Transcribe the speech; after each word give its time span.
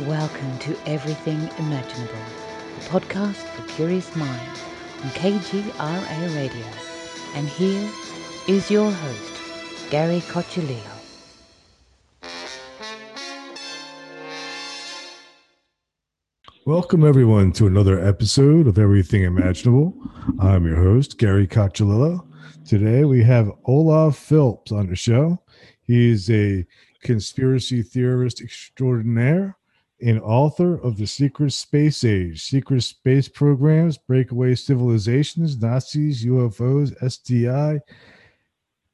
Welcome 0.00 0.58
to 0.58 0.76
Everything 0.86 1.38
Imaginable, 1.56 2.14
a 2.16 2.80
podcast 2.88 3.36
for 3.36 3.62
curious 3.68 4.16
minds 4.16 4.64
on 5.04 5.10
KGRA 5.10 6.34
Radio. 6.34 6.66
And 7.36 7.46
here 7.46 7.88
is 8.48 8.72
your 8.72 8.90
host, 8.90 9.90
Gary 9.90 10.20
Cochilillo. 10.22 10.80
Welcome, 16.66 17.04
everyone, 17.04 17.52
to 17.52 17.68
another 17.68 18.04
episode 18.04 18.66
of 18.66 18.80
Everything 18.80 19.22
Imaginable. 19.22 19.94
I'm 20.40 20.66
your 20.66 20.82
host, 20.82 21.18
Gary 21.18 21.46
Cochilillo. 21.46 22.26
Today 22.66 23.04
we 23.04 23.22
have 23.22 23.52
Olav 23.64 24.16
Phillips 24.16 24.72
on 24.72 24.88
the 24.88 24.96
show. 24.96 25.40
He's 25.82 26.28
a 26.32 26.66
conspiracy 27.04 27.82
theorist 27.82 28.40
extraordinaire 28.42 29.56
and 30.04 30.20
author 30.20 30.74
of 30.82 30.96
The 30.98 31.06
Secret 31.06 31.52
Space 31.52 32.04
Age, 32.04 32.42
Secret 32.42 32.82
Space 32.82 33.26
Programs, 33.28 33.96
Breakaway 33.96 34.54
Civilizations, 34.54 35.60
Nazis, 35.60 36.24
UFOs, 36.26 36.94
SDI, 37.02 37.80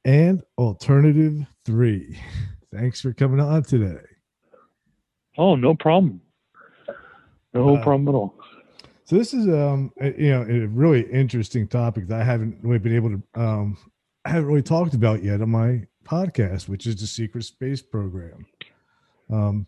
and 0.05 0.41
Alternative 0.57 1.45
3. 1.65 2.17
Thanks 2.73 3.01
for 3.01 3.13
coming 3.13 3.41
on 3.41 3.63
today. 3.63 3.99
Oh, 5.37 5.55
no 5.55 5.75
problem. 5.75 6.21
No 7.53 7.75
Uh, 7.75 7.83
problem 7.83 8.07
at 8.07 8.15
all. 8.15 8.35
So 9.03 9.17
this 9.17 9.33
is 9.33 9.45
um 9.49 9.91
a- 9.99 10.17
you 10.17 10.29
know 10.29 10.43
a 10.43 10.67
really 10.67 11.01
interesting 11.11 11.67
topic 11.67 12.07
that 12.07 12.21
I 12.21 12.23
haven't 12.23 12.57
really 12.61 12.79
been 12.79 12.95
able 12.95 13.09
to 13.09 13.21
um 13.41 13.77
I 14.23 14.29
haven't 14.29 14.45
really 14.47 14.61
talked 14.61 14.93
about 14.93 15.21
yet 15.21 15.41
on 15.41 15.49
my 15.49 15.85
podcast, 16.05 16.69
which 16.69 16.87
is 16.87 16.95
the 17.01 17.07
secret 17.07 17.43
space 17.43 17.81
program. 17.81 18.45
Um, 19.29 19.67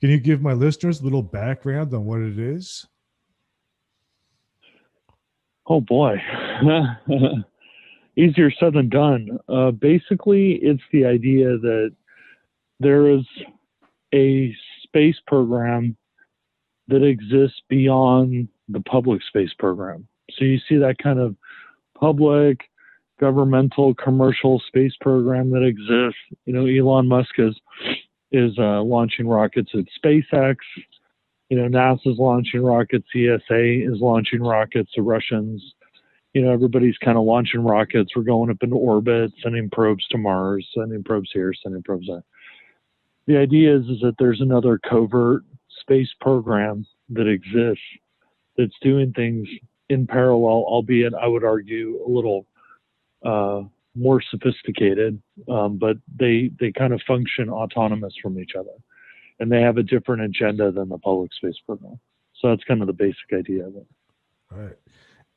can 0.00 0.10
you 0.10 0.18
give 0.18 0.42
my 0.42 0.52
listeners 0.52 1.00
a 1.00 1.04
little 1.04 1.22
background 1.22 1.92
on 1.94 2.04
what 2.04 2.20
it 2.20 2.38
is? 2.38 2.86
Oh 5.66 5.80
boy. 5.80 6.16
Easier 8.16 8.50
said 8.58 8.74
than 8.74 8.88
done. 8.88 9.38
Uh, 9.48 9.70
basically, 9.70 10.54
it's 10.62 10.82
the 10.92 11.04
idea 11.04 11.58
that 11.58 11.94
there 12.80 13.08
is 13.08 13.24
a 14.14 14.54
space 14.82 15.16
program 15.26 15.96
that 16.88 17.04
exists 17.04 17.60
beyond 17.68 18.48
the 18.68 18.80
public 18.80 19.22
space 19.22 19.52
program. 19.58 20.08
So 20.32 20.44
you 20.44 20.58
see 20.68 20.76
that 20.76 20.96
kind 21.02 21.18
of 21.18 21.36
public, 21.98 22.60
governmental, 23.20 23.94
commercial 23.94 24.60
space 24.66 24.94
program 25.00 25.50
that 25.50 25.62
exists. 25.62 26.20
You 26.46 26.52
know, 26.54 26.66
Elon 26.66 27.08
Musk 27.08 27.38
is 27.38 27.54
is 28.32 28.52
uh, 28.58 28.82
launching 28.82 29.26
rockets 29.26 29.70
at 29.74 29.84
SpaceX. 30.02 30.56
You 31.48 31.56
know, 31.56 31.68
NASA's 31.68 32.18
launching 32.18 32.62
rockets. 32.62 33.06
ESA 33.14 33.92
is 33.92 34.00
launching 34.00 34.42
rockets. 34.42 34.90
The 34.94 35.02
Russians, 35.02 35.62
you 36.34 36.42
know, 36.42 36.52
everybody's 36.52 36.98
kind 36.98 37.16
of 37.16 37.24
launching 37.24 37.64
rockets. 37.64 38.10
We're 38.14 38.22
going 38.22 38.50
up 38.50 38.62
into 38.62 38.76
orbit, 38.76 39.32
sending 39.42 39.70
probes 39.70 40.06
to 40.08 40.18
Mars, 40.18 40.68
sending 40.76 41.02
probes 41.02 41.30
here, 41.32 41.54
sending 41.62 41.82
probes 41.82 42.06
there. 42.06 42.24
The 43.26 43.38
idea 43.38 43.76
is, 43.76 43.86
is 43.86 44.00
that 44.02 44.16
there's 44.18 44.40
another 44.40 44.78
covert 44.78 45.42
space 45.80 46.08
program 46.20 46.86
that 47.10 47.26
exists 47.26 47.82
that's 48.56 48.74
doing 48.82 49.12
things 49.12 49.48
in 49.88 50.06
parallel, 50.06 50.64
albeit 50.66 51.14
I 51.14 51.26
would 51.26 51.44
argue 51.44 52.02
a 52.06 52.08
little 52.08 52.46
uh, 53.24 53.62
more 53.98 54.22
sophisticated, 54.30 55.20
um, 55.48 55.78
but 55.78 55.96
they 56.18 56.50
they 56.60 56.72
kind 56.72 56.92
of 56.92 57.00
function 57.06 57.50
autonomous 57.50 58.14
from 58.22 58.38
each 58.38 58.52
other, 58.58 58.74
and 59.40 59.50
they 59.50 59.60
have 59.60 59.76
a 59.76 59.82
different 59.82 60.22
agenda 60.22 60.70
than 60.70 60.88
the 60.88 60.98
public 60.98 61.32
space 61.34 61.56
program. 61.66 61.98
So 62.36 62.48
that's 62.48 62.64
kind 62.64 62.80
of 62.80 62.86
the 62.86 62.92
basic 62.92 63.32
idea 63.34 63.66
of 63.66 63.76
it. 63.76 63.86
All 64.52 64.58
right. 64.58 64.76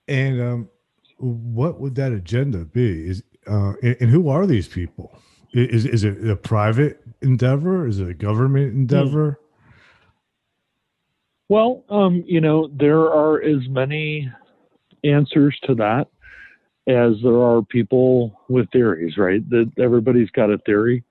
And 0.07 0.41
um, 0.41 0.69
what 1.17 1.79
would 1.79 1.95
that 1.95 2.11
agenda 2.11 2.65
be? 2.65 3.09
Is 3.09 3.23
uh, 3.47 3.73
and, 3.81 3.97
and 3.99 4.09
who 4.09 4.29
are 4.29 4.45
these 4.45 4.67
people? 4.67 5.11
Is 5.53 5.85
is 5.85 6.03
it 6.03 6.29
a 6.29 6.35
private 6.35 7.01
endeavor? 7.21 7.87
Is 7.87 7.99
it 7.99 8.07
a 8.07 8.13
government 8.13 8.73
endeavor? 8.73 9.39
Well, 11.49 11.83
um, 11.89 12.23
you 12.25 12.39
know, 12.39 12.69
there 12.73 13.11
are 13.11 13.41
as 13.41 13.67
many 13.67 14.31
answers 15.03 15.59
to 15.63 15.75
that 15.75 16.07
as 16.91 17.15
there 17.23 17.41
are 17.41 17.61
people 17.61 18.39
with 18.49 18.69
theories, 18.71 19.17
right? 19.17 19.47
That 19.49 19.71
everybody's 19.77 20.29
got 20.31 20.51
a 20.51 20.57
theory. 20.59 21.03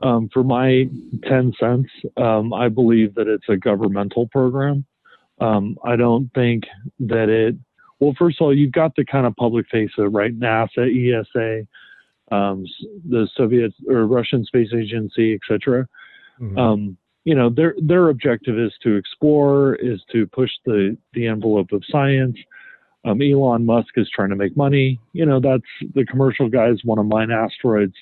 Um, 0.00 0.28
for 0.32 0.44
my 0.44 0.88
10 1.28 1.52
cents, 1.58 1.90
um, 2.16 2.54
I 2.54 2.68
believe 2.68 3.14
that 3.16 3.26
it's 3.26 3.48
a 3.48 3.56
governmental 3.56 4.28
program. 4.28 4.84
Um, 5.40 5.76
I 5.84 5.96
don't 5.96 6.32
think 6.34 6.64
that 7.00 7.28
it, 7.28 7.56
well, 8.00 8.14
first 8.18 8.40
of 8.40 8.44
all, 8.44 8.54
you've 8.56 8.72
got 8.72 8.94
the 8.96 9.04
kind 9.04 9.26
of 9.26 9.36
public 9.36 9.66
face 9.68 9.90
of 9.98 10.14
right? 10.14 10.38
NASA, 10.38 10.86
ESA, 10.88 11.66
um, 12.34 12.64
the 13.08 13.28
Soviet 13.34 13.72
or 13.88 14.06
Russian 14.06 14.44
Space 14.44 14.72
Agency, 14.72 15.34
et 15.34 15.40
cetera 15.48 15.86
Mhm. 16.40 16.58
um, 16.58 16.96
you 17.24 17.34
know 17.34 17.50
their 17.50 17.74
their 17.82 18.08
objective 18.08 18.58
is 18.58 18.72
to 18.82 18.94
explore 18.96 19.74
is 19.76 20.00
to 20.12 20.26
push 20.28 20.50
the 20.64 20.96
the 21.12 21.26
envelope 21.26 21.72
of 21.72 21.82
science 21.90 22.36
um, 23.08 23.22
elon 23.22 23.64
musk 23.64 23.88
is 23.96 24.08
trying 24.14 24.30
to 24.30 24.36
make 24.36 24.56
money 24.56 24.98
you 25.12 25.24
know 25.24 25.40
that's 25.40 25.62
the 25.94 26.04
commercial 26.04 26.48
guys 26.48 26.76
want 26.84 26.98
to 26.98 27.02
mine 27.02 27.30
asteroids 27.30 27.94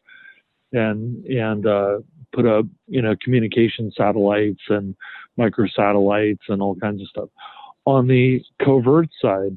and 0.72 1.24
and 1.26 1.66
uh, 1.66 1.98
put 2.32 2.46
up 2.46 2.66
you 2.86 3.02
know 3.02 3.14
communication 3.22 3.92
satellites 3.96 4.62
and 4.68 4.94
microsatellites 5.38 6.48
and 6.48 6.60
all 6.60 6.74
kinds 6.76 7.00
of 7.00 7.08
stuff 7.08 7.28
on 7.84 8.06
the 8.06 8.42
covert 8.64 9.08
side 9.20 9.56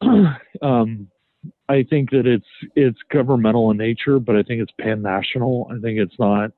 um, 0.62 1.08
I 1.68 1.82
think 1.82 2.10
that 2.10 2.26
it's 2.26 2.46
it's 2.76 2.98
governmental 3.10 3.70
in 3.70 3.76
nature, 3.76 4.18
but 4.18 4.36
I 4.36 4.42
think 4.42 4.62
it's 4.62 4.72
pan 4.80 5.02
national. 5.02 5.68
I 5.70 5.78
think 5.80 5.98
it's 5.98 6.18
not 6.18 6.52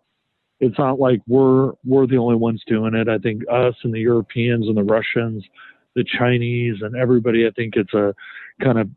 it's 0.61 0.79
not 0.79 1.01
like 1.01 1.21
we're 1.27 1.73
we're 1.85 2.07
the 2.07 2.19
only 2.19 2.37
ones 2.37 2.63
doing 2.67 2.95
it. 2.95 3.09
I 3.09 3.19
think 3.19 3.43
us 3.51 3.75
and 3.83 3.93
the 3.93 4.01
Europeans 4.01 4.69
and 4.69 4.77
the 4.77 4.85
Russians, 4.85 5.45
the 5.95 6.05
Chinese 6.05 6.77
and 6.83 6.95
everybody. 6.97 7.47
I 7.47 7.51
think 7.51 7.75
it's 7.77 7.95
a 7.95 8.15
kind 8.63 8.79
of 8.79 8.89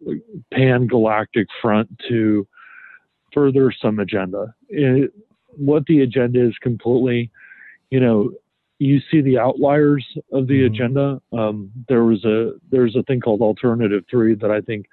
pan 0.53 0.87
galactic 0.87 1.47
front 1.61 1.89
to 2.09 2.47
further 3.33 3.71
some 3.71 3.99
agenda. 3.99 4.53
It, 4.69 5.11
what 5.55 5.85
the 5.85 6.01
agenda 6.01 6.45
is 6.45 6.55
completely, 6.61 7.31
you 7.89 7.99
know, 7.99 8.31
you 8.79 8.99
see 9.11 9.21
the 9.21 9.37
outliers 9.37 10.05
of 10.31 10.47
the 10.47 10.61
Mhm. 10.61 10.65
agenda. 10.65 11.21
Um, 11.31 11.71
there 11.87 12.03
was 12.03 12.25
a 12.25 12.53
there's 12.69 12.95
a 12.95 13.03
thing 13.03 13.21
called 13.21 13.41
Alternative 13.41 14.03
Three 14.09 14.35
that 14.35 14.51
I 14.51 14.61
think 14.61 14.87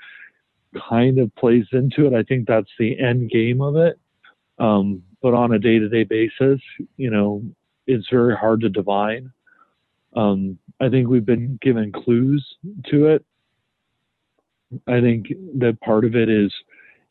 kind 0.88 1.18
of 1.18 1.34
plays 1.34 1.66
into 1.72 2.06
it. 2.06 2.14
I 2.14 2.22
think 2.22 2.46
that's 2.46 2.70
the 2.78 2.98
end 2.98 3.30
game 3.30 3.60
of 3.60 3.76
it. 3.76 3.98
Um, 4.58 5.02
but 5.22 5.34
on 5.34 5.52
a 5.52 5.58
day-to-day 5.58 6.04
basis, 6.04 6.60
you 6.96 7.10
know, 7.10 7.42
it's 7.86 8.08
very 8.10 8.36
hard 8.36 8.60
to 8.60 8.68
divine. 8.68 9.32
Um, 10.16 10.58
I 10.80 10.88
think 10.88 11.08
we've 11.08 11.26
been 11.26 11.58
given 11.62 11.92
clues 11.92 12.44
to 12.90 13.06
it. 13.06 13.24
I 14.86 15.00
think 15.00 15.28
that 15.58 15.80
part 15.80 16.04
of 16.04 16.14
it 16.14 16.28
is 16.28 16.52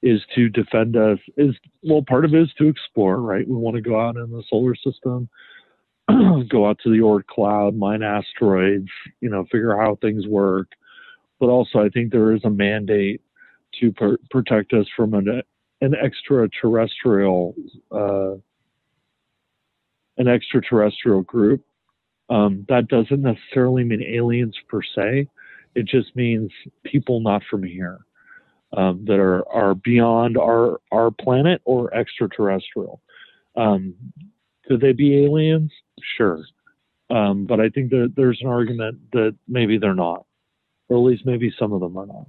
is 0.01 0.21
to 0.35 0.49
defend 0.49 0.95
us. 0.95 1.19
Is 1.37 1.55
well, 1.83 2.03
part 2.07 2.25
of 2.25 2.33
it 2.33 2.41
is 2.41 2.53
to 2.57 2.67
explore. 2.67 3.21
Right, 3.21 3.47
we 3.47 3.55
want 3.55 3.75
to 3.75 3.81
go 3.81 3.99
out 3.99 4.15
in 4.15 4.31
the 4.31 4.43
solar 4.49 4.75
system, 4.75 5.29
go 6.49 6.67
out 6.67 6.79
to 6.83 6.89
the 6.89 6.99
Oort 6.99 7.25
cloud, 7.27 7.75
mine 7.75 8.03
asteroids. 8.03 8.89
You 9.21 9.29
know, 9.29 9.45
figure 9.51 9.79
out 9.79 9.85
how 9.85 9.95
things 9.95 10.27
work. 10.27 10.69
But 11.39 11.47
also, 11.47 11.79
I 11.79 11.89
think 11.89 12.11
there 12.11 12.33
is 12.33 12.43
a 12.43 12.49
mandate 12.49 13.21
to 13.79 13.91
pr- 13.93 14.15
protect 14.29 14.73
us 14.73 14.87
from 14.95 15.13
an 15.13 15.41
an 15.81 15.95
extraterrestrial 15.95 17.55
uh, 17.91 18.35
an 20.17 20.27
extraterrestrial 20.27 21.21
group. 21.23 21.63
Um, 22.29 22.65
that 22.69 22.87
doesn't 22.87 23.21
necessarily 23.21 23.83
mean 23.83 24.03
aliens 24.03 24.55
per 24.67 24.81
se. 24.83 25.27
It 25.75 25.85
just 25.85 26.15
means 26.15 26.51
people 26.83 27.19
not 27.21 27.41
from 27.49 27.63
here 27.63 27.99
um, 28.73 29.03
that 29.07 29.19
are 29.19 29.47
are 29.49 29.75
beyond 29.75 30.37
our 30.37 30.79
our 30.91 31.11
planet 31.11 31.61
or 31.65 31.93
extraterrestrial. 31.93 33.01
Um, 33.55 33.95
could 34.67 34.81
they 34.81 34.93
be 34.93 35.23
aliens? 35.23 35.71
Sure, 36.17 36.43
um, 37.09 37.45
but 37.45 37.59
I 37.59 37.69
think 37.69 37.89
that 37.91 38.13
there's 38.15 38.39
an 38.41 38.49
argument 38.49 38.99
that 39.13 39.35
maybe 39.47 39.77
they're 39.77 39.95
not, 39.95 40.25
or 40.89 40.97
at 40.97 41.11
least 41.11 41.25
maybe 41.25 41.53
some 41.57 41.73
of 41.73 41.81
them 41.81 41.97
are 41.97 42.05
not. 42.05 42.27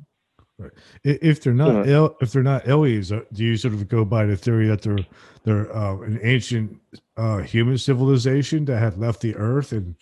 I- 0.62 0.68
If 1.04 1.42
they're 1.42 1.54
not 1.54 1.86
Yeah. 1.86 2.08
if 2.20 2.32
they're 2.32 2.42
not 2.42 2.66
aliens, 2.68 3.12
uh, 3.12 3.22
do 3.32 3.44
you 3.44 3.56
sort 3.56 3.74
of 3.74 3.88
go 3.88 4.04
by 4.04 4.26
the 4.26 4.36
theory 4.36 4.66
that 4.68 4.82
they're 4.82 4.98
they're 5.44 5.74
uh, 5.74 5.98
an 6.00 6.18
ancient 6.22 6.78
uh, 7.16 7.38
human 7.38 7.78
civilization 7.78 8.64
that 8.66 8.78
had 8.78 8.98
left 8.98 9.20
the 9.20 9.34
Earth 9.36 9.72
and 9.72 9.94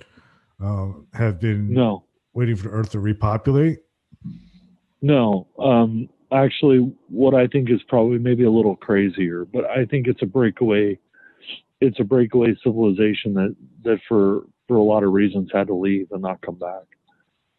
uh, 0.60 0.88
have 1.14 1.40
been 1.40 1.72
No, 1.72 2.04
waiting 2.34 2.56
for 2.56 2.68
the 2.68 2.74
Earth 2.74 2.90
to 2.90 3.00
repopulate? 3.00 3.78
No, 5.00 5.46
um, 5.58 6.08
actually, 6.32 6.78
what 7.08 7.34
I 7.34 7.46
think 7.46 7.70
is 7.70 7.80
probably 7.84 8.18
maybe 8.18 8.44
a 8.44 8.50
little 8.50 8.74
crazier, 8.76 9.44
but 9.44 9.64
I 9.66 9.84
think 9.84 10.08
it's 10.08 10.22
a 10.22 10.26
breakaway. 10.26 10.98
It's 11.80 12.00
a 12.00 12.04
breakaway 12.04 12.56
civilization 12.64 13.34
that 13.34 13.54
that 13.84 14.00
for 14.08 14.46
for 14.66 14.76
a 14.76 14.82
lot 14.82 15.04
of 15.04 15.12
reasons, 15.12 15.50
had 15.52 15.68
to 15.68 15.74
leave 15.74 16.08
and 16.10 16.20
not 16.22 16.40
come 16.42 16.56
back. 16.56 16.82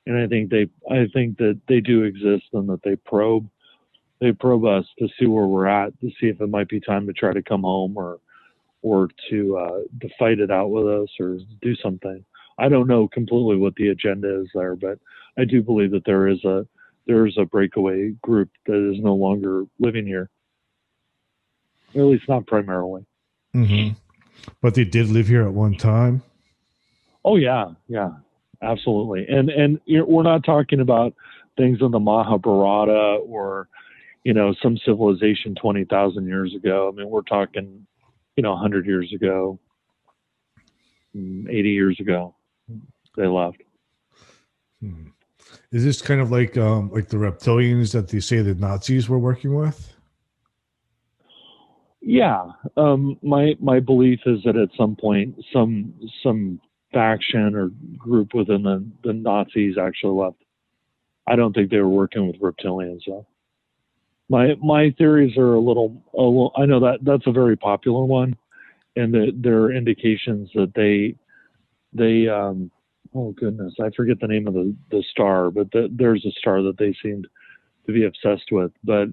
And 0.10 0.18
I 0.18 0.26
think 0.26 0.50
they, 0.50 0.68
I 0.90 1.06
think 1.14 1.38
that 1.38 1.60
they 1.68 1.82
do 1.82 2.02
exist 2.02 2.46
and 2.54 2.68
that 2.68 2.82
they 2.82 2.96
probe, 2.96 3.48
they 4.20 4.32
probe 4.32 4.66
us 4.66 4.86
to 4.98 5.08
see 5.20 5.28
where 5.28 5.46
we're 5.46 5.68
at, 5.68 5.98
to 6.02 6.10
see 6.20 6.30
if 6.30 6.42
it 6.42 6.50
might 6.50 6.68
be 6.68 6.80
time 6.80 7.06
to 7.06 7.14
try 7.14 7.32
to 7.32 7.44
come 7.44 7.62
home 7.62 7.96
or, 7.96 8.20
or 8.82 9.10
to 9.30 9.58
uh, 9.58 9.82
to 10.02 10.10
fight 10.18 10.40
it 10.40 10.50
out 10.50 10.72
with 10.72 10.88
us 10.88 11.10
or 11.20 11.38
do 11.62 11.76
something. 11.76 12.26
I 12.58 12.70
don't 12.70 12.88
know 12.88 13.08
completely 13.08 13.58
what 13.58 13.76
the 13.76 13.90
agenda 13.90 14.42
is 14.42 14.48
there, 14.56 14.76
but 14.76 14.98
I 15.38 15.46
do 15.46 15.62
believe 15.62 15.92
that 15.92 16.06
there 16.06 16.28
is 16.28 16.44
a 16.44 16.66
there 17.06 17.28
is 17.28 17.38
a 17.38 17.46
breakaway 17.46 18.10
group 18.24 18.50
that 18.66 18.92
is 18.92 19.00
no 19.00 19.14
longer 19.14 19.66
living 19.78 20.08
here, 20.08 20.32
at 21.94 22.02
least 22.02 22.28
not 22.28 22.48
primarily. 22.48 23.06
Mm-hmm. 23.54 23.94
But 24.60 24.74
they 24.74 24.86
did 24.86 25.10
live 25.10 25.28
here 25.28 25.44
at 25.44 25.54
one 25.54 25.76
time. 25.76 26.24
Oh 27.24 27.36
yeah, 27.36 27.74
yeah, 27.88 28.10
absolutely. 28.62 29.28
And 29.28 29.50
and 29.50 29.80
we're 29.88 30.24
not 30.24 30.44
talking 30.44 30.80
about 30.80 31.14
things 31.58 31.80
in 31.82 31.92
the 31.92 32.00
Mahabharata 32.00 33.20
or 33.26 33.68
you 34.24 34.34
know 34.34 34.54
some 34.62 34.78
civilization 34.86 35.56
twenty 35.56 35.86
thousand 35.86 36.28
years 36.28 36.54
ago. 36.56 36.90
I 36.92 36.96
mean, 36.96 37.10
we're 37.10 37.22
talking 37.22 37.86
you 38.36 38.44
know 38.44 38.56
hundred 38.56 38.86
years 38.86 39.12
ago, 39.14 39.60
mm, 41.16 41.50
eighty 41.50 41.72
years 41.72 41.98
ago, 42.00 42.36
they 43.16 43.28
left. 43.28 43.62
Hmm. 44.82 45.08
Is 45.72 45.84
this 45.84 46.02
kind 46.02 46.22
of 46.22 46.32
like 46.32 46.58
um, 46.58 46.90
like 46.92 47.10
the 47.10 47.18
reptilians 47.18 47.92
that 47.94 48.08
they 48.08 48.20
say 48.20 48.42
the 48.42 48.56
Nazis 48.56 49.10
were 49.10 49.20
working 49.20 49.56
with? 49.56 49.94
Yeah, 52.02 52.52
um, 52.78 53.18
my 53.22 53.56
my 53.60 53.80
belief 53.80 54.22
is 54.26 54.40
that 54.46 54.56
at 54.56 54.70
some 54.78 54.96
point, 54.96 55.36
some 55.54 55.94
some 56.24 56.60
faction 56.92 57.56
or 57.56 57.70
group 57.98 58.34
within 58.34 58.64
the, 58.64 58.86
the 59.04 59.14
Nazis 59.14 59.78
actually 59.78 60.20
left. 60.20 60.44
I 61.28 61.36
don't 61.36 61.54
think 61.54 61.70
they 61.70 61.78
were 61.78 61.88
working 61.88 62.28
with 62.28 62.42
reptilians 62.42 63.02
though. 63.06 63.28
My 64.30 64.56
my 64.56 64.94
theories 64.98 65.38
are 65.38 65.54
a 65.54 65.60
little, 65.60 66.04
a 66.14 66.22
little 66.22 66.52
I 66.56 66.66
know 66.66 66.80
that 66.80 67.00
that's 67.04 67.28
a 67.28 67.32
very 67.32 67.56
popular 67.56 68.04
one, 68.04 68.36
and 68.96 69.14
that 69.14 69.34
there 69.36 69.62
are 69.62 69.74
indications 69.74 70.50
that 70.56 70.74
they 70.76 71.16
they 71.94 72.28
um, 72.28 72.72
oh 73.16 73.32
goodness 73.32 73.74
I 73.80 73.90
forget 73.96 74.20
the 74.20 74.28
name 74.28 74.48
of 74.48 74.54
the 74.54 74.76
the 74.92 75.04
star, 75.12 75.52
but 75.52 75.72
the, 75.72 75.90
there's 75.92 76.26
a 76.26 76.32
star 76.32 76.62
that 76.64 76.78
they 76.78 76.96
seemed 77.02 77.28
to 77.86 77.94
be 77.94 78.06
obsessed 78.06 78.52
with, 78.52 78.72
but 78.84 79.10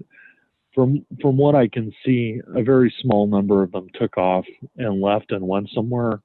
from 0.73 1.03
from 1.21 1.37
what 1.37 1.55
I 1.55 1.67
can 1.67 1.91
see, 2.05 2.39
a 2.55 2.61
very 2.61 2.93
small 3.01 3.25
number 3.25 3.63
of 3.63 3.71
them 3.71 3.87
took 3.95 4.17
off 4.17 4.45
and 4.77 5.01
left 5.01 5.31
and 5.31 5.47
went 5.47 5.69
somewhere. 5.73 6.21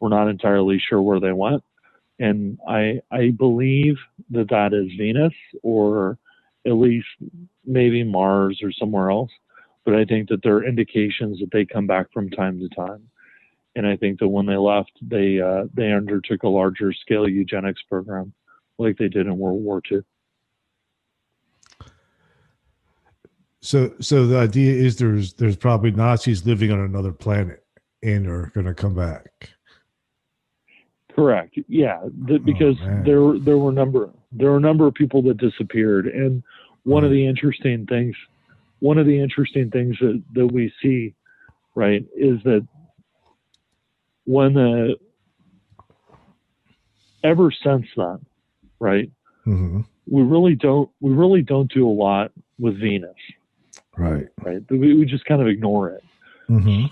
We're 0.00 0.08
not 0.08 0.28
entirely 0.28 0.78
sure 0.78 1.02
where 1.02 1.20
they 1.20 1.32
went, 1.32 1.62
and 2.18 2.58
I 2.66 3.00
I 3.10 3.30
believe 3.30 3.96
that 4.30 4.48
that 4.48 4.72
is 4.72 4.90
Venus 4.96 5.34
or 5.62 6.18
at 6.66 6.72
least 6.72 7.06
maybe 7.64 8.02
Mars 8.04 8.60
or 8.62 8.72
somewhere 8.72 9.10
else. 9.10 9.30
But 9.84 9.94
I 9.94 10.04
think 10.04 10.28
that 10.28 10.42
there 10.42 10.56
are 10.56 10.64
indications 10.64 11.40
that 11.40 11.50
they 11.52 11.64
come 11.64 11.86
back 11.86 12.12
from 12.12 12.30
time 12.30 12.60
to 12.60 12.68
time, 12.68 13.08
and 13.76 13.86
I 13.86 13.96
think 13.96 14.18
that 14.20 14.28
when 14.28 14.46
they 14.46 14.56
left, 14.56 14.92
they 15.02 15.40
uh, 15.40 15.64
they 15.74 15.92
undertook 15.92 16.42
a 16.42 16.48
larger 16.48 16.92
scale 16.92 17.28
eugenics 17.28 17.82
program, 17.88 18.32
like 18.78 18.98
they 18.98 19.08
did 19.08 19.26
in 19.26 19.38
World 19.38 19.62
War 19.62 19.82
II. 19.90 20.00
So, 23.62 23.92
so 24.00 24.26
the 24.26 24.38
idea 24.38 24.72
is 24.72 24.96
there's 24.96 25.34
there's 25.34 25.56
probably 25.56 25.90
Nazis 25.90 26.46
living 26.46 26.72
on 26.72 26.80
another 26.80 27.12
planet 27.12 27.64
and 28.02 28.26
are 28.26 28.50
going 28.54 28.66
to 28.66 28.74
come 28.74 28.94
back. 28.94 29.50
Correct. 31.20 31.58
Yeah, 31.68 32.00
the, 32.26 32.34
oh, 32.34 32.38
because 32.38 32.76
oh, 32.82 33.02
there 33.04 33.38
there 33.38 33.58
were 33.58 33.72
number 33.72 34.10
there 34.32 34.50
were 34.50 34.56
a 34.56 34.60
number 34.60 34.86
of 34.86 34.94
people 34.94 35.22
that 35.22 35.36
disappeared, 35.36 36.06
and 36.06 36.42
one 36.84 37.04
of 37.04 37.10
the 37.10 37.26
interesting 37.26 37.86
things, 37.86 38.16
one 38.78 38.98
of 38.98 39.06
the 39.06 39.20
interesting 39.20 39.70
things 39.70 39.96
that 40.00 40.22
that 40.34 40.46
we 40.46 40.72
see, 40.82 41.14
right, 41.74 42.04
is 42.16 42.42
that 42.44 42.66
when 44.24 44.54
the 44.54 44.96
ever 47.22 47.50
since 47.50 47.86
then, 47.96 48.24
right, 48.78 49.10
mm-hmm. 49.46 49.80
we 50.08 50.22
really 50.22 50.54
don't 50.54 50.88
we 51.00 51.12
really 51.12 51.42
don't 51.42 51.70
do 51.72 51.86
a 51.86 51.92
lot 51.92 52.32
with 52.58 52.80
Venus 52.80 53.16
Right. 54.00 54.28
Right. 54.42 54.62
We, 54.70 54.94
we 54.94 55.04
just 55.04 55.26
kind 55.26 55.42
of 55.42 55.48
ignore 55.48 55.90
it. 55.90 56.02
Mm-hmm. 56.48 56.86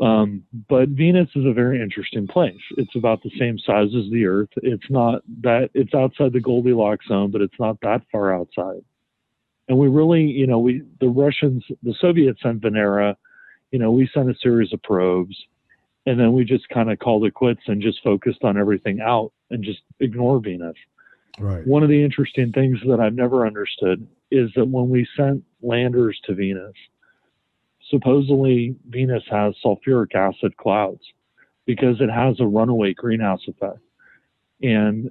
Um, 0.00 0.42
but 0.68 0.88
Venus 0.88 1.28
is 1.36 1.46
a 1.46 1.52
very 1.52 1.80
interesting 1.80 2.26
place. 2.26 2.60
It's 2.76 2.96
about 2.96 3.22
the 3.22 3.30
same 3.38 3.58
size 3.58 3.94
as 3.96 4.10
the 4.10 4.26
Earth. 4.26 4.48
It's 4.56 4.90
not 4.90 5.22
that 5.42 5.70
it's 5.74 5.94
outside 5.94 6.32
the 6.32 6.40
Goldilocks 6.40 7.06
zone, 7.06 7.30
but 7.30 7.40
it's 7.40 7.58
not 7.60 7.80
that 7.82 8.02
far 8.10 8.34
outside. 8.34 8.82
And 9.68 9.78
we 9.78 9.88
really, 9.88 10.22
you 10.22 10.46
know, 10.46 10.58
we 10.58 10.82
the 11.00 11.08
Russians, 11.08 11.64
the 11.82 11.94
Soviets 12.00 12.42
sent 12.42 12.60
Venera. 12.60 13.16
You 13.70 13.78
know, 13.78 13.92
we 13.92 14.08
sent 14.12 14.30
a 14.30 14.34
series 14.40 14.72
of 14.72 14.82
probes, 14.82 15.36
and 16.06 16.18
then 16.18 16.32
we 16.32 16.44
just 16.44 16.68
kind 16.68 16.90
of 16.90 16.98
called 16.98 17.24
it 17.24 17.34
quits 17.34 17.62
and 17.66 17.80
just 17.80 18.02
focused 18.02 18.44
on 18.44 18.58
everything 18.58 19.00
out 19.00 19.32
and 19.50 19.64
just 19.64 19.80
ignore 20.00 20.40
Venus. 20.40 20.76
Right. 21.38 21.66
One 21.66 21.82
of 21.82 21.88
the 21.88 22.04
interesting 22.04 22.52
things 22.52 22.78
that 22.86 23.00
I've 23.00 23.14
never 23.14 23.46
understood 23.46 24.06
is 24.30 24.50
that 24.56 24.66
when 24.66 24.90
we 24.90 25.06
sent 25.16 25.42
landers 25.62 26.20
to 26.24 26.34
Venus, 26.34 26.74
supposedly 27.90 28.76
Venus 28.88 29.22
has 29.30 29.54
sulfuric 29.64 30.14
acid 30.14 30.56
clouds 30.56 31.02
because 31.66 32.00
it 32.00 32.10
has 32.10 32.40
a 32.40 32.46
runaway 32.46 32.94
greenhouse 32.94 33.40
effect. 33.46 33.78
And 34.62 35.10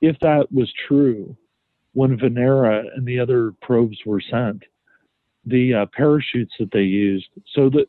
if 0.00 0.18
that 0.20 0.50
was 0.52 0.72
true, 0.88 1.36
when 1.94 2.18
Venera 2.18 2.84
and 2.94 3.06
the 3.06 3.20
other 3.20 3.52
probes 3.60 3.98
were 4.06 4.20
sent, 4.20 4.64
the 5.44 5.74
uh, 5.74 5.86
parachutes 5.92 6.54
that 6.58 6.70
they 6.72 6.82
used. 6.82 7.28
So 7.54 7.68
the 7.68 7.86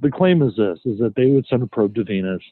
the 0.00 0.10
claim 0.10 0.42
is 0.42 0.56
this: 0.56 0.78
is 0.84 0.98
that 0.98 1.14
they 1.16 1.26
would 1.26 1.46
send 1.46 1.62
a 1.62 1.66
probe 1.66 1.94
to 1.96 2.04
Venus, 2.04 2.42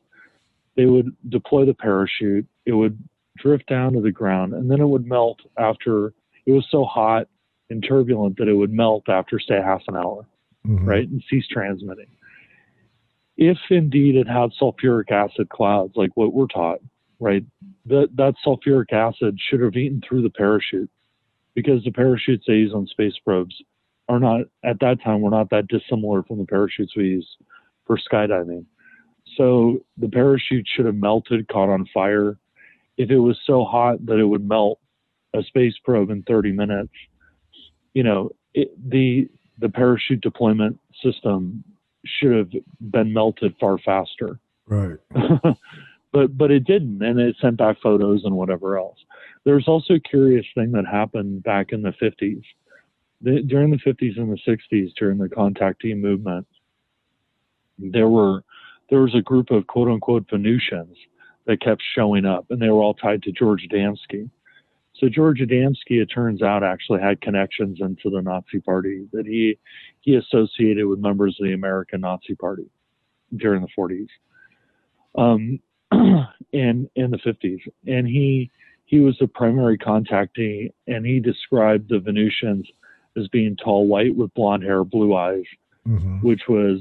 they 0.76 0.86
would 0.86 1.14
deploy 1.28 1.64
the 1.64 1.74
parachute, 1.74 2.46
it 2.66 2.72
would 2.72 2.98
drift 3.36 3.68
down 3.68 3.94
to 3.94 4.00
the 4.00 4.12
ground, 4.12 4.52
and 4.54 4.70
then 4.70 4.80
it 4.80 4.86
would 4.86 5.06
melt 5.06 5.40
after 5.58 6.12
it 6.44 6.52
was 6.52 6.66
so 6.70 6.84
hot 6.84 7.28
and 7.70 7.84
turbulent 7.86 8.36
that 8.38 8.48
it 8.48 8.54
would 8.54 8.72
melt 8.72 9.08
after 9.08 9.40
say 9.40 9.56
half 9.56 9.82
an 9.88 9.96
hour, 9.96 10.26
mm-hmm. 10.66 10.88
right, 10.88 11.08
and 11.08 11.22
cease 11.28 11.46
transmitting. 11.48 12.06
If 13.36 13.58
indeed 13.70 14.16
it 14.16 14.28
had 14.28 14.50
sulfuric 14.60 15.10
acid 15.10 15.48
clouds 15.50 15.92
like 15.96 16.10
what 16.14 16.32
we're 16.32 16.46
taught, 16.46 16.80
right, 17.20 17.44
that 17.86 18.08
that 18.16 18.34
sulfuric 18.44 18.92
acid 18.92 19.38
should 19.38 19.60
have 19.60 19.76
eaten 19.76 20.02
through 20.06 20.22
the 20.22 20.30
parachute 20.30 20.90
because 21.54 21.84
the 21.84 21.90
parachutes 21.90 22.44
they 22.46 22.54
use 22.54 22.72
on 22.74 22.86
space 22.86 23.14
probes 23.24 23.54
are 24.08 24.20
not 24.20 24.42
at 24.64 24.80
that 24.80 25.02
time 25.02 25.20
were 25.20 25.30
not 25.30 25.50
that 25.50 25.68
dissimilar 25.68 26.22
from 26.22 26.38
the 26.38 26.44
parachutes 26.44 26.96
we 26.96 27.04
use 27.04 27.36
for 27.86 27.98
skydiving. 27.98 28.64
So 29.36 29.80
the 29.98 30.08
parachute 30.08 30.66
should 30.66 30.86
have 30.86 30.94
melted, 30.94 31.48
caught 31.48 31.68
on 31.68 31.86
fire. 31.92 32.38
If 32.96 33.10
it 33.10 33.18
was 33.18 33.38
so 33.44 33.64
hot 33.64 34.04
that 34.06 34.18
it 34.18 34.24
would 34.24 34.46
melt 34.46 34.78
a 35.34 35.42
space 35.42 35.74
probe 35.84 36.10
in 36.10 36.22
30 36.22 36.52
minutes, 36.52 36.92
you 37.94 38.02
know, 38.02 38.30
it, 38.54 38.70
the 38.90 39.28
the 39.58 39.68
parachute 39.68 40.20
deployment 40.20 40.78
system 41.02 41.64
should 42.04 42.36
have 42.36 42.50
been 42.80 43.12
melted 43.12 43.54
far 43.58 43.78
faster. 43.78 44.38
Right. 44.66 44.98
but 46.12 46.36
but 46.36 46.50
it 46.50 46.64
didn't, 46.64 47.02
and 47.02 47.18
it 47.20 47.36
sent 47.40 47.56
back 47.56 47.76
photos 47.82 48.24
and 48.24 48.36
whatever 48.36 48.78
else. 48.78 48.98
There's 49.44 49.68
also 49.68 49.94
a 49.94 50.00
curious 50.00 50.46
thing 50.54 50.72
that 50.72 50.86
happened 50.86 51.42
back 51.42 51.72
in 51.72 51.82
the 51.82 51.92
50s. 52.02 52.42
The, 53.22 53.42
during 53.42 53.70
the 53.70 53.78
50s 53.78 54.18
and 54.18 54.30
the 54.30 54.38
60s, 54.46 54.92
during 54.98 55.18
the 55.18 55.28
contactee 55.28 55.96
movement, 55.96 56.46
there 57.78 58.08
were 58.08 58.42
there 58.90 59.00
was 59.00 59.14
a 59.14 59.22
group 59.22 59.50
of 59.50 59.66
quote 59.66 59.88
unquote 59.88 60.26
Venusians 60.30 60.96
that 61.46 61.60
kept 61.60 61.82
showing 61.94 62.24
up, 62.24 62.46
and 62.50 62.60
they 62.60 62.68
were 62.68 62.82
all 62.82 62.94
tied 62.94 63.22
to 63.22 63.32
George 63.32 63.66
Adamski. 63.70 64.28
So 64.98 65.08
George 65.08 65.40
Adamski, 65.40 66.00
it 66.02 66.06
turns 66.06 66.42
out, 66.42 66.62
actually 66.62 67.00
had 67.00 67.20
connections 67.20 67.78
into 67.80 68.08
the 68.08 68.22
Nazi 68.22 68.60
Party 68.60 69.06
that 69.12 69.26
he 69.26 69.58
he 70.00 70.14
associated 70.14 70.86
with 70.86 70.98
members 70.98 71.36
of 71.40 71.46
the 71.46 71.52
American 71.52 72.00
Nazi 72.00 72.34
Party 72.34 72.66
during 73.36 73.60
the 73.60 73.68
40s, 73.76 74.08
um, 75.18 75.58
and 76.52 76.88
in 76.94 77.10
the 77.10 77.18
50s, 77.18 77.60
and 77.86 78.06
he 78.06 78.50
he 78.86 79.00
was 79.00 79.16
the 79.18 79.26
primary 79.26 79.76
contactee, 79.76 80.72
and 80.86 81.04
he 81.04 81.20
described 81.20 81.88
the 81.88 81.98
Venusians 81.98 82.66
as 83.16 83.28
being 83.28 83.56
tall, 83.56 83.86
white, 83.86 84.14
with 84.14 84.32
blonde 84.34 84.62
hair, 84.62 84.84
blue 84.84 85.14
eyes, 85.14 85.44
mm-hmm. 85.86 86.18
which 86.20 86.42
was 86.48 86.80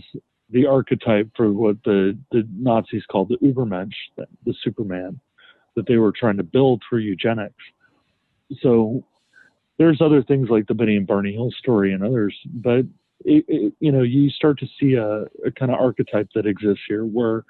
the 0.52 0.68
archetype 0.68 1.30
for 1.36 1.52
what 1.52 1.84
the 1.84 2.18
the 2.32 2.48
Nazis 2.58 3.04
called 3.12 3.30
the 3.30 3.38
Ubermensch, 3.46 3.96
the 4.16 4.54
Superman, 4.64 5.20
that 5.76 5.88
they 5.88 5.98
were 5.98 6.14
trying 6.14 6.38
to 6.38 6.44
build 6.44 6.82
through 6.88 7.00
eugenics 7.00 7.56
so 8.62 9.04
there's 9.78 10.02
other 10.02 10.24
things 10.24 10.50
like 10.50 10.68
the 10.68 10.74
Betty 10.74 10.96
and 10.96 11.08
Barney 11.08 11.34
Hill 11.34 11.52
story 11.58 11.94
and 11.94 12.04
others, 12.04 12.36
but 12.46 12.86
it, 13.24 13.46
it, 13.48 13.74
you 13.80 13.92
know, 13.92 14.04
you 14.04 14.30
start 14.30 14.60
to 14.60 14.68
see 14.80 14.94
a, 14.94 15.24
a 15.46 15.52
kind 15.58 15.72
of 15.72 15.80
archetype 15.80 16.30
that 16.36 16.46
exists 16.46 16.84
here 16.88 17.06
where 17.06 17.44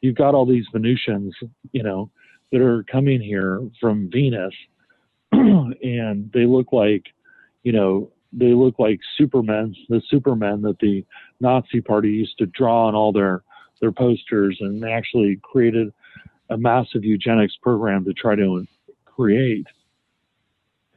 you've 0.00 0.16
got 0.16 0.34
all 0.34 0.46
these 0.46 0.66
Venusians, 0.72 1.34
you 1.72 1.82
know, 1.82 2.10
that 2.52 2.60
are 2.60 2.84
coming 2.84 3.20
here 3.20 3.60
from 3.80 4.08
Venus, 4.10 4.54
and 5.32 6.30
they 6.32 6.46
look 6.46 6.72
like, 6.72 7.04
you 7.62 7.72
know, 7.72 8.10
they 8.32 8.52
look 8.52 8.78
like 8.78 9.00
supermen, 9.16 9.74
the 9.88 10.02
supermen 10.08 10.62
that 10.62 10.78
the 10.80 11.04
Nazi 11.40 11.80
Party 11.80 12.10
used 12.10 12.38
to 12.38 12.46
draw 12.46 12.88
on 12.88 12.94
all 12.94 13.12
their 13.12 13.42
their 13.80 13.92
posters, 13.92 14.56
and 14.60 14.84
actually 14.84 15.38
created 15.42 15.92
a 16.50 16.56
massive 16.56 17.04
eugenics 17.04 17.56
program 17.62 18.04
to 18.04 18.12
try 18.12 18.34
to 18.34 18.66
create. 19.04 19.66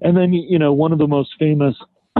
And 0.01 0.17
then, 0.17 0.34
you 0.34 0.58
know, 0.58 0.74
one 0.74 0.91
of 0.91 0.98
the 0.98 1.08
most 1.08 1.31
famous, 1.38 1.75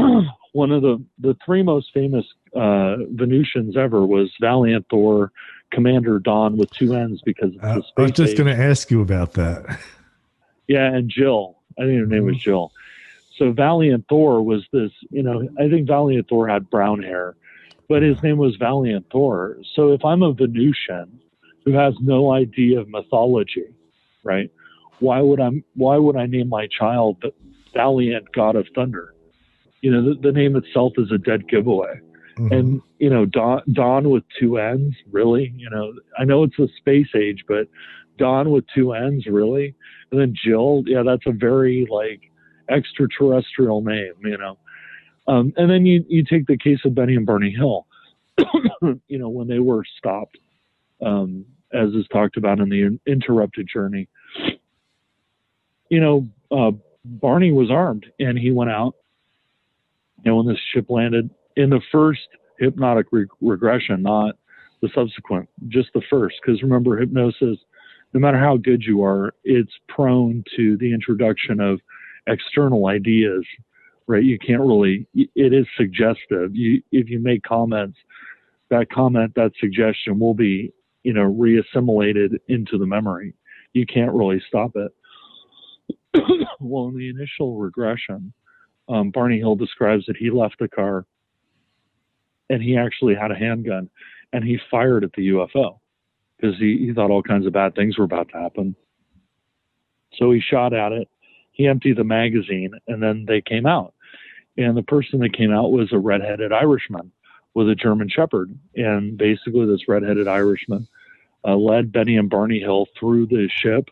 one 0.54 0.72
of 0.72 0.82
the 0.82 1.04
the 1.20 1.36
three 1.44 1.64
most 1.64 1.90
famous 1.94 2.26
uh, 2.56 2.98
Venusians 3.12 3.76
ever 3.76 4.06
was 4.06 4.32
Valiant 4.40 4.86
Thor, 4.90 5.32
Commander 5.72 6.20
Don 6.20 6.58
with 6.58 6.70
two 6.72 6.94
N's 6.94 7.22
because 7.24 7.54
uh, 7.62 7.82
I 7.98 8.02
was 8.02 8.12
just 8.12 8.38
going 8.38 8.56
to 8.56 8.64
ask 8.64 8.92
you 8.92 9.02
about 9.02 9.34
that. 9.34 9.80
Yeah, 10.68 10.86
and 10.86 11.10
Jill. 11.10 11.58
I 11.80 11.84
think 11.84 12.00
her 12.00 12.06
name 12.06 12.26
was 12.26 12.36
mm-hmm. 12.36 12.44
Jill. 12.44 12.72
So 13.38 13.52
Valiant 13.52 14.06
Thor 14.08 14.44
was 14.44 14.64
this, 14.72 14.92
you 15.10 15.24
know, 15.24 15.48
I 15.60 15.68
think 15.70 15.88
Valiant 15.88 16.28
Thor 16.30 16.48
had 16.48 16.70
brown 16.70 17.02
hair, 17.02 17.36
but 17.90 18.04
his 18.04 18.22
name 18.22 18.38
was 18.38 18.56
Valiant 18.58 19.08
Thor. 19.12 19.58
So 19.76 19.94
if 19.94 20.06
I'm 20.06 20.22
a 20.22 20.32
Venusian 20.34 21.20
who 21.66 21.72
has 21.74 21.96
no 22.02 22.32
idea 22.32 22.80
of 22.80 22.90
mythology, 22.90 23.74
right? 24.24 24.52
Why 25.00 25.22
would 25.22 25.40
I 25.40 25.50
why 25.74 25.98
would 25.98 26.16
I 26.16 26.28
name 26.28 26.50
my 26.50 26.68
child 26.68 27.24
Valiant 27.74 28.32
God 28.34 28.56
of 28.56 28.68
Thunder? 28.76 29.14
You 29.82 29.92
know, 29.92 30.14
the, 30.14 30.20
the 30.20 30.32
name 30.32 30.56
itself 30.56 30.94
is 30.98 31.12
a 31.12 31.18
dead 31.18 31.48
giveaway. 31.48 32.00
Mm-hmm. 32.38 32.54
And 32.54 32.82
you 33.00 33.10
know, 33.10 33.26
Don 33.26 33.62
Don 33.72 34.10
with 34.10 34.24
two 34.40 34.58
N's, 34.58 34.96
really? 35.12 35.54
You 35.56 35.70
know, 35.70 35.94
I 36.18 36.24
know 36.24 36.44
it's 36.44 36.58
a 36.60 36.68
space 36.78 37.10
age, 37.16 37.44
but 37.48 37.68
Don 38.18 38.52
with 38.52 38.66
two 38.74 38.94
N's, 38.94 39.26
really? 39.26 39.76
And 40.12 40.20
then 40.20 40.34
Jill, 40.36 40.84
yeah, 40.86 41.04
that's 41.04 41.26
a 41.26 41.32
very 41.32 41.88
like 41.90 42.22
extraterrestrial 42.70 43.82
name, 43.82 44.14
you 44.24 44.38
know. 44.38 44.58
Um, 45.28 45.54
and 45.58 45.70
then 45.70 45.86
you 45.86 46.04
you 46.08 46.24
take 46.24 46.48
the 46.48 46.58
case 46.58 46.80
of 46.86 46.96
Betty 46.96 47.16
and 47.16 47.26
Bernie 47.26 47.52
Hill, 47.52 47.86
you 49.08 49.18
know, 49.18 49.30
when 49.30 49.48
they 49.48 49.60
were 49.60 49.84
stopped, 49.98 50.38
um, 51.06 51.46
as 51.74 51.90
is 51.90 52.08
talked 52.12 52.38
about 52.38 52.60
in 52.60 52.70
the 52.70 53.00
interrupted 53.06 53.68
journey. 53.72 54.08
You 55.90 56.00
know, 56.00 56.28
uh, 56.52 56.72
Barney 57.04 57.52
was 57.52 57.72
armed 57.72 58.06
and 58.20 58.38
he 58.38 58.52
went 58.52 58.72
out. 58.72 58.96
And 60.24 60.36
when 60.38 60.48
this 60.48 60.60
ship 60.74 60.86
landed, 60.90 61.30
in 61.56 61.70
the 61.70 61.82
first 61.92 62.28
hypnotic 62.60 63.08
re- 63.12 63.26
regression, 63.42 64.04
not 64.04 64.36
the 64.82 64.90
subsequent, 64.94 65.50
just 65.68 65.90
the 65.94 66.02
first. 66.10 66.36
Because 66.42 66.62
remember, 66.62 66.98
hypnosis, 66.98 67.58
no 68.14 68.20
matter 68.20 68.38
how 68.38 68.58
good 68.58 68.84
you 68.84 69.04
are, 69.04 69.34
it's 69.44 69.72
prone 69.88 70.44
to 70.56 70.78
the 70.78 70.94
introduction 70.94 71.60
of 71.60 71.80
external 72.28 72.88
ideas, 72.88 73.46
right? 74.08 74.24
You 74.24 74.38
can't 74.38 74.62
really, 74.62 75.08
it 75.16 75.54
is 75.54 75.66
suggestive. 75.78 76.56
You, 76.56 76.82
if 76.92 77.10
you 77.10 77.20
make 77.20 77.44
comments, 77.44 77.98
that 78.70 78.92
comment, 78.92 79.34
that 79.36 79.52
suggestion 79.60 80.20
will 80.20 80.34
be, 80.34 80.74
you 81.04 81.14
know, 81.14 81.24
reassimilated 81.24 82.40
into 82.48 82.78
the 82.78 82.86
memory. 82.86 83.34
You 83.74 83.86
can't 83.86 84.14
really 84.14 84.42
stop 84.48 84.72
it. 84.76 84.92
well, 86.60 86.88
in 86.88 86.98
the 86.98 87.10
initial 87.10 87.58
regression, 87.58 88.34
um, 88.90 89.12
Barney 89.12 89.40
Hill 89.40 89.56
describes 89.56 90.06
that 90.08 90.18
he 90.18 90.30
left 90.30 90.60
the 90.60 90.68
car 90.68 91.06
and 92.50 92.62
he 92.62 92.78
actually 92.78 93.16
had 93.16 93.32
a 93.32 93.36
handgun 93.36 93.90
and 94.34 94.44
he 94.44 94.60
fired 94.70 95.04
at 95.04 95.14
the 95.14 95.30
UFO 95.30 95.80
because 96.38 96.58
he, 96.58 96.78
he 96.78 96.94
thought 96.94 97.12
all 97.12 97.24
kinds 97.24 97.46
of 97.46 97.54
bad 97.54 97.76
things 97.76 97.98
were 97.98 98.06
about 98.06 98.30
to 98.30 98.38
happen. 98.38 98.76
So 100.16 100.32
he 100.32 100.42
shot 100.42 100.74
at 100.74 100.92
it. 100.92 101.10
He 101.52 101.68
emptied 101.68 101.98
the 101.98 102.04
magazine 102.04 102.72
and 102.88 103.02
then 103.02 103.26
they 103.26 103.42
came 103.42 103.66
out. 103.66 103.94
And 104.58 104.76
the 104.76 104.84
person 104.84 105.20
that 105.20 105.34
came 105.34 105.52
out 105.52 105.72
was 105.72 105.94
a 105.94 105.98
redheaded 105.98 106.52
Irishman 106.52 107.12
with 107.54 107.70
a 107.70 107.76
German 107.76 108.10
Shepherd. 108.10 108.58
And 108.76 109.18
basically, 109.18 109.66
this 109.66 109.88
redheaded 109.88 110.28
Irishman 110.28 110.88
uh, 111.46 111.56
led 111.56 111.92
Betty 111.92 112.18
and 112.18 112.30
Barney 112.30 112.60
Hill 112.60 112.88
through 113.00 113.28
the 113.28 113.50
ship, 113.50 113.90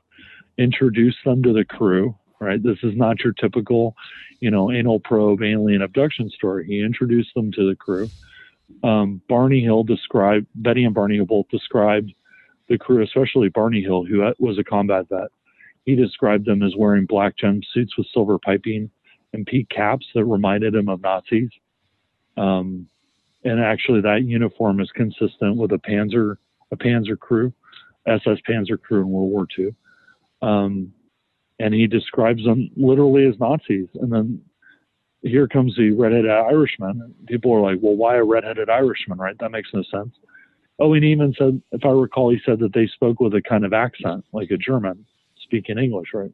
introduced 0.60 1.20
them 1.26 1.42
to 1.44 1.54
the 1.54 1.66
crew. 1.66 2.16
Right, 2.42 2.64
this 2.64 2.78
is 2.84 2.96
not 2.96 3.20
your 3.22 3.34
typical, 3.34 3.96
you 4.40 4.50
know, 4.50 4.72
anal 4.72 5.02
probe 5.02 5.42
alien 5.44 5.82
abduction 5.82 6.30
story. 6.30 6.66
He 6.66 6.80
introduced 6.80 7.34
them 7.36 7.52
to 7.52 7.68
the 7.68 7.76
crew 7.76 8.10
um, 8.84 9.22
Barney 9.28 9.62
Hill 9.62 9.84
described, 9.84 10.48
Betty 10.56 10.84
and 10.84 10.94
Barney 10.94 11.20
both 11.20 11.48
described 11.50 12.14
the 12.68 12.78
crew, 12.78 13.04
especially 13.04 13.50
Barney 13.50 13.82
Hill, 13.82 14.06
who 14.06 14.32
was 14.40 14.58
a 14.60 14.64
combat 14.64 15.08
vet. 15.10 15.30
He 15.86 15.96
described 15.96 16.46
them 16.46 16.62
as 16.62 16.76
wearing 16.78 17.06
black 17.06 17.36
jumpsuits 17.38 17.98
with 17.98 18.08
silver 18.14 18.38
piping 18.38 18.90
and 19.34 19.46
peak 19.46 19.70
caps 19.70 20.06
that 20.14 20.26
reminded 20.26 20.76
him 20.76 20.90
of 20.90 21.02
Nazis. 21.02 21.50
Um, 22.38 22.88
and 23.44 23.60
actually, 23.60 24.02
that 24.02 24.24
uniform 24.24 24.80
is 24.80 24.92
consistent 24.92 25.58
with 25.58 25.72
a 25.72 25.78
Panzer, 25.78 26.38
a 26.72 26.78
Panzer 26.78 27.18
crew, 27.18 27.54
SS 28.06 28.40
Panzer 28.48 28.80
crew 28.80 29.02
in 29.02 29.10
World 29.10 29.32
War 29.32 29.48
II. 29.58 29.74
Um, 30.42 30.94
and 31.60 31.74
he 31.74 31.88
describes 31.88 32.44
them 32.44 32.70
literally 32.76 33.26
as 33.28 33.40
Nazis. 33.40 33.88
And 33.96 34.12
then 34.12 34.42
here 35.22 35.48
comes 35.48 35.76
the 35.76 35.92
redheaded 35.92 36.32
Irishman. 36.32 37.14
People 37.28 37.54
are 37.54 37.62
like, 37.62 37.80
well, 37.82 37.96
why 37.96 38.16
a 38.16 38.24
redheaded 38.24 38.70
Irishman, 38.70 39.18
right? 39.18 39.38
That 39.40 39.52
makes 39.52 39.70
no 39.74 39.84
sense. 39.84 40.14
Oh, 40.80 40.94
and 40.94 41.04
he 41.04 41.12
even 41.12 41.34
said, 41.38 41.62
if 41.74 41.84
I 41.84 41.90
recall, 41.90 42.32
he 42.32 42.40
said 42.46 42.60
that 42.60 42.74
they 42.74 42.88
spoke 42.88 43.20
with 43.20 43.34
a 43.36 43.42
kind 43.42 43.66
of 43.66 43.74
accent, 43.74 44.24
like 44.32 44.50
a 44.52 44.58
German 44.58 45.06
speaking 45.44 45.78
English, 45.78 46.10
right? 46.14 46.32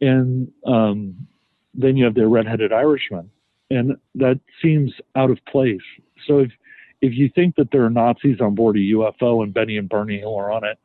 And 0.00 0.50
um, 0.66 1.14
then 1.72 1.96
you 1.96 2.04
have 2.04 2.14
the 2.14 2.26
redheaded 2.26 2.72
Irishman, 2.72 3.30
and 3.70 3.96
that 4.16 4.40
seems 4.60 4.92
out 5.14 5.30
of 5.30 5.38
place. 5.46 5.80
So 6.26 6.40
if 6.40 6.50
if 7.00 7.12
you 7.12 7.30
think 7.34 7.56
that 7.56 7.70
there 7.70 7.84
are 7.84 7.90
Nazis 7.90 8.40
on 8.40 8.54
board 8.54 8.76
a 8.76 8.80
UFO 8.80 9.42
and 9.42 9.52
Betty 9.52 9.76
and 9.76 9.88
Bernie 9.88 10.18
Hill 10.18 10.36
are 10.36 10.50
on 10.50 10.64
it, 10.64 10.78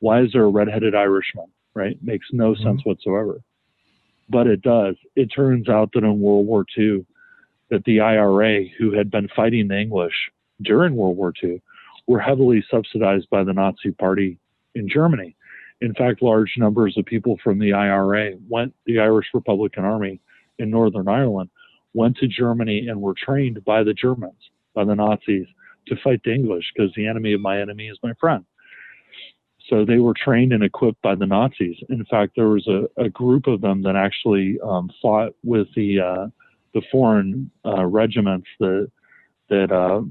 why 0.00 0.22
is 0.22 0.32
there 0.32 0.44
a 0.44 0.48
redheaded 0.48 0.94
Irishman? 0.94 1.46
Right? 1.78 1.98
Makes 2.02 2.28
no 2.32 2.52
mm-hmm. 2.52 2.62
sense 2.62 2.80
whatsoever 2.84 3.40
but 4.28 4.46
it 4.46 4.62
does. 4.62 4.96
It 5.16 5.26
turns 5.26 5.68
out 5.68 5.90
that 5.92 6.04
in 6.04 6.20
World 6.20 6.46
War 6.46 6.64
II, 6.76 7.06
that 7.70 7.84
the 7.84 8.00
IRA, 8.00 8.64
who 8.78 8.92
had 8.92 9.10
been 9.10 9.28
fighting 9.34 9.68
the 9.68 9.78
English 9.78 10.14
during 10.62 10.94
World 10.94 11.16
War 11.16 11.32
II, 11.42 11.60
were 12.06 12.20
heavily 12.20 12.64
subsidized 12.70 13.28
by 13.30 13.44
the 13.44 13.52
Nazi 13.52 13.90
Party 13.92 14.38
in 14.74 14.88
Germany. 14.88 15.36
In 15.80 15.94
fact, 15.94 16.22
large 16.22 16.54
numbers 16.56 16.96
of 16.96 17.04
people 17.04 17.38
from 17.42 17.58
the 17.58 17.72
IRA 17.72 18.32
went, 18.48 18.74
the 18.86 18.98
Irish 18.98 19.28
Republican 19.32 19.84
Army 19.84 20.20
in 20.58 20.70
Northern 20.70 21.08
Ireland, 21.08 21.50
went 21.94 22.16
to 22.18 22.26
Germany 22.26 22.88
and 22.88 23.00
were 23.00 23.14
trained 23.14 23.64
by 23.64 23.82
the 23.82 23.94
Germans, 23.94 24.50
by 24.74 24.84
the 24.84 24.94
Nazis, 24.94 25.46
to 25.86 25.96
fight 26.02 26.20
the 26.24 26.34
English 26.34 26.64
because 26.74 26.92
the 26.94 27.06
enemy 27.06 27.32
of 27.32 27.40
my 27.40 27.60
enemy 27.60 27.88
is 27.88 27.98
my 28.02 28.12
friend. 28.20 28.44
So 29.68 29.84
they 29.84 29.98
were 29.98 30.14
trained 30.14 30.52
and 30.52 30.64
equipped 30.64 31.02
by 31.02 31.14
the 31.14 31.26
Nazis. 31.26 31.76
In 31.90 32.04
fact, 32.06 32.32
there 32.36 32.48
was 32.48 32.66
a, 32.66 32.88
a 32.96 33.08
group 33.08 33.46
of 33.46 33.60
them 33.60 33.82
that 33.82 33.96
actually 33.96 34.58
um, 34.64 34.90
fought 35.02 35.32
with 35.44 35.68
the 35.76 36.00
uh, 36.00 36.26
the 36.74 36.82
foreign 36.90 37.50
uh, 37.64 37.84
regiments 37.84 38.46
that 38.60 38.90
that 39.50 39.72
uh, 39.72 40.02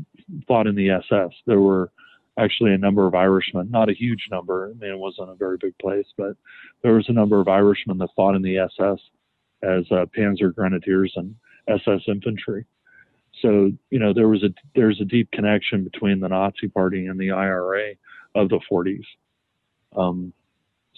fought 0.48 0.68
in 0.68 0.76
the 0.76 0.92
SS. 0.92 1.32
There 1.46 1.62
were 1.62 1.92
actually 2.40 2.74
a 2.74 2.78
number 2.78 3.08
of 3.08 3.16
Irishmen, 3.16 3.72
not 3.72 3.90
a 3.90 3.94
huge 3.94 4.28
number. 4.30 4.70
I 4.70 4.74
mean, 4.80 4.92
it 4.92 5.00
wasn't 5.00 5.32
a 5.32 5.36
very 5.36 5.58
big 5.60 5.78
place, 5.80 6.06
but 6.18 6.36
there 6.84 6.94
was 6.94 7.10
a 7.10 7.14
number 7.14 7.40
of 7.40 7.48
Irishmen 7.48 7.98
that 7.98 8.10
fought 8.16 8.36
in 8.36 8.44
the 8.44 8.60
SS 8.60 9.00
as 9.64 9.86
uh, 9.92 10.06
Panzer 10.16 10.54
Grenadiers 10.54 11.14
and 11.16 11.36
SS 11.68 12.02
infantry. 12.08 12.66
So 13.42 13.72
you 13.90 14.00
know 14.00 14.14
there 14.14 14.28
was 14.28 14.44
a 14.44 14.50
there's 14.76 15.02
a 15.02 15.06
deep 15.06 15.32
connection 15.32 15.84
between 15.84 16.20
the 16.20 16.30
Nazi 16.30 16.68
Party 16.68 17.08
and 17.08 17.20
the 17.20 17.32
IRA 17.32 17.94
of 18.36 18.50
the 18.50 18.60
40s. 18.72 19.04
Um, 19.98 20.34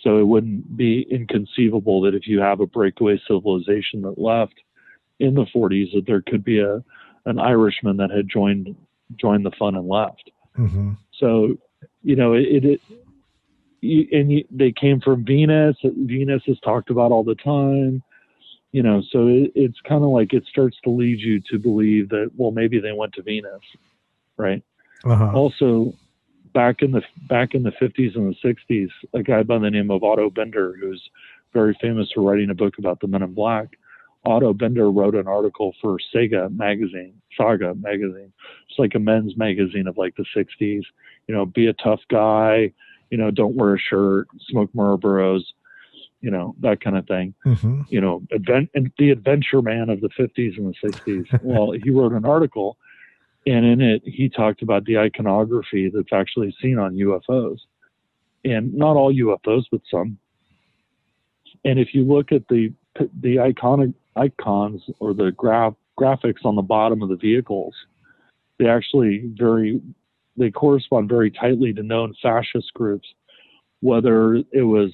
so 0.03 0.17
it 0.17 0.27
wouldn't 0.27 0.77
be 0.77 1.05
inconceivable 1.09 2.01
that 2.01 2.15
if 2.15 2.27
you 2.27 2.39
have 2.39 2.59
a 2.59 2.65
breakaway 2.65 3.21
civilization 3.27 4.01
that 4.03 4.17
left 4.17 4.55
in 5.19 5.33
the 5.33 5.45
40s, 5.53 5.93
that 5.93 6.05
there 6.05 6.21
could 6.21 6.43
be 6.43 6.59
a 6.59 6.83
an 7.25 7.37
Irishman 7.37 7.97
that 7.97 8.11
had 8.11 8.29
joined 8.29 8.75
joined 9.17 9.45
the 9.45 9.51
fun 9.51 9.75
and 9.75 9.87
left. 9.87 10.31
Mm-hmm. 10.57 10.93
So, 11.19 11.57
you 12.01 12.15
know, 12.15 12.33
it, 12.33 12.63
it, 12.63 12.81
it 13.81 14.13
and 14.13 14.31
you, 14.31 14.45
they 14.51 14.71
came 14.71 15.01
from 15.01 15.25
Venus. 15.25 15.75
Venus 15.83 16.43
is 16.47 16.59
talked 16.61 16.89
about 16.89 17.11
all 17.11 17.23
the 17.23 17.35
time. 17.35 18.01
You 18.71 18.83
know, 18.83 19.01
so 19.11 19.27
it, 19.27 19.51
it's 19.55 19.79
kind 19.81 20.03
of 20.03 20.11
like 20.11 20.33
it 20.33 20.45
starts 20.49 20.77
to 20.83 20.91
lead 20.91 21.19
you 21.19 21.41
to 21.51 21.57
believe 21.57 22.09
that 22.09 22.31
well, 22.37 22.51
maybe 22.51 22.79
they 22.79 22.91
went 22.91 23.13
to 23.13 23.21
Venus, 23.21 23.61
right? 24.37 24.63
Uh-huh. 25.03 25.31
Also, 25.33 25.93
back 26.53 26.81
in 26.81 26.91
the 26.91 27.01
back 27.27 27.53
in 27.53 27.63
the 27.63 27.71
50s 27.71 28.15
and 28.15 28.35
the 28.35 28.53
60s, 28.53 28.89
a 29.13 29.23
guy 29.23 29.43
by 29.43 29.57
the 29.59 29.69
name 29.69 29.91
of 29.91 30.03
Otto 30.03 30.29
Bender, 30.29 30.75
who's 30.79 31.09
very 31.53 31.75
famous 31.81 32.11
for 32.13 32.21
writing 32.21 32.49
a 32.49 32.55
book 32.55 32.77
about 32.77 32.99
the 32.99 33.07
Men 33.07 33.23
in 33.23 33.33
Black. 33.33 33.77
Otto 34.25 34.53
Bender 34.53 34.91
wrote 34.91 35.15
an 35.15 35.27
article 35.27 35.73
for 35.81 35.97
Sega 36.13 36.53
magazine, 36.55 37.13
Saga 37.37 37.73
magazine. 37.75 38.31
It's 38.69 38.77
like 38.77 38.93
a 38.95 38.99
men's 38.99 39.37
magazine 39.37 39.87
of 39.87 39.97
like 39.97 40.15
the 40.15 40.25
60s. 40.35 40.83
You 41.27 41.35
know, 41.35 41.45
be 41.45 41.67
a 41.67 41.73
tough 41.73 42.01
guy. 42.09 42.73
you 43.09 43.17
know, 43.17 43.31
don't 43.31 43.55
wear 43.55 43.75
a 43.75 43.79
shirt, 43.79 44.27
smoke 44.49 44.69
Marlboros, 44.75 45.41
you 46.21 46.29
know, 46.29 46.55
that 46.59 46.81
kind 46.81 46.97
of 46.97 47.07
thing. 47.07 47.33
hmm 47.43 47.81
You 47.89 48.01
know, 48.01 48.21
advent 48.33 48.69
and 48.75 48.91
the 48.97 49.09
adventure 49.11 49.61
man 49.61 49.89
of 49.89 50.01
the 50.01 50.09
50s 50.09 50.57
and 50.57 50.73
the 50.73 50.87
60s. 50.87 51.39
well, 51.43 51.71
he 51.71 51.89
wrote 51.89 52.11
an 52.11 52.25
article, 52.25 52.77
and 53.49 53.65
in 53.65 53.81
it 53.81 54.03
he 54.05 54.29
talked 54.29 54.61
about 54.61 54.85
the 54.85 54.99
iconography 54.99 55.89
that's 55.93 56.13
actually 56.13 56.55
seen 56.61 56.77
on 56.77 56.95
UFOs, 56.95 57.57
and 58.45 58.73
not 58.73 58.95
all 58.95 59.11
UFOs, 59.13 59.63
but 59.71 59.81
some. 59.89 60.19
And 61.65 61.79
if 61.79 61.93
you 61.93 62.03
look 62.03 62.31
at 62.31 62.47
the 62.47 62.71
the 63.21 63.37
iconic 63.37 63.93
icons 64.15 64.83
or 64.99 65.13
the 65.13 65.31
graph 65.31 65.73
graphics 65.99 66.45
on 66.45 66.55
the 66.55 66.61
bottom 66.61 67.01
of 67.01 67.09
the 67.09 67.15
vehicles, 67.15 67.73
they 68.59 68.67
actually 68.67 69.31
very 69.33 69.81
they 70.37 70.51
correspond 70.51 71.09
very 71.09 71.31
tightly 71.31 71.73
to 71.73 71.81
known 71.81 72.13
fascist 72.21 72.71
groups, 72.75 73.07
whether 73.81 74.35
it 74.35 74.63
was 74.63 74.93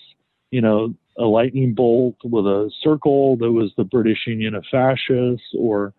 you 0.52 0.62
know 0.62 0.96
a 1.18 1.26
lightning 1.26 1.74
bolt 1.74 2.16
with 2.24 2.46
a 2.46 2.72
circle 2.82 3.36
that 3.38 3.52
was 3.52 3.72
the 3.76 3.84
British 3.84 4.28
Union 4.28 4.56
of 4.56 4.64
Fascists, 4.72 5.48
or 5.58 5.94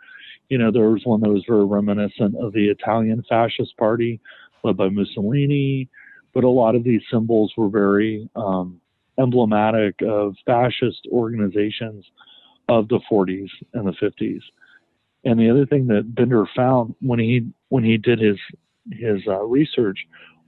you 0.48 0.58
know 0.58 0.70
there 0.70 0.90
was 0.90 1.04
one 1.04 1.20
that 1.20 1.30
was 1.30 1.44
very 1.48 1.64
reminiscent 1.64 2.36
of 2.36 2.52
the 2.52 2.68
Italian 2.68 3.24
Fascist 3.28 3.76
Party 3.76 4.20
led 4.62 4.76
by 4.76 4.88
Mussolini, 4.88 5.88
but 6.34 6.44
a 6.44 6.48
lot 6.48 6.74
of 6.74 6.84
these 6.84 7.02
symbols 7.10 7.52
were 7.56 7.68
very 7.68 8.28
um, 8.36 8.80
emblematic 9.18 9.94
of 10.06 10.34
fascist 10.44 11.06
organizations 11.10 12.04
of 12.68 12.88
the 12.88 13.00
40s 13.10 13.48
and 13.74 13.86
the 13.86 13.92
50s. 13.92 14.42
And 15.24 15.38
the 15.38 15.50
other 15.50 15.66
thing 15.66 15.86
that 15.88 16.14
Bender 16.14 16.44
found 16.54 16.94
when 17.00 17.18
he 17.18 17.48
when 17.68 17.84
he 17.84 17.96
did 17.96 18.20
his 18.20 18.36
his 18.92 19.20
uh, 19.26 19.42
research 19.42 19.98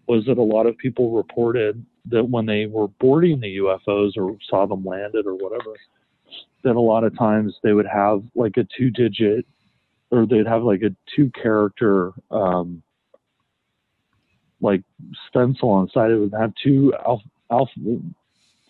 was 0.07 0.25
that 0.27 0.39
a 0.39 0.43
lot 0.43 0.67
of 0.67 0.79
people 0.79 1.11
reported 1.17 1.85
that 2.07 2.29
when 2.29 2.47
they 2.47 2.67
were 2.67 2.89
boarding 2.89 3.41
the 3.41 3.57
UFOs 3.59 4.13
or 4.17 4.37
saw 4.49 4.67
them 4.67 4.85
landed 4.85 5.27
or 5.27 5.35
whatever, 5.35 5.75
that 6.63 6.77
a 6.77 6.81
lot 6.81 7.05
of 7.05 7.17
times 7.19 7.55
they 7.63 7.73
would 7.73 7.87
have 7.87 8.23
like 8.35 8.57
a 8.57 8.67
two 8.77 8.91
digit 8.91 9.45
or 10.11 10.27
they'd 10.27 10.47
have 10.47 10.63
like 10.63 10.83
a 10.83 10.95
two 11.15 11.31
character 11.31 12.13
um, 12.31 12.83
like 14.61 14.83
stencil 15.29 15.71
on 15.71 15.85
the 15.87 15.91
side. 15.93 16.11
It 16.11 16.17
would 16.17 16.35
have 16.39 16.53
two 16.63 16.95
alpha, 17.05 17.25
alpha 17.51 18.01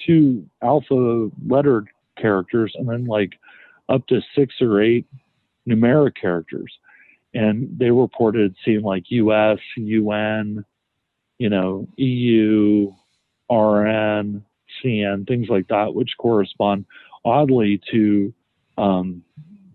two 0.07 0.49
alpha 0.63 1.31
lettered 1.47 1.89
characters 2.17 2.73
and 2.77 2.89
then 2.89 3.05
like 3.05 3.33
up 3.89 4.07
to 4.09 4.21
six 4.35 4.55
or 4.61 4.83
eight 4.83 5.07
numeric 5.69 6.15
characters. 6.21 6.73
And 7.35 7.79
they 7.79 7.91
reported 7.91 8.55
seeing 8.65 8.83
like 8.83 9.05
US, 9.11 9.59
UN, 9.77 10.65
you 11.39 11.49
know, 11.49 11.87
EU, 11.97 12.91
RN, 13.51 14.45
CN, 14.85 15.27
things 15.27 15.49
like 15.49 15.69
that, 15.69 15.95
which 15.95 16.11
correspond 16.19 16.85
oddly 17.25 17.81
to 17.93 18.33
um, 18.77 19.23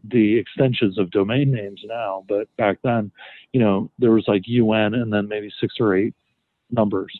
the 0.03 0.37
extensions 0.37 0.97
of 0.97 1.11
domain 1.11 1.51
names 1.51 1.81
now. 1.85 2.25
But 2.27 2.47
back 2.57 2.79
then, 2.83 3.11
you 3.51 3.59
know, 3.59 3.89
there 3.99 4.11
was 4.11 4.27
like 4.27 4.47
UN 4.47 4.93
and 4.93 5.11
then 5.11 5.27
maybe 5.27 5.51
six 5.59 5.75
or 5.79 5.95
eight 5.95 6.13
numbers. 6.71 7.19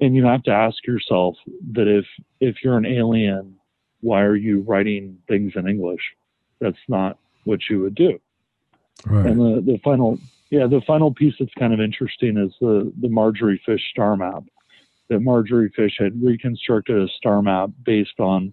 And 0.00 0.14
you 0.14 0.24
have 0.26 0.42
to 0.44 0.50
ask 0.50 0.86
yourself 0.86 1.36
that 1.72 1.88
if 1.88 2.04
if 2.40 2.62
you're 2.62 2.76
an 2.76 2.86
alien, 2.86 3.56
why 4.00 4.22
are 4.22 4.36
you 4.36 4.60
writing 4.60 5.18
things 5.26 5.52
in 5.56 5.68
English? 5.68 6.02
That's 6.60 6.78
not 6.88 7.18
what 7.44 7.60
you 7.70 7.80
would 7.80 7.94
do. 7.94 8.20
Right. 9.04 9.26
And 9.26 9.40
the, 9.40 9.72
the 9.72 9.78
final, 9.78 10.18
yeah, 10.50 10.66
the 10.66 10.80
final 10.86 11.12
piece 11.12 11.34
that's 11.38 11.52
kind 11.54 11.72
of 11.72 11.80
interesting 11.80 12.36
is 12.36 12.52
the, 12.60 12.92
the 13.00 13.08
Marjorie 13.08 13.60
Fish 13.64 13.82
star 13.90 14.16
map. 14.16 14.44
That 15.08 15.20
Marjorie 15.20 15.70
Fish 15.70 15.96
had 15.98 16.20
reconstructed 16.20 17.00
a 17.00 17.08
star 17.08 17.40
map 17.40 17.70
based 17.84 18.18
on 18.18 18.52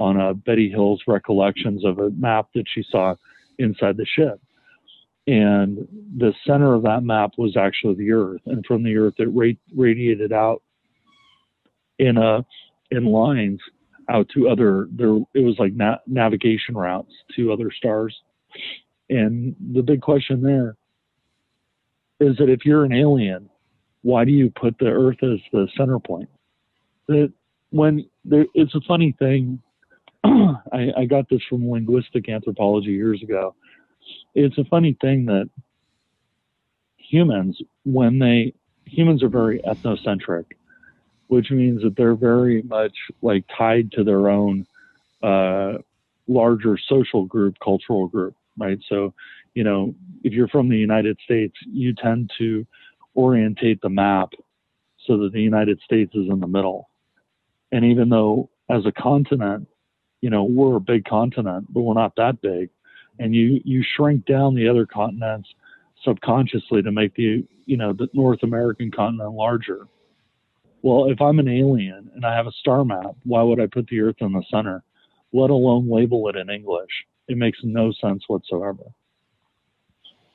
on 0.00 0.20
uh, 0.20 0.32
Betty 0.32 0.70
Hill's 0.70 1.02
recollections 1.06 1.84
of 1.84 1.98
a 1.98 2.10
map 2.10 2.48
that 2.54 2.64
she 2.72 2.82
saw 2.90 3.14
inside 3.58 3.96
the 3.96 4.06
ship. 4.06 4.40
And 5.26 5.86
the 6.16 6.32
center 6.46 6.74
of 6.74 6.82
that 6.84 7.04
map 7.04 7.32
was 7.36 7.56
actually 7.56 7.94
the 7.94 8.10
Earth, 8.10 8.40
and 8.46 8.64
from 8.66 8.82
the 8.82 8.96
Earth 8.96 9.14
it 9.18 9.28
ra- 9.32 9.52
radiated 9.76 10.32
out 10.32 10.62
in 11.98 12.16
a 12.16 12.44
in 12.90 13.04
lines 13.04 13.60
out 14.08 14.28
to 14.30 14.48
other 14.48 14.88
there 14.90 15.16
it 15.34 15.44
was 15.44 15.56
like 15.58 15.74
na- 15.74 15.98
navigation 16.06 16.74
routes 16.74 17.12
to 17.36 17.52
other 17.52 17.70
stars 17.70 18.16
and 19.08 19.54
the 19.74 19.82
big 19.82 20.00
question 20.00 20.42
there 20.42 20.76
is 22.18 22.36
that 22.38 22.48
if 22.48 22.64
you're 22.64 22.84
an 22.84 22.92
alien 22.92 23.48
why 24.02 24.24
do 24.24 24.32
you 24.32 24.50
put 24.50 24.76
the 24.78 24.86
earth 24.86 25.22
as 25.22 25.38
the 25.52 25.68
center 25.76 26.00
point 26.00 26.28
that 27.06 27.32
when 27.68 28.04
there, 28.24 28.46
it's 28.54 28.74
a 28.74 28.80
funny 28.88 29.14
thing 29.18 29.62
I, 30.24 30.92
I 30.96 31.04
got 31.06 31.28
this 31.28 31.42
from 31.48 31.70
linguistic 31.70 32.28
anthropology 32.28 32.92
years 32.92 33.22
ago 33.22 33.54
it's 34.34 34.58
a 34.58 34.64
funny 34.64 34.96
thing 35.00 35.26
that 35.26 35.48
humans 36.96 37.60
when 37.84 38.18
they 38.18 38.54
humans 38.84 39.22
are 39.22 39.28
very 39.28 39.60
ethnocentric 39.60 40.44
which 41.30 41.52
means 41.52 41.80
that 41.82 41.94
they're 41.96 42.16
very 42.16 42.60
much 42.62 42.92
like 43.22 43.44
tied 43.56 43.92
to 43.92 44.02
their 44.02 44.28
own 44.28 44.66
uh, 45.22 45.74
larger 46.26 46.76
social 46.88 47.24
group, 47.24 47.56
cultural 47.62 48.08
group, 48.08 48.34
right? 48.58 48.80
So, 48.88 49.14
you 49.54 49.62
know, 49.62 49.94
if 50.24 50.32
you're 50.32 50.48
from 50.48 50.68
the 50.68 50.76
United 50.76 51.18
States, 51.22 51.54
you 51.64 51.94
tend 51.94 52.32
to 52.38 52.66
orientate 53.16 53.80
the 53.80 53.88
map 53.88 54.30
so 55.06 55.18
that 55.18 55.32
the 55.32 55.40
United 55.40 55.80
States 55.84 56.12
is 56.16 56.28
in 56.28 56.40
the 56.40 56.48
middle. 56.48 56.90
And 57.70 57.84
even 57.84 58.08
though 58.08 58.50
as 58.68 58.84
a 58.84 58.92
continent, 58.92 59.68
you 60.20 60.30
know, 60.30 60.44
we're 60.44 60.76
a 60.76 60.80
big 60.80 61.04
continent, 61.04 61.72
but 61.72 61.80
we're 61.80 61.94
not 61.94 62.16
that 62.16 62.40
big, 62.40 62.70
and 63.18 63.34
you 63.34 63.60
you 63.64 63.84
shrink 63.96 64.26
down 64.26 64.54
the 64.54 64.68
other 64.68 64.86
continents 64.86 65.48
subconsciously 66.04 66.82
to 66.82 66.90
make 66.90 67.14
the 67.14 67.44
you 67.66 67.76
know 67.76 67.92
the 67.92 68.08
North 68.14 68.42
American 68.42 68.90
continent 68.90 69.32
larger 69.32 69.86
well, 70.82 71.10
if 71.10 71.20
I'm 71.20 71.38
an 71.38 71.48
alien 71.48 72.10
and 72.14 72.24
I 72.24 72.34
have 72.34 72.46
a 72.46 72.52
star 72.52 72.84
map, 72.84 73.14
why 73.24 73.42
would 73.42 73.60
I 73.60 73.66
put 73.66 73.86
the 73.88 74.00
Earth 74.00 74.16
in 74.20 74.32
the 74.32 74.42
center, 74.50 74.82
let 75.32 75.50
alone 75.50 75.90
label 75.90 76.28
it 76.28 76.36
in 76.36 76.48
English? 76.48 76.90
It 77.28 77.36
makes 77.36 77.58
no 77.62 77.92
sense 77.92 78.24
whatsoever. 78.28 78.84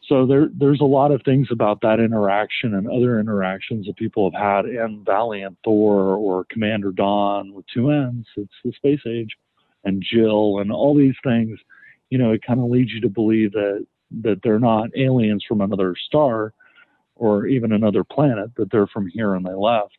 So 0.08 0.28
there, 0.28 0.50
there's 0.54 0.82
a 0.82 0.86
lot 0.86 1.12
of 1.12 1.24
things 1.24 1.48
about 1.52 1.82
that 1.82 2.00
interaction 2.00 2.76
and 2.76 2.88
other 2.88 3.20
interactions 3.20 3.88
that 3.88 3.96
people 3.96 4.30
have 4.30 4.40
had 4.40 4.66
in 4.66 5.04
Valiant 5.04 5.58
Thor 5.64 6.16
or 6.16 6.46
Commander 6.52 6.92
Dawn 6.92 7.54
with 7.54 7.66
two 7.74 7.90
N's. 7.90 8.28
It's 8.38 8.54
the 8.64 8.72
space 8.74 9.02
age, 9.08 9.36
and 9.86 10.04
Jill 10.04 10.60
and 10.60 10.72
all 10.72 10.96
these 10.96 11.16
things. 11.24 11.60
You 12.10 12.18
know, 12.18 12.32
it 12.32 12.44
kind 12.46 12.60
of 12.60 12.70
leads 12.70 12.92
you 12.92 13.02
to 13.02 13.10
believe 13.10 13.52
that 13.54 13.86
that 14.22 14.42
they're 14.44 14.60
not 14.60 14.90
aliens 14.96 15.44
from 15.48 15.62
another 15.62 15.96
star 16.08 16.54
or 17.16 17.48
even 17.48 17.72
another 17.72 18.04
planet, 18.04 18.52
that 18.58 18.72
they're 18.72 18.88
from 18.88 19.08
here 19.08 19.36
and 19.36 19.46
they 19.46 19.54
left. 19.54 19.98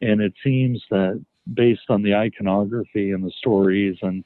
And 0.00 0.20
it 0.20 0.32
seems 0.42 0.82
that 0.90 1.22
based 1.52 1.88
on 1.88 2.02
the 2.02 2.14
iconography 2.14 3.10
and 3.10 3.24
the 3.24 3.32
stories 3.38 3.98
and 4.02 4.24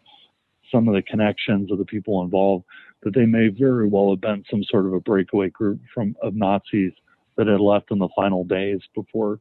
some 0.71 0.89
of 0.89 0.95
the 0.95 1.03
connections 1.03 1.71
of 1.71 1.79
the 1.79 1.85
people 1.85 2.23
involved, 2.23 2.65
that 3.03 3.15
they 3.15 3.27
may 3.27 3.49
very 3.49 3.89
well 3.89 4.11
have 4.11 4.21
been 4.21 4.45
some 4.51 4.63
sort 4.65 4.87
of 4.87 4.93
a 4.95 5.01
breakaway 5.01 5.51
group 5.51 5.81
from 5.93 6.17
of 6.23 6.35
Nazis 6.35 6.93
that 7.37 7.47
had 7.47 7.61
left 7.61 7.91
in 7.91 7.99
the 7.99 8.09
final 8.15 8.45
days 8.45 8.81
before 8.95 9.41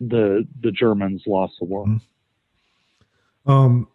the 0.00 0.46
the 0.62 0.72
Germans 0.72 1.22
lost 1.26 1.54
the 1.58 1.64
war. 1.64 1.86
Um. 3.46 3.88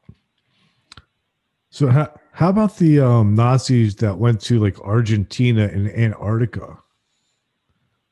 So 1.74 1.88
how 1.88 2.14
how 2.34 2.50
about 2.50 2.78
the 2.78 3.00
um, 3.00 3.34
Nazis 3.34 3.96
that 3.96 4.20
went 4.20 4.40
to 4.42 4.60
like 4.60 4.80
Argentina 4.82 5.64
and 5.64 5.90
Antarctica? 5.90 6.78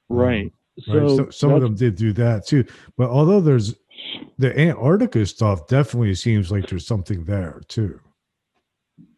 Right. 0.09 0.51
So 0.79 0.93
right. 0.93 1.09
So, 1.09 1.29
some 1.29 1.51
of 1.51 1.61
them 1.61 1.75
did 1.75 1.95
do 1.95 2.11
that 2.13 2.47
too. 2.47 2.65
But 2.97 3.11
although 3.11 3.39
there's 3.39 3.75
the 4.39 4.59
Antarctica 4.59 5.27
stuff, 5.27 5.67
definitely 5.67 6.15
seems 6.15 6.51
like 6.51 6.69
there's 6.69 6.87
something 6.87 7.23
there 7.25 7.61
too. 7.67 7.99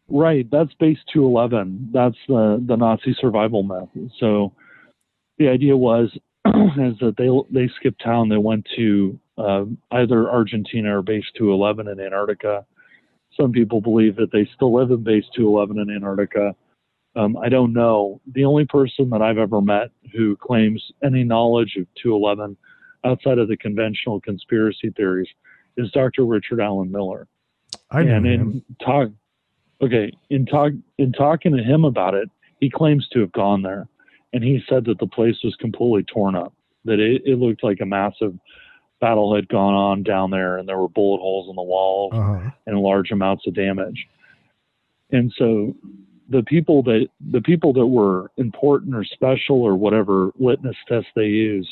Right, 0.10 0.45
that's 0.51 0.73
base 0.73 0.99
211. 1.13 1.91
That's 1.93 2.17
the 2.27 2.62
the 2.67 2.75
Nazi 2.75 3.15
survival 3.21 3.63
myth. 3.63 4.12
So 4.19 4.51
the 5.38 5.47
idea 5.47 5.77
was 5.77 6.10
is 6.47 6.99
that 6.99 7.15
they 7.17 7.29
they 7.49 7.71
skipped 7.79 8.03
town. 8.03 8.27
They 8.27 8.36
went 8.36 8.67
to 8.75 9.17
uh, 9.38 9.63
either 9.91 10.29
Argentina 10.29 10.97
or 10.97 11.01
base 11.01 11.23
211 11.38 11.88
in 11.88 12.06
Antarctica. 12.06 12.65
Some 13.39 13.52
people 13.52 13.82
believe 13.82 14.15
that 14.17 14.32
they 14.32 14.48
still 14.56 14.74
live 14.74 14.91
in 14.91 15.04
base 15.04 15.26
211 15.36 15.80
in 15.80 15.96
Antarctica. 15.96 16.56
Um, 17.15 17.38
I 17.38 17.50
don't 17.50 17.74
know. 17.74 18.22
The 18.34 18.46
only 18.46 18.65
person 18.65 19.10
that 19.12 19.22
I've 19.22 19.38
ever 19.38 19.62
met 19.62 19.91
who 20.13 20.36
claims 20.36 20.84
any 21.04 21.24
knowledge 21.24 21.76
of 21.78 21.88
211 22.02 22.58
outside 23.04 23.38
of 23.38 23.48
the 23.48 23.58
conventional 23.58 24.19
conspiracy 24.22 24.89
theories 24.91 25.28
is 25.78 25.91
Dr. 25.91 26.26
Richard 26.26 26.60
Alan 26.60 26.91
Miller 26.91 27.28
I 27.91 28.04
know 28.04 28.15
and 28.15 28.26
him. 28.26 28.63
in 28.69 28.86
talk 28.86 29.10
okay 29.82 30.12
in 30.30 30.46
talk 30.46 30.72
in 30.98 31.12
talking 31.12 31.56
to 31.56 31.63
him 31.63 31.86
about 31.86 32.13
it 32.13 32.30
he 32.60 32.69
claims 32.69 33.08
to 33.10 33.19
have 33.19 33.32
gone 33.32 33.62
there 33.62 33.88
and 34.32 34.43
he 34.43 34.63
said 34.69 34.86
that 34.86 35.00
the 35.00 35.08
place 35.08 35.36
was 35.43 35.56
completely 35.56 36.04
torn 36.04 36.36
up 36.36 36.54
that 36.86 37.00
it, 37.00 37.24
it 37.26 37.39
looked 37.39 37.63
like 37.63 37.82
a 37.82 37.86
massive 37.86 38.38
battle 39.04 39.36
had 39.36 39.48
gone 39.50 39.74
on 39.74 40.04
down 40.04 40.32
there, 40.32 40.58
and 40.58 40.68
there 40.68 40.78
were 40.78 40.88
bullet 40.88 41.20
holes 41.20 41.50
in 41.50 41.56
the 41.56 41.62
walls 41.62 42.13
Uh-huh. 42.13 42.50
and 42.68 42.80
large 42.80 43.12
amounts 43.12 43.46
of 43.48 43.54
damage. 43.54 44.08
And 45.12 45.32
so 45.38 45.76
the 46.30 46.44
people 46.44 46.82
that 46.84 47.08
the 47.32 47.42
people 47.42 47.74
that 47.74 47.86
were 47.86 48.32
important 48.38 48.96
or 48.96 49.04
special 49.04 49.62
or 49.62 49.76
whatever 49.76 50.32
litmus 50.39 50.78
test 50.88 51.08
they 51.16 51.28
use 51.28 51.70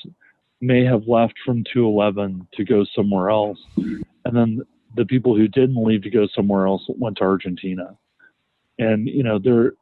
may 0.60 0.84
have 0.84 1.08
left 1.08 1.34
from 1.46 1.64
211 1.74 2.48
to 2.58 2.64
go 2.66 2.84
somewhere 2.96 3.30
else, 3.30 3.60
and 3.78 4.34
then 4.38 4.62
the 4.98 5.06
people 5.06 5.34
who 5.36 5.48
didn't 5.48 5.82
leave 5.84 6.04
to 6.04 6.10
go 6.10 6.28
somewhere 6.36 6.68
else 6.68 6.84
went 6.90 7.16
to 7.18 7.24
Argentina. 7.24 7.98
And 8.78 9.08
you 9.08 9.24
know 9.24 9.40
there 9.40 9.74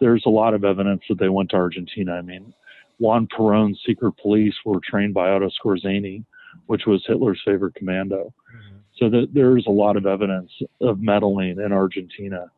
there's 0.00 0.22
a 0.26 0.30
lot 0.30 0.54
of 0.54 0.64
evidence 0.64 1.02
that 1.08 1.18
they 1.18 1.28
went 1.28 1.50
to 1.50 1.56
Argentina. 1.56 2.12
I 2.14 2.22
mean, 2.22 2.54
Juan 2.98 3.26
Perón's 3.26 3.80
secret 3.86 4.12
police 4.22 4.54
were 4.64 4.80
trained 4.88 5.14
by 5.14 5.30
Otto 5.30 5.50
Skorzeny, 5.58 6.24
which 6.66 6.86
was 6.86 7.04
Hitler's 7.06 7.40
favorite 7.44 7.74
commando. 7.74 8.32
So 8.98 9.08
that 9.08 9.28
there's 9.32 9.66
a 9.66 9.70
lot 9.70 9.96
of 9.96 10.06
evidence 10.06 10.50
of 10.80 11.00
meddling 11.00 11.58
in 11.58 11.72
Argentina 11.72 12.50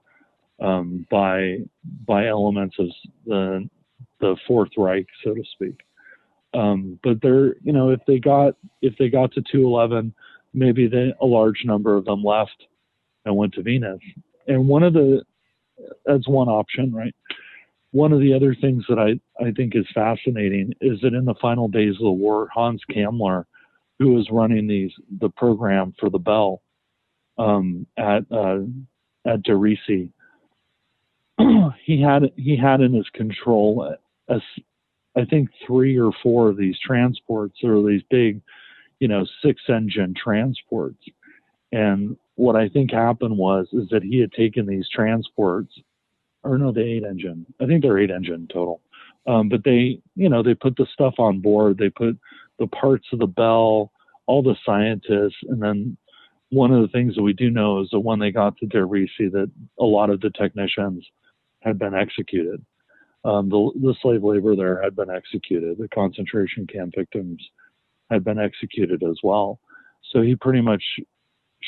um, 0.61 1.07
by 1.11 1.59
by 2.07 2.27
elements 2.27 2.77
of 2.79 2.89
the 3.27 3.69
the 4.21 4.37
Fourth 4.47 4.71
Reich, 4.77 5.07
so 5.23 5.35
to 5.35 5.43
speak. 5.53 5.81
Um, 6.55 6.99
but 7.03 7.21
they're 7.23 7.57
you 7.63 7.73
know 7.73 7.91
if 7.91 8.01
they 8.07 8.19
got 8.19 8.57
if 8.83 8.97
they 8.99 9.09
got 9.09 9.33
to 9.33 9.43
211, 9.51 10.15
maybe 10.53 10.87
they, 10.87 11.13
a 11.21 11.27
large 11.27 11.65
number 11.65 11.97
of 11.97 12.05
them 12.05 12.23
left 12.23 12.67
and 13.25 13.37
went 13.37 13.55
to 13.55 13.63
Venus. 13.63 14.01
And 14.47 14.69
one 14.69 14.83
of 14.83 14.93
the 14.93 15.23
that's 16.05 16.29
one 16.29 16.49
option, 16.49 16.93
right? 16.93 17.15
One 17.91 18.13
of 18.13 18.21
the 18.21 18.35
other 18.35 18.55
things 18.55 18.85
that 18.89 18.99
I, 18.99 19.21
I 19.45 19.53
think 19.53 19.77
is 19.77 19.87
fascinating 19.95 20.73
is 20.81 21.01
that 21.03 21.15
in 21.15 21.25
the 21.25 21.35
final 21.41 21.69
days 21.69 21.95
of 21.95 22.03
the 22.03 22.11
war, 22.11 22.49
Hans 22.53 22.83
Kammler, 22.91 23.45
who 23.99 24.13
was 24.13 24.29
running 24.31 24.67
these 24.67 24.93
the 25.21 25.31
program 25.31 25.95
for 25.99 26.11
the 26.11 26.19
Bell 26.19 26.63
um, 27.39 27.87
at 27.97 28.25
uh, 28.31 28.61
at 29.27 29.43
Der 29.43 29.57
Riese, 29.57 30.11
he 31.85 32.01
had 32.01 32.33
he 32.37 32.57
had 32.57 32.81
in 32.81 32.93
his 32.93 33.09
control 33.15 33.97
a, 34.29 34.41
I 35.17 35.25
think 35.25 35.51
three 35.67 35.99
or 35.99 36.13
four 36.23 36.49
of 36.49 36.57
these 36.57 36.77
transports 36.85 37.59
or 37.63 37.83
these 37.83 38.03
big, 38.11 38.41
you 38.99 39.09
know, 39.09 39.25
six 39.43 39.63
engine 39.69 40.15
transports. 40.15 41.03
And 41.73 42.17
what 42.37 42.57
I 42.57 42.69
think 42.69 42.93
happened 42.93 43.37
was 43.37 43.69
is 43.73 43.89
that 43.91 44.03
he 44.03 44.19
had 44.19 44.33
taken 44.33 44.67
these 44.67 44.89
transports, 44.93 45.73
or 46.43 46.59
no, 46.59 46.73
the 46.73 46.83
eight 46.83 47.05
engine. 47.05 47.47
I 47.61 47.67
think 47.67 47.83
they're 47.83 47.99
eight 47.99 48.11
engine 48.11 48.49
total. 48.53 48.81
Um, 49.27 49.49
but 49.49 49.65
they, 49.65 50.01
you 50.17 50.29
know, 50.29 50.43
they 50.43 50.55
put 50.55 50.77
the 50.77 50.87
stuff 50.93 51.15
on 51.19 51.41
board. 51.41 51.79
They 51.79 51.89
put 51.89 52.19
the 52.59 52.67
parts 52.69 53.07
of 53.13 53.19
the 53.19 53.27
bell, 53.27 53.93
all 54.27 54.43
the 54.43 54.57
scientists, 54.65 55.37
and 55.49 55.63
then 55.63 55.97
one 56.51 56.73
of 56.73 56.83
the 56.83 56.89
things 56.89 57.15
that 57.15 57.23
we 57.23 57.33
do 57.33 57.51
know 57.51 57.81
is 57.81 57.89
that 57.91 58.01
when 58.01 58.19
they 58.19 58.31
got 58.31 58.57
to 58.59 58.67
Der 58.67 58.87
Riese, 58.87 59.33
that 59.33 59.51
a 59.79 59.85
lot 59.85 60.11
of 60.11 60.21
the 60.21 60.31
technicians 60.31 61.05
had 61.61 61.79
been 61.79 61.95
executed. 61.95 62.65
Um, 63.25 63.49
the, 63.49 63.71
the 63.81 63.95
slave 64.03 64.23
labor 64.23 64.55
there 64.55 64.83
had 64.83 64.95
been 64.95 65.11
executed. 65.11 65.79
The 65.79 65.89
concentration 65.89 66.67
camp 66.67 66.95
victims 66.97 67.43
had 68.11 68.23
been 68.23 68.39
executed 68.39 69.03
as 69.03 69.19
well. 69.23 69.59
So 70.13 70.21
he 70.21 70.37
pretty 70.37 70.61
much 70.61 70.83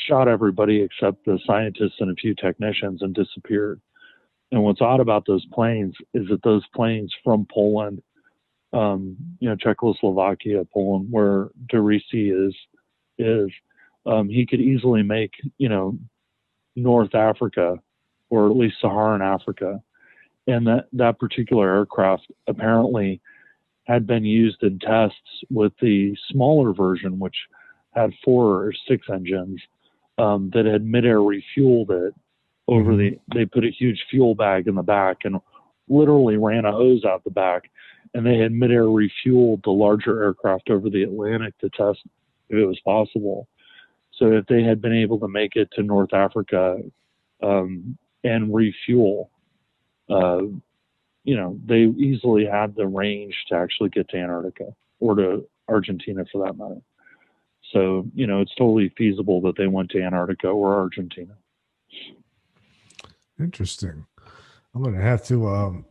shot 0.07 0.27
everybody 0.27 0.81
except 0.81 1.25
the 1.25 1.39
scientists 1.45 1.95
and 1.99 2.11
a 2.11 2.15
few 2.15 2.35
technicians 2.35 3.01
and 3.01 3.13
disappeared. 3.13 3.81
And 4.51 4.63
what's 4.63 4.81
odd 4.81 4.99
about 4.99 5.25
those 5.25 5.45
planes 5.51 5.95
is 6.13 6.27
that 6.29 6.43
those 6.43 6.63
planes 6.73 7.13
from 7.23 7.47
Poland, 7.51 8.01
um, 8.73 9.15
you 9.39 9.49
know, 9.49 9.55
Czechoslovakia, 9.55 10.63
Poland, 10.73 11.07
where 11.09 11.49
Der 11.69 11.81
Riese 11.81 12.47
is, 12.47 12.55
is 13.17 13.49
um, 14.05 14.29
he 14.29 14.45
could 14.45 14.61
easily 14.61 15.03
make, 15.03 15.31
you 15.57 15.69
know, 15.69 15.97
North 16.75 17.15
Africa 17.15 17.77
or 18.29 18.49
at 18.49 18.55
least 18.57 18.75
Saharan 18.81 19.21
Africa. 19.21 19.81
And 20.47 20.67
that, 20.67 20.87
that 20.93 21.19
particular 21.19 21.73
aircraft 21.75 22.27
apparently 22.47 23.21
had 23.85 24.05
been 24.05 24.25
used 24.25 24.63
in 24.63 24.79
tests 24.79 25.43
with 25.49 25.73
the 25.81 26.15
smaller 26.29 26.73
version, 26.73 27.19
which 27.19 27.35
had 27.91 28.11
four 28.23 28.65
or 28.65 28.73
six 28.87 29.07
engines 29.11 29.61
um, 30.17 30.51
that 30.53 30.65
had 30.65 30.85
midair 30.85 31.19
refueled 31.19 31.89
it 31.89 32.13
over 32.67 32.91
Mhm. 32.93 32.97
the, 32.97 33.19
they 33.33 33.45
put 33.45 33.63
a 33.63 33.71
huge 33.71 34.03
fuel 34.09 34.35
bag 34.35 34.67
in 34.67 34.75
the 34.75 34.83
back 34.83 35.23
and 35.23 35.39
literally 35.87 36.37
ran 36.37 36.65
a 36.65 36.71
hose 36.71 37.05
out 37.05 37.23
the 37.23 37.29
back. 37.31 37.69
And 38.13 38.25
they 38.25 38.37
had 38.37 38.51
midair 38.51 38.83
refueled 38.83 39.63
the 39.63 39.71
larger 39.71 40.23
aircraft 40.23 40.69
over 40.69 40.89
the 40.89 41.03
Atlantic 41.03 41.57
to 41.59 41.69
test 41.69 41.99
if 42.49 42.57
it 42.57 42.65
was 42.65 42.79
possible. 42.81 43.47
So 44.13 44.31
if 44.31 44.45
they 44.47 44.63
had 44.63 44.81
been 44.81 44.95
able 44.95 45.19
to 45.19 45.27
make 45.27 45.55
it 45.55 45.69
to 45.73 45.83
North 45.83 46.13
Africa 46.13 46.79
um, 47.43 47.97
and 48.23 48.53
refuel, 48.53 49.29
uh, 50.09 50.41
you 51.23 51.35
know, 51.35 51.59
they 51.65 51.83
easily 51.83 52.45
had 52.45 52.75
the 52.75 52.87
range 52.87 53.35
to 53.49 53.55
actually 53.55 53.89
get 53.89 54.09
to 54.09 54.17
Antarctica 54.17 54.73
or 54.99 55.15
to 55.15 55.47
Argentina 55.67 56.23
for 56.31 56.45
that 56.45 56.57
matter. 56.57 56.81
So, 57.73 58.07
you 58.15 58.27
know, 58.27 58.39
it's 58.39 58.55
totally 58.55 58.93
feasible 58.97 59.41
that 59.41 59.57
they 59.57 59.67
went 59.67 59.91
to 59.91 60.01
Antarctica 60.01 60.47
or 60.47 60.75
Argentina. 60.75 61.33
Interesting. 63.39 64.05
I'm 64.73 64.83
gonna 64.83 65.01
have 65.01 65.25
to. 65.25 65.47
Um, 65.47 65.85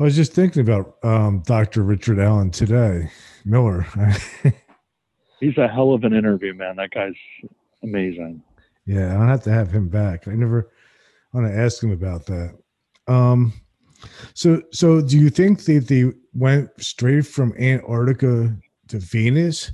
I 0.00 0.04
was 0.04 0.16
just 0.16 0.32
thinking 0.32 0.62
about 0.62 0.96
um, 1.02 1.42
Dr. 1.44 1.82
Richard 1.82 2.18
Alan 2.18 2.50
today, 2.50 3.10
Miller. 3.44 3.82
He's 5.40 5.58
a 5.58 5.68
hell 5.68 5.92
of 5.92 6.04
an 6.04 6.14
interview, 6.14 6.54
man. 6.54 6.76
That 6.76 6.90
guy's 6.90 7.12
amazing. 7.82 8.42
yeah, 8.86 9.20
I'll 9.20 9.28
have 9.28 9.42
to 9.42 9.52
have 9.52 9.70
him 9.70 9.90
back. 9.90 10.26
I 10.26 10.32
never 10.32 10.70
want 11.34 11.46
to 11.46 11.54
ask 11.54 11.82
him 11.82 11.92
about 11.92 12.24
that. 12.26 12.56
Um, 13.08 13.52
so, 14.32 14.62
so 14.72 15.02
do 15.02 15.18
you 15.18 15.28
think 15.28 15.64
that 15.64 15.88
they 15.88 16.10
went 16.32 16.70
straight 16.82 17.26
from 17.26 17.52
Antarctica 17.58 18.56
to 18.88 18.98
Venus, 18.98 19.70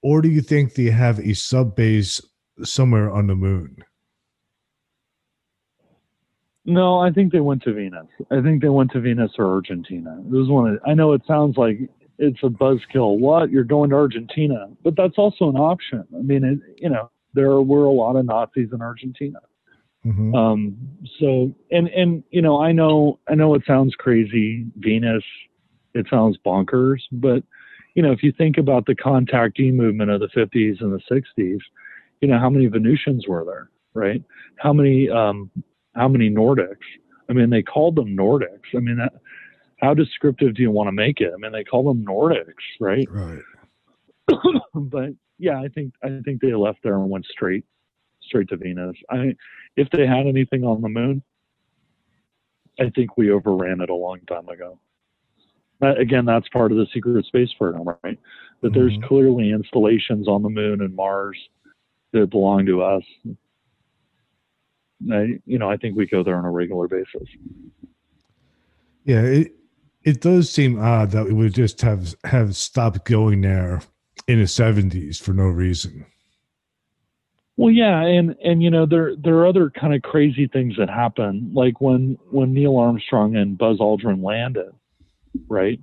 or 0.00 0.22
do 0.22 0.30
you 0.30 0.40
think 0.40 0.72
they 0.72 0.84
have 0.84 1.18
a 1.18 1.34
sub 1.34 1.76
base 1.76 2.18
somewhere 2.62 3.10
on 3.10 3.26
the 3.26 3.34
moon? 3.34 3.84
No, 6.70 7.00
I 7.00 7.10
think 7.10 7.32
they 7.32 7.40
went 7.40 7.62
to 7.64 7.72
Venus. 7.72 8.06
I 8.30 8.40
think 8.40 8.62
they 8.62 8.68
went 8.68 8.92
to 8.92 9.00
Venus 9.00 9.32
or 9.38 9.46
Argentina. 9.46 10.16
It 10.20 10.30
was 10.30 10.48
one. 10.48 10.70
Of, 10.70 10.80
I 10.86 10.94
know 10.94 11.12
it 11.12 11.22
sounds 11.26 11.56
like 11.56 11.78
it's 12.18 12.38
a 12.44 12.48
buzzkill. 12.48 13.18
What 13.18 13.50
you're 13.50 13.64
going 13.64 13.90
to 13.90 13.96
Argentina, 13.96 14.68
but 14.84 14.94
that's 14.96 15.18
also 15.18 15.48
an 15.48 15.56
option. 15.56 16.04
I 16.16 16.22
mean, 16.22 16.44
it, 16.44 16.58
you 16.80 16.88
know, 16.88 17.10
there 17.34 17.60
were 17.60 17.84
a 17.84 17.90
lot 17.90 18.14
of 18.14 18.24
Nazis 18.24 18.68
in 18.72 18.80
Argentina. 18.80 19.40
Mhm. 20.06 20.34
Um, 20.34 20.76
so, 21.18 21.52
and 21.72 21.88
and 21.88 22.22
you 22.30 22.40
know, 22.40 22.60
I 22.60 22.70
know, 22.70 23.18
I 23.28 23.34
know 23.34 23.54
it 23.54 23.62
sounds 23.66 23.94
crazy, 23.96 24.66
Venus. 24.76 25.24
It 25.94 26.06
sounds 26.08 26.38
bonkers, 26.46 27.00
but 27.10 27.42
you 27.94 28.02
know, 28.02 28.12
if 28.12 28.22
you 28.22 28.32
think 28.32 28.58
about 28.58 28.86
the 28.86 28.94
contactee 28.94 29.74
movement 29.74 30.10
of 30.10 30.20
the 30.20 30.28
50s 30.28 30.80
and 30.80 30.92
the 30.92 31.00
60s, 31.10 31.58
you 32.20 32.28
know, 32.28 32.38
how 32.38 32.48
many 32.48 32.66
Venusians 32.66 33.26
were 33.26 33.44
there, 33.44 33.70
right? 33.94 34.22
How 34.56 34.72
many, 34.72 35.10
um, 35.10 35.50
how 35.94 36.08
many 36.08 36.30
Nordics? 36.30 36.76
I 37.28 37.32
mean, 37.32 37.50
they 37.50 37.62
called 37.62 37.96
them 37.96 38.16
Nordics. 38.16 38.74
I 38.74 38.78
mean, 38.78 38.96
that, 38.96 39.12
how 39.80 39.94
descriptive 39.94 40.54
do 40.54 40.62
you 40.62 40.70
want 40.70 40.88
to 40.88 40.92
make 40.92 41.20
it? 41.20 41.32
I 41.32 41.36
mean, 41.36 41.52
they 41.52 41.64
call 41.64 41.84
them 41.84 42.04
Nordics, 42.04 42.54
right? 42.80 43.06
Right. 43.10 43.42
but 44.74 45.10
yeah, 45.38 45.60
I 45.60 45.68
think 45.68 45.94
I 46.04 46.20
think 46.24 46.40
they 46.40 46.52
left 46.52 46.80
there 46.82 46.96
and 46.96 47.08
went 47.08 47.26
straight 47.26 47.64
straight 48.22 48.48
to 48.50 48.56
Venus. 48.56 48.96
I 49.10 49.34
if 49.76 49.88
they 49.90 50.06
had 50.06 50.26
anything 50.26 50.64
on 50.64 50.82
the 50.82 50.88
moon, 50.88 51.22
I 52.78 52.90
think 52.94 53.16
we 53.16 53.30
overran 53.30 53.80
it 53.80 53.90
a 53.90 53.94
long 53.94 54.20
time 54.28 54.48
ago. 54.48 54.78
That, 55.80 55.98
again, 55.98 56.26
that's 56.26 56.48
part 56.50 56.72
of 56.72 56.78
the 56.78 56.86
secret 56.92 57.24
space 57.24 57.52
program, 57.54 57.96
right? 58.04 58.18
That 58.60 58.74
there's 58.74 58.96
Mhm. 58.98 59.02
clearly 59.04 59.50
installations 59.50 60.28
on 60.28 60.42
the 60.42 60.50
moon 60.50 60.82
and 60.82 60.94
Mars 60.94 61.38
that 62.12 62.28
belong 62.28 62.66
to 62.66 62.82
us. 62.82 63.02
I, 65.12 65.40
you 65.46 65.58
know, 65.58 65.70
I 65.70 65.76
think 65.76 65.96
we 65.96 66.06
go 66.06 66.22
there 66.22 66.36
on 66.36 66.44
a 66.44 66.50
regular 66.50 66.88
basis. 66.88 67.28
Yeah, 69.04 69.22
it 69.22 69.52
it 70.02 70.20
does 70.20 70.50
seem 70.50 70.78
odd 70.78 71.10
that 71.10 71.26
we 71.26 71.32
would 71.32 71.54
just 71.54 71.80
have 71.82 72.14
have 72.24 72.56
stopped 72.56 73.04
going 73.04 73.40
there 73.40 73.82
in 74.26 74.40
the 74.40 74.46
seventies 74.46 75.18
for 75.18 75.32
no 75.32 75.44
reason. 75.44 76.06
Well, 77.56 77.70
yeah, 77.70 78.00
and 78.00 78.34
and 78.42 78.62
you 78.62 78.70
know 78.70 78.86
there 78.86 79.14
there 79.16 79.34
are 79.36 79.46
other 79.46 79.68
kind 79.68 79.94
of 79.94 80.00
crazy 80.02 80.46
things 80.46 80.76
that 80.78 80.88
happen, 80.88 81.50
like 81.52 81.80
when 81.80 82.16
when 82.30 82.54
Neil 82.54 82.78
Armstrong 82.78 83.36
and 83.36 83.58
Buzz 83.58 83.78
Aldrin 83.78 84.22
landed, 84.22 84.72
right? 85.48 85.78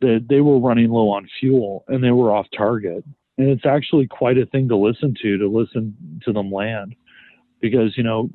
That 0.00 0.26
they 0.28 0.40
were 0.40 0.58
running 0.58 0.90
low 0.90 1.10
on 1.10 1.28
fuel 1.38 1.84
and 1.86 2.02
they 2.02 2.10
were 2.10 2.32
off 2.32 2.46
target, 2.56 3.04
and 3.38 3.48
it's 3.48 3.66
actually 3.66 4.08
quite 4.08 4.38
a 4.38 4.46
thing 4.46 4.68
to 4.68 4.76
listen 4.76 5.14
to 5.22 5.38
to 5.38 5.48
listen 5.48 6.20
to 6.24 6.32
them 6.32 6.50
land, 6.50 6.96
because 7.60 7.96
you 7.96 8.02
know 8.02 8.30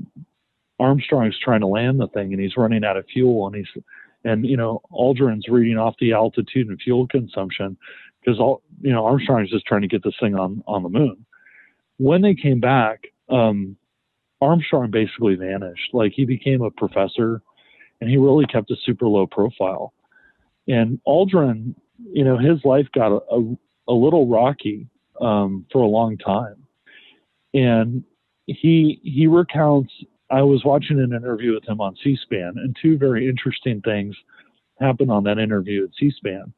Armstrong's 0.80 1.38
trying 1.40 1.62
to 1.62 1.68
land 1.68 2.00
the 2.00 2.08
thing 2.08 2.34
and 2.34 2.42
he's 2.42 2.58
running 2.58 2.84
out 2.84 2.98
of 2.98 3.06
fuel 3.08 3.48
and 3.48 3.56
he's 3.56 3.84
and 4.24 4.46
you 4.46 4.58
know 4.58 4.82
Aldrin's 4.92 5.48
reading 5.48 5.78
off 5.78 5.96
the 6.00 6.14
altitude 6.14 6.68
and 6.68 6.80
fuel 6.82 7.08
consumption 7.08 7.78
because 8.20 8.40
all 8.40 8.62
you 8.82 8.92
know 8.92 9.06
Armstrong's 9.06 9.52
just 9.52 9.66
trying 9.66 9.82
to 9.82 9.88
get 9.88 10.04
this 10.04 10.16
thing 10.20 10.36
on 10.36 10.64
on 10.68 10.84
the 10.84 10.90
moon. 10.90 11.26
When 11.98 12.22
they 12.22 12.36
came 12.36 12.60
back, 12.60 13.06
um, 13.30 13.78
Armstrong 14.42 14.92
basically 14.92 15.36
vanished. 15.36 15.94
Like 15.94 16.12
he 16.14 16.26
became 16.26 16.62
a 16.62 16.72
professor, 16.72 17.42
and 18.02 18.10
he 18.10 18.18
really 18.18 18.46
kept 18.46 18.72
a 18.72 18.76
super 18.84 19.08
low 19.08 19.28
profile. 19.28 19.94
And 20.68 21.00
Aldrin, 21.08 21.76
you 22.12 22.24
know, 22.24 22.38
his 22.38 22.64
life 22.66 22.88
got 22.94 23.12
a, 23.12 23.20
a, 23.32 23.58
a 23.88 23.94
little 23.94 24.28
rocky 24.28 24.88
um, 25.22 25.66
for 25.72 25.82
a 25.82 25.88
long 25.88 26.18
time, 26.18 26.64
and 27.54 28.04
he 28.46 29.00
he 29.04 29.28
recounts. 29.28 29.94
I 30.30 30.42
was 30.42 30.64
watching 30.66 31.00
an 31.00 31.14
interview 31.14 31.54
with 31.54 31.68
him 31.68 31.80
on 31.80 31.96
C-SPAN, 32.04 32.54
and 32.58 32.76
two 32.82 32.98
very 32.98 33.30
interesting 33.30 33.82
things 33.82 34.16
happened 34.80 35.12
on 35.12 35.24
that 35.26 35.38
interview 35.38 35.84
at 35.84 35.92
C-SPAN. 36.00 36.52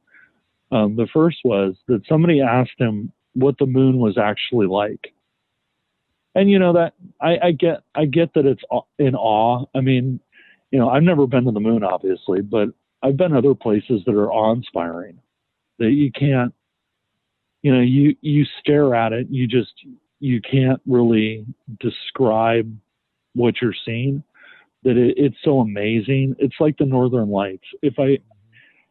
Um, 0.71 0.95
the 0.95 1.08
first 1.13 1.38
was 1.43 1.76
that 1.88 2.02
somebody 2.08 2.41
asked 2.41 2.80
him 2.80 3.12
what 3.34 3.58
the 3.58 3.65
moon 3.65 3.97
was 3.97 4.17
actually 4.17 4.67
like, 4.67 5.13
and 6.36 6.50
you 6.50 6.60
know 6.60 6.73
that 6.73 6.93
I, 7.21 7.38
I 7.43 7.52
get 7.52 7.84
I 7.95 8.06
get 8.06 8.34
that 8.34 8.45
it's 8.45 8.63
in 9.00 9.15
awe. 9.15 9.65
I 9.76 9.82
mean, 9.82 10.19
you 10.71 10.80
know, 10.80 10.89
I've 10.89 11.04
never 11.04 11.28
been 11.28 11.45
to 11.45 11.52
the 11.52 11.60
moon, 11.60 11.84
obviously, 11.84 12.41
but 12.41 12.69
I've 13.02 13.17
been 13.17 13.36
other 13.36 13.56
places 13.56 14.02
that 14.06 14.15
are 14.15 14.32
awe-inspiring. 14.32 15.19
That 15.80 15.91
you 15.91 16.12
can't, 16.12 16.54
you 17.62 17.73
know, 17.73 17.82
you 17.82 18.15
you 18.21 18.45
stare 18.60 18.95
at 18.95 19.13
it, 19.13 19.28
you 19.30 19.47
just 19.47 19.73
you 20.19 20.41
can't 20.41 20.82
really 20.86 21.45
describe 21.80 22.75
what 23.34 23.56
you're 23.62 23.75
seeing. 23.86 24.23
That 24.84 24.97
it, 24.97 25.15
it's 25.17 25.38
so 25.43 25.60
amazing. 25.60 26.36
It's 26.39 26.56
like 26.60 26.77
the 26.77 26.86
Northern 26.86 27.30
Lights. 27.30 27.65
If 27.82 27.95
I, 27.99 28.17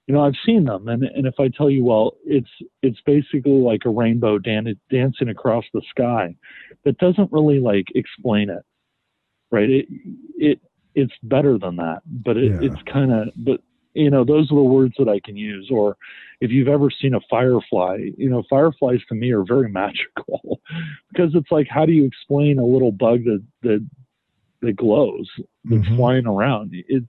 you 0.07 0.15
know, 0.15 0.25
I've 0.25 0.35
seen 0.45 0.65
them, 0.65 0.89
and 0.89 1.03
and 1.05 1.27
if 1.27 1.35
I 1.39 1.49
tell 1.49 1.71
you, 1.71 1.85
well, 1.85 2.17
it's 2.25 2.51
it's 2.83 3.01
basically 3.07 3.53
like 3.53 3.83
a 3.85 3.91
rainbow 3.91 4.39
dan- 4.39 4.79
dancing 4.91 5.29
across 5.29 5.65
the 5.73 5.83
sky. 5.91 6.35
That 6.85 6.99
doesn't 6.99 7.33
really 7.33 7.61
like 7.61 7.87
explain 7.95 8.51
it, 8.51 8.65
right? 9.51 9.71
It 9.71 9.87
it 10.37 10.61
it's 10.95 11.15
better 11.23 11.59
than 11.59 11.77
that, 11.77 12.03
but 12.07 12.37
it, 12.37 12.53
yeah. 12.53 12.71
it's 12.71 12.83
kind 12.91 13.13
of 13.13 13.29
but 13.37 13.61
you 13.97 14.11
know 14.11 14.25
those 14.25 14.51
are 14.51 14.57
the 14.57 14.63
words 14.63 14.95
that 14.99 15.09
i 15.09 15.21
can 15.21 15.37
use. 15.37 15.69
Or 15.71 15.97
if 16.41 16.51
you've 16.51 16.69
ever 16.69 16.91
seen 16.91 17.15
a 17.15 17.21
firefly 17.29 18.11
you 18.17 18.29
know 18.29 18.43
fireflies 18.49 19.01
to 19.09 19.15
me 19.15 19.31
are 19.33 19.45
very 19.45 19.71
magical 19.83 20.61
because 21.13 21.35
it's 21.35 21.51
like 21.51 21.67
how 21.69 21.87
do 21.87 21.93
you 21.93 22.05
explain 22.05 22.59
a 22.59 22.67
little 22.67 22.93
bug 22.93 23.25
that 23.25 23.45
that 23.63 23.87
that 24.63 24.77
glows 24.77 25.31
that's 25.65 25.83
mm-hmm. 25.83 25.97
flying 25.97 26.27
around? 26.27 26.73
It 26.73 27.05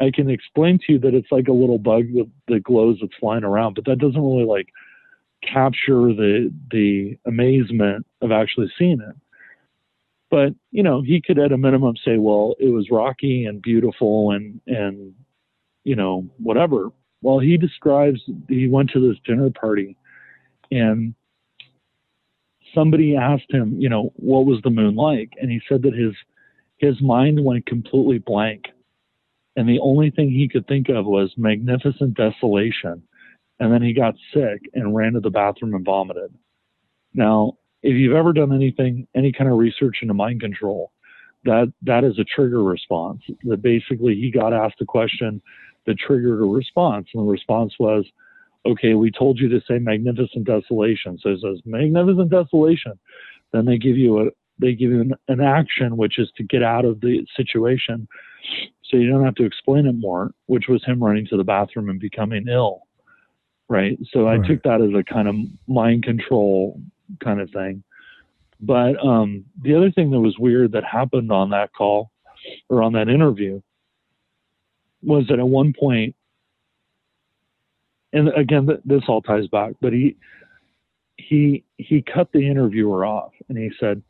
i 0.00 0.10
can 0.10 0.30
explain 0.30 0.78
to 0.78 0.92
you 0.92 0.98
that 1.00 1.14
it's 1.14 1.32
like 1.32 1.48
a 1.48 1.52
little 1.52 1.78
bug 1.78 2.04
that, 2.14 2.30
that 2.46 2.62
glows 2.62 2.98
that's 3.00 3.16
flying 3.18 3.42
around 3.42 3.74
but 3.74 3.84
that 3.84 3.98
doesn't 3.98 4.22
really 4.22 4.44
like 4.44 4.68
capture 5.42 6.12
the 6.14 6.52
the 6.70 7.16
amazement 7.26 8.06
of 8.20 8.32
actually 8.32 8.70
seeing 8.78 9.00
it. 9.00 9.16
But 10.30 10.54
you 10.70 10.82
know 10.82 11.02
he 11.02 11.20
could 11.20 11.38
at 11.38 11.52
a 11.52 11.58
minimum 11.58 11.94
say 12.04 12.18
well 12.18 12.54
it 12.58 12.68
was 12.68 12.90
rocky 12.90 13.44
and 13.44 13.62
beautiful 13.62 14.30
and 14.30 14.60
and 14.66 15.14
you 15.88 15.96
know, 15.96 16.28
whatever. 16.36 16.90
Well, 17.22 17.38
he 17.38 17.56
describes 17.56 18.20
he 18.46 18.68
went 18.68 18.90
to 18.90 19.00
this 19.00 19.16
dinner 19.24 19.48
party 19.50 19.96
and 20.70 21.14
somebody 22.74 23.16
asked 23.16 23.50
him, 23.50 23.80
you 23.80 23.88
know, 23.88 24.12
what 24.16 24.44
was 24.44 24.60
the 24.62 24.70
moon 24.70 24.96
like? 24.96 25.30
And 25.40 25.50
he 25.50 25.62
said 25.66 25.80
that 25.82 25.94
his 25.94 26.12
his 26.76 27.00
mind 27.00 27.42
went 27.42 27.64
completely 27.64 28.18
blank. 28.18 28.66
And 29.56 29.66
the 29.66 29.80
only 29.80 30.10
thing 30.10 30.30
he 30.30 30.46
could 30.46 30.66
think 30.66 30.90
of 30.90 31.06
was 31.06 31.32
magnificent 31.38 32.18
desolation. 32.18 33.02
And 33.58 33.72
then 33.72 33.82
he 33.82 33.94
got 33.94 34.14
sick 34.34 34.60
and 34.74 34.94
ran 34.94 35.14
to 35.14 35.20
the 35.20 35.30
bathroom 35.30 35.74
and 35.74 35.86
vomited. 35.86 36.32
Now, 37.14 37.54
if 37.82 37.94
you've 37.94 38.14
ever 38.14 38.34
done 38.34 38.54
anything, 38.54 39.08
any 39.16 39.32
kind 39.32 39.50
of 39.50 39.56
research 39.56 39.96
into 40.02 40.14
mind 40.14 40.42
control, 40.42 40.92
that 41.44 41.72
that 41.82 42.04
is 42.04 42.18
a 42.18 42.24
trigger 42.24 42.62
response. 42.62 43.22
That 43.44 43.62
basically 43.62 44.14
he 44.14 44.30
got 44.30 44.52
asked 44.52 44.82
a 44.82 44.84
question 44.84 45.40
that 45.88 45.98
triggered 45.98 46.40
a 46.40 46.44
response. 46.44 47.08
And 47.14 47.26
the 47.26 47.30
response 47.30 47.72
was, 47.80 48.04
okay, 48.66 48.94
we 48.94 49.10
told 49.10 49.38
you 49.38 49.48
to 49.48 49.60
say 49.66 49.78
magnificent 49.78 50.44
desolation. 50.44 51.18
So 51.20 51.30
it 51.30 51.40
says 51.40 51.62
magnificent 51.64 52.30
desolation. 52.30 52.98
Then 53.52 53.64
they 53.64 53.78
give 53.78 53.96
you 53.96 54.20
a 54.20 54.30
they 54.60 54.74
give 54.74 54.90
you 54.90 55.00
an, 55.00 55.14
an, 55.28 55.40
action 55.40 55.96
which 55.96 56.18
is 56.18 56.28
to 56.36 56.42
get 56.42 56.64
out 56.64 56.84
of 56.84 57.00
the 57.00 57.24
situation 57.36 58.08
so 58.82 58.96
you 58.96 59.08
don't 59.08 59.24
have 59.24 59.36
to 59.36 59.44
explain 59.44 59.86
it 59.86 59.92
more, 59.92 60.32
which 60.46 60.64
was 60.68 60.84
him 60.84 61.02
running 61.02 61.28
to 61.28 61.36
the 61.36 61.44
bathroom 61.44 61.88
and 61.88 62.00
becoming 62.00 62.46
ill. 62.48 62.82
Right. 63.68 63.96
So 64.12 64.26
I 64.26 64.38
took 64.38 64.64
that 64.64 64.80
as 64.80 64.98
a 64.98 65.04
kind 65.04 65.28
of 65.28 65.36
mind 65.68 66.02
control 66.02 66.80
kind 67.22 67.40
of 67.40 67.50
thing. 67.50 67.84
But 68.60 68.96
um, 69.04 69.44
the 69.62 69.76
other 69.76 69.92
thing 69.92 70.10
that 70.10 70.18
was 70.18 70.36
weird 70.38 70.72
that 70.72 70.84
happened 70.84 71.30
on 71.30 71.50
that 71.50 71.72
call 71.72 72.10
or 72.68 72.82
on 72.82 72.94
that 72.94 73.08
interview 73.08 73.60
was 75.02 75.26
that 75.28 75.38
at 75.38 75.48
one 75.48 75.72
point, 75.78 76.14
and 78.12 78.28
again, 78.36 78.68
this 78.84 79.02
all 79.08 79.22
ties 79.22 79.46
back, 79.48 79.72
but 79.80 79.92
he 79.92 80.16
he 81.16 81.64
he 81.76 82.02
cut 82.02 82.32
the 82.32 82.48
interviewer 82.48 83.04
off 83.04 83.32
and 83.48 83.58
he 83.58 83.70
said, 83.78 84.02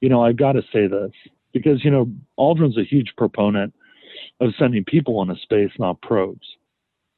you 0.00 0.08
know, 0.08 0.24
I've 0.24 0.36
got 0.36 0.52
to 0.52 0.62
say 0.72 0.86
this 0.86 1.10
because 1.52 1.84
you 1.84 1.90
know 1.90 2.10
Aldrin's 2.38 2.78
a 2.78 2.84
huge 2.84 3.12
proponent 3.16 3.74
of 4.40 4.54
sending 4.58 4.84
people 4.84 5.22
into 5.22 5.36
space, 5.40 5.70
not 5.78 6.00
probes, 6.02 6.46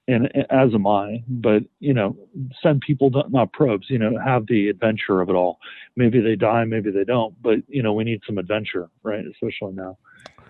and 0.07 0.27
as 0.51 0.75
am 0.75 0.87
I. 0.87 1.23
But 1.29 1.65
you 1.81 1.95
know, 1.95 2.17
send 2.63 2.81
people, 2.81 3.11
not 3.31 3.53
probes. 3.53 3.87
You 3.91 3.99
know, 3.99 4.19
have 4.25 4.47
the 4.47 4.69
adventure 4.69 5.21
of 5.21 5.29
it 5.29 5.35
all. 5.35 5.59
Maybe 5.97 6.21
they 6.21 6.37
die, 6.37 6.65
maybe 6.65 6.91
they 6.91 7.05
don't, 7.05 7.41
but 7.43 7.59
you 7.69 7.83
know, 7.83 7.93
we 7.93 8.05
need 8.05 8.23
some 8.27 8.39
adventure, 8.39 8.89
right? 9.03 9.25
Especially 9.25 9.75
now. 9.75 9.99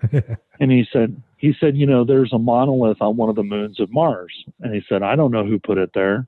and 0.59 0.71
he 0.71 0.85
said, 0.91 1.21
he 1.37 1.53
said, 1.59 1.77
you 1.77 1.85
know, 1.85 2.03
there's 2.03 2.33
a 2.33 2.39
monolith 2.39 3.01
on 3.01 3.17
one 3.17 3.29
of 3.29 3.35
the 3.35 3.43
moons 3.43 3.79
of 3.79 3.91
Mars. 3.91 4.33
And 4.61 4.73
he 4.73 4.81
said, 4.89 5.03
I 5.03 5.15
don't 5.15 5.31
know 5.31 5.45
who 5.45 5.59
put 5.59 5.77
it 5.77 5.91
there. 5.93 6.27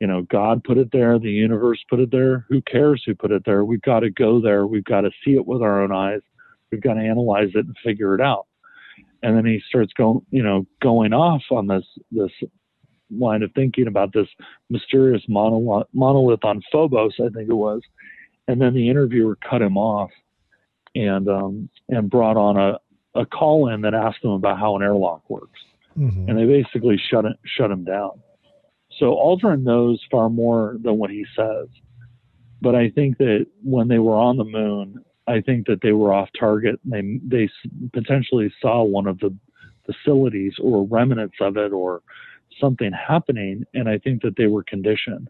You 0.00 0.06
know, 0.06 0.22
God 0.22 0.62
put 0.62 0.78
it 0.78 0.90
there, 0.92 1.18
the 1.18 1.30
universe 1.30 1.84
put 1.90 1.98
it 1.98 2.10
there. 2.10 2.46
Who 2.48 2.62
cares 2.62 3.02
who 3.04 3.14
put 3.14 3.32
it 3.32 3.42
there? 3.44 3.64
We've 3.64 3.82
got 3.82 4.00
to 4.00 4.10
go 4.10 4.40
there. 4.40 4.66
We've 4.66 4.84
got 4.84 5.00
to 5.02 5.10
see 5.24 5.32
it 5.32 5.46
with 5.46 5.60
our 5.60 5.82
own 5.82 5.92
eyes. 5.92 6.20
We've 6.70 6.80
got 6.80 6.94
to 6.94 7.00
analyze 7.00 7.50
it 7.54 7.66
and 7.66 7.76
figure 7.84 8.14
it 8.14 8.20
out. 8.20 8.46
And 9.22 9.36
then 9.36 9.44
he 9.44 9.60
starts 9.68 9.92
going, 9.94 10.24
you 10.30 10.42
know, 10.42 10.66
going 10.80 11.12
off 11.12 11.42
on 11.50 11.66
this 11.66 11.84
this 12.12 12.30
line 13.10 13.42
of 13.42 13.50
thinking 13.54 13.86
about 13.86 14.12
this 14.12 14.28
mysterious 14.70 15.22
monolith, 15.28 16.44
on 16.44 16.62
Phobos, 16.70 17.14
I 17.18 17.28
think 17.30 17.48
it 17.48 17.54
was. 17.54 17.80
And 18.46 18.60
then 18.60 18.74
the 18.74 18.88
interviewer 18.88 19.36
cut 19.48 19.62
him 19.62 19.76
off 19.76 20.10
and 20.94 21.28
um, 21.28 21.68
and 21.88 22.10
brought 22.10 22.36
on 22.36 22.56
a, 22.56 22.78
a 23.14 23.26
call 23.26 23.68
in 23.68 23.80
that 23.82 23.94
asked 23.94 24.22
them 24.22 24.32
about 24.32 24.58
how 24.58 24.76
an 24.76 24.82
airlock 24.82 25.28
works, 25.28 25.60
mm-hmm. 25.96 26.28
and 26.28 26.38
they 26.38 26.44
basically 26.44 27.00
shut 27.10 27.24
it 27.24 27.36
shut 27.44 27.70
him 27.70 27.84
down. 27.84 28.20
So 28.98 29.14
Aldrin 29.14 29.62
knows 29.62 30.02
far 30.10 30.28
more 30.28 30.76
than 30.82 30.98
what 30.98 31.10
he 31.10 31.24
says, 31.36 31.68
but 32.60 32.74
I 32.74 32.90
think 32.90 33.18
that 33.18 33.46
when 33.62 33.88
they 33.88 33.98
were 33.98 34.16
on 34.16 34.36
the 34.36 34.44
moon, 34.44 35.04
I 35.26 35.40
think 35.40 35.66
that 35.66 35.80
they 35.82 35.92
were 35.92 36.12
off 36.12 36.28
target. 36.38 36.80
They 36.84 37.20
they 37.26 37.48
potentially 37.92 38.52
saw 38.60 38.82
one 38.82 39.06
of 39.06 39.18
the 39.18 39.34
facilities 39.86 40.54
or 40.60 40.84
remnants 40.86 41.36
of 41.40 41.56
it 41.56 41.72
or 41.72 42.02
something 42.60 42.92
happening, 42.92 43.64
and 43.74 43.88
I 43.88 43.98
think 43.98 44.22
that 44.22 44.36
they 44.36 44.46
were 44.46 44.64
conditioned. 44.64 45.28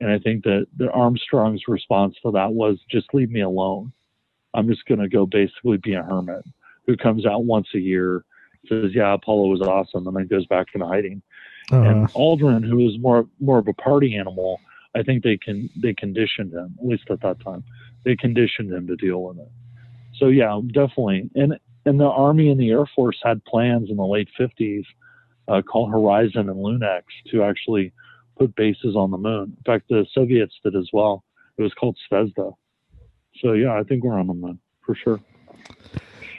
And 0.00 0.10
I 0.10 0.18
think 0.18 0.42
that 0.44 0.66
the 0.76 0.90
Armstrong's 0.90 1.62
response 1.68 2.16
to 2.24 2.32
that 2.32 2.52
was 2.52 2.78
just 2.90 3.14
leave 3.14 3.30
me 3.30 3.40
alone. 3.40 3.92
I'm 4.54 4.68
just 4.68 4.84
going 4.86 5.00
to 5.00 5.08
go 5.08 5.26
basically 5.26 5.76
be 5.76 5.94
a 5.94 6.02
hermit 6.02 6.44
who 6.86 6.96
comes 6.96 7.26
out 7.26 7.44
once 7.44 7.68
a 7.74 7.78
year, 7.78 8.24
says, 8.68 8.94
"Yeah, 8.94 9.14
Apollo 9.14 9.48
was 9.48 9.60
awesome," 9.60 10.06
and 10.06 10.16
then 10.16 10.26
goes 10.26 10.46
back 10.46 10.68
into 10.74 10.86
hiding. 10.86 11.22
Uh-huh. 11.70 11.82
And 11.82 12.08
Aldrin, 12.10 12.64
who 12.64 12.88
is 12.88 12.98
more 12.98 13.26
more 13.40 13.58
of 13.58 13.68
a 13.68 13.72
party 13.72 14.16
animal, 14.16 14.60
I 14.94 15.02
think 15.02 15.22
they 15.22 15.36
can 15.36 15.70
they 15.76 15.94
conditioned 15.94 16.52
him 16.52 16.74
at 16.78 16.86
least 16.86 17.04
at 17.10 17.20
that 17.22 17.40
time. 17.40 17.64
They 18.04 18.16
conditioned 18.16 18.72
him 18.72 18.86
to 18.88 18.96
deal 18.96 19.22
with 19.22 19.38
it. 19.38 19.50
So 20.18 20.26
yeah, 20.28 20.60
definitely. 20.72 21.30
And 21.34 21.58
and 21.84 21.98
the 21.98 22.08
Army 22.08 22.50
and 22.50 22.60
the 22.60 22.70
Air 22.70 22.86
Force 22.94 23.18
had 23.22 23.44
plans 23.44 23.90
in 23.90 23.96
the 23.96 24.06
late 24.06 24.28
50s 24.38 24.84
uh, 25.48 25.62
called 25.62 25.90
Horizon 25.90 26.48
and 26.48 26.58
Lunex 26.58 27.02
to 27.30 27.42
actually 27.42 27.92
put 28.38 28.54
bases 28.54 28.94
on 28.94 29.10
the 29.10 29.18
moon. 29.18 29.56
In 29.56 29.64
fact, 29.64 29.88
the 29.88 30.06
Soviets 30.12 30.54
did 30.62 30.76
as 30.76 30.88
well. 30.92 31.24
It 31.58 31.62
was 31.62 31.74
called 31.74 31.96
Zvezda. 32.10 32.54
So 33.40 33.52
yeah, 33.52 33.72
I 33.78 33.82
think 33.82 34.04
we're 34.04 34.18
on 34.18 34.26
the 34.26 34.34
moon 34.34 34.58
for 34.84 34.94
sure. 34.94 35.20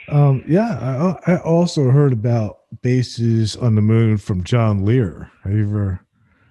Um, 0.08 0.44
yeah, 0.46 1.16
I, 1.26 1.32
I, 1.32 1.38
also 1.38 1.90
heard 1.90 2.12
about 2.12 2.58
bases 2.82 3.56
on 3.56 3.74
the 3.74 3.80
moon 3.80 4.18
from 4.18 4.44
John 4.44 4.84
Lear. 4.84 5.30
Have 5.42 5.52
you 5.52 5.66
ever 5.68 6.00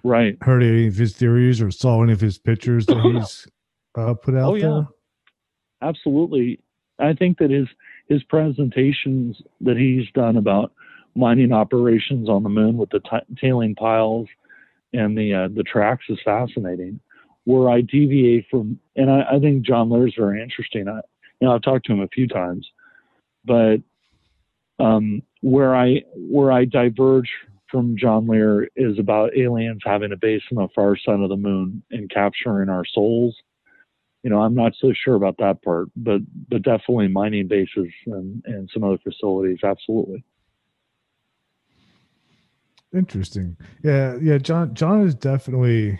right 0.02 0.36
heard 0.42 0.62
any 0.62 0.88
of 0.88 0.96
his 0.96 1.16
theories 1.16 1.62
or 1.62 1.70
saw 1.70 2.02
any 2.02 2.12
of 2.12 2.20
his 2.20 2.36
pictures 2.36 2.86
that 2.86 2.98
he's 3.00 3.46
uh, 3.96 4.14
put 4.14 4.34
out 4.34 4.54
oh, 4.54 4.58
there? 4.58 4.70
Yeah. 4.70 4.82
Absolutely. 5.82 6.60
I 6.98 7.12
think 7.12 7.38
that 7.38 7.50
his 7.50 7.68
his 8.08 8.22
presentations 8.24 9.40
that 9.60 9.76
he's 9.76 10.10
done 10.14 10.36
about 10.36 10.72
mining 11.14 11.52
operations 11.52 12.28
on 12.28 12.42
the 12.42 12.48
moon 12.48 12.76
with 12.76 12.90
the 12.90 13.00
t- 13.00 13.36
tailing 13.40 13.74
piles 13.74 14.26
and 14.92 15.16
the 15.16 15.34
uh, 15.34 15.48
the 15.54 15.62
tracks 15.62 16.04
is 16.08 16.18
fascinating. 16.24 17.00
Where 17.44 17.68
I 17.68 17.82
deviate 17.82 18.46
from, 18.50 18.80
and 18.96 19.10
I, 19.10 19.34
I 19.34 19.38
think 19.38 19.66
John 19.66 19.90
Lear 19.90 20.08
is 20.08 20.14
very 20.16 20.42
interesting. 20.42 20.88
I, 20.88 21.00
you 21.40 21.46
know, 21.46 21.54
I've 21.54 21.62
talked 21.62 21.84
to 21.86 21.92
him 21.92 22.00
a 22.00 22.08
few 22.08 22.26
times, 22.26 22.66
but 23.44 23.78
um, 24.78 25.22
where 25.40 25.74
I 25.74 26.02
where 26.14 26.50
I 26.50 26.64
diverge 26.64 27.30
from 27.70 27.96
John 27.96 28.26
Lear 28.26 28.68
is 28.76 28.98
about 28.98 29.36
aliens 29.36 29.82
having 29.84 30.12
a 30.12 30.16
base 30.16 30.42
on 30.52 30.62
the 30.62 30.68
far 30.74 30.96
side 30.96 31.20
of 31.20 31.28
the 31.28 31.36
moon 31.36 31.82
and 31.90 32.10
capturing 32.10 32.68
our 32.68 32.84
souls. 32.84 33.36
You 34.22 34.30
know, 34.30 34.40
I'm 34.40 34.54
not 34.54 34.72
so 34.80 34.92
sure 34.92 35.16
about 35.16 35.36
that 35.38 35.62
part, 35.62 35.88
but 35.96 36.20
but 36.48 36.62
definitely 36.62 37.08
mining 37.08 37.48
bases 37.48 37.88
and, 38.06 38.42
and 38.46 38.70
some 38.72 38.84
other 38.84 38.98
facilities, 38.98 39.58
absolutely. 39.62 40.24
Interesting. 42.94 43.56
Yeah, 43.82 44.16
yeah. 44.22 44.38
John 44.38 44.72
John 44.74 45.02
is 45.06 45.14
definitely 45.14 45.98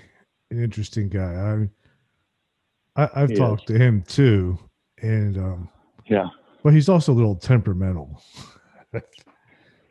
an 0.51 0.63
interesting 0.63 1.09
guy. 1.09 1.67
I, 2.97 3.03
I 3.03 3.11
I've 3.17 3.31
he 3.31 3.35
talked 3.35 3.69
is. 3.69 3.77
to 3.77 3.83
him 3.83 4.03
too, 4.03 4.59
and 5.03 5.37
um, 5.37 5.69
yeah, 6.07 6.29
but 6.65 6.73
he's 6.73 6.89
also 6.89 7.13
a 7.13 7.15
little 7.15 7.37
temperamental. 7.37 8.21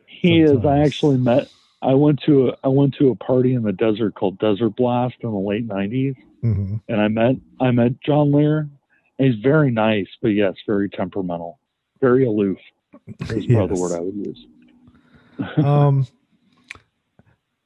he 0.06 0.40
is. 0.40 0.62
I 0.64 0.80
actually 0.80 1.16
met. 1.16 1.48
I 1.80 1.94
went 1.94 2.20
to 2.26 2.48
a 2.48 2.56
I 2.64 2.68
went 2.68 2.94
to 2.96 3.10
a 3.10 3.14
party 3.14 3.54
in 3.54 3.62
the 3.62 3.72
desert 3.72 4.14
called 4.16 4.38
Desert 4.38 4.70
Blast 4.76 5.14
in 5.20 5.30
the 5.30 5.38
late 5.38 5.66
'90s, 5.66 6.16
mm-hmm. 6.42 6.76
and 6.88 7.00
I 7.00 7.08
met 7.08 7.36
I 7.60 7.70
met 7.70 8.00
John 8.00 8.32
Lear. 8.32 8.68
he's 9.18 9.36
very 9.36 9.70
nice, 9.70 10.08
but 10.20 10.28
yes, 10.28 10.54
very 10.66 10.90
temperamental, 10.90 11.60
very 12.00 12.26
aloof. 12.26 12.58
Is 13.20 13.46
yes. 13.46 13.46
probably 13.56 13.76
the 13.76 13.80
word 13.80 13.92
I 13.92 14.00
would 14.00 14.14
use. 14.14 14.46
um, 15.64 16.06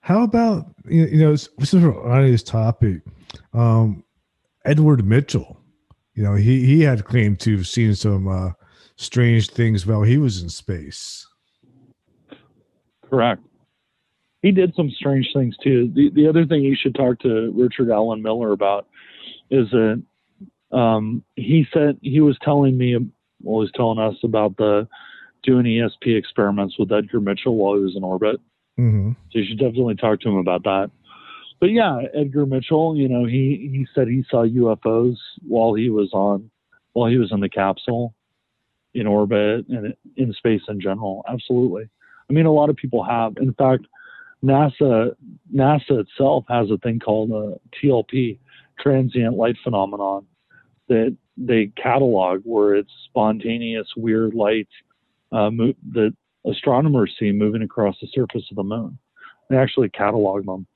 how 0.01 0.23
about 0.23 0.67
you 0.87 1.19
know, 1.19 1.33
this 1.33 1.49
is 1.75 1.75
on 1.75 2.31
this 2.31 2.43
topic, 2.43 3.03
um, 3.55 4.05
Edgar 4.65 4.97
Mitchell. 4.99 5.61
You 6.15 6.25
know, 6.25 6.35
he 6.35 6.67
he 6.67 6.83
had 6.83 7.05
claimed 7.05 7.41
to 7.41 7.57
have 7.57 7.69
seen 7.69 7.95
some 7.95 8.27
uh, 8.27 8.51
strange 8.99 9.49
things 9.49 9.87
while 9.87 10.03
he 10.03 10.19
was 10.19 10.43
in 10.43 10.51
space. 10.51 11.27
Correct. 13.09 13.41
He 14.43 14.53
did 14.53 14.75
some 14.75 14.91
strange 14.91 15.29
things 15.33 15.57
too. 15.63 15.91
The 15.95 16.11
the 16.11 16.29
other 16.29 16.45
thing 16.45 16.63
you 16.63 16.77
should 16.77 16.95
talk 16.95 17.19
to 17.21 17.51
Richard 17.55 17.91
Alan 17.91 18.23
Miller 18.23 18.53
about 18.53 18.87
is 19.51 19.71
that 19.71 20.03
um, 20.71 21.25
he 21.37 21.67
said 21.73 21.99
he 22.03 22.21
was 22.21 22.37
telling 22.43 22.77
me, 22.77 22.95
well, 23.43 23.61
he 23.61 23.65
was 23.65 23.73
telling 23.75 23.99
us 23.99 24.17
about 24.23 24.57
the 24.59 24.87
doing 25.43 25.65
ESP 25.65 26.17
experiments 26.17 26.79
with 26.79 26.93
Edgar 26.93 27.21
Mitchell 27.21 27.57
while 27.57 27.77
he 27.77 27.83
was 27.83 27.97
in 27.97 28.05
orbit. 28.05 28.41
Mm-hmm. 28.79 29.13
So 29.13 29.39
you 29.39 29.45
should 29.49 29.59
definitely 29.59 29.97
talk 29.97 30.21
to 30.21 30.29
him 30.29 30.37
about 30.37 30.65
that. 30.65 30.91
But 31.61 31.71
yeah, 31.71 32.03
Edgar 32.15 32.47
Mitchell, 32.47 32.97
you 32.97 33.09
know, 33.09 33.25
he 33.25 33.69
he 33.73 33.87
said 33.95 34.07
he 34.07 34.25
saw 34.31 34.45
UFOs 34.45 35.17
while 35.47 35.75
he 35.75 35.91
was 35.91 36.11
on 36.13 36.51
while 36.93 37.11
he 37.11 37.19
was 37.19 37.33
in 37.33 37.41
the 37.41 37.49
capsule, 37.49 38.15
in 38.95 39.07
orbit 39.07 39.67
and 39.69 39.95
in 40.17 40.33
space 40.33 40.63
in 40.69 40.81
general. 40.81 41.25
Absolutely. 41.29 41.89
I 42.29 42.33
mean, 42.33 42.47
a 42.47 42.53
lot 42.53 42.71
of 42.71 42.77
people 42.77 43.05
have. 43.05 43.37
In 43.39 43.55
fact, 43.55 43.87
NASA 44.45 45.15
NASA 45.55 46.01
itself 46.01 46.45
has 46.49 46.71
a 46.71 46.79
thing 46.79 46.99
called 46.99 47.31
a 47.31 47.57
TLP, 47.77 48.39
transient 48.79 49.37
light 49.37 49.57
phenomenon, 49.65 50.27
that 50.89 51.17
they 51.37 51.71
catalog 51.81 52.43
where 52.45 52.75
it's 52.75 52.93
spontaneous 53.07 53.87
weird 53.97 54.35
light 54.35 54.69
uh, 55.33 55.51
mo- 55.51 55.75
that 55.93 56.15
astronomers 56.47 57.15
see 57.19 57.33
moving 57.33 57.63
across 57.63 57.97
the 58.01 58.09
surface 58.13 58.45
of 58.51 58.57
the 58.57 58.63
moon. 58.63 58.99
They 59.51 59.57
actually 59.57 59.89
catalog 59.91 60.47
them. 60.47 60.67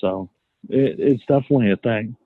So 0.00 0.30
it, 0.68 0.96
it's 0.98 1.24
definitely 1.26 1.72
a 1.72 1.76
thing. 1.76 2.16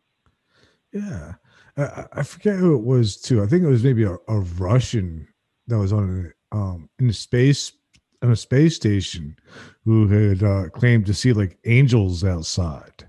Yeah. 0.93 1.35
I, 1.79 2.07
I, 2.13 2.23
forget 2.23 2.57
who 2.57 2.75
it 2.75 2.83
was 2.83 3.17
too. 3.17 3.43
I 3.43 3.47
think 3.47 3.63
it 3.63 3.69
was 3.69 3.85
maybe 3.85 4.03
a, 4.03 4.17
a 4.27 4.41
Russian 4.41 5.29
that 5.69 5.79
was 5.79 5.93
on 5.93 6.33
um, 6.53 6.89
in 6.99 7.07
the 7.07 7.13
space 7.13 7.73
on 8.23 8.33
a 8.33 8.37
space 8.37 8.75
station 8.75 9.37
who 9.85 10.09
had 10.09 10.43
uh, 10.43 10.69
claimed 10.71 11.07
to 11.07 11.15
see 11.15 11.33
like 11.33 11.59
angels 11.65 12.25
outside 12.25 13.07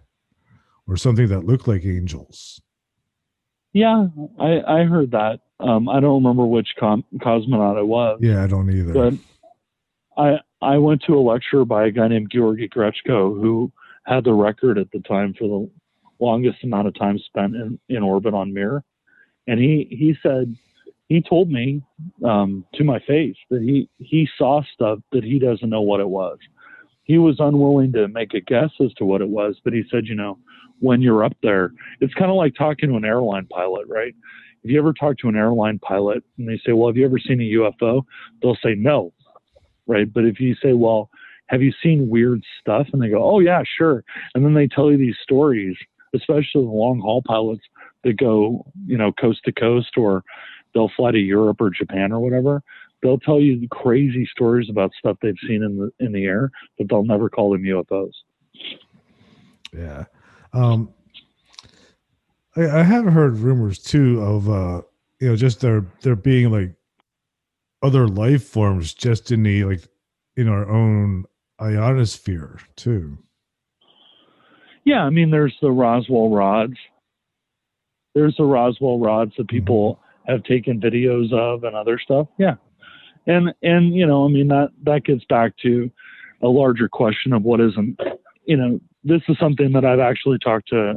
or 0.87 0.97
something 0.97 1.27
that 1.27 1.45
looked 1.45 1.67
like 1.67 1.83
angels. 1.85 2.61
Yeah, 3.73 4.07
I, 4.39 4.61
I 4.67 4.83
heard 4.83 5.11
that. 5.11 5.41
Um, 5.59 5.89
I 5.89 5.99
don't 5.99 6.23
remember 6.23 6.45
which 6.45 6.69
com- 6.79 7.05
cosmonaut 7.17 7.79
it 7.79 7.87
was. 7.87 8.19
Yeah, 8.21 8.43
I 8.43 8.47
don't 8.47 8.69
either. 8.71 8.93
But 8.93 9.13
I 10.17 10.39
I 10.61 10.77
went 10.77 11.03
to 11.07 11.13
a 11.13 11.21
lecture 11.21 11.65
by 11.65 11.87
a 11.87 11.91
guy 11.91 12.07
named 12.07 12.31
Georgy 12.31 12.67
Grechko 12.67 13.39
who 13.39 13.71
had 14.05 14.23
the 14.23 14.33
record 14.33 14.77
at 14.77 14.91
the 14.91 14.99
time 14.99 15.33
for 15.37 15.47
the 15.47 15.69
longest 16.19 16.63
amount 16.63 16.87
of 16.87 16.95
time 16.95 17.17
spent 17.19 17.55
in, 17.55 17.79
in 17.89 18.03
orbit 18.03 18.33
on 18.33 18.53
Mir, 18.53 18.83
and 19.47 19.59
he 19.59 19.87
he 19.89 20.15
said 20.21 20.55
he 21.07 21.21
told 21.21 21.49
me 21.49 21.81
um, 22.23 22.65
to 22.75 22.83
my 22.83 22.99
face 22.99 23.35
that 23.49 23.61
he 23.61 23.89
he 23.97 24.27
saw 24.37 24.61
stuff 24.73 24.99
that 25.11 25.23
he 25.23 25.39
doesn't 25.39 25.69
know 25.69 25.81
what 25.81 25.99
it 25.99 26.09
was. 26.09 26.37
He 27.03 27.17
was 27.17 27.37
unwilling 27.39 27.91
to 27.93 28.07
make 28.07 28.35
a 28.35 28.41
guess 28.41 28.69
as 28.79 28.93
to 28.95 29.05
what 29.05 29.21
it 29.21 29.29
was, 29.29 29.55
but 29.63 29.73
he 29.73 29.83
said, 29.89 30.05
you 30.05 30.13
know, 30.13 30.37
when 30.79 31.01
you're 31.01 31.23
up 31.23 31.35
there, 31.41 31.71
it's 31.99 32.13
kind 32.13 32.29
of 32.29 32.37
like 32.37 32.53
talking 32.55 32.89
to 32.89 32.95
an 32.95 33.05
airline 33.05 33.47
pilot, 33.47 33.87
right? 33.87 34.13
If 34.63 34.69
you 34.69 34.77
ever 34.77 34.93
talk 34.93 35.17
to 35.19 35.29
an 35.29 35.35
airline 35.35 35.79
pilot 35.79 36.23
and 36.37 36.47
they 36.47 36.59
say, 36.65 36.73
well, 36.73 36.89
have 36.89 36.97
you 36.97 37.05
ever 37.05 37.17
seen 37.17 37.41
a 37.41 37.43
UFO? 37.43 38.03
They'll 38.41 38.57
say 38.63 38.75
no, 38.75 39.13
right? 39.87 40.11
But 40.11 40.25
if 40.25 40.39
you 40.39 40.53
say, 40.61 40.73
well, 40.73 41.09
have 41.47 41.63
you 41.63 41.73
seen 41.81 42.09
weird 42.09 42.43
stuff? 42.61 42.87
And 42.93 43.01
they 43.01 43.09
go, 43.09 43.23
oh 43.23 43.39
yeah, 43.39 43.63
sure. 43.77 44.03
And 44.35 44.45
then 44.45 44.53
they 44.53 44.67
tell 44.67 44.91
you 44.91 44.97
these 44.97 45.17
stories, 45.23 45.75
especially 46.13 46.63
the 46.63 46.71
long 46.71 46.99
haul 46.99 47.21
pilots 47.25 47.61
that 48.03 48.17
go, 48.17 48.65
you 48.85 48.97
know, 48.97 49.11
coast 49.11 49.41
to 49.45 49.51
coast 49.51 49.97
or 49.97 50.23
they'll 50.73 50.91
fly 50.95 51.11
to 51.11 51.19
Europe 51.19 51.61
or 51.61 51.69
Japan 51.69 52.11
or 52.11 52.19
whatever. 52.19 52.63
They'll 53.01 53.19
tell 53.19 53.39
you 53.39 53.67
crazy 53.69 54.27
stories 54.29 54.69
about 54.69 54.91
stuff 54.97 55.17
they've 55.21 55.35
seen 55.47 55.63
in 55.63 55.77
the 55.77 56.05
in 56.05 56.11
the 56.11 56.25
air, 56.25 56.51
but 56.77 56.89
they'll 56.89 57.05
never 57.05 57.29
call 57.29 57.51
them 57.51 57.63
UFOs. 57.63 58.11
Yeah. 59.73 60.05
Um, 60.51 60.93
I, 62.55 62.79
I 62.79 62.83
have 62.83 63.05
heard 63.05 63.37
rumors 63.37 63.79
too 63.79 64.21
of 64.21 64.49
uh, 64.49 64.81
you 65.19 65.29
know, 65.29 65.35
just 65.35 65.61
there 65.61 65.85
there 66.01 66.15
being 66.15 66.51
like 66.51 66.73
other 67.81 68.07
life 68.07 68.43
forms 68.43 68.93
just 68.93 69.31
in 69.31 69.43
the 69.43 69.63
like 69.63 69.87
in 70.35 70.47
our 70.47 70.69
own 70.69 71.25
ionosphere 71.59 72.59
too. 72.75 73.17
Yeah, 74.89 75.03
I 75.03 75.09
mean, 75.09 75.31
there's 75.31 75.55
the 75.61 75.71
Roswell 75.71 76.29
rods. 76.29 76.75
There's 78.15 78.35
the 78.37 78.43
Roswell 78.43 78.99
rods 78.99 79.33
that 79.37 79.47
people 79.47 79.95
mm-hmm 79.95 80.03
have 80.29 80.43
taken 80.43 80.79
videos 80.79 81.33
of 81.33 81.63
and 81.63 81.75
other 81.75 81.99
stuff. 81.99 82.27
Yeah. 82.37 82.55
And 83.27 83.53
and 83.61 83.93
you 83.93 84.05
know, 84.05 84.25
I 84.25 84.29
mean 84.29 84.47
that 84.49 84.69
that 84.83 85.03
gets 85.03 85.25
back 85.25 85.53
to 85.63 85.91
a 86.41 86.47
larger 86.47 86.87
question 86.87 87.33
of 87.33 87.43
what 87.43 87.59
isn't 87.59 87.99
you 88.45 88.55
know, 88.55 88.79
this 89.03 89.21
is 89.27 89.37
something 89.39 89.73
that 89.73 89.85
I've 89.85 89.99
actually 89.99 90.37
talked 90.39 90.69
to 90.69 90.95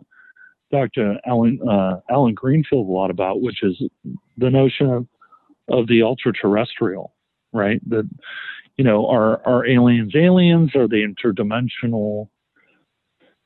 Dr. 0.71 1.19
Alan 1.27 1.59
uh, 1.69 2.01
Alan 2.11 2.35
Greenfield 2.35 2.89
a 2.89 2.93
lot 2.93 3.11
about, 3.11 3.43
which 3.43 3.63
is 3.63 3.83
the 4.37 4.51
notion 4.51 4.91
of 4.91 5.07
of 5.69 5.89
the 5.89 6.03
ultra 6.03 6.33
terrestrial, 6.33 7.15
right? 7.53 7.81
That 7.89 8.09
you 8.77 8.85
know, 8.85 9.07
are 9.09 9.47
are 9.47 9.67
aliens 9.67 10.15
aliens? 10.15 10.75
Are 10.77 10.89
they 10.89 11.05
interdimensional? 11.05 12.29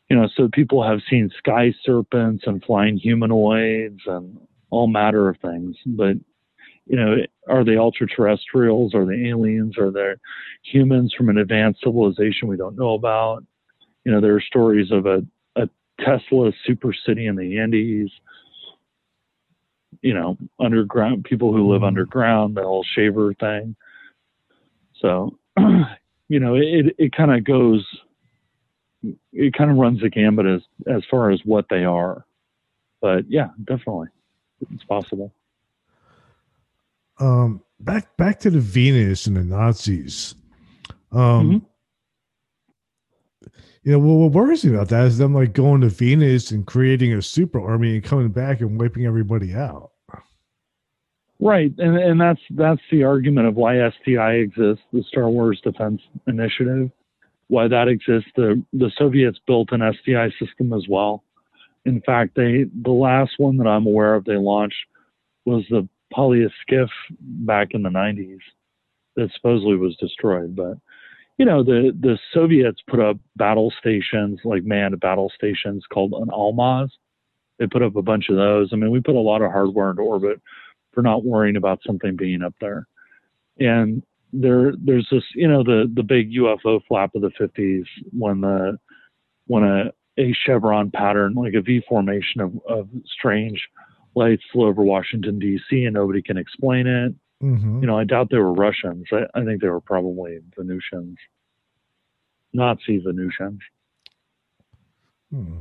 You 0.08 0.16
know, 0.16 0.28
so 0.36 0.48
people 0.52 0.86
have 0.86 1.00
seen 1.10 1.30
sky 1.36 1.74
serpents 1.82 2.44
and 2.46 2.62
flying 2.64 2.96
humanoids 2.96 4.00
and 4.06 4.38
all 4.70 4.86
matter 4.86 5.28
of 5.28 5.36
things. 5.38 5.76
But 5.84 6.16
you 6.86 6.96
know, 6.96 7.16
are 7.48 7.64
they 7.64 7.76
ultra 7.76 8.06
terrestrials? 8.06 8.94
Are 8.94 9.04
they 9.04 9.28
aliens? 9.28 9.76
Are 9.76 9.90
they 9.90 10.14
humans 10.62 11.12
from 11.16 11.28
an 11.28 11.38
advanced 11.38 11.80
civilization 11.82 12.48
we 12.48 12.56
don't 12.56 12.76
know 12.76 12.94
about? 12.94 13.44
You 14.04 14.12
know, 14.12 14.20
there 14.20 14.36
are 14.36 14.40
stories 14.40 14.92
of 14.92 15.06
a, 15.06 15.26
a 15.56 15.68
Tesla 16.00 16.52
super 16.64 16.92
city 16.92 17.26
in 17.26 17.34
the 17.34 17.58
Andes. 17.58 18.12
You 20.02 20.14
know, 20.14 20.36
underground 20.60 21.24
people 21.24 21.52
who 21.52 21.68
live 21.68 21.78
mm-hmm. 21.78 21.86
underground, 21.86 22.56
the 22.56 22.62
whole 22.62 22.84
shaver 22.94 23.34
thing. 23.34 23.74
So, 25.00 25.36
you 26.28 26.38
know, 26.38 26.54
it 26.54 26.94
it 26.98 27.16
kind 27.16 27.32
of 27.32 27.42
goes, 27.42 27.84
it 29.32 29.54
kind 29.54 29.70
of 29.70 29.76
runs 29.76 30.00
the 30.00 30.10
gambit 30.10 30.46
as 30.46 30.62
as 30.86 31.02
far 31.10 31.30
as 31.30 31.40
what 31.44 31.66
they 31.68 31.84
are. 31.84 32.24
But 33.00 33.30
yeah, 33.30 33.48
definitely 33.64 34.08
it's 34.72 34.84
possible. 34.84 35.32
Um, 37.18 37.62
back 37.80 38.16
back 38.16 38.40
to 38.40 38.50
the 38.50 38.60
Venus 38.60 39.26
and 39.26 39.36
the 39.36 39.44
Nazis. 39.44 40.34
Um, 41.12 41.62
mm-hmm. 43.42 43.48
you 43.82 43.92
know, 43.92 43.98
what 43.98 44.14
what 44.14 44.32
worries 44.32 44.64
me 44.64 44.74
about 44.74 44.88
that 44.88 45.06
is 45.06 45.18
them 45.18 45.34
like 45.34 45.52
going 45.52 45.80
to 45.82 45.88
Venus 45.88 46.50
and 46.50 46.66
creating 46.66 47.12
a 47.12 47.22
super 47.22 47.60
army 47.60 47.94
and 47.94 48.04
coming 48.04 48.28
back 48.28 48.60
and 48.60 48.80
wiping 48.80 49.06
everybody 49.06 49.54
out. 49.54 49.92
Right, 51.38 51.72
and 51.76 51.98
and 51.98 52.20
that's 52.20 52.40
that's 52.50 52.80
the 52.90 53.04
argument 53.04 53.46
of 53.46 53.56
why 53.56 53.74
SDI 53.74 54.42
exists, 54.42 54.84
the 54.90 55.02
Star 55.02 55.28
Wars 55.28 55.60
Defense 55.62 56.00
Initiative, 56.26 56.90
why 57.48 57.68
that 57.68 57.88
exists. 57.88 58.30
The 58.36 58.62
the 58.72 58.90
Soviets 58.96 59.38
built 59.46 59.72
an 59.72 59.80
SDI 59.80 60.32
system 60.38 60.72
as 60.72 60.86
well. 60.88 61.22
In 61.84 62.00
fact, 62.02 62.34
they 62.34 62.66
the 62.82 62.90
last 62.90 63.32
one 63.38 63.56
that 63.58 63.66
I'm 63.66 63.86
aware 63.86 64.14
of 64.14 64.24
they 64.24 64.36
launched 64.36 64.86
was 65.44 65.64
the 65.70 65.88
Polyus-Skif 66.12 66.88
back 67.20 67.68
in 67.72 67.82
the 67.82 67.88
90s 67.88 68.38
that 69.16 69.30
supposedly 69.34 69.76
was 69.76 69.96
destroyed. 69.96 70.56
But 70.56 70.78
you 71.38 71.44
know, 71.44 71.62
the 71.62 71.96
the 71.98 72.18
Soviets 72.32 72.80
put 72.88 73.00
up 73.00 73.18
battle 73.36 73.72
stations 73.78 74.40
like 74.44 74.64
manned 74.64 74.98
battle 75.00 75.30
stations 75.34 75.84
called 75.92 76.12
an 76.14 76.28
Almaz. 76.28 76.90
They 77.58 77.66
put 77.66 77.82
up 77.82 77.96
a 77.96 78.02
bunch 78.02 78.28
of 78.28 78.36
those. 78.36 78.70
I 78.72 78.76
mean, 78.76 78.90
we 78.90 79.00
put 79.00 79.14
a 79.14 79.20
lot 79.20 79.42
of 79.42 79.50
hardware 79.50 79.90
into 79.90 80.02
orbit 80.02 80.40
for 80.92 81.02
not 81.02 81.24
worrying 81.24 81.56
about 81.56 81.80
something 81.86 82.16
being 82.16 82.42
up 82.42 82.54
there. 82.60 82.86
And 83.58 84.02
there 84.32 84.72
there's 84.78 85.06
this 85.10 85.24
you 85.34 85.48
know 85.48 85.62
the 85.62 85.90
the 85.94 86.02
big 86.02 86.32
UFO 86.32 86.80
flap 86.86 87.14
of 87.14 87.22
the 87.22 87.30
50s 87.30 87.86
when 88.12 88.40
the 88.40 88.78
when 89.46 89.62
a 89.64 89.92
a 90.18 90.34
chevron 90.44 90.90
pattern 90.90 91.34
like 91.34 91.54
a 91.54 91.60
V 91.60 91.82
formation 91.88 92.40
of, 92.40 92.52
of 92.68 92.88
strange 93.04 93.68
lights 94.14 94.42
flew 94.50 94.66
over 94.66 94.82
Washington 94.82 95.38
D.C. 95.38 95.84
and 95.84 95.94
nobody 95.94 96.22
can 96.22 96.38
explain 96.38 96.86
it. 96.86 97.14
Mm-hmm. 97.42 97.80
You 97.80 97.86
know, 97.86 97.98
I 97.98 98.04
doubt 98.04 98.30
they 98.30 98.38
were 98.38 98.52
Russians. 98.52 99.04
I, 99.12 99.26
I 99.38 99.44
think 99.44 99.60
they 99.60 99.68
were 99.68 99.80
probably 99.80 100.38
Venusians, 100.56 101.18
Nazi 102.54 102.98
Venusians. 102.98 103.60
Hmm. 105.30 105.60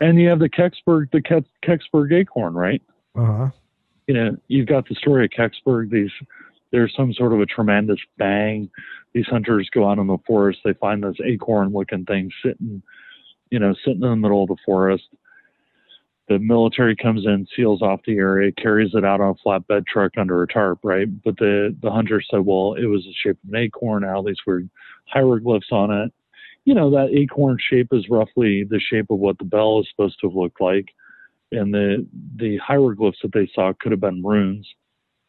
And 0.00 0.20
you 0.20 0.28
have 0.28 0.38
the 0.38 0.48
Kecksburg, 0.48 1.10
the 1.10 1.20
Ke- 1.20 1.66
Kecksburg 1.66 2.12
acorn, 2.12 2.54
right? 2.54 2.82
Uh 3.16 3.24
huh. 3.24 3.50
You 4.06 4.14
know, 4.14 4.36
you've 4.48 4.66
got 4.68 4.88
the 4.88 4.94
story 4.94 5.24
of 5.24 5.30
Kecksburg. 5.30 5.90
These 5.90 6.10
there's 6.72 6.92
some 6.96 7.12
sort 7.12 7.32
of 7.32 7.40
a 7.40 7.46
tremendous 7.46 8.00
bang. 8.18 8.68
These 9.12 9.26
hunters 9.26 9.68
go 9.72 9.88
out 9.88 9.98
in 9.98 10.06
the 10.06 10.18
forest. 10.26 10.60
They 10.64 10.72
find 10.72 11.04
this 11.04 11.16
acorn-looking 11.24 12.06
thing 12.06 12.30
sitting, 12.44 12.82
you 13.50 13.58
know, 13.58 13.74
sitting 13.84 14.02
in 14.02 14.10
the 14.10 14.16
middle 14.16 14.42
of 14.42 14.48
the 14.48 14.56
forest. 14.64 15.04
The 16.28 16.38
military 16.38 16.96
comes 16.96 17.26
in, 17.26 17.46
seals 17.54 17.82
off 17.82 18.00
the 18.06 18.16
area, 18.16 18.52
carries 18.52 18.94
it 18.94 19.04
out 19.04 19.20
on 19.20 19.36
a 19.36 19.48
flatbed 19.48 19.86
truck 19.86 20.12
under 20.16 20.42
a 20.42 20.46
tarp, 20.46 20.78
right? 20.82 21.06
But 21.22 21.36
the 21.36 21.76
the 21.82 21.90
hunter 21.90 22.22
said, 22.22 22.40
well, 22.40 22.74
it 22.74 22.86
was 22.86 23.04
the 23.04 23.12
shape 23.22 23.38
of 23.44 23.50
an 23.50 23.56
acorn. 23.56 24.04
All 24.04 24.22
these 24.22 24.36
weird 24.46 24.70
hieroglyphs 25.06 25.72
on 25.72 25.90
it. 25.90 26.12
You 26.64 26.74
know, 26.74 26.90
that 26.92 27.10
acorn 27.12 27.58
shape 27.68 27.88
is 27.92 28.08
roughly 28.08 28.64
the 28.64 28.80
shape 28.80 29.10
of 29.10 29.18
what 29.18 29.36
the 29.38 29.44
bell 29.44 29.80
is 29.80 29.88
supposed 29.90 30.20
to 30.20 30.28
have 30.28 30.36
looked 30.36 30.60
like, 30.60 30.86
and 31.50 31.74
the 31.74 32.06
the 32.36 32.56
hieroglyphs 32.58 33.18
that 33.22 33.32
they 33.32 33.50
saw 33.52 33.72
could 33.78 33.90
have 33.90 34.00
been 34.00 34.22
runes 34.22 34.66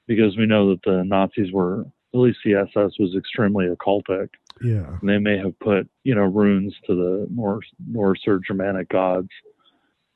because 0.07 0.37
we 0.37 0.45
know 0.45 0.69
that 0.69 0.81
the 0.83 1.03
Nazis 1.03 1.51
were, 1.51 1.81
at 2.13 2.19
least 2.19 2.39
the 2.45 2.55
SS 2.55 2.91
was 2.99 3.15
extremely 3.17 3.67
occultic. 3.67 4.29
Yeah. 4.61 4.97
And 5.01 5.09
they 5.09 5.17
may 5.17 5.37
have 5.37 5.57
put, 5.59 5.89
you 6.03 6.13
know, 6.15 6.23
runes 6.23 6.75
to 6.87 6.95
the 6.95 7.27
Norse, 7.31 7.65
Norse 7.87 8.21
or 8.27 8.39
Germanic 8.39 8.89
gods 8.89 9.29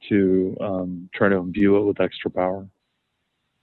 to 0.10 0.56
um, 0.62 1.10
try 1.14 1.30
to 1.30 1.38
imbue 1.38 1.78
it 1.78 1.86
with 1.86 2.00
extra 2.02 2.30
power. 2.30 2.68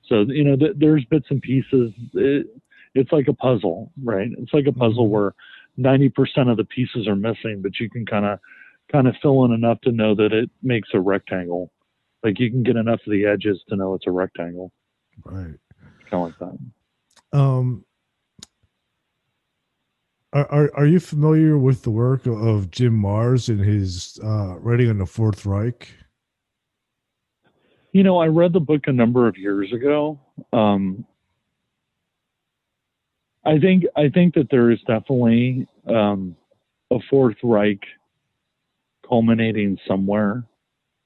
So, 0.07 0.23
you 0.29 0.45
know, 0.45 0.57
th- 0.57 0.75
there's 0.77 1.05
bits 1.07 1.27
and 1.31 1.41
pieces. 1.41 1.93
It, 2.15 2.47
it's 2.95 3.13
like 3.13 3.29
a 3.29 3.33
puzzle, 3.33 3.93
right? 4.03 4.29
It's 4.39 4.53
like 4.53 4.67
a 4.67 4.73
puzzle 4.73 5.07
Mhm. 5.07 5.11
where 5.11 5.35
90% 5.79 6.51
of 6.51 6.57
the 6.57 6.65
pieces 6.65 7.07
are 7.09 7.17
missing, 7.17 7.61
but 7.63 7.79
you 7.81 7.89
can 7.89 8.05
kind 8.07 8.25
of 8.25 8.39
kind 8.93 9.09
of 9.09 9.15
fill 9.23 9.45
in 9.45 9.53
enough 9.53 9.81
to 9.81 9.91
know 9.93 10.15
that 10.15 10.33
it 10.33 10.51
makes 10.63 10.91
a 10.93 11.01
rectangle. 11.01 11.73
Like 12.23 12.39
you 12.39 12.51
can 12.51 12.63
get 12.63 12.77
enough 12.77 13.01
of 13.07 13.13
the 13.13 13.25
edges 13.25 13.63
to 13.69 13.77
know 13.77 13.95
it's 13.95 14.07
a 14.07 14.11
rectangle, 14.11 14.73
Right. 15.25 15.55
Kind 16.11 16.35
of 16.35 16.41
like 16.41 16.59
that. 17.33 17.39
Um. 17.39 17.85
Are, 20.35 20.51
are 20.51 20.71
are 20.75 20.87
you 20.87 20.99
familiar 20.99 21.57
with 21.57 21.83
the 21.83 21.93
work 21.93 22.27
of, 22.27 22.69
Jim 22.73 23.01
Marrs 23.01 23.49
and 23.49 23.61
his 23.61 24.19
uh, 24.23 24.59
writing 24.59 24.91
on 24.91 24.99
the 24.99 25.07
Fourth 25.07 25.47
Reich? 25.47 25.89
You 27.93 28.03
know, 28.03 28.19
I 28.19 28.27
read 28.27 28.53
the 28.53 28.59
book 28.59 28.89
a 28.89 28.93
number 28.93 29.29
of 29.29 29.39
years 29.39 29.73
ago. 29.73 30.19
Um, 30.53 31.07
I 33.45 33.61
think 33.61 33.85
I 33.97 34.09
think 34.09 34.35
that 34.35 34.49
there 34.51 34.73
is 34.73 34.81
definitely 34.81 35.69
um, 35.87 36.35
a 36.91 36.99
Fourth 37.09 37.37
Reich 37.45 37.85
culminating 39.09 39.79
somewhere. 39.87 40.43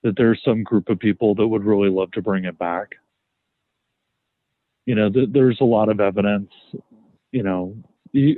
That 0.05 0.17
there's 0.17 0.41
some 0.43 0.63
group 0.63 0.89
of 0.89 0.99
people 0.99 1.35
that 1.35 1.47
would 1.47 1.65
really 1.65 1.91
love 1.91 2.13
to 2.13 2.23
bring 2.23 2.47
it 2.47 2.59
back. 2.59 2.95
You 4.89 4.95
know, 4.95 5.11
th- 5.11 5.29
there's 5.33 5.61
a 5.61 5.65
lot 5.65 5.91
of 5.91 6.01
evidence. 6.01 6.51
You 7.31 7.43
know, 7.43 7.77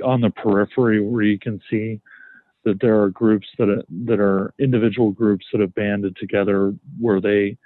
on 0.03 0.19
the 0.19 0.29
periphery 0.29 0.99
where 0.99 1.21
you 1.21 1.39
can 1.39 1.61
see 1.69 2.01
that 2.65 2.81
there 2.81 3.01
are 3.01 3.09
groups 3.09 3.47
that 3.57 3.69
are, 3.69 3.83
that 4.05 4.19
are 4.19 4.53
individual 4.59 5.11
groups 5.11 5.45
that 5.53 5.61
have 5.61 5.73
banded 5.75 6.17
together 6.17 6.73
where 6.99 7.21
they 7.21 7.57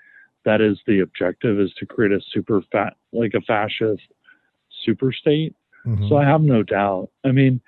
that 0.45 0.61
is 0.61 0.77
the 0.85 0.99
objective 0.99 1.59
is 1.59 1.73
to 1.79 1.87
create 1.87 2.11
a 2.11 2.21
super 2.31 2.61
fat 2.71 2.93
like 3.11 3.33
a 3.33 3.41
fascist 3.41 4.03
super 4.85 5.11
state 5.11 5.55
Mhm. 5.85 6.07
so 6.07 6.17
i 6.17 6.23
have 6.23 6.41
no 6.41 6.61
doubt 6.61 7.09
i 7.23 7.31
mean 7.31 7.59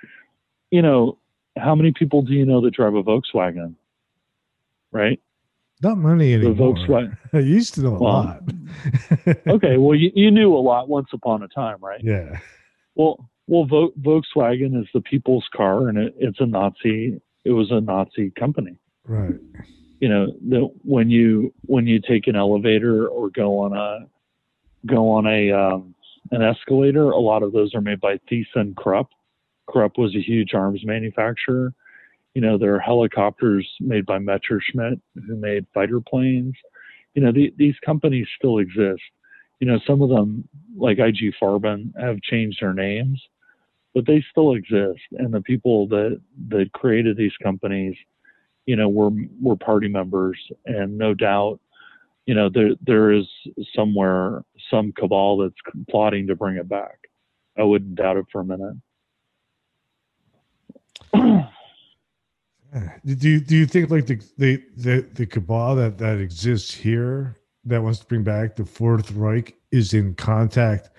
you 0.70 0.84
know 0.84 1.18
how 1.58 1.74
many 1.74 1.92
people 1.92 2.22
do 2.22 2.34
you 2.34 2.46
know 2.46 2.62
that 2.62 2.76
drive 2.76 2.94
a 2.94 3.04
volkswagen 3.04 3.74
right 4.92 5.20
Not 5.82 5.96
the 6.02 6.48
anymore. 6.48 6.74
volkswagen 6.76 7.18
I 7.34 7.40
used 7.40 7.74
to 7.76 7.82
know 7.82 7.96
a 7.98 8.00
Well, 8.00 8.14
lot. 8.14 8.44
okay 9.48 9.78
well 9.78 9.96
you, 9.96 10.12
you 10.16 10.32
knew 10.32 10.56
a 10.56 10.58
lot 10.60 10.90
once 10.90 11.08
upon 11.14 11.44
a 11.44 11.48
time 11.48 11.78
right 11.82 12.02
Yeah. 12.04 12.40
well 12.96 13.30
well 13.48 13.66
Vo- 13.66 13.94
volkswagen 14.02 14.80
is 14.82 14.88
the 14.94 15.02
people's 15.02 15.48
car 15.56 15.88
and 15.90 15.98
it, 15.98 16.16
it's 16.18 16.40
a 16.40 16.46
nazi 16.46 17.20
it 17.46 17.52
was 17.52 17.72
a 17.72 17.80
nazi 17.82 18.32
company 18.32 18.78
Right. 19.06 19.36
you 20.00 20.10
know 20.10 20.28
that 20.50 20.70
when 20.84 21.10
you 21.10 21.54
when 21.66 21.88
you 21.88 22.00
take 22.02 22.28
an 22.28 22.36
elevator 22.36 23.08
or 23.08 23.30
go 23.30 23.60
on 23.60 23.74
a 23.78 24.06
go 24.86 25.10
on 25.12 25.26
a 25.28 25.52
um, 25.52 25.96
an 26.32 26.42
escalator 26.42 27.10
a 27.12 27.20
lot 27.20 27.42
of 27.44 27.52
those 27.54 27.74
are 27.74 27.82
made 27.82 28.02
by 28.02 28.20
Thyssen 28.30 28.76
Krupp 28.76 29.10
Krupp 29.68 29.98
was 29.98 30.16
a 30.16 30.22
huge 30.22 30.54
arms 30.54 30.82
manufacturer 30.86 31.74
you 32.38 32.42
know 32.42 32.56
there 32.56 32.76
are 32.76 32.80
helicopters 32.80 33.68
made 33.80 34.06
by 34.06 34.20
Messerschmitt 34.20 35.02
who 35.26 35.36
made 35.36 35.66
fighter 35.74 36.00
planes. 36.00 36.54
You 37.16 37.24
know 37.24 37.32
the, 37.32 37.52
these 37.58 37.74
companies 37.84 38.28
still 38.38 38.60
exist. 38.60 39.02
You 39.60 39.66
know 39.66 39.80
some 39.88 40.04
of 40.04 40.10
them 40.10 40.48
like 40.78 41.00
IG 41.00 41.34
Farben 41.42 41.92
have 42.00 42.22
changed 42.22 42.62
their 42.62 42.76
names 42.76 43.20
but 43.96 44.06
they 44.06 44.24
still 44.30 44.54
exist. 44.54 45.02
And 45.14 45.34
the 45.34 45.42
people 45.42 45.88
that 45.88 46.22
that 46.50 46.72
created 46.74 47.18
these 47.18 47.36
companies 47.42 47.96
you 48.68 48.76
know 48.76 48.88
we're 48.88 49.10
we're 49.42 49.56
party 49.56 49.88
members. 49.88 50.38
And 50.68 50.96
no 50.96 51.16
doubt 51.16 51.60
you 52.28 52.36
know 52.36 52.50
there 52.50 52.76
there 52.86 53.14
is 53.14 53.26
somewhere 53.76 54.44
some 54.70 54.92
cabal 54.92 55.38
that's 55.38 55.56
plotting 55.90 56.28
to 56.28 56.36
bring 56.36 56.58
it 56.58 56.70
back. 56.70 57.00
I 57.58 57.64
wouldn't 57.64 57.96
doubt 57.96 58.18
it 58.18 58.26
for 58.32 58.42
a 58.42 58.46
minute 58.46 58.78
Do 63.06 63.30
you, 63.30 63.40
do 63.40 63.56
you 63.58 63.66
think 63.66 63.90
like 63.92 64.08
the, 64.08 64.22
the 64.38 64.64
the 64.76 65.02
the 65.14 65.26
cabal 65.26 65.76
that 65.78 65.98
that 66.00 66.20
exists 66.20 66.74
here 66.74 67.38
that 67.66 67.82
wants 67.84 68.00
to 68.00 68.06
bring 68.06 68.24
back 68.24 68.56
the 68.56 68.66
Fourth 68.66 69.12
Reich 69.12 69.56
is 69.72 69.94
in 69.94 70.16
contact 70.16 70.90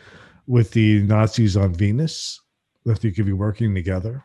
with 0.46 0.72
the 0.72 1.02
Nazis 1.02 1.56
on 1.56 1.74
Venus? 1.74 2.40
That 2.84 3.00
they 3.02 3.10
could 3.10 3.26
be 3.26 3.32
working 3.34 3.74
together. 3.74 4.24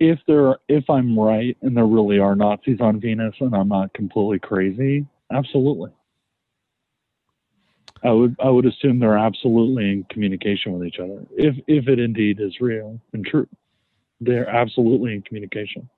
if 0.00 0.18
there 0.26 0.56
if 0.68 0.88
i'm 0.90 1.18
right 1.18 1.56
and 1.62 1.76
there 1.76 1.86
really 1.86 2.18
are 2.18 2.36
nazis 2.36 2.80
on 2.80 3.00
venus 3.00 3.34
and 3.40 3.54
i'm 3.54 3.68
not 3.68 3.92
completely 3.94 4.38
crazy 4.38 5.06
absolutely 5.32 5.90
i 8.04 8.10
would 8.10 8.36
i 8.42 8.48
would 8.50 8.66
assume 8.66 8.98
they're 8.98 9.18
absolutely 9.18 9.84
in 9.90 10.04
communication 10.10 10.72
with 10.72 10.86
each 10.86 10.98
other 10.98 11.24
if 11.36 11.56
if 11.66 11.88
it 11.88 11.98
indeed 11.98 12.40
is 12.40 12.60
real 12.60 13.00
and 13.12 13.24
true 13.26 13.48
they're 14.20 14.48
absolutely 14.48 15.14
in 15.14 15.22
communication 15.22 15.88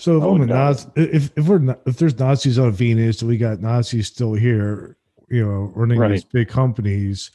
So 0.00 0.16
if, 0.16 0.22
I 0.22 0.26
I'm 0.28 0.40
a 0.40 0.46
Nazi, 0.46 0.88
if 0.96 1.30
if 1.36 1.46
we're 1.46 1.58
not, 1.58 1.80
if 1.84 1.98
there's 1.98 2.18
Nazis 2.18 2.58
on 2.58 2.72
Venus 2.72 3.20
and 3.20 3.28
we 3.28 3.36
got 3.36 3.60
Nazis 3.60 4.06
still 4.06 4.32
here, 4.32 4.96
you 5.28 5.44
know, 5.46 5.70
running 5.74 5.98
Right. 5.98 6.12
these 6.12 6.24
big 6.24 6.48
companies, 6.48 7.30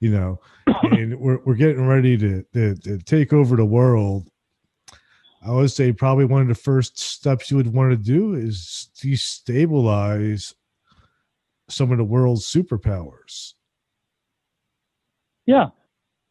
you 0.00 0.10
know, 0.10 0.40
and 0.66 1.16
we're 1.20 1.38
we're 1.44 1.54
getting 1.54 1.86
ready 1.86 2.18
to, 2.18 2.42
to 2.54 2.74
to 2.74 2.98
take 2.98 3.32
over 3.32 3.54
the 3.54 3.64
world. 3.64 4.28
I 5.46 5.52
would 5.52 5.70
say 5.70 5.92
probably 5.92 6.24
one 6.24 6.42
of 6.42 6.48
the 6.48 6.56
first 6.56 6.98
steps 6.98 7.52
you 7.52 7.56
would 7.56 7.72
want 7.72 7.92
to 7.92 7.96
do 7.96 8.34
is 8.34 8.88
destabilize 8.96 10.54
some 11.68 11.92
of 11.92 11.98
the 11.98 12.04
world's 12.04 12.52
superpowers. 12.52 13.54
Yeah, 15.46 15.66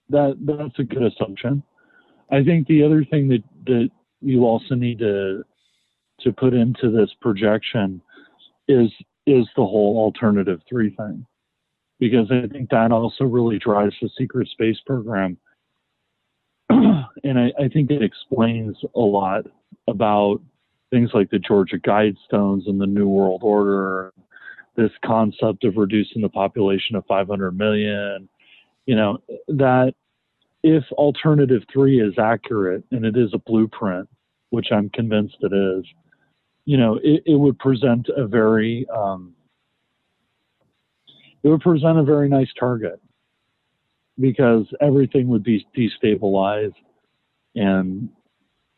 that 0.09 0.35
that's 0.41 0.77
a 0.79 0.83
good 0.83 1.03
assumption. 1.03 1.63
I 2.29 2.43
think 2.43 2.67
the 2.67 2.83
other 2.83 3.05
thing 3.05 3.29
that 3.29 3.43
that 3.67 3.89
you 4.19 4.43
also 4.43 4.75
need 4.75 4.99
to 4.99 5.45
to 6.21 6.31
put 6.31 6.53
into 6.53 6.91
this 6.91 7.09
projection 7.21 8.01
is 8.67 8.91
is 9.25 9.45
the 9.55 9.65
whole 9.65 9.97
alternative 9.97 10.61
three 10.69 10.95
thing, 10.95 11.25
because 11.99 12.31
I 12.31 12.47
think 12.47 12.69
that 12.69 12.91
also 12.91 13.25
really 13.25 13.59
drives 13.59 13.95
the 14.01 14.09
secret 14.17 14.47
space 14.49 14.77
program. 14.85 15.37
And 17.23 17.39
I, 17.39 17.51
I 17.59 17.67
think 17.67 17.89
it 17.89 18.03
explains 18.03 18.77
a 18.95 18.99
lot 18.99 19.47
about 19.87 20.39
things 20.91 21.09
like 21.13 21.29
the 21.29 21.39
Georgia 21.39 21.77
Guidestones 21.77 22.67
and 22.67 22.79
the 22.79 22.85
New 22.85 23.07
World 23.07 23.41
Order, 23.43 24.13
this 24.75 24.91
concept 25.03 25.63
of 25.63 25.77
reducing 25.77 26.21
the 26.21 26.29
population 26.29 26.95
of 26.95 27.05
500 27.05 27.57
million, 27.57 28.29
you 28.85 28.95
know, 28.95 29.17
that 29.47 29.93
if 30.63 30.83
alternative 30.93 31.63
three 31.71 31.99
is 31.99 32.17
accurate 32.17 32.83
and 32.91 33.05
it 33.05 33.17
is 33.17 33.31
a 33.33 33.39
blueprint, 33.39 34.07
which 34.49 34.67
I'm 34.71 34.89
convinced 34.89 35.37
it 35.41 35.53
is, 35.53 35.85
you 36.67 36.75
know, 36.75 36.99
it, 37.01 37.23
it 37.25 37.35
would 37.35 37.57
present 37.59 38.09
a 38.13 38.27
very, 38.27 38.85
um, 38.93 39.33
it 41.41 41.47
would 41.47 41.61
present 41.61 41.97
a 41.97 42.03
very 42.03 42.27
nice 42.27 42.49
target 42.59 42.99
because 44.19 44.65
everything 44.81 45.29
would 45.29 45.43
be 45.43 45.65
destabilized 45.75 46.75
and 47.55 48.09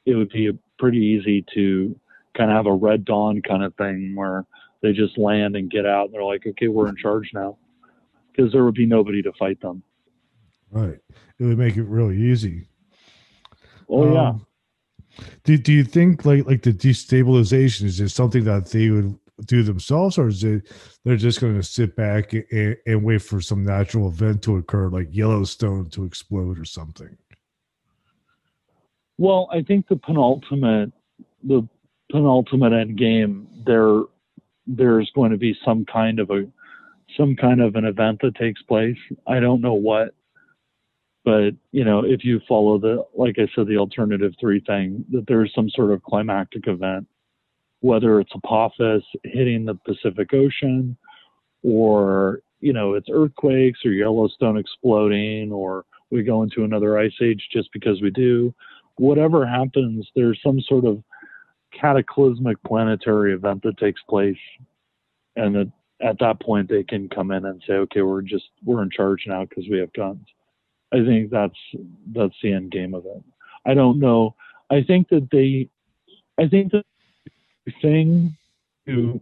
it 0.06 0.14
would 0.14 0.30
be 0.30 0.52
pretty 0.78 1.00
easy 1.00 1.44
to 1.56 2.00
kind 2.38 2.52
of 2.52 2.58
have 2.58 2.68
a 2.68 2.74
red 2.74 3.06
dawn 3.06 3.42
kind 3.42 3.64
of 3.64 3.74
thing 3.74 4.14
where 4.16 4.46
they 4.84 4.94
just 4.94 5.18
land 5.18 5.56
and 5.56 5.72
get 5.72 5.88
out 5.88 6.06
and 6.06 6.14
they're 6.14 6.24
like 6.24 6.46
okay 6.46 6.68
we're 6.68 6.90
in 6.90 6.96
charge 6.96 7.32
now. 7.34 7.58
Because 8.32 8.52
there 8.52 8.64
would 8.64 8.76
be 8.76 8.86
nobody 8.86 9.24
to 9.24 9.34
fight 9.34 9.60
them. 9.62 9.82
Right. 10.70 11.00
It 11.40 11.44
would 11.44 11.58
make 11.58 11.76
it 11.76 11.86
really 11.86 12.22
easy. 12.22 12.68
Oh 13.90 14.04
um, 14.04 14.14
yeah 14.14 14.34
do, 15.44 15.58
do 15.58 15.74
you 15.74 15.84
think 15.84 16.26
like 16.26 16.46
like 16.46 16.62
the 16.62 16.74
destabilization 16.74 17.84
is 17.84 18.00
it 18.00 18.10
something 18.10 18.44
that 18.44 18.68
they 18.68 18.90
would 18.90 19.18
do 19.46 19.64
themselves 19.64 20.18
or 20.18 20.28
is 20.28 20.44
it 20.44 20.70
they're 21.06 21.16
just 21.16 21.40
going 21.40 21.56
to 21.56 21.64
sit 21.64 21.96
back 21.96 22.34
and, 22.34 22.78
and 22.86 23.04
wait 23.04 23.22
for 23.22 23.40
some 23.40 23.64
natural 23.64 24.10
event 24.10 24.42
to 24.42 24.58
occur 24.58 24.90
like 24.90 25.08
yellowstone 25.12 25.90
to 25.90 26.04
explode 26.04 26.60
or 26.60 26.66
something 26.66 27.18
well, 29.20 29.50
I 29.52 29.62
think 29.62 29.90
the 29.90 29.98
penultimate, 29.98 30.94
the 31.44 31.68
penultimate 32.10 32.72
end 32.72 32.98
game, 32.98 33.50
there, 33.66 34.04
there's 34.66 35.12
going 35.14 35.32
to 35.32 35.38
be 35.38 35.58
some 35.66 35.84
kind 35.86 36.22
of 36.22 36.30
a, 36.30 36.48
some 37.18 37.36
kind 37.36 37.62
of 37.62 37.76
an 37.76 37.84
event 37.84 38.22
that 38.22 38.36
takes 38.36 38.62
place. 38.62 38.96
I 39.28 39.42
don't 39.42 39.60
know 39.60 39.74
what, 39.74 40.16
but 41.26 41.52
you 41.72 41.84
know, 41.84 42.04
if 42.06 42.24
you 42.24 42.40
follow 42.48 42.80
the, 42.80 43.04
like 43.16 43.36
I 43.38 43.48
said, 43.56 43.68
the 43.68 43.78
alternative 43.78 44.34
three 44.40 44.62
thing, 44.62 45.06
that 45.12 45.26
there's 45.28 45.54
some 45.54 45.70
sort 45.70 45.92
of 45.92 46.04
climactic 46.04 46.68
event, 46.68 47.08
whether 47.82 48.20
it's 48.20 48.32
Apophis 48.36 49.04
hitting 49.24 49.66
the 49.66 49.76
Pacific 49.76 50.34
Ocean, 50.34 50.98
or 51.64 52.42
you 52.62 52.74
know, 52.74 52.94
it's 52.94 53.08
earthquakes 53.12 53.80
or 53.86 53.92
Yellowstone 53.92 54.58
exploding, 54.58 55.52
or 55.52 55.86
we 56.10 56.24
go 56.24 56.44
into 56.44 56.64
another 56.64 56.98
ice 56.98 57.14
age 57.22 57.48
just 57.52 57.70
because 57.74 58.02
we 58.02 58.12
do 58.12 58.54
whatever 59.00 59.48
happens, 59.48 60.08
there's 60.16 60.40
some 60.44 60.60
sort 60.62 60.86
of 60.86 61.02
cataclysmic 61.80 62.62
planetary 62.64 63.34
event 63.34 63.64
that 63.64 63.78
takes 63.78 64.02
place, 64.10 64.38
and 65.36 65.56
that 65.56 65.72
at 66.02 66.20
that 66.20 66.40
point 66.42 66.70
they 66.70 66.84
can 66.84 67.08
come 67.10 67.32
in 67.32 67.46
and 67.46 67.64
say, 67.66 67.74
okay, 67.74 68.02
we're 68.02 68.22
just 68.22 68.50
we're 68.64 68.84
in 68.84 68.90
charge 68.90 69.24
now 69.26 69.46
because 69.46 69.66
we 69.70 69.80
have 69.80 69.92
guns. 69.94 70.26
I 70.94 71.06
think 71.06 71.30
that's 71.30 71.58
that's 72.14 72.36
the 72.42 72.54
end 72.54 72.72
game 72.72 72.94
of 72.94 73.06
it. 73.06 73.24
I 73.66 73.74
don't 73.74 74.00
know. 74.00 74.36
I 74.70 74.84
think 74.84 75.10
that 75.10 75.30
they, 75.32 75.70
I 76.42 76.48
think 76.48 76.72
the 76.72 76.84
thing 77.82 78.36
to 78.88 79.20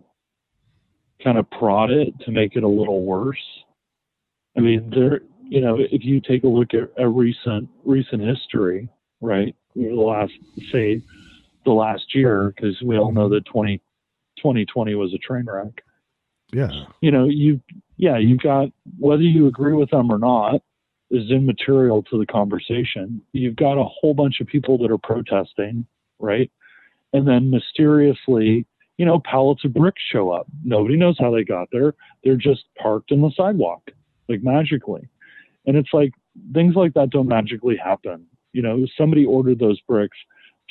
kind 1.24 1.38
of 1.38 1.50
prod 1.52 1.92
it 1.92 2.14
to 2.22 2.32
make 2.32 2.56
it 2.56 2.64
a 2.64 2.68
little 2.68 3.04
worse. 3.04 3.44
I 4.58 4.62
mean, 4.62 4.90
there, 4.90 5.22
you 5.44 5.62
know, 5.62 5.78
if 5.80 6.04
you 6.06 6.22
take 6.22 6.44
a 6.44 6.48
look 6.48 6.74
at 6.74 6.90
a 6.98 7.08
recent 7.08 7.70
recent 7.84 8.22
history, 8.22 8.90
right? 9.22 9.56
the 9.78 9.94
last 9.94 10.34
say 10.72 11.02
the 11.66 11.72
last 11.72 12.16
year 12.16 12.54
because 12.56 12.82
we 12.82 12.98
all 12.98 13.12
know 13.12 13.30
that 13.30 13.46
20, 13.46 13.78
2020 14.38 14.96
was 14.96 15.14
a 15.14 15.18
train 15.18 15.46
wreck. 15.46 15.84
Yeah. 16.52 16.72
You 17.02 17.12
know, 17.12 17.26
you 17.26 17.62
yeah, 17.98 18.18
you've 18.18 18.42
got 18.42 18.70
whether 18.98 19.22
you 19.22 19.48
agree 19.48 19.74
with 19.74 19.90
them 19.90 20.12
or 20.12 20.18
not 20.18 20.62
is 21.12 21.32
immaterial 21.32 22.04
to 22.04 22.20
the 22.20 22.26
conversation. 22.26 23.22
You've 23.32 23.56
got 23.56 23.78
a 23.78 23.86
whole 23.86 24.14
bunch 24.14 24.42
of 24.42 24.48
people 24.48 24.78
that 24.80 24.92
are 24.92 24.98
protesting, 24.98 25.86
right? 26.20 26.52
And 27.14 27.28
then 27.28 27.50
mysteriously, 27.50 28.66
you 28.98 29.06
know, 29.06 29.20
pallets 29.20 29.64
of 29.64 29.74
bricks 29.74 30.02
show 30.12 30.32
up. 30.32 30.48
Nobody 30.64 30.98
knows 30.98 31.18
how 31.20 31.32
they 31.32 31.44
got 31.44 31.70
there. 31.72 31.94
They're 32.24 32.36
just 32.36 32.66
parked 32.82 33.12
in 33.12 33.22
the 33.22 33.32
sidewalk, 33.38 33.82
like 34.28 34.44
magically. 34.44 35.08
And 35.66 35.78
it's 35.78 35.94
like 35.94 36.12
things 36.54 36.76
like 36.76 36.94
that 36.96 37.12
don't 37.12 37.28
magically 37.28 37.78
happen. 37.78 38.26
You 38.54 38.62
know, 38.62 38.86
somebody 38.98 39.26
ordered 39.26 39.60
those 39.60 39.80
bricks, 39.82 40.18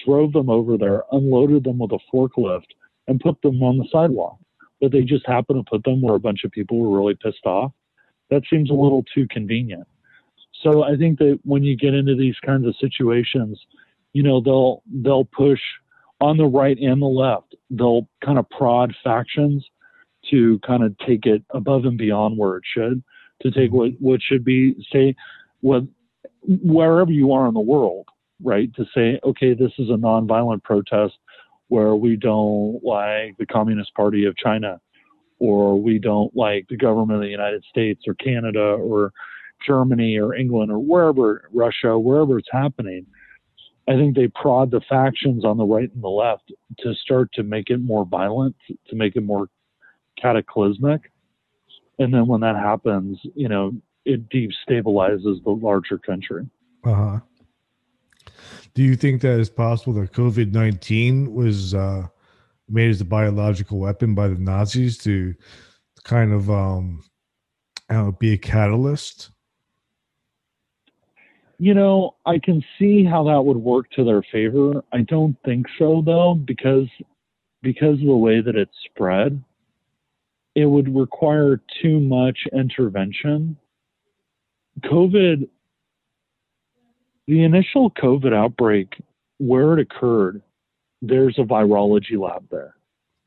drove 0.05 0.33
them 0.33 0.51
over 0.51 0.77
there, 0.77 1.05
unloaded 1.13 1.65
them 1.65 1.79
with 1.79 1.93
a 1.93 1.99
forklift, 2.13 2.67
and 3.07 3.21
put 3.21 3.41
them 3.43 3.63
on 3.63 3.79
the 3.79 3.89
sidewalk. 3.93 4.39
But 4.81 4.93
they 4.93 5.03
just 5.03 5.27
happened 5.27 5.65
to 5.65 5.71
put 5.71 5.85
them 5.85 6.03
where 6.03 6.17
a 6.17 6.21
bunch 6.21 6.45
of 6.45 6.51
people 6.51 6.79
were 6.79 6.99
really 6.99 7.15
pissed 7.15 7.47
off. 7.47 7.73
That 8.29 8.43
seems 8.51 8.71
a 8.71 8.75
little 8.75 9.05
too 9.15 9.27
convenient. 9.31 9.87
So 10.63 10.83
I 10.83 10.97
think 10.97 11.19
that 11.19 11.39
when 11.45 11.63
you 11.63 11.77
get 11.77 11.95
into 11.95 12.17
these 12.17 12.37
kinds 12.45 12.67
of 12.67 12.75
situations, 12.81 13.59
you 14.13 14.23
know, 14.23 14.41
they'll 14.41 14.83
they'll 15.03 15.25
push 15.25 15.61
on 16.21 16.37
the 16.37 16.47
right 16.47 16.79
and 16.79 17.01
the 17.01 17.07
left. 17.07 17.55
They'll 17.71 18.09
kind 18.25 18.39
of 18.39 18.49
prod 18.51 18.95
factions 19.05 19.65
to 20.31 20.59
kind 20.67 20.83
of 20.83 20.97
take 21.07 21.27
it 21.27 21.43
above 21.51 21.85
and 21.85 21.99
beyond 21.99 22.39
where 22.39 22.57
it 22.57 22.65
should, 22.65 23.03
to 23.43 23.51
take 23.51 23.71
mm-hmm. 23.71 23.77
what 23.77 23.91
what 24.01 24.21
should 24.23 24.45
be 24.45 24.75
say 24.93 25.15
what 25.61 25.85
wherever 26.43 27.11
you 27.11 27.33
are 27.33 27.47
in 27.49 27.55
the 27.55 27.61
world, 27.61 28.07
right? 28.43 28.75
To 28.77 28.85
say, 28.95 29.21
okay, 29.25 29.55
this 29.55 29.73
is 29.79 29.91
a 29.91 29.95
nonviolent 29.95 30.63
protest 30.63 31.15
where 31.69 31.95
we 31.95 32.17
don't 32.17 32.83
like 32.85 33.37
the 33.39 33.47
Communist 33.47 33.93
Party 33.95 34.25
of 34.25 34.37
China, 34.37 34.81
or 35.39 35.81
we 35.81 35.99
don't 35.99 36.35
like 36.37 36.67
the 36.69 36.77
government 36.77 37.17
of 37.17 37.23
the 37.23 37.31
United 37.31 37.65
States 37.69 38.05
or 38.07 38.15
Canada 38.15 38.61
or 38.61 39.13
Germany 39.65 40.19
or 40.19 40.35
England 40.35 40.71
or 40.71 40.79
wherever, 40.79 41.49
Russia, 41.53 41.99
wherever 41.99 42.39
it's 42.39 42.49
happening. 42.51 43.07
I 43.89 43.95
think 43.95 44.17
they 44.17 44.29
prod 44.29 44.73
the 44.73 44.81
factions 44.89 45.45
on 45.45 45.59
the 45.59 45.65
right 45.65 45.93
and 45.93 46.03
the 46.03 46.09
left 46.09 46.53
to 46.81 46.95
start 46.95 47.33
to 47.35 47.45
make 47.45 47.71
it 47.71 47.81
more 47.81 48.05
violent, 48.05 48.57
to 48.89 48.97
make 48.97 49.15
it 49.15 49.23
more 49.23 49.49
cataclysmic. 50.21 51.13
And 51.99 52.13
then 52.13 52.27
when 52.27 52.41
that 52.41 52.57
happens, 52.57 53.21
you 53.35 53.49
know, 53.49 53.73
it 54.05 54.29
destabilizes 54.29 55.43
the 55.45 55.51
larger 55.51 55.99
country. 55.99 56.49
Uh 56.85 56.95
huh. 56.95 57.21
Do 58.75 58.83
you 58.83 58.97
think 58.97 59.23
that 59.23 59.41
it's 59.41 59.49
possible 59.49 59.95
that 59.95 60.13
COVID 60.13 60.53
nineteen 60.53 61.33
was 61.33 61.73
uh, 61.73 62.09
made 62.69 62.91
as 62.91 63.01
a 63.01 63.05
biological 63.05 63.79
weapon 63.79 64.15
by 64.15 64.29
the 64.29 64.35
Nazis 64.35 64.99
to 64.99 65.35
kind 66.05 66.33
of 66.33 66.51
um, 66.51 67.03
I 67.89 67.95
don't 67.95 68.05
know, 68.07 68.13
be 68.13 68.33
a 68.33 68.39
catalyst? 68.39 69.31
You 71.59 71.75
know, 71.75 72.17
I 72.27 72.39
can 72.39 72.63
see 72.79 73.05
how 73.05 73.25
that 73.25 73.43
would 73.45 73.57
work 73.57 73.91
to 73.93 74.05
their 74.05 74.23
favor. 74.31 74.83
I 74.93 75.03
don't 75.03 75.37
think 75.45 75.67
so 75.79 76.03
though, 76.05 76.35
because 76.35 76.89
because 77.63 77.95
of 77.95 78.07
the 78.07 78.17
way 78.17 78.41
that 78.41 78.57
it's 78.57 78.77
spread, 78.85 79.43
it 80.55 80.67
would 80.67 80.95
require 80.95 81.61
too 81.83 82.01
much 82.01 82.39
intervention 82.53 83.57
COVID, 84.85 85.49
the 87.27 87.45
initial 87.45 87.91
COVID 87.91 88.35
outbreak, 88.35 88.95
where 89.39 89.75
it 89.75 89.81
occurred, 89.81 90.43
there's 91.03 91.39
a 91.39 91.43
virology 91.43 92.19
lab 92.19 92.49
there. 92.51 92.75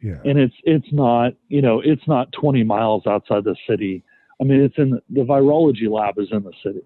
Yeah. 0.02 0.18
And 0.24 0.40
it's 0.40 0.56
it's 0.64 0.92
not, 0.92 1.34
you 1.50 1.62
know, 1.62 1.82
it's 1.84 2.08
not 2.08 2.32
20 2.32 2.64
miles 2.64 3.06
outside 3.06 3.44
the 3.44 3.56
city. 3.68 4.04
I 4.40 4.46
mean, 4.46 4.62
it's 4.62 4.78
in 4.78 4.92
the, 4.92 5.02
the 5.10 5.22
virology 5.22 5.90
lab 5.90 6.18
is 6.18 6.30
in 6.32 6.44
the 6.44 6.54
city. 6.64 6.82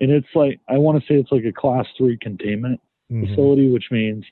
And 0.00 0.10
it's 0.10 0.28
like 0.34 0.60
I 0.68 0.78
want 0.78 1.00
to 1.00 1.06
say 1.06 1.18
it's 1.18 1.32
like 1.32 1.44
a 1.44 1.52
class 1.52 1.86
3 1.96 2.18
containment 2.18 2.80
mm-hmm. 3.10 3.26
facility, 3.26 3.68
which 3.70 3.86
means 3.90 4.24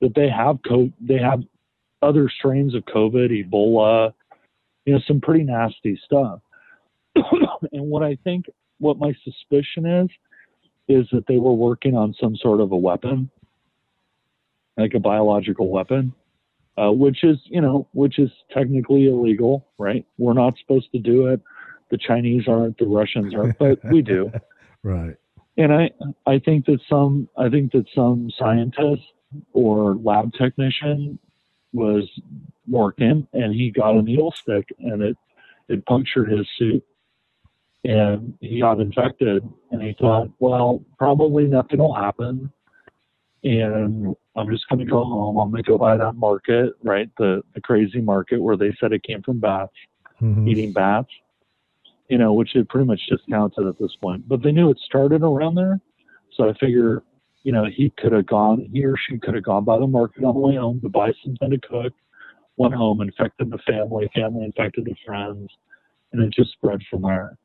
that 0.00 0.14
they 0.14 0.28
have 0.28 0.58
co- 0.66 0.92
they 1.00 1.18
have 1.18 1.42
other 2.02 2.28
strains 2.28 2.74
of 2.74 2.84
COVID, 2.84 3.50
Ebola, 3.50 4.12
you 4.84 4.92
know, 4.92 5.00
some 5.06 5.20
pretty 5.20 5.44
nasty 5.44 6.00
stuff. 6.04 6.40
and 7.16 7.90
what 7.90 8.02
I 8.02 8.16
think 8.24 8.46
what 8.78 8.98
my 8.98 9.12
suspicion 9.24 9.86
is 9.86 10.08
is 10.88 11.06
that 11.12 11.26
they 11.26 11.36
were 11.36 11.52
working 11.52 11.96
on 11.96 12.14
some 12.18 12.36
sort 12.36 12.60
of 12.60 12.72
a 12.72 12.76
weapon, 12.76 13.30
like 14.76 14.94
a 14.94 15.00
biological 15.00 15.68
weapon, 15.68 16.14
uh, 16.76 16.92
which 16.92 17.24
is 17.24 17.38
you 17.44 17.60
know 17.60 17.88
which 17.92 18.18
is 18.18 18.30
technically 18.52 19.08
illegal, 19.08 19.66
right? 19.78 20.06
We're 20.16 20.34
not 20.34 20.54
supposed 20.58 20.90
to 20.92 20.98
do 20.98 21.26
it. 21.26 21.40
The 21.90 21.98
Chinese 21.98 22.46
aren't, 22.46 22.78
the 22.78 22.86
Russians 22.86 23.34
aren't, 23.34 23.58
but 23.58 23.78
we 23.90 24.02
do. 24.02 24.30
right. 24.82 25.16
And 25.56 25.72
I 25.72 25.90
I 26.26 26.38
think 26.38 26.66
that 26.66 26.80
some 26.88 27.28
I 27.36 27.48
think 27.48 27.72
that 27.72 27.86
some 27.94 28.30
scientist 28.38 29.02
or 29.52 29.96
lab 29.96 30.32
technician 30.34 31.18
was 31.72 32.08
working 32.66 33.26
and 33.32 33.54
he 33.54 33.70
got 33.70 33.96
a 33.96 34.02
needle 34.02 34.32
stick 34.32 34.68
and 34.78 35.02
it 35.02 35.16
it 35.68 35.84
punctured 35.86 36.30
his 36.30 36.46
suit 36.56 36.82
and 37.84 38.34
he 38.40 38.60
got 38.60 38.80
infected. 38.80 39.48
And 39.70 39.82
he 39.82 39.94
thought, 39.98 40.30
well, 40.38 40.84
probably 40.98 41.46
nothing 41.46 41.78
will 41.78 41.94
happen. 41.94 42.52
And 43.44 44.16
I'm 44.36 44.50
just 44.50 44.68
going 44.68 44.80
to 44.80 44.84
go 44.84 45.04
home. 45.04 45.38
I'm 45.38 45.50
going 45.50 45.62
to 45.62 45.68
go 45.70 45.78
by 45.78 45.96
that 45.96 46.14
market, 46.16 46.72
right? 46.82 47.08
The, 47.18 47.42
the 47.54 47.60
crazy 47.60 48.00
market 48.00 48.42
where 48.42 48.56
they 48.56 48.74
said 48.80 48.92
it 48.92 49.04
came 49.04 49.22
from 49.22 49.38
bats, 49.38 49.72
Mhm. 50.20 50.48
eating 50.48 50.72
bats, 50.72 51.10
you 52.08 52.18
know, 52.18 52.32
which 52.32 52.56
it 52.56 52.68
pretty 52.68 52.86
much 52.86 53.00
discounted 53.08 53.66
at 53.66 53.78
this 53.78 53.94
point. 54.00 54.28
But 54.28 54.42
they 54.42 54.52
knew 54.52 54.70
it 54.70 54.78
started 54.84 55.22
around 55.22 55.54
there. 55.54 55.80
So 56.34 56.48
I 56.48 56.54
figure, 56.54 57.02
you 57.42 57.52
know, 57.52 57.66
he 57.66 57.92
could 57.98 58.12
have 58.12 58.26
gone, 58.26 58.68
he 58.72 58.84
or 58.84 58.94
she 58.96 59.18
could 59.18 59.34
have 59.34 59.44
gone 59.44 59.64
by 59.64 59.78
the 59.78 59.86
market 59.86 60.24
on 60.24 60.34
the 60.34 60.40
way 60.40 60.56
home 60.56 60.80
to 60.80 60.88
buy 60.88 61.12
something 61.24 61.50
to 61.50 61.58
cook, 61.58 61.92
went 62.56 62.74
home, 62.74 63.00
infected 63.00 63.50
the 63.50 63.58
family, 63.58 64.10
family 64.14 64.44
infected 64.44 64.84
the 64.84 64.94
friends, 65.06 65.48
and 66.12 66.22
it 66.22 66.32
just 66.32 66.52
spread 66.52 66.80
from 66.90 67.02
there. 67.02 67.36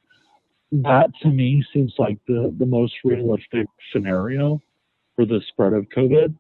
That 0.72 1.12
to 1.22 1.30
me 1.30 1.64
seems 1.74 1.94
like 1.98 2.18
the, 2.28 2.54
the 2.58 2.66
most 2.66 2.94
realistic 3.04 3.68
scenario 3.92 4.60
for 5.16 5.26
the 5.26 5.42
spread 5.50 5.74
of 5.74 5.86
COVID. 5.90 6.36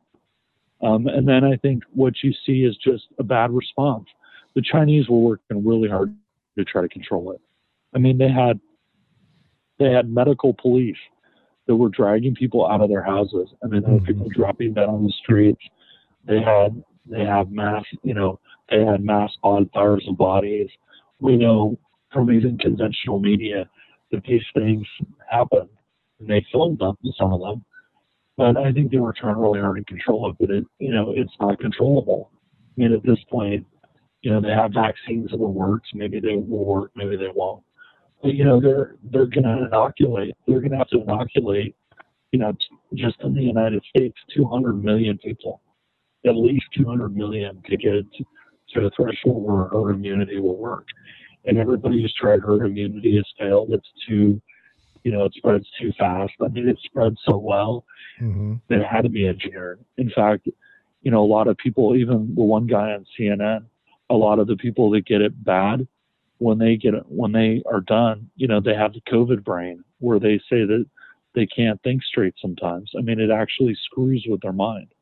Um, 0.81 1.07
and 1.07 1.27
then 1.27 1.43
I 1.43 1.55
think 1.57 1.83
what 1.93 2.13
you 2.23 2.33
see 2.45 2.63
is 2.63 2.75
just 2.77 3.05
a 3.19 3.23
bad 3.23 3.51
response. 3.51 4.05
The 4.55 4.61
Chinese 4.61 5.07
were 5.07 5.19
working 5.19 5.65
really 5.65 5.89
hard 5.89 6.15
to 6.57 6.65
try 6.65 6.81
to 6.81 6.89
control 6.89 7.31
it. 7.31 7.41
I 7.95 7.99
mean, 7.99 8.17
they 8.17 8.29
had 8.29 8.59
they 9.79 9.91
had 9.91 10.09
medical 10.09 10.53
police 10.53 10.97
that 11.67 11.75
were 11.75 11.89
dragging 11.89 12.35
people 12.35 12.67
out 12.67 12.81
of 12.81 12.89
their 12.89 13.03
houses. 13.03 13.49
I 13.63 13.67
mean, 13.67 13.81
there 13.83 13.93
were 13.93 13.99
people 13.99 14.25
mm-hmm. 14.27 14.41
dropping 14.41 14.73
dead 14.73 14.89
on 14.89 15.03
the 15.03 15.13
streets. 15.23 15.61
They 16.25 16.41
had 16.41 16.81
they 17.05 17.25
had 17.25 17.51
mass, 17.51 17.83
you 18.03 18.13
know, 18.13 18.39
they 18.69 18.83
had 18.83 19.03
mass 19.03 19.31
bonfires 19.41 20.05
of 20.07 20.17
bodies. 20.17 20.69
We 21.19 21.37
know 21.37 21.77
from 22.11 22.31
even 22.31 22.57
conventional 22.57 23.19
media 23.19 23.69
that 24.11 24.23
these 24.23 24.43
things 24.53 24.85
happen, 25.29 25.67
and 26.19 26.29
they 26.29 26.45
filmed 26.51 26.79
them, 26.79 26.95
some 27.17 27.33
of 27.33 27.41
them. 27.41 27.65
But 28.37 28.57
I 28.57 28.71
think 28.71 28.91
they 28.91 28.97
were 28.97 29.13
trying 29.13 29.37
really 29.37 29.59
hard 29.59 29.77
to 29.77 29.83
control 29.83 30.29
it, 30.29 30.35
but 30.39 30.49
it, 30.49 30.65
you 30.79 30.91
know, 30.91 31.13
it's 31.15 31.33
not 31.39 31.59
controllable. 31.59 32.31
I 32.33 32.81
mean, 32.81 32.93
at 32.93 33.03
this 33.03 33.19
point, 33.29 33.65
you 34.21 34.31
know, 34.31 34.41
they 34.41 34.49
have 34.49 34.73
vaccines 34.73 35.29
that 35.31 35.37
will 35.37 35.53
work. 35.53 35.83
Maybe 35.93 36.19
they 36.19 36.35
will 36.35 36.65
work, 36.65 36.91
maybe 36.95 37.15
they 37.17 37.29
won't. 37.33 37.63
You 38.23 38.45
know, 38.45 38.61
they're 38.61 38.95
they're 39.11 39.25
going 39.25 39.43
to 39.43 39.65
inoculate. 39.65 40.35
They're 40.47 40.59
going 40.59 40.71
to 40.71 40.77
have 40.77 40.87
to 40.89 41.01
inoculate. 41.01 41.75
You 42.31 42.39
know, 42.39 42.53
t- 42.53 42.95
just 42.95 43.19
in 43.21 43.35
the 43.35 43.41
United 43.41 43.83
States, 43.89 44.15
200 44.35 44.83
million 44.83 45.17
people, 45.17 45.61
at 46.25 46.35
least 46.35 46.65
200 46.75 47.15
million, 47.15 47.61
to 47.69 47.77
get 47.77 47.91
to, 47.91 48.25
the 48.75 48.91
threshold 48.95 49.43
where 49.43 49.65
herd 49.65 49.95
immunity 49.95 50.39
will 50.39 50.57
work. 50.57 50.87
And 51.45 51.57
everybody 51.57 52.01
who's 52.01 52.13
tried 52.19 52.39
herd 52.39 52.65
immunity 52.65 53.15
has 53.17 53.25
failed. 53.37 53.71
It's 53.71 53.87
too, 54.07 54.41
you 55.03 55.11
know, 55.11 55.25
it 55.25 55.33
spreads 55.35 55.67
too 55.79 55.91
fast. 55.99 56.33
I 56.41 56.47
mean, 56.47 56.67
it 56.67 56.79
spreads 56.83 57.17
so 57.27 57.37
well 57.37 57.85
Mhm. 58.19 58.61
that 58.69 58.79
it 58.79 58.87
had 58.87 59.03
to 59.03 59.09
be 59.09 59.27
engineered. 59.27 59.79
In 59.97 60.09
fact, 60.09 60.47
you 61.03 61.11
know, 61.11 61.23
a 61.23 61.27
lot 61.27 61.47
of 61.47 61.57
people, 61.57 61.95
even 61.95 62.33
the 62.33 62.41
one 62.41 62.65
guy 62.65 62.93
on 62.93 63.05
CNN, 63.15 63.65
a 64.09 64.15
lot 64.15 64.39
of 64.39 64.47
the 64.47 64.55
people 64.55 64.89
that 64.91 65.05
get 65.05 65.21
it 65.21 65.43
bad, 65.43 65.87
when 66.39 66.57
they 66.57 66.75
get 66.75 66.93
when 67.07 67.31
they 67.31 67.63
are 67.71 67.81
done, 67.81 68.29
you 68.35 68.47
know, 68.47 68.59
they 68.59 68.75
have 68.75 68.93
the 68.93 69.01
COVID 69.01 69.43
brain 69.43 69.83
where 69.99 70.19
they 70.19 70.37
say 70.49 70.65
that 70.65 70.85
they 71.35 71.45
can't 71.45 71.81
think 71.81 72.03
straight 72.03 72.35
sometimes. 72.41 72.91
I 72.97 73.01
mean, 73.01 73.19
it 73.19 73.31
actually 73.31 73.75
screws 73.85 74.25
with 74.27 74.41
their 74.41 74.53
mind. 74.53 74.93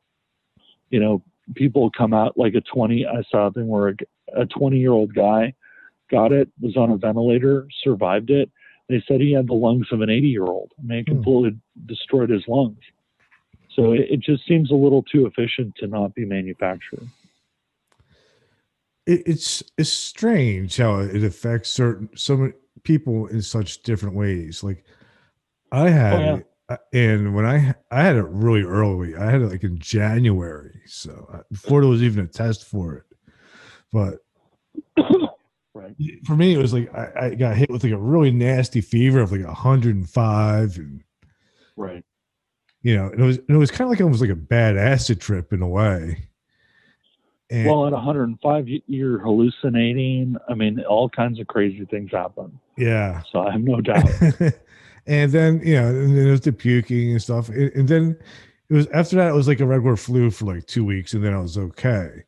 You 0.89 0.99
know, 0.99 1.23
people 1.55 1.89
come 1.91 2.13
out 2.13 2.38
like 2.38 2.55
a 2.55 2.61
20, 2.61 3.05
I 3.05 3.23
saw 3.29 3.47
a 3.47 3.51
thing 3.51 3.67
where 3.67 3.89
a, 3.89 4.41
a 4.41 4.45
20 4.45 4.77
year 4.77 4.91
old 4.91 5.13
guy 5.13 5.53
got 6.09 6.32
it, 6.32 6.49
was 6.59 6.77
on 6.77 6.91
a 6.91 6.97
ventilator, 6.97 7.67
survived 7.84 8.29
it. 8.29 8.49
They 8.89 9.03
said 9.07 9.21
he 9.21 9.32
had 9.32 9.47
the 9.47 9.53
lungs 9.53 9.88
of 9.91 10.01
an 10.01 10.09
80 10.09 10.27
year 10.27 10.45
old. 10.45 10.71
I 10.79 10.84
mean, 10.84 10.99
it 10.99 11.07
Hmm. 11.07 11.15
completely 11.15 11.59
destroyed 11.86 12.29
his 12.29 12.43
lungs. 12.47 12.79
So 13.75 13.93
it, 13.93 14.01
it 14.09 14.19
just 14.19 14.45
seems 14.45 14.71
a 14.71 14.75
little 14.75 15.03
too 15.03 15.25
efficient 15.25 15.75
to 15.77 15.88
not 15.88 16.13
be 16.13 16.25
manufactured. 16.25 17.07
It, 19.06 19.24
it's 19.26 19.64
it's 19.78 19.89
strange 19.91 20.78
how 20.78 20.99
it 20.99 21.24
affects 21.24 21.70
certain 21.70 22.10
some 22.16 22.54
people 22.84 23.28
in 23.28 23.41
such 23.41 23.84
different 23.84 24.16
ways. 24.16 24.64
Like 24.64 24.86
I 25.72 25.89
had, 25.89 26.14
Oh, 26.22 26.43
yeah. 26.70 26.78
and 26.93 27.34
when 27.36 27.45
I 27.45 27.74
I 27.91 28.04
had 28.04 28.16
it 28.18 28.26
really 28.28 28.64
early, 28.64 29.16
I 29.16 29.30
had 29.32 29.41
it 29.41 29.49
like 29.52 29.64
in 29.64 29.80
January, 29.80 30.82
so 30.86 31.28
uh, 31.34 31.41
before 31.52 31.82
there 31.82 31.89
was 31.89 32.04
even 32.04 32.26
a 32.26 32.28
test 32.28 32.66
for 32.66 32.95
it. 32.95 33.04
But 33.91 34.20
Right. 35.74 35.95
for 36.26 36.36
me, 36.36 36.54
it 36.54 36.58
was 36.58 36.74
like 36.74 36.93
I, 36.93 37.28
I 37.28 37.36
got 37.36 37.56
hit 37.56 37.70
with 37.70 37.84
like 37.84 37.93
a 37.93 37.97
really 37.97 38.32
nasty 38.32 38.82
fever 38.82 39.22
of 39.22 39.32
like 39.32 39.45
105, 39.45 40.78
and 40.78 41.02
Right. 41.78 42.04
you 42.84 42.95
know, 42.95 43.08
and 43.08 43.20
it 43.22 43.26
was 43.26 43.38
and 43.38 43.49
it 43.49 43.58
was 43.58 43.72
kind 43.72 43.84
of 43.86 43.89
like 43.89 44.02
almost 44.02 44.22
like 44.22 44.30
a 44.30 44.36
bad 44.36 44.78
acid 44.78 45.22
trip 45.22 45.54
in 45.54 45.62
a 45.62 45.68
way. 45.68 46.28
And, 47.52 47.68
Well, 47.68 47.86
at 47.86 47.91
105, 47.93 48.68
you- 48.70 48.82
you're 48.88 49.20
hallucinating. 49.20 50.38
I 50.47 50.54
mean, 50.54 50.80
all 50.82 51.10
kinds 51.10 51.38
of 51.39 51.47
crazy 51.47 51.84
things 51.86 52.12
happen. 52.12 52.58
yeah, 52.78 53.22
So 53.32 53.41
I 53.41 53.52
have 53.52 53.62
no 53.62 53.82
doubt. 53.82 54.06
and 55.06 55.32
then 55.32 55.62
you 55.64 55.76
know, 55.76 55.88
and 55.88 56.18
then 56.18 56.28
it 56.28 56.32
was 56.32 56.41
the 56.41 56.54
puking 56.54 57.12
and 57.12 57.22
stuff, 57.22 57.49
and, 57.49 57.70
and 57.76 57.88
then 57.88 58.18
it 58.70 58.74
was 58.74 58.88
after 58.88 59.18
that 59.18 59.30
it 59.30 59.36
was 59.36 59.47
like 59.49 59.60
a 59.60 59.66
regular 59.66 59.97
flu 59.97 60.32
for 60.32 60.45
like 60.45 60.66
two 60.66 60.86
weeks, 60.86 61.14
and 61.14 61.24
then 61.24 61.34
I 61.34 61.39
was 61.41 61.58
okay. 61.58 62.24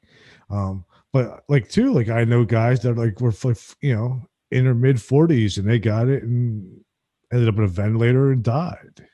Um, 0.49 0.83
but 1.13 1.43
like 1.47 1.69
too, 1.69 1.93
like 1.93 2.09
I 2.09 2.25
know 2.25 2.43
guys 2.43 2.81
that 2.81 2.97
like 2.97 3.21
were 3.21 3.33
like 3.43 3.57
you 3.81 3.95
know 3.95 4.21
in 4.51 4.65
their 4.65 4.73
mid 4.75 5.01
forties 5.01 5.57
and 5.57 5.67
they 5.67 5.79
got 5.79 6.09
it 6.09 6.23
and 6.23 6.81
ended 7.31 7.47
up 7.47 7.57
in 7.57 7.63
a 7.63 7.67
ventilator 7.67 8.31
and 8.31 8.43
died. 8.43 9.07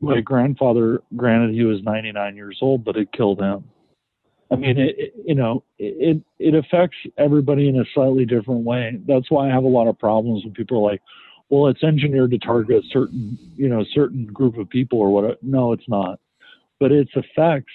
My 0.00 0.20
grandfather, 0.20 1.00
granted, 1.16 1.54
he 1.54 1.62
was 1.62 1.80
99 1.84 2.34
years 2.34 2.58
old, 2.60 2.84
but 2.84 2.96
it 2.96 3.12
killed 3.12 3.40
him. 3.40 3.62
I 4.52 4.56
mean, 4.56 4.78
it, 4.78 4.94
it 4.98 5.14
you 5.24 5.34
know, 5.34 5.64
it 5.78 6.20
it 6.38 6.54
affects 6.54 6.96
everybody 7.16 7.68
in 7.68 7.80
a 7.80 7.84
slightly 7.94 8.26
different 8.26 8.64
way. 8.64 8.98
That's 9.06 9.30
why 9.30 9.48
I 9.48 9.52
have 9.52 9.64
a 9.64 9.68
lot 9.68 9.88
of 9.88 9.98
problems 9.98 10.44
when 10.44 10.52
people 10.52 10.78
are 10.78 10.90
like, 10.92 11.02
"Well, 11.48 11.68
it's 11.68 11.82
engineered 11.82 12.32
to 12.32 12.38
target 12.38 12.84
a 12.84 12.88
certain, 12.88 13.38
you 13.56 13.68
know, 13.68 13.84
certain 13.94 14.26
group 14.26 14.58
of 14.58 14.68
people 14.68 15.00
or 15.00 15.10
what." 15.10 15.42
No, 15.42 15.72
it's 15.72 15.88
not. 15.88 16.20
But 16.78 16.92
its 16.92 17.10
effects 17.14 17.72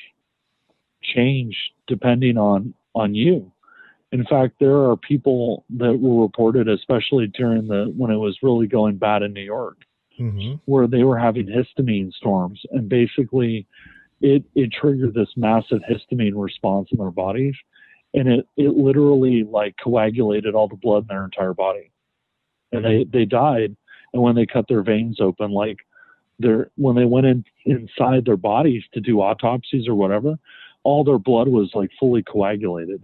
change 1.01 1.55
depending 1.87 2.37
on 2.37 2.73
on 2.93 3.15
you. 3.15 3.51
In 4.11 4.23
fact, 4.25 4.55
there 4.59 4.77
are 4.77 4.95
people 4.95 5.65
that 5.71 5.99
were 5.99 6.21
reported, 6.21 6.69
especially 6.69 7.27
during 7.27 7.67
the 7.67 7.91
when 7.97 8.11
it 8.11 8.17
was 8.17 8.37
really 8.43 8.67
going 8.67 8.97
bad 8.97 9.23
in 9.23 9.33
New 9.33 9.41
York, 9.41 9.77
Mm-hmm. 10.19 10.55
where 10.65 10.87
they 10.87 11.03
were 11.03 11.17
having 11.19 11.45
histamine 11.45 12.11
storms 12.11 12.59
and 12.71 12.89
basically 12.89 13.67
it 14.21 14.43
it 14.55 14.71
triggered 14.71 15.13
this 15.13 15.29
massive 15.35 15.81
histamine 15.89 16.33
response 16.35 16.89
in 16.91 16.97
their 16.97 17.11
bodies 17.11 17.55
and 18.13 18.27
it 18.27 18.47
it 18.57 18.69
literally 18.75 19.43
like 19.43 19.75
coagulated 19.83 20.55
all 20.55 20.67
the 20.67 20.75
blood 20.75 21.03
in 21.03 21.07
their 21.07 21.25
entire 21.25 21.53
body 21.53 21.91
and 22.71 22.83
they 22.83 23.03
they 23.11 23.25
died 23.25 23.75
and 24.13 24.21
when 24.21 24.35
they 24.35 24.45
cut 24.45 24.67
their 24.67 24.81
veins 24.83 25.19
open 25.21 25.51
like 25.51 25.77
their 26.39 26.69
when 26.75 26.95
they 26.95 27.05
went 27.05 27.25
in 27.27 27.43
inside 27.65 28.25
their 28.25 28.37
bodies 28.37 28.83
to 28.93 28.99
do 29.01 29.21
autopsies 29.21 29.87
or 29.87 29.95
whatever 29.95 30.37
all 30.83 31.03
their 31.03 31.19
blood 31.19 31.47
was 31.47 31.69
like 31.73 31.89
fully 31.99 32.23
coagulated 32.23 33.03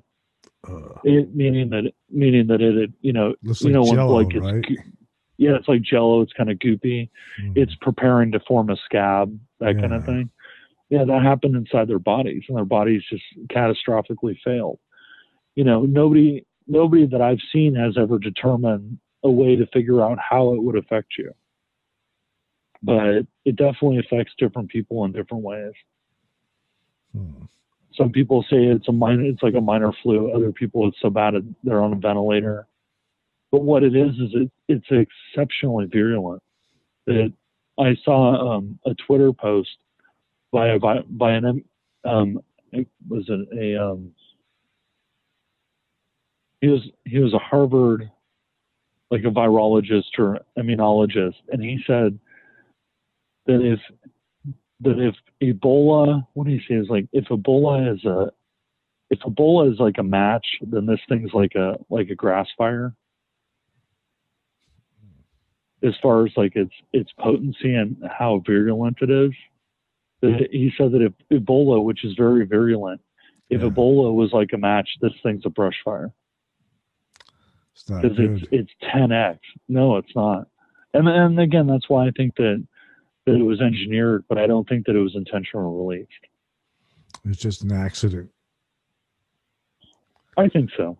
Uh, 0.67 0.93
it 1.03 1.35
meaning 1.35 1.69
that 1.69 1.91
meaning 2.09 2.47
that 2.47 2.61
it 2.61 2.75
had, 2.79 2.93
you 3.01 3.13
know 3.13 3.35
you 3.43 3.53
like 3.61 3.73
know 3.73 3.85
jello, 3.93 4.17
like 4.17 4.33
it's 4.35 4.45
right? 4.45 4.79
yeah 5.37 5.55
it's 5.55 5.67
like 5.67 5.81
jello 5.81 6.21
it's 6.21 6.33
kind 6.33 6.49
of 6.49 6.57
goopy 6.59 7.09
Mhm. 7.41 7.53
it's 7.57 7.75
preparing 7.81 8.31
to 8.31 8.39
form 8.41 8.69
a 8.69 8.77
scab, 8.77 9.37
that 9.59 9.75
kind 9.79 9.93
of 9.93 10.03
Yeah. 10.07 10.23
Thing. 10.93 11.07
Yeah, 11.07 11.13
that 11.13 11.23
happened 11.23 11.55
inside 11.55 11.87
their 11.87 11.99
bodies, 11.99 12.43
and 12.47 12.57
their 12.57 12.65
bodies 12.65 13.03
just 13.09 13.23
catastrophically 13.49 14.37
failed. 14.43 14.79
You 15.55 15.63
know, 15.63 15.83
nobody 15.83 16.45
nobody 16.67 17.05
that 17.07 17.21
I've 17.21 17.39
seen 17.51 17.75
has 17.75 17.97
ever 17.97 18.19
determined 18.19 18.99
a 19.23 19.31
way 19.31 19.55
to 19.55 19.65
figure 19.67 20.01
out 20.01 20.17
how 20.19 20.53
it 20.53 20.63
would 20.63 20.77
affect 20.77 21.13
you. 21.17 21.31
But 22.81 23.25
it 23.45 23.55
definitely 23.55 23.99
affects 23.99 24.33
different 24.37 24.69
people 24.69 25.05
in 25.05 25.13
different 25.13 25.43
ways. 25.43 25.71
Hmm. 27.15 27.45
Some 27.95 28.11
people 28.11 28.43
say 28.49 28.57
it's 28.57 28.87
a 28.89 28.91
minor, 28.91 29.23
it's 29.23 29.43
like 29.43 29.53
a 29.53 29.61
minor 29.61 29.91
flu. 30.01 30.31
Other 30.33 30.51
people, 30.51 30.87
it's 30.87 30.97
so 31.01 31.09
bad 31.09 31.35
that 31.35 31.55
they're 31.63 31.81
on 31.81 31.93
a 31.93 31.97
ventilator. 31.97 32.67
But 33.51 33.61
what 33.61 33.83
it 33.83 33.95
is 33.95 34.15
is 34.15 34.31
it, 34.33 34.51
it's 34.67 34.87
exceptionally 34.89 35.85
virulent. 35.85 36.41
It, 37.05 37.33
I 37.77 37.95
saw 38.03 38.55
um, 38.55 38.79
a 38.85 38.95
Twitter 38.95 39.31
post 39.31 39.77
by 40.53 40.69
a 40.69 40.79
by, 40.79 40.99
by 41.09 41.33
an 41.33 41.65
um, 42.05 42.39
it 42.71 42.87
was 43.09 43.25
it 43.27 43.47
a 43.57 43.83
um, 43.83 44.11
he 46.61 46.67
was 46.67 46.81
he 47.03 47.19
was 47.19 47.33
a 47.33 47.39
Harvard 47.39 48.09
like 49.11 49.23
a 49.25 49.31
virologist 49.31 50.17
or 50.17 50.39
immunologist, 50.57 51.35
and 51.51 51.61
he 51.61 51.79
said 51.85 52.17
that 53.47 53.61
if 53.61 53.79
that 54.79 54.99
if 54.99 55.15
Ebola, 55.41 56.25
what 56.33 56.47
do 56.47 56.53
you 56.53 56.61
say 56.69 56.75
is 56.75 56.87
like 56.89 57.07
if 57.11 57.25
Ebola 57.25 57.93
is 57.93 58.05
a 58.05 58.31
if 59.09 59.19
Ebola 59.19 59.73
is 59.73 59.79
like 59.79 59.97
a 59.97 60.03
match, 60.03 60.45
then 60.61 60.85
this 60.85 61.01
thing's 61.09 61.33
like 61.33 61.55
a 61.55 61.75
like 61.89 62.09
a 62.09 62.15
grass 62.15 62.47
fire. 62.57 62.95
as 65.83 65.93
far 66.01 66.25
as 66.25 66.31
like 66.37 66.55
its 66.55 66.73
its 66.93 67.11
potency 67.19 67.75
and 67.75 67.97
how 68.09 68.41
virulent 68.45 68.97
it 69.01 69.09
is. 69.09 69.31
That 70.31 70.49
He 70.51 70.71
said 70.77 70.91
that 70.93 71.01
if 71.01 71.13
Ebola, 71.31 71.83
which 71.83 72.03
is 72.05 72.13
very 72.15 72.45
virulent, 72.45 73.01
if 73.49 73.61
Yeah. 73.61 73.67
Ebola 73.67 74.13
was 74.13 74.31
like 74.31 74.53
a 74.53 74.57
match, 74.57 74.89
this 75.01 75.11
thing's 75.21 75.45
a 75.45 75.49
brush 75.49 75.75
fire 75.83 76.11
It's 77.73 77.83
because 77.83 78.15
good. 78.17 78.41
it's 78.41 78.47
it's 78.51 78.71
10x. 78.93 79.39
No, 79.67 79.97
it's 79.97 80.15
not. 80.15 80.47
And 80.93 81.07
and 81.09 81.39
again, 81.39 81.67
that's 81.67 81.89
why 81.89 82.07
I 82.07 82.11
think 82.11 82.35
that 82.37 82.65
that 83.25 83.35
it 83.35 83.43
was 83.43 83.61
engineered, 83.61 84.23
but 84.29 84.37
I 84.37 84.47
don't 84.47 84.67
think 84.67 84.85
that 84.85 84.95
it 84.95 84.99
was 84.99 85.15
intentional 85.15 85.85
release. 85.85 86.07
It's 87.25 87.39
just 87.41 87.63
an 87.63 87.71
accident. 87.71 88.29
I 90.37 90.49
think 90.49 90.71
so. 90.75 90.97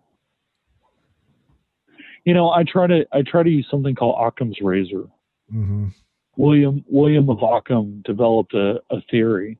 You 2.24 2.32
know, 2.34 2.50
I 2.50 2.64
try 2.64 2.86
to 2.86 3.06
I 3.12 3.22
try 3.22 3.42
to 3.42 3.50
use 3.50 3.66
something 3.70 3.94
called 3.94 4.16
Occam's 4.18 4.58
razor. 4.60 5.04
hmm 5.50 5.88
William 6.36 6.84
William 6.88 7.28
of 7.30 7.42
Ockham 7.42 8.02
developed 8.04 8.54
a, 8.54 8.80
a 8.90 9.00
theory 9.10 9.58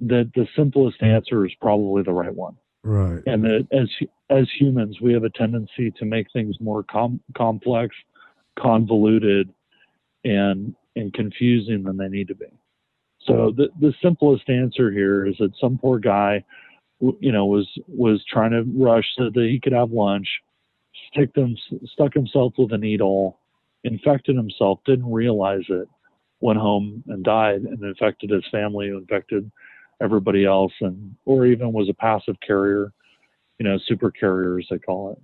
that 0.00 0.30
the 0.34 0.46
simplest 0.56 1.02
answer 1.02 1.44
is 1.44 1.52
probably 1.60 2.02
the 2.02 2.12
right 2.12 2.34
one, 2.34 2.56
Right. 2.82 3.22
and 3.26 3.42
that 3.44 3.66
as 3.72 3.88
as 4.30 4.48
humans 4.58 5.00
we 5.00 5.12
have 5.12 5.24
a 5.24 5.30
tendency 5.30 5.90
to 5.92 6.04
make 6.04 6.30
things 6.32 6.56
more 6.60 6.82
com- 6.84 7.20
complex, 7.36 7.94
convoluted, 8.58 9.52
and 10.24 10.74
and 10.96 11.12
confusing 11.12 11.82
than 11.82 11.96
they 11.96 12.08
need 12.08 12.28
to 12.28 12.34
be. 12.34 12.46
So 13.26 13.52
the 13.54 13.68
the 13.80 13.92
simplest 14.02 14.48
answer 14.48 14.90
here 14.90 15.26
is 15.26 15.36
that 15.38 15.52
some 15.60 15.78
poor 15.78 15.98
guy, 15.98 16.44
you 17.00 17.32
know, 17.32 17.46
was 17.46 17.68
was 17.86 18.24
trying 18.24 18.52
to 18.52 18.62
rush 18.62 19.04
so 19.16 19.24
that 19.24 19.48
he 19.50 19.60
could 19.60 19.72
have 19.72 19.90
lunch, 19.90 20.28
stick 21.12 21.34
them 21.34 21.56
stuck 21.86 22.14
himself 22.14 22.54
with 22.56 22.72
a 22.72 22.78
needle, 22.78 23.38
infected 23.84 24.36
himself, 24.36 24.80
didn't 24.86 25.10
realize 25.10 25.64
it, 25.68 25.88
went 26.40 26.58
home 26.58 27.02
and 27.08 27.24
died, 27.24 27.62
and 27.62 27.82
infected 27.82 28.30
his 28.30 28.44
family, 28.50 28.88
infected 28.88 29.50
everybody 30.00 30.44
else, 30.44 30.72
and 30.80 31.14
or 31.24 31.46
even 31.46 31.72
was 31.72 31.88
a 31.88 31.94
passive 31.94 32.36
carrier, 32.46 32.92
you 33.58 33.66
know, 33.66 33.78
super 33.86 34.10
carrier 34.10 34.58
as 34.58 34.66
they 34.70 34.78
call 34.78 35.12
it. 35.12 35.18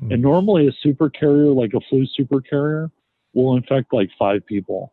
Hmm. 0.00 0.12
And 0.12 0.22
normally 0.22 0.68
a 0.68 0.72
super 0.82 1.10
carrier, 1.10 1.50
like 1.52 1.74
a 1.74 1.80
flu 1.88 2.06
super 2.06 2.40
carrier, 2.40 2.90
will 3.34 3.56
infect 3.56 3.92
like 3.92 4.10
five 4.18 4.44
people. 4.46 4.92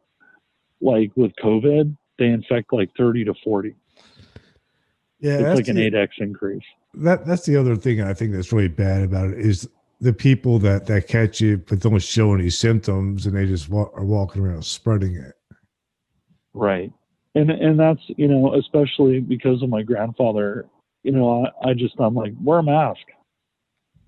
Like 0.82 1.12
with 1.16 1.32
COVID, 1.42 1.96
they 2.20 2.26
infect 2.26 2.74
like 2.74 2.90
30 2.98 3.26
to 3.26 3.34
40. 3.44 3.76
Yeah, 5.20 5.34
it's 5.36 5.44
that's 5.44 5.56
like 5.56 5.68
an 5.70 5.78
8x 5.78 6.10
increase. 6.18 6.64
that 6.96 7.26
that's 7.26 7.46
the 7.46 7.56
other 7.56 7.78
thing 7.78 8.02
I 8.02 8.14
think 8.14 8.34
that's 8.34 8.52
really 8.52 8.68
bad 8.68 9.04
about 9.04 9.30
it 9.30 9.40
is 9.40 9.70
the 10.04 10.14
people 10.14 10.60
that 10.60 10.86
that 10.88 11.08
catch 11.08 11.42
it 11.42 11.66
but 11.68 11.80
don't 11.80 12.02
show 12.02 12.34
any 12.34 12.50
symptoms 12.50 13.26
and 13.26 13.36
they 13.36 13.46
just 13.46 13.70
wa- 13.70 13.90
are 13.94 14.04
walking 14.04 14.44
around 14.44 14.64
spreading 14.66 15.16
it. 15.16 15.34
Right. 16.54 16.92
And 17.36 17.50
and 17.50 17.80
that's, 17.80 18.02
you 18.08 18.28
know, 18.28 18.54
especially 18.56 19.22
because 19.22 19.64
of 19.64 19.70
my 19.70 19.82
grandfather, 19.82 20.68
you 21.04 21.14
know, 21.14 21.46
I, 21.46 21.70
I 21.70 21.74
just 21.74 21.96
I'm 22.00 22.16
like, 22.16 22.34
wear 22.42 22.60
a 22.60 22.64
mask. 22.64 23.02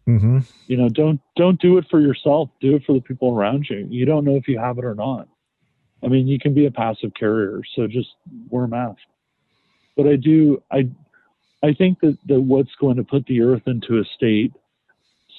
Mm-hmm. 0.07 0.39
You 0.67 0.77
know, 0.77 0.89
don't 0.89 1.19
don't 1.37 1.59
do 1.61 1.77
it 1.77 1.85
for 1.89 2.01
yourself. 2.01 2.49
Do 2.59 2.75
it 2.75 2.83
for 2.85 2.93
the 2.93 3.01
people 3.01 3.35
around 3.35 3.67
you. 3.69 3.87
You 3.89 4.05
don't 4.05 4.25
know 4.25 4.35
if 4.35 4.47
you 4.47 4.59
have 4.59 4.77
it 4.77 4.85
or 4.85 4.95
not. 4.95 5.27
I 6.03 6.07
mean, 6.07 6.27
you 6.27 6.37
can 6.37 6.53
be 6.53 6.65
a 6.65 6.71
passive 6.71 7.13
carrier, 7.17 7.61
so 7.75 7.87
just 7.87 8.09
wear 8.49 8.65
a 8.65 8.67
mask. 8.67 9.01
But 9.95 10.07
I 10.07 10.17
do 10.17 10.61
I 10.71 10.89
I 11.63 11.73
think 11.73 12.01
that, 12.01 12.17
that 12.27 12.41
what's 12.41 12.75
going 12.79 12.97
to 12.97 13.03
put 13.03 13.25
the 13.27 13.41
earth 13.41 13.63
into 13.65 13.97
a 13.97 14.03
state 14.15 14.51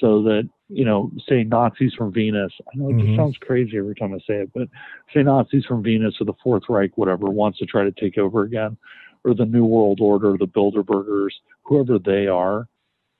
so 0.01 0.23
that, 0.23 0.49
you 0.69 0.85
know, 0.85 1.11
say 1.29 1.45
Nazis 1.45 1.95
from 1.95 2.13
Venus. 2.13 2.53
I 2.73 2.77
know 2.77 2.91
it 2.91 2.97
just 2.99 3.09
Mhm. 3.13 3.17
sounds 3.17 3.39
crazy 3.39 3.79
every 3.79 3.95
time 3.95 4.13
I 4.15 4.19
say 4.19 4.43
it, 4.43 4.51
but 4.53 4.69
say 5.15 5.23
Nazis 5.23 5.65
from 5.65 5.83
Venus 5.83 6.21
or 6.21 6.25
the 6.25 6.35
Fourth 6.43 6.69
Reich, 6.69 6.97
whatever, 6.99 7.27
wants 7.31 7.59
to 7.59 7.67
try 7.67 7.85
to 7.85 7.93
take 7.93 8.19
over 8.19 8.43
again, 8.43 8.77
or 9.25 9.35
the 9.35 9.47
New 9.47 9.65
World 9.65 10.01
Order, 10.01 10.37
the 10.37 10.47
Bilderbergers, 10.47 11.33
whoever 11.63 11.99
they 11.99 12.27
are, 12.27 12.69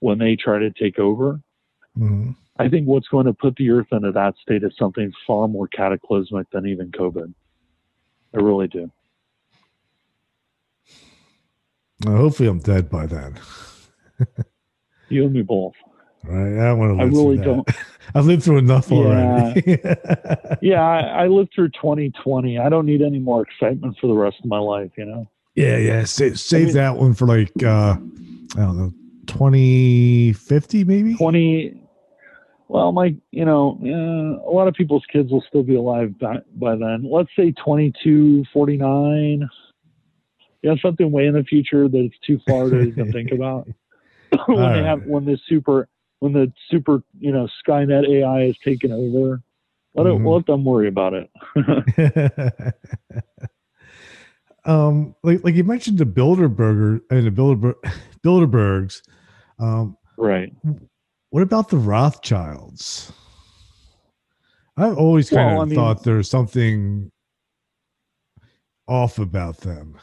when 0.01 0.19
they 0.19 0.37
try 0.37 0.59
to 0.59 0.71
take 0.71 0.99
over, 0.99 1.41
Mm-hmm. 1.99 2.33
I 2.59 2.69
think 2.69 2.87
what's 2.87 3.09
going 3.09 3.25
to 3.25 3.33
put 3.33 3.57
the 3.57 3.71
earth 3.71 3.87
into 3.91 4.13
that 4.13 4.37
state 4.37 4.63
is 4.63 4.77
something 4.79 5.11
far 5.27 5.49
more 5.49 5.67
cataclysmic 5.69 6.51
than 6.51 6.67
even 6.67 6.91
COVID. 6.91 7.33
I 8.35 8.37
really 8.39 8.69
do. 8.69 8.91
Well, 12.05 12.17
hopefully, 12.17 12.49
I'm 12.51 12.59
dead 12.59 12.91
by 12.91 13.07
then. 13.07 13.39
You 15.09 15.25
and 15.25 15.33
me 15.33 15.43
both. 15.43 15.75
Right? 16.29 16.69
I 16.69 16.73
want 16.73 16.99
to. 16.99 17.03
I 17.03 17.07
really 17.07 17.37
don't. 17.39 17.69
I've 18.15 18.27
lived 18.27 18.43
through 18.45 18.59
enough 18.59 18.91
Yeah. 18.91 18.97
already. 18.99 19.81
Yeah, 20.63 20.81
I, 20.81 21.25
I 21.25 21.27
lived 21.29 21.51
through 21.55 21.69
2020. 21.71 22.59
I 22.59 22.69
don't 22.69 22.87
need 22.87 23.03
any 23.03 23.19
more 23.19 23.43
excitement 23.43 23.97
for 24.01 24.07
the 24.07 24.15
rest 24.15 24.37
of 24.41 24.47
my 24.47 24.59
life, 24.59 24.91
you 24.97 25.05
know? 25.05 25.27
yeah, 25.55 25.77
yeah. 25.77 26.05
Save, 26.05 26.39
save 26.39 26.67
mean- 26.67 26.75
that 26.75 26.97
one 26.97 27.15
for 27.15 27.27
like 27.27 27.51
uh 27.63 27.97
I 28.57 28.61
don't 28.61 28.77
know, 28.79 28.93
twenty 29.27 30.33
fifty 30.33 30.85
maybe. 30.85 31.15
20, 31.15 31.83
well, 32.69 32.91
my, 32.93 33.15
you 33.31 33.45
know, 33.45 33.79
uh, 33.85 34.49
a 34.49 34.53
lot 34.53 34.67
of 34.67 34.75
people's 34.75 35.05
kids 35.13 35.31
will 35.31 35.45
still 35.47 35.63
be 35.63 35.77
alive 35.77 36.19
by, 36.19 36.39
by 36.57 36.75
then. 36.75 37.09
Let's 37.09 37.31
say 37.37 37.53
2249. 37.53 39.49
Yeah, 40.63 40.75
something 40.83 41.13
way 41.13 41.27
in 41.27 41.35
the 41.35 41.45
future 41.45 41.89
that 41.89 41.99
it's 41.99 42.19
too 42.27 42.41
far 42.47 42.69
to 42.71 42.81
even 42.83 43.13
think 43.13 43.31
about. 43.31 43.69
when 44.47 44.59
All 44.59 44.73
they 44.73 44.81
right. 44.81 44.85
have 44.85 45.03
when 45.05 45.25
the 45.25 45.39
super 45.49 45.89
when 46.21 46.33
the 46.33 46.53
super 46.71 47.03
you 47.19 47.33
know 47.33 47.49
Skynet 47.67 48.09
AI 48.09 48.43
is 48.45 48.57
taken 48.65 48.93
over, 48.93 49.43
let 49.95 50.07
it 50.07 50.11
Mhm. 50.15 50.35
let 50.35 50.47
them 50.47 50.65
worry 50.65 50.89
about 50.89 51.13
it. 51.15 51.31
um, 54.65 55.15
like 55.23 55.43
like 55.45 55.55
you 55.55 55.65
mentioned 55.65 55.99
the 55.99 56.05
Bilderberger 56.07 57.01
and 57.11 57.27
the 57.27 57.31
Bilderberg 57.31 57.75
Bilderbergs. 58.25 59.03
Um, 59.59 59.97
right. 60.19 60.53
what 61.31 61.43
about 61.43 61.69
the 61.71 61.79
Rothschilds? 61.79 63.13
I've 64.77 64.99
always 64.99 65.31
kind 65.31 65.47
Well, 65.53 65.63
of 65.63 65.69
I 65.69 65.71
mean- 65.71 65.75
thought 65.77 66.03
there's 66.05 66.29
something 66.29 67.11
off 68.87 69.19
about 69.19 69.59
them. 69.59 69.99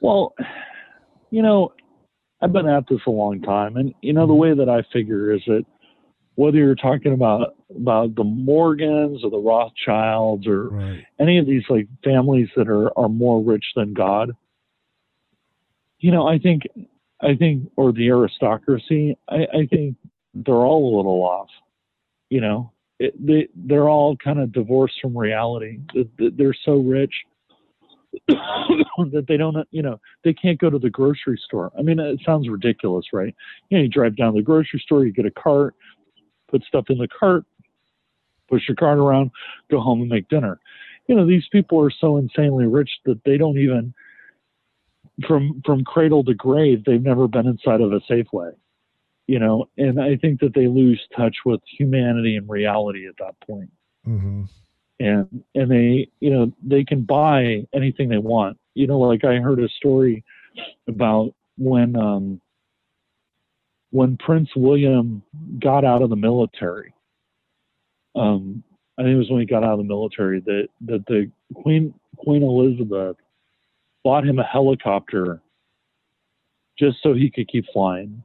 Well, 0.00 0.34
you 1.30 1.40
know, 1.40 1.72
I've 2.44 2.52
been 2.52 2.68
at 2.68 2.84
this 2.88 3.00
a 3.06 3.10
long 3.10 3.40
time, 3.40 3.76
and 3.76 3.94
you 4.02 4.12
know 4.12 4.26
the 4.26 4.32
mm-hmm. 4.32 4.40
way 4.40 4.54
that 4.54 4.68
I 4.68 4.82
figure 4.92 5.32
is 5.32 5.40
that 5.46 5.64
whether 6.34 6.58
you're 6.58 6.74
talking 6.74 7.12
about 7.12 7.54
about 7.74 8.14
the 8.14 8.24
Morgans 8.24 9.24
or 9.24 9.30
the 9.30 9.38
Rothschilds 9.38 10.46
or 10.46 10.68
Right. 10.68 11.04
any 11.18 11.38
of 11.38 11.46
these 11.46 11.62
like 11.70 11.88
families 12.02 12.48
that 12.56 12.68
are 12.68 12.96
are 12.98 13.08
more 13.08 13.42
rich 13.42 13.64
than 13.74 13.94
God, 13.94 14.32
you 16.00 16.10
know, 16.10 16.26
I 16.26 16.38
think 16.38 16.62
I 17.20 17.34
think 17.34 17.70
or 17.76 17.92
the 17.92 18.08
aristocracy, 18.08 19.16
I, 19.28 19.46
I 19.52 19.66
think 19.70 19.96
they're 20.34 20.54
all 20.54 20.94
a 20.94 20.96
little 20.96 21.22
off. 21.22 21.48
You 22.28 22.40
know, 22.40 22.72
it, 22.98 23.14
they 23.24 23.48
they're 23.54 23.88
all 23.88 24.16
kind 24.16 24.38
of 24.38 24.52
divorced 24.52 24.96
from 25.00 25.16
reality. 25.16 25.78
Th- 25.92 26.08
th- 26.18 26.32
They're 26.36 26.56
so 26.64 26.74
rich 26.74 27.14
that 28.28 29.24
they 29.28 29.36
don't, 29.36 29.56
you 29.70 29.82
know, 29.82 30.00
they 30.22 30.32
can't 30.32 30.58
go 30.58 30.70
to 30.70 30.78
the 30.78 30.90
grocery 30.90 31.40
store. 31.44 31.72
I 31.78 31.82
mean, 31.82 31.98
it 31.98 32.20
sounds 32.24 32.48
ridiculous, 32.48 33.06
right? 33.12 33.34
You 33.68 33.78
know, 33.78 33.82
you 33.82 33.88
drive 33.88 34.16
down 34.16 34.32
to 34.32 34.40
the 34.40 34.44
grocery 34.44 34.80
store, 34.80 35.04
you 35.04 35.12
get 35.12 35.26
a 35.26 35.30
cart, 35.30 35.74
put 36.50 36.62
stuff 36.64 36.86
in 36.88 36.98
the 36.98 37.08
cart, 37.08 37.44
push 38.48 38.62
your 38.68 38.76
cart 38.76 38.98
around, 38.98 39.30
go 39.70 39.80
home 39.80 40.00
and 40.00 40.10
make 40.10 40.28
dinner. 40.28 40.60
You 41.06 41.14
know, 41.14 41.26
these 41.26 41.44
people 41.52 41.82
are 41.82 41.90
so 41.90 42.16
insanely 42.16 42.66
rich 42.66 42.90
that 43.04 43.22
they 43.24 43.36
don't 43.36 43.58
even 43.58 43.94
from 45.28 45.62
from 45.64 45.84
cradle 45.84 46.24
to 46.24 46.34
grave, 46.34 46.84
they've 46.84 47.02
never 47.02 47.28
been 47.28 47.46
inside 47.46 47.80
of 47.80 47.92
a 47.92 48.00
Safeway. 48.10 48.52
You 49.26 49.38
know, 49.38 49.68
and 49.78 50.00
I 50.00 50.16
think 50.16 50.40
that 50.40 50.54
they 50.54 50.66
lose 50.66 51.00
touch 51.16 51.36
with 51.46 51.60
humanity 51.78 52.36
and 52.36 52.48
reality 52.48 53.06
at 53.06 53.14
that 53.18 53.34
point 53.46 53.70
hmm 54.04 54.44
and 55.00 55.44
and 55.54 55.70
they 55.70 56.08
you 56.20 56.30
know 56.30 56.52
they 56.62 56.84
can 56.84 57.02
buy 57.02 57.66
anything 57.74 58.08
they 58.08 58.18
want. 58.18 58.58
You 58.74 58.86
know 58.86 58.98
like 58.98 59.24
i 59.24 59.36
heard 59.36 59.60
a 59.60 59.68
story 59.68 60.24
about 60.88 61.32
when 61.56 61.94
um 61.96 62.40
when 63.90 64.16
prince 64.16 64.48
william 64.56 65.22
got 65.60 65.84
out 65.84 66.02
of 66.02 66.10
the 66.10 66.16
military 66.16 66.92
um 68.16 68.64
i 68.98 69.02
think 69.02 69.14
it 69.14 69.18
was 69.18 69.30
when 69.30 69.38
he 69.38 69.46
got 69.46 69.62
out 69.62 69.74
of 69.74 69.78
the 69.78 69.84
military 69.84 70.40
that 70.40 70.66
that 70.80 71.06
the 71.06 71.30
queen 71.54 71.94
queen 72.16 72.42
elizabeth 72.42 73.16
bought 74.02 74.26
him 74.26 74.40
a 74.40 74.44
helicopter 74.44 75.40
just 76.78 76.98
so 77.02 77.14
he 77.14 77.30
could 77.30 77.48
keep 77.48 77.64
flying 77.72 78.22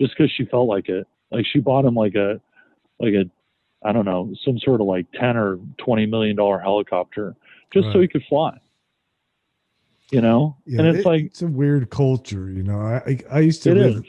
just 0.00 0.14
because 0.16 0.30
she 0.32 0.44
felt 0.46 0.68
like 0.68 0.88
it. 0.88 1.06
Like 1.30 1.46
she 1.52 1.60
bought 1.60 1.84
him 1.84 1.94
like 1.94 2.14
a 2.14 2.40
like 3.00 3.14
a 3.14 3.24
I 3.84 3.92
don't 3.92 4.04
know, 4.04 4.32
some 4.44 4.58
sort 4.58 4.80
of 4.80 4.86
like 4.86 5.06
ten 5.12 5.36
or 5.36 5.58
twenty 5.78 6.06
million 6.06 6.36
dollar 6.36 6.58
helicopter 6.58 7.34
just 7.72 7.86
so 7.86 7.94
Right. 7.94 8.02
he 8.02 8.08
could 8.08 8.24
fly. 8.28 8.58
You 10.10 10.20
know? 10.20 10.56
Yeah, 10.66 10.80
and 10.80 10.88
it's 10.88 10.98
it- 11.00 11.06
like 11.06 11.24
it's 11.24 11.42
a 11.42 11.46
weird 11.46 11.90
culture, 11.90 12.50
you 12.50 12.62
know. 12.62 12.80
I 12.80 12.96
I, 13.06 13.18
I 13.30 13.40
used 13.40 13.62
to 13.64 13.70
it 13.70 13.76
live 13.76 13.96
is. 13.96 14.04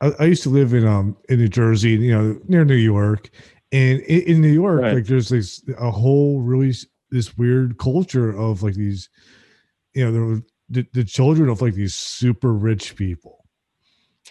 I, 0.00 0.12
I 0.20 0.24
used 0.26 0.42
to 0.44 0.50
live 0.50 0.74
in 0.74 0.86
um 0.86 1.16
in 1.28 1.38
New 1.38 1.48
Jersey, 1.48 1.90
you 1.92 2.12
know, 2.12 2.40
near 2.46 2.64
New 2.64 2.74
York, 2.74 3.30
And 3.72 4.00
in, 4.02 4.20
in 4.36 4.40
New 4.40 4.52
York, 4.52 4.82
Right. 4.82 4.94
like 4.94 5.06
there's 5.06 5.28
this 5.28 5.62
a 5.78 5.90
whole 5.90 6.40
really 6.40 6.72
this 7.10 7.36
weird 7.36 7.78
culture 7.78 8.30
of 8.30 8.62
like 8.62 8.74
these, 8.74 9.08
you 9.92 10.04
know, 10.04 10.12
there 10.12 10.24
were 10.24 10.42
the, 10.68 10.86
the 10.92 11.04
children 11.04 11.48
of 11.48 11.60
like 11.62 11.74
these 11.74 11.94
super 11.94 12.52
rich 12.52 12.96
people, 12.96 13.44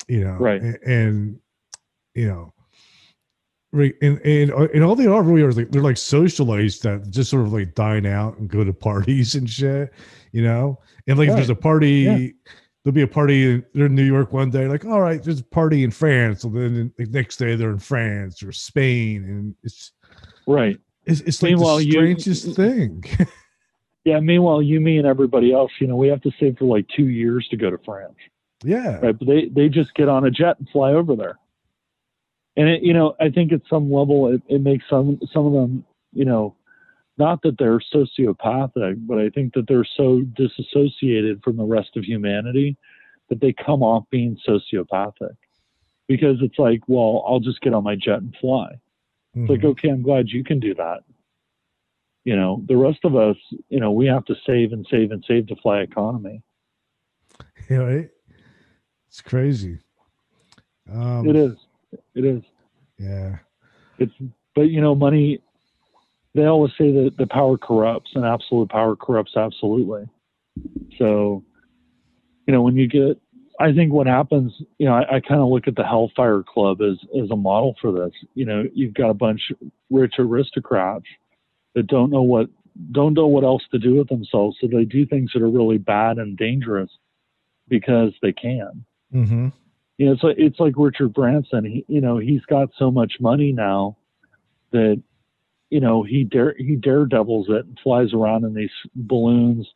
you 0.07 0.23
know, 0.23 0.33
Right. 0.37 0.61
And, 0.61 0.77
and 0.83 1.39
you 2.15 2.27
know, 2.27 2.52
right, 3.73 3.93
and 4.01 4.19
and 4.25 4.51
uh, 4.53 4.67
and 4.73 4.83
all 4.83 4.95
they 4.95 5.07
are 5.07 5.21
really 5.21 5.41
are 5.41 5.51
like 5.51 5.71
they're 5.71 5.81
like 5.81 5.97
socialites 5.97 6.79
that 6.83 7.09
just 7.09 7.29
sort 7.29 7.45
of 7.45 7.51
like 7.51 7.75
dine 7.75 8.05
out 8.05 8.37
and 8.37 8.47
go 8.49 8.63
to 8.63 8.71
parties 8.71 9.35
and 9.35 9.49
shit, 9.49 9.91
you 10.31 10.41
know. 10.43 10.79
And 11.07 11.19
like 11.19 11.27
if 11.27 11.35
there's 11.35 11.49
a 11.49 11.55
party, 11.55 11.89
Yeah. 11.89 12.27
there'll 12.83 12.93
be 12.95 13.01
a 13.01 13.07
party. 13.07 13.43
in- 13.55 13.65
They're 13.73 13.87
in 13.87 13.95
New 13.95 14.05
York 14.05 14.31
one 14.31 14.49
day, 14.49 14.67
like 14.69 14.85
all 14.85 15.01
right, 15.01 15.21
there's 15.21 15.41
a 15.41 15.45
party 15.45 15.83
in 15.83 15.91
France, 15.91 16.45
and 16.45 16.55
then 16.55 16.93
the 16.97 17.05
next 17.07 17.35
day 17.37 17.55
they're 17.57 17.71
in 17.71 17.79
France 17.79 18.41
or 18.41 18.53
Spain, 18.53 19.23
and 19.25 19.55
it's 19.63 19.91
Right. 20.47 20.77
it's, 21.05 21.19
it's 21.21 21.43
like 21.43 21.51
Meanwhile, 21.53 21.77
the 21.77 21.85
you- 21.85 21.91
strangest 21.91 22.55
thing. 22.55 23.03
Yeah. 24.05 24.19
Meanwhile, 24.19 24.61
you, 24.61 24.81
me, 24.81 24.97
and 24.97 25.07
everybody 25.07 25.53
else, 25.53 25.71
you 25.79 25.87
know, 25.87 25.95
we 25.95 26.09
have 26.09 26.19
to 26.23 26.31
save 26.37 26.57
for 26.57 26.65
like 26.65 26.85
two 26.93 27.07
years 27.07 27.47
to 27.51 27.55
go 27.55 27.69
to 27.69 27.77
France. 27.85 28.15
yeah, 28.61 28.97
right? 28.99 29.17
But 29.17 29.27
they 29.27 29.45
they 29.47 29.69
just 29.69 29.93
get 29.95 30.09
on 30.09 30.25
a 30.25 30.29
jet 30.29 30.59
and 30.59 30.67
fly 30.69 30.91
over 30.91 31.15
there. 31.15 31.37
And 32.55 32.69
it, 32.69 32.83
you 32.83 32.93
know, 32.93 33.15
I 33.19 33.29
think 33.29 33.51
at 33.51 33.61
some 33.69 33.91
level 33.91 34.27
it, 34.27 34.41
it 34.47 34.61
makes 34.61 34.85
some 34.89 35.19
some 35.31 35.45
of 35.45 35.53
them, 35.53 35.85
you 36.11 36.25
know, 36.25 36.55
not 37.17 37.41
that 37.43 37.57
they're 37.57 37.79
sociopathic, 37.93 39.07
but 39.07 39.19
I 39.19 39.29
think 39.29 39.53
that 39.53 39.67
they're 39.67 39.87
so 39.97 40.21
disassociated 40.35 41.43
from 41.43 41.57
the 41.57 41.63
rest 41.63 41.95
of 41.95 42.03
humanity 42.03 42.77
that 43.29 43.39
they 43.39 43.53
come 43.53 43.81
off 43.81 44.03
being 44.09 44.37
sociopathic. 44.47 45.35
Because 46.07 46.37
it's 46.41 46.59
like, 46.59 46.81
well, 46.87 47.23
I'll 47.27 47.39
just 47.39 47.61
get 47.61 47.73
on 47.73 47.83
my 47.83 47.95
jet 47.95 48.17
and 48.19 48.35
fly. 48.41 48.79
It's 49.35 49.49
like, 49.49 49.61
Mhm. 49.61 49.71
okay, 49.71 49.89
I'm 49.89 50.03
glad 50.03 50.29
you 50.29 50.43
can 50.43 50.59
do 50.59 50.73
that. 50.75 51.03
You 52.25 52.35
know, 52.35 52.63
the 52.67 52.77
rest 52.77 52.99
of 53.03 53.15
us, 53.15 53.37
you 53.69 53.79
know, 53.79 53.91
we 53.91 54.05
have 54.05 54.25
to 54.25 54.35
save 54.45 54.73
and 54.73 54.85
save 54.89 55.11
and 55.11 55.23
save 55.27 55.47
to 55.47 55.55
fly 55.57 55.81
economy. 55.81 56.43
Yeah, 57.69 57.77
right? 57.77 58.09
It's 59.07 59.21
crazy. 59.21 59.79
Um, 60.91 61.27
It 61.27 61.35
is. 61.35 61.62
It 62.15 62.25
is. 62.25 62.43
Yeah. 62.97 63.37
it's 63.97 64.13
but 64.55 64.69
you 64.69 64.81
know 64.81 64.95
money 64.95 65.39
they 66.35 66.45
always 66.45 66.71
say 66.77 66.91
that 66.91 67.15
the 67.17 67.27
power 67.27 67.57
corrupts 67.57 68.11
and 68.15 68.25
absolute 68.25 68.69
power 68.69 68.95
corrupts 68.95 69.35
absolutely 69.35 70.05
so 70.97 71.43
you 72.47 72.53
know 72.53 72.61
when 72.61 72.75
you 72.75 72.87
get 72.87 73.19
i 73.59 73.73
think 73.73 73.91
what 73.91 74.07
happens 74.07 74.53
you 74.77 74.85
know 74.85 74.93
i, 74.93 75.15
I 75.15 75.19
kind 75.19 75.41
of 75.41 75.49
look 75.49 75.67
at 75.67 75.75
the 75.75 75.83
hellfire 75.83 76.43
club 76.43 76.81
as 76.81 76.97
as 77.19 77.29
a 77.31 77.35
model 77.35 77.75
for 77.81 77.91
this 77.91 78.13
you 78.35 78.45
know 78.45 78.63
you've 78.73 78.93
got 78.93 79.09
a 79.09 79.15
bunch 79.15 79.41
of 79.51 79.57
rich 79.89 80.15
aristocrats 80.19 81.05
that 81.75 81.87
don't 81.87 82.11
know 82.11 82.21
what 82.21 82.47
don't 82.91 83.15
know 83.15 83.27
what 83.27 83.43
else 83.43 83.63
to 83.71 83.79
do 83.79 83.95
with 83.95 84.07
themselves 84.07 84.57
so 84.61 84.67
they 84.67 84.85
do 84.85 85.05
things 85.05 85.31
that 85.33 85.41
are 85.41 85.49
really 85.49 85.77
bad 85.77 86.19
and 86.19 86.37
dangerous 86.37 86.91
because 87.67 88.13
they 88.21 88.31
can 88.31 88.85
Mm-hmm. 89.13 89.49
You 89.97 90.07
know, 90.07 90.13
it's 90.13 90.23
like 90.23 90.35
it's 90.37 90.59
like 90.59 90.73
Richard 90.75 91.13
Branson. 91.13 91.65
He, 91.65 91.85
you 91.87 92.01
know, 92.01 92.17
he's 92.17 92.43
got 92.45 92.69
so 92.77 92.89
much 92.89 93.13
money 93.19 93.51
now 93.51 93.97
that 94.71 95.01
you 95.69 95.79
know 95.79 96.03
he 96.03 96.23
dare 96.23 96.55
he 96.57 96.75
daredevils 96.75 97.47
it 97.49 97.65
and 97.65 97.79
flies 97.83 98.13
around 98.13 98.43
in 98.43 98.53
these 98.53 98.71
balloons, 98.95 99.67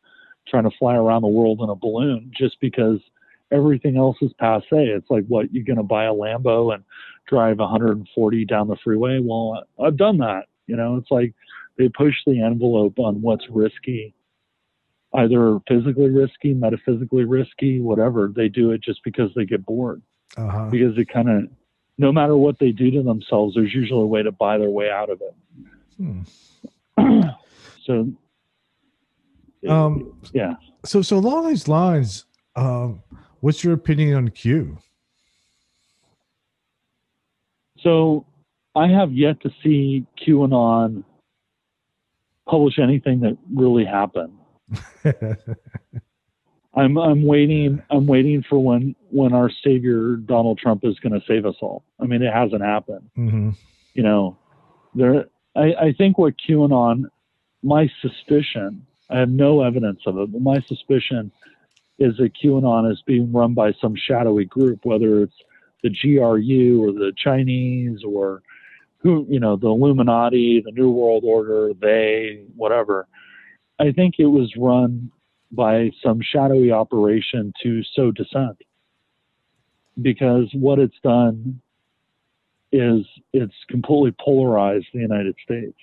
trying 0.48 0.64
to 0.64 0.76
fly 0.78 0.96
around 0.96 1.22
the 1.22 1.28
world 1.28 1.60
in 1.60 1.70
a 1.70 1.74
balloon 1.74 2.32
just 2.36 2.60
because 2.60 2.98
everything 3.52 3.96
else 3.96 4.16
is 4.20 4.32
passe. 4.38 4.66
It's 4.70 5.08
like 5.08 5.24
what 5.26 5.52
you're 5.52 5.64
going 5.64 5.76
to 5.76 5.82
buy 5.82 6.04
a 6.04 6.12
Lambo 6.12 6.74
and 6.74 6.84
drive 7.28 7.58
140 7.58 8.44
down 8.44 8.68
the 8.68 8.76
freeway. 8.82 9.20
Well, 9.22 9.64
I've 9.82 9.96
done 9.96 10.18
that. 10.18 10.44
You 10.66 10.76
know, 10.76 10.96
it's 10.96 11.10
like 11.10 11.32
they 11.78 11.88
push 11.88 12.14
the 12.26 12.42
envelope 12.42 12.98
on 12.98 13.22
what's 13.22 13.44
risky 13.50 14.14
either 15.14 15.58
physically 15.66 16.10
risky, 16.10 16.52
metaphysically 16.52 17.24
risky, 17.24 17.80
whatever. 17.80 18.30
They 18.34 18.48
do 18.48 18.72
it 18.72 18.82
just 18.82 19.02
because 19.04 19.30
they 19.34 19.46
get 19.46 19.64
bored 19.64 20.02
Uh-huh. 20.36 20.66
because 20.70 20.96
it 20.98 21.08
kind 21.08 21.28
of 21.28 21.44
no 21.96 22.12
matter 22.12 22.36
what 22.36 22.58
they 22.58 22.70
do 22.70 22.90
to 22.90 23.02
themselves 23.02 23.54
there's 23.54 23.72
usually 23.74 24.02
a 24.02 24.06
way 24.06 24.22
to 24.22 24.30
buy 24.32 24.58
their 24.58 24.70
way 24.70 24.90
out 24.90 25.10
of 25.10 25.20
it 25.20 25.34
Hmm. 25.96 26.20
so 27.84 28.08
Um, 29.68 30.12
yeah 30.32 30.54
so 30.84 31.02
so 31.02 31.16
along 31.16 31.48
these 31.48 31.66
lines, 31.66 32.24
um, 32.54 33.02
what's 33.40 33.64
your 33.64 33.72
opinion 33.74 34.14
on 34.14 34.28
Q? 34.28 34.78
so 37.80 38.24
i 38.74 38.86
have 38.88 39.12
yet 39.12 39.40
to 39.40 39.50
see 39.62 40.04
qanon 40.20 41.02
publish 42.46 42.78
anything 42.78 43.20
that 43.20 43.36
really 43.54 43.84
happened 43.84 44.32
i'm 46.78 46.96
i'm 46.96 47.24
waiting 47.24 47.82
i'm 47.90 48.06
waiting 48.06 48.42
for 48.48 48.58
when 48.58 48.94
when 49.10 49.32
our 49.32 49.50
savior 49.64 50.16
donald 50.16 50.58
trump 50.58 50.84
is 50.84 50.98
going 51.00 51.12
to 51.12 51.26
save 51.26 51.44
us 51.44 51.56
all 51.60 51.84
i 52.00 52.04
mean 52.06 52.22
it 52.22 52.32
hasn't 52.32 52.62
happened 52.62 53.10
hmm 53.14 53.50
you 53.98 54.04
know, 54.04 54.38
there. 54.94 55.26
I, 55.56 55.74
I 55.86 55.92
think 55.98 56.18
what 56.18 56.34
QAnon, 56.48 57.06
my 57.64 57.90
suspicion, 58.00 58.86
I 59.10 59.18
have 59.18 59.28
no 59.28 59.62
evidence 59.62 59.98
of 60.06 60.18
it, 60.18 60.30
but 60.30 60.40
my 60.40 60.60
suspicion 60.68 61.32
is 61.98 62.16
that 62.18 62.30
QAnon 62.40 62.92
is 62.92 63.02
being 63.04 63.32
run 63.32 63.54
by 63.54 63.72
some 63.80 63.96
shadowy 63.96 64.44
group, 64.44 64.84
whether 64.84 65.20
it's 65.24 65.34
the 65.82 65.90
GRU 65.90 66.80
or 66.80 66.92
the 66.92 67.12
Chinese 67.16 68.04
or 68.06 68.40
who, 68.98 69.26
you 69.28 69.40
know, 69.40 69.56
the 69.56 69.66
Illuminati, 69.66 70.62
the 70.64 70.70
New 70.70 70.92
World 70.92 71.24
Order, 71.26 71.72
they, 71.74 72.44
whatever. 72.54 73.08
I 73.80 73.90
think 73.90 74.14
it 74.18 74.26
was 74.26 74.54
run 74.56 75.10
by 75.50 75.90
some 76.02 76.20
shadowy 76.20 76.72
operation 76.72 77.52
to 77.62 77.82
sow 77.94 78.10
dissent 78.10 78.58
because 80.00 80.48
what 80.52 80.78
it's 80.78 80.98
done 81.02 81.60
is 82.70 83.06
it's 83.32 83.54
completely 83.68 84.14
polarized 84.20 84.86
the 84.92 85.00
United 85.00 85.34
States. 85.42 85.78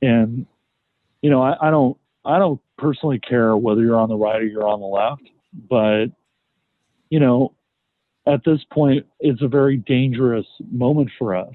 And 0.00 0.46
you 1.20 1.30
know, 1.30 1.42
I, 1.42 1.68
I 1.68 1.70
don't 1.70 1.96
I 2.24 2.38
don't 2.38 2.60
personally 2.78 3.18
care 3.18 3.56
whether 3.56 3.80
you're 3.80 3.98
on 3.98 4.08
the 4.08 4.16
right 4.16 4.40
or 4.40 4.44
you're 4.44 4.68
on 4.68 4.80
the 4.80 4.86
left, 4.86 5.28
but 5.68 6.06
you 7.10 7.20
know, 7.20 7.52
at 8.26 8.44
this 8.44 8.60
point 8.72 9.06
it's 9.20 9.42
a 9.42 9.48
very 9.48 9.76
dangerous 9.76 10.46
moment 10.70 11.10
for 11.18 11.34
us. 11.34 11.54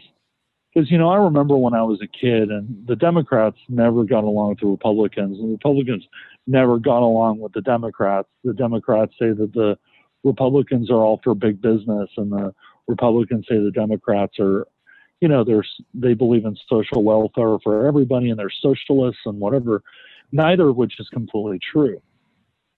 Because 0.77 0.91
you 0.91 0.99
know, 0.99 1.09
I 1.09 1.17
remember 1.17 1.57
when 1.57 1.73
I 1.73 1.81
was 1.81 1.99
a 2.03 2.07
kid 2.07 2.51
and 2.51 2.85
the 2.85 2.95
Democrats 2.95 3.57
never 3.67 4.03
got 4.03 4.23
along 4.23 4.49
with 4.49 4.59
the 4.59 4.67
Republicans 4.67 5.39
and 5.39 5.47
the 5.47 5.53
Republicans 5.53 6.05
never 6.45 6.77
got 6.77 7.01
along 7.01 7.39
with 7.39 7.51
the 7.53 7.61
Democrats. 7.61 8.27
The 8.43 8.53
Democrats 8.53 9.11
say 9.19 9.31
that 9.31 9.53
the 9.55 9.75
Republicans 10.23 10.91
are 10.91 10.97
all 10.97 11.19
for 11.23 11.33
big 11.33 11.63
business 11.63 12.11
and 12.15 12.31
the 12.31 12.53
Republicans 12.87 13.47
say 13.49 13.57
the 13.57 13.71
Democrats 13.71 14.33
are, 14.39 14.67
you 15.19 15.27
know, 15.27 15.43
they're 15.43 15.65
they 15.95 16.13
believe 16.13 16.45
in 16.45 16.55
social 16.69 17.03
welfare 17.03 17.57
for 17.63 17.87
everybody 17.87 18.29
and 18.29 18.37
they're 18.37 18.51
socialists 18.61 19.21
and 19.25 19.39
whatever. 19.39 19.81
Neither 20.31 20.69
of 20.69 20.75
which 20.75 20.99
is 20.99 21.09
completely 21.09 21.59
true. 21.71 21.99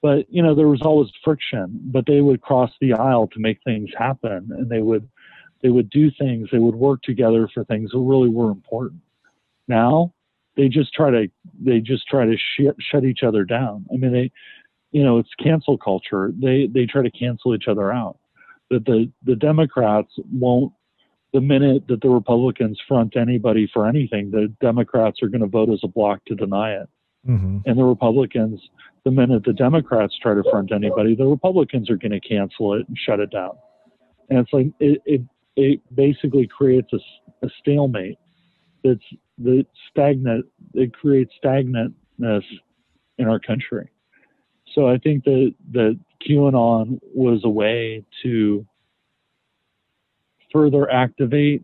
But 0.01 0.25
you 0.31 0.41
know, 0.41 0.55
there 0.55 0.69
was 0.69 0.81
always 0.83 1.09
friction. 1.21 1.81
But 1.91 2.05
they 2.05 2.21
would 2.21 2.39
cross 2.39 2.71
the 2.79 2.93
aisle 2.93 3.27
to 3.27 3.39
make 3.39 3.59
things 3.65 3.89
happen, 3.97 4.47
and 4.57 4.69
they 4.69 4.81
would 4.81 5.05
they 5.61 5.69
would 5.69 5.89
do 5.89 6.09
things. 6.17 6.49
They 6.51 6.59
would 6.59 6.75
work 6.75 7.01
together 7.01 7.49
for 7.53 7.63
things 7.63 7.91
that 7.91 7.99
really 7.99 8.29
were 8.29 8.51
important. 8.51 9.01
Now 9.67 10.13
they 10.55 10.67
just 10.67 10.93
try 10.93 11.09
to 11.09 11.27
they 11.63 11.79
just 11.79 12.07
try 12.07 12.25
to 12.25 12.35
shut 12.37 12.75
shut 12.79 13.05
each 13.05 13.23
other 13.23 13.45
down. 13.45 13.85
I 13.93 13.97
mean, 13.97 14.11
they, 14.11 14.31
you 14.91 15.03
know, 15.03 15.17
it's 15.17 15.33
cancel 15.41 15.77
culture. 15.77 16.33
They 16.35 16.67
they 16.67 16.85
try 16.85 17.01
to 17.03 17.11
cancel 17.11 17.55
each 17.55 17.67
other 17.67 17.91
out 17.91 18.17
that 18.69 18.85
the 18.85 19.09
the 19.23 19.35
Democrats 19.35 20.11
won't. 20.31 20.73
The 21.31 21.41
minute 21.41 21.83
that 21.89 22.01
the 22.01 22.09
Republicans 22.09 22.79
front 22.87 23.15
anybody 23.15 23.69
for 23.71 23.87
anything, 23.87 24.31
the 24.31 24.51
Democrats 24.61 25.21
are 25.21 25.27
going 25.27 25.41
to 25.41 25.47
vote 25.47 25.69
as 25.69 25.79
a 25.83 25.87
bloc 25.87 26.25
to 26.25 26.33
deny 26.33 26.73
it. 26.73 26.89
hmm 27.23 27.59
And 27.67 27.77
the 27.77 27.83
Republicans, 27.83 28.59
the 29.05 29.11
minute 29.11 29.43
the 29.43 29.53
Democrats 29.53 30.17
try 30.19 30.33
to 30.33 30.43
front 30.49 30.71
anybody, 30.71 31.13
the 31.13 31.27
Republicans 31.27 31.87
are 31.91 31.97
going 31.97 32.13
to 32.13 32.19
cancel 32.19 32.73
it 32.73 32.87
and 32.87 32.97
shut 32.97 33.19
it 33.19 33.29
down. 33.29 33.51
And 34.31 34.39
it's 34.39 34.51
like 34.51 34.67
it 34.79 35.01
it, 35.05 35.21
it 35.59 35.81
basically 35.93 36.47
creates 36.47 36.91
a 36.93 37.49
stalemate. 37.59 38.17
That's 38.83 39.03
the 39.37 39.65
stagnant. 39.89 40.45
It 40.73 40.93
creates 40.93 41.33
stagnantness 41.43 42.43
in 43.17 43.27
our 43.27 43.39
country. 43.39 43.89
So 44.73 44.87
I 44.87 44.97
think 44.97 45.25
that 45.25 45.53
that 45.71 45.99
QAnon 46.25 46.99
was 47.13 47.41
a 47.43 47.49
way 47.49 48.05
to 48.23 48.65
further 50.53 50.89
activate 50.89 51.63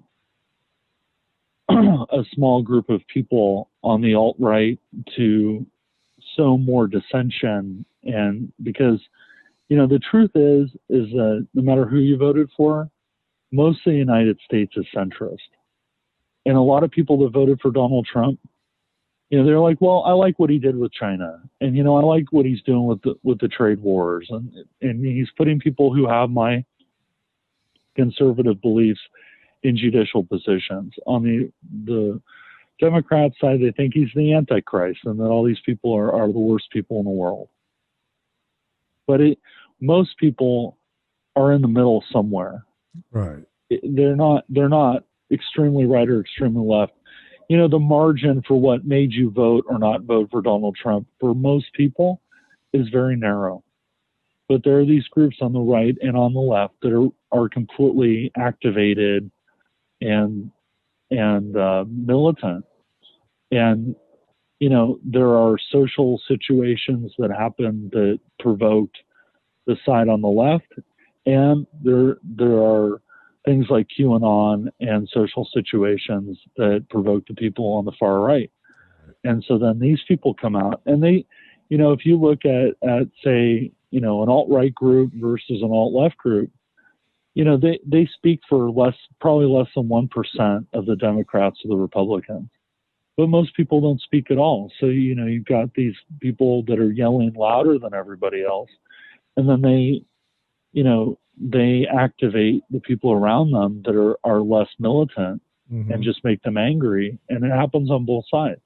a 1.70 2.24
small 2.34 2.62
group 2.62 2.89
of 2.89 3.02
people 3.08 3.70
on 3.82 4.02
the 4.02 4.14
alt 4.14 4.36
right 4.39 4.80
to 5.16 5.66
sow 6.36 6.58
more 6.58 6.88
dissension 6.88 7.86
and 8.04 8.52
because 8.62 9.00
you 9.70 9.78
know 9.78 9.88
the 9.88 10.00
truth 10.00 10.32
is 10.36 10.70
is 10.89 11.10
that 11.12 11.48
no 11.54 11.62
matter 11.62 11.86
who 11.86 11.98
you 11.98 12.18
voted 12.18 12.50
for 12.56 12.89
most 13.52 13.80
of 13.86 13.91
the 13.91 13.98
united 13.98 14.39
states 14.46 14.74
is 14.76 14.86
centrist 14.96 15.38
and 16.46 16.56
a 16.56 16.62
lot 16.62 16.84
of 16.84 16.91
people 16.91 17.18
that 17.20 17.34
voted 17.34 17.60
for 17.60 17.72
Donald 17.72 18.08
Trump, 18.12 18.39
you 19.30 19.39
know, 19.39 19.46
they're 19.46 19.60
like, 19.60 19.82
well, 19.82 20.04
I 20.06 20.12
like 20.12 20.38
what 20.38 20.52
he 20.52 20.60
did 20.60 20.78
with 20.78 20.93
China, 20.93 21.41
and 21.60 21.76
you 21.76 21.84
know, 21.84 21.98
I 21.98 22.04
like 22.04 22.32
what 22.32 22.46
he's 22.46 22.62
doing 22.62 22.86
with 22.86 23.02
the 23.02 23.16
with 23.24 23.39
the 23.39 23.48
trade 23.48 23.82
wars, 23.82 24.28
and 24.30 24.52
and 24.82 25.04
he's 25.04 25.30
putting 25.36 25.60
people 25.60 25.93
who 25.93 26.08
have 26.08 26.30
my 26.30 26.64
conservative 27.96 28.62
beliefs 28.62 29.00
in 29.64 29.76
judicial 29.76 30.24
positions. 30.24 30.93
On 31.08 31.24
the 31.24 31.52
the 31.86 32.22
Democrat 32.80 33.32
side, 33.41 33.62
they 33.62 33.72
think 33.72 33.96
he's 33.96 34.10
the 34.16 34.34
Antichrist, 34.34 35.00
and 35.06 35.20
that 35.20 35.26
all 35.26 35.43
these 35.43 35.62
people 35.66 35.96
are 35.96 36.14
are 36.14 36.32
the 36.32 36.39
worst 36.39 36.70
people 36.72 37.00
in 37.00 37.06
the 37.06 37.10
world. 37.10 37.50
But 39.08 39.22
it, 39.22 39.39
most 39.82 40.18
people 40.20 40.78
are 41.36 41.52
in 41.52 41.64
the 41.64 41.68
middle 41.68 42.04
somewhere. 42.12 42.64
Right. 43.12 43.43
They're 43.84 44.16
not. 44.16 44.46
They're 44.50 44.70
not 44.70 45.04
extremely 45.32 45.86
right 45.86 46.08
or 46.08 46.20
extremely 46.22 46.66
left 46.66 46.93
you 47.50 47.58
know, 47.58 47.68
the 47.68 47.80
margin 47.80 48.41
for 48.48 48.60
what 48.60 48.86
made 48.86 49.12
you 49.14 49.30
vote 49.30 49.66
or 49.68 49.78
not 49.78 50.04
vote 50.04 50.30
for 50.32 50.41
Donald 50.41 50.76
Trump 50.76 51.08
for 51.20 51.36
most 51.36 51.72
people 51.74 52.22
is 52.74 52.89
very 52.89 53.16
narrow. 53.16 53.64
But 54.50 54.64
there 54.64 54.80
are 54.80 54.86
these 54.86 55.08
groups 55.08 55.38
on 55.41 55.54
the 55.54 55.60
right 55.60 55.96
and 56.02 56.16
on 56.16 56.34
the 56.34 56.39
left 56.39 56.76
that 56.82 56.93
are, 56.93 57.10
are 57.32 57.50
completely 57.50 58.32
activated 58.38 59.30
and 60.02 60.52
and 61.12 61.56
uh, 61.56 61.86
militant. 61.88 62.66
And 63.52 63.96
you 64.60 64.70
know, 64.70 65.00
there 65.04 65.36
are 65.36 65.58
social 65.72 66.20
situations 66.28 67.12
that 67.18 67.32
happen 67.32 67.89
that 67.91 68.20
provoked 68.39 68.98
the 69.68 69.78
side 69.86 70.10
on 70.10 70.22
the 70.22 70.28
left, 70.28 70.72
and 71.26 71.65
there 71.84 72.17
there 72.23 72.57
are 72.57 73.01
things 73.45 73.67
like 73.69 73.88
QAnon 73.97 74.69
and 74.80 75.07
social 75.13 75.47
situations 75.53 76.38
that 76.57 76.86
provoke 76.89 77.28
the 77.28 77.36
people 77.36 77.73
on 77.73 77.86
the 77.86 77.91
far 77.99 78.19
right. 78.19 78.51
And 79.23 79.43
so 79.47 79.57
then 79.57 79.80
these 79.80 79.99
people 80.07 80.34
come 80.34 80.55
out 80.55 80.82
and 80.86 81.01
they, 81.01 81.26
you 81.69 81.78
know, 81.78 81.91
if 81.91 82.05
you 82.05 82.19
look 82.19 82.45
at, 82.45 82.76
at 82.88 83.07
say, 83.23 83.71
you 83.91 84.01
know, 84.01 84.23
an 84.23 84.30
alt 84.30 84.47
right 84.49 84.73
group 84.73 85.11
versus 85.13 85.61
an 85.61 85.71
alt 85.71 85.93
left 85.93 86.17
group, 86.17 86.51
you 87.34 87.43
know, 87.43 87.57
they, 87.57 87.80
they 87.86 88.09
speak 88.15 88.39
for 88.47 88.71
less, 88.71 88.95
probably 89.19 89.45
less 89.45 89.67
than 89.76 89.88
1% 89.88 90.65
of 90.73 90.86
the 90.86 90.95
Democrats 90.95 91.59
or 91.65 91.69
the 91.69 91.82
Republicans. 91.82 92.49
But 93.17 93.28
most 93.28 93.55
people 93.55 93.80
don't 93.80 94.01
speak 94.01 94.32
at 94.32 94.38
all. 94.38 94.71
So, 94.80 94.88
you 94.88 95.15
know, 95.15 95.26
you've 95.26 95.45
got 95.45 95.73
these 95.73 95.95
people 96.19 96.63
that 96.63 96.80
are 96.80 96.91
yelling 96.91 97.34
louder 97.34 97.80
than 97.80 97.93
everybody 97.93 98.43
else. 98.43 98.69
And 99.38 99.49
then 99.49 99.61
they, 99.61 100.03
you 100.76 100.84
know, 100.84 101.17
they 101.39 101.88
activate 101.88 102.63
the 102.69 102.82
people 102.82 103.13
around 103.13 103.51
them 103.51 103.82
that 103.86 103.95
are, 103.95 104.17
are 104.26 104.41
less 104.41 104.67
militant 104.78 105.41
mm-hmm. 105.71 105.89
and 105.89 106.03
just 106.03 106.23
make 106.26 106.43
them 106.43 106.57
angry. 106.57 107.17
And 107.30 107.45
it 107.45 107.51
happens 107.51 107.89
on 107.89 108.05
both 108.05 108.26
sides. 108.30 108.59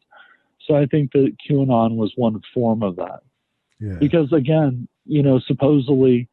So 0.65 0.75
I 0.75 0.87
think 0.87 1.11
that 1.11 1.35
QAnon 1.47 1.97
was 1.97 2.11
one 2.15 2.41
form 2.51 2.81
of 2.81 2.95
that. 2.95 3.21
Yeah. 3.79 3.95
Because 3.99 4.33
again, 4.33 4.87
you 5.05 5.21
know, 5.21 5.39
supposedly 5.39 6.27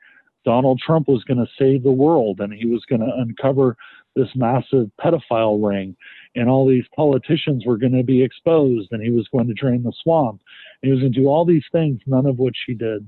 Donald 0.46 0.80
Trump 0.80 1.08
was 1.08 1.24
going 1.24 1.44
to 1.44 1.52
save 1.58 1.82
the 1.82 1.92
world 1.92 2.40
and 2.40 2.54
he 2.54 2.64
was 2.64 2.84
going 2.88 3.02
to 3.02 3.14
uncover 3.18 3.76
this 4.14 4.28
massive 4.34 4.90
pedophile 4.98 5.62
ring 5.62 5.94
and 6.34 6.48
all 6.48 6.66
these 6.66 6.86
politicians 6.94 7.66
were 7.66 7.76
going 7.76 7.92
to 7.92 8.02
be 8.02 8.22
exposed 8.22 8.88
and 8.92 9.02
he 9.02 9.10
was 9.10 9.28
going 9.30 9.46
to 9.46 9.54
drain 9.54 9.82
the 9.82 9.92
swamp. 10.02 10.40
And 10.82 10.88
he 10.88 10.92
was 10.92 11.00
going 11.00 11.12
to 11.12 11.20
do 11.20 11.28
all 11.28 11.44
these 11.44 11.64
things, 11.70 12.00
none 12.06 12.24
of 12.24 12.38
which 12.38 12.56
he 12.66 12.72
did. 12.72 13.06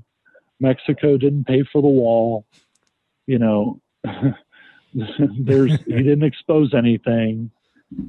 Mexico 0.59 1.17
didn't 1.17 1.45
pay 1.45 1.63
for 1.71 1.81
the 1.81 1.87
wall 1.87 2.45
you 3.29 3.37
know, 3.37 3.79
there's 4.93 5.79
he 5.83 5.93
didn't 5.93 6.23
expose 6.23 6.73
anything. 6.73 7.51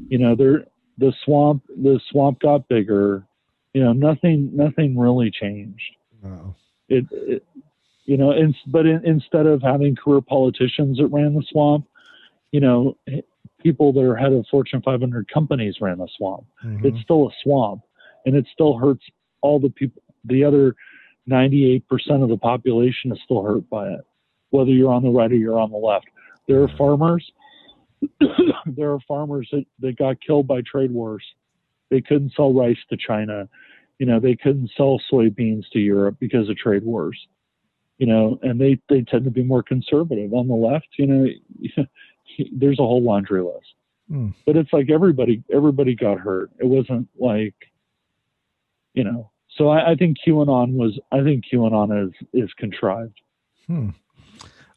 You 0.08 0.16
know, 0.16 0.34
there 0.34 0.64
the 0.96 1.12
swamp 1.24 1.62
the 1.68 2.00
swamp 2.10 2.40
got 2.40 2.68
bigger. 2.68 3.26
You 3.74 3.84
know, 3.84 3.92
nothing 3.92 4.50
nothing 4.56 4.98
really 4.98 5.30
changed. 5.30 5.94
No. 6.22 6.54
It, 6.88 7.04
it 7.12 7.44
you 8.06 8.16
know, 8.16 8.32
in, 8.32 8.54
but 8.66 8.86
in, 8.86 9.04
instead 9.04 9.44
of 9.44 9.60
having 9.60 9.94
career 9.94 10.22
politicians 10.22 10.96
that 10.96 11.08
ran 11.08 11.34
the 11.34 11.44
swamp, 11.50 11.86
you 12.50 12.60
know, 12.60 12.96
people 13.62 13.92
that 13.92 14.00
are 14.00 14.16
head 14.16 14.32
of 14.32 14.46
Fortune 14.50 14.80
500 14.80 15.30
companies 15.30 15.76
ran 15.82 15.98
the 15.98 16.08
swamp. 16.16 16.46
Mm-hmm. 16.64 16.86
It's 16.86 17.00
still 17.02 17.28
a 17.28 17.32
swamp, 17.42 17.82
and 18.24 18.34
it 18.34 18.46
still 18.54 18.78
hurts 18.78 19.04
all 19.42 19.60
the 19.60 19.68
people. 19.68 20.02
The 20.24 20.44
other 20.44 20.74
98% 21.28 21.82
of 22.22 22.28
the 22.28 22.36
population 22.36 23.12
is 23.12 23.18
still 23.24 23.42
hurt 23.42 23.68
by 23.68 23.88
it 23.88 24.00
whether 24.50 24.70
you're 24.70 24.92
on 24.92 25.02
the 25.02 25.10
right 25.10 25.32
or 25.32 25.36
you're 25.36 25.58
on 25.58 25.70
the 25.70 25.78
left. 25.78 26.06
There 26.46 26.62
are 26.62 26.68
farmers. 26.76 27.30
there 28.66 28.92
are 28.92 29.00
farmers 29.06 29.48
that, 29.52 29.64
that 29.80 29.96
got 29.96 30.20
killed 30.20 30.46
by 30.46 30.62
trade 30.62 30.92
wars. 30.92 31.24
They 31.90 32.00
couldn't 32.00 32.32
sell 32.36 32.52
rice 32.52 32.78
to 32.90 32.96
China. 32.96 33.48
You 33.98 34.06
know, 34.06 34.20
they 34.20 34.36
couldn't 34.36 34.70
sell 34.76 35.00
soybeans 35.10 35.64
to 35.72 35.78
Europe 35.78 36.16
because 36.20 36.48
of 36.48 36.56
trade 36.56 36.84
wars. 36.84 37.18
You 37.98 38.06
know, 38.06 38.38
and 38.42 38.60
they, 38.60 38.80
they 38.88 39.02
tend 39.02 39.24
to 39.24 39.30
be 39.30 39.42
more 39.42 39.62
conservative. 39.62 40.32
On 40.32 40.48
the 40.48 40.54
left, 40.54 40.88
you 40.98 41.06
know, 41.06 41.26
there's 42.52 42.78
a 42.78 42.82
whole 42.82 43.02
laundry 43.02 43.42
list. 43.42 43.74
Mm. 44.10 44.34
But 44.46 44.56
it's 44.56 44.72
like 44.72 44.90
everybody 44.90 45.44
everybody 45.52 45.94
got 45.94 46.18
hurt. 46.18 46.50
It 46.58 46.66
wasn't 46.66 47.08
like, 47.18 47.54
you 48.94 49.04
know. 49.04 49.30
So 49.56 49.68
I, 49.68 49.92
I 49.92 49.94
think 49.94 50.16
QAnon 50.26 50.74
was 50.74 50.98
I 51.12 51.22
think 51.22 51.44
QAnon 51.52 52.08
is 52.08 52.14
is 52.32 52.52
contrived. 52.54 53.20
Hmm. 53.66 53.90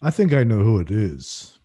I 0.01 0.11
think 0.11 0.33
I 0.33 0.43
know 0.43 0.59
who 0.59 0.79
it 0.79 0.91
is. 0.91 1.57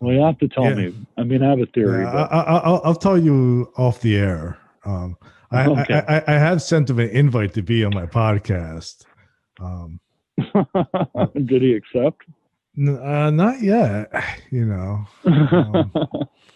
Well, 0.00 0.14
you 0.14 0.20
have 0.22 0.38
to 0.38 0.48
tell 0.48 0.64
yeah. 0.64 0.74
me. 0.74 0.94
I 1.16 1.22
mean, 1.22 1.42
I 1.44 1.50
have 1.50 1.60
a 1.60 1.66
theory. 1.66 2.02
Yeah, 2.02 2.10
I, 2.10 2.88
will 2.88 2.94
tell 2.94 3.16
you 3.16 3.72
off 3.76 4.00
the 4.00 4.16
air. 4.16 4.58
Um, 4.84 5.16
I, 5.52 5.66
okay. 5.66 5.94
I, 5.94 6.16
I, 6.16 6.24
I, 6.26 6.38
have 6.38 6.60
sent 6.60 6.90
him 6.90 6.98
an 6.98 7.10
invite 7.10 7.54
to 7.54 7.62
be 7.62 7.84
on 7.84 7.94
my 7.94 8.06
podcast. 8.06 9.04
Um, 9.60 10.00
Did 11.44 11.62
he 11.62 11.74
accept? 11.74 12.22
Uh, 12.76 13.30
not 13.30 13.62
yet. 13.62 14.10
You 14.50 14.66
know. 14.66 15.06
Um, 15.24 15.92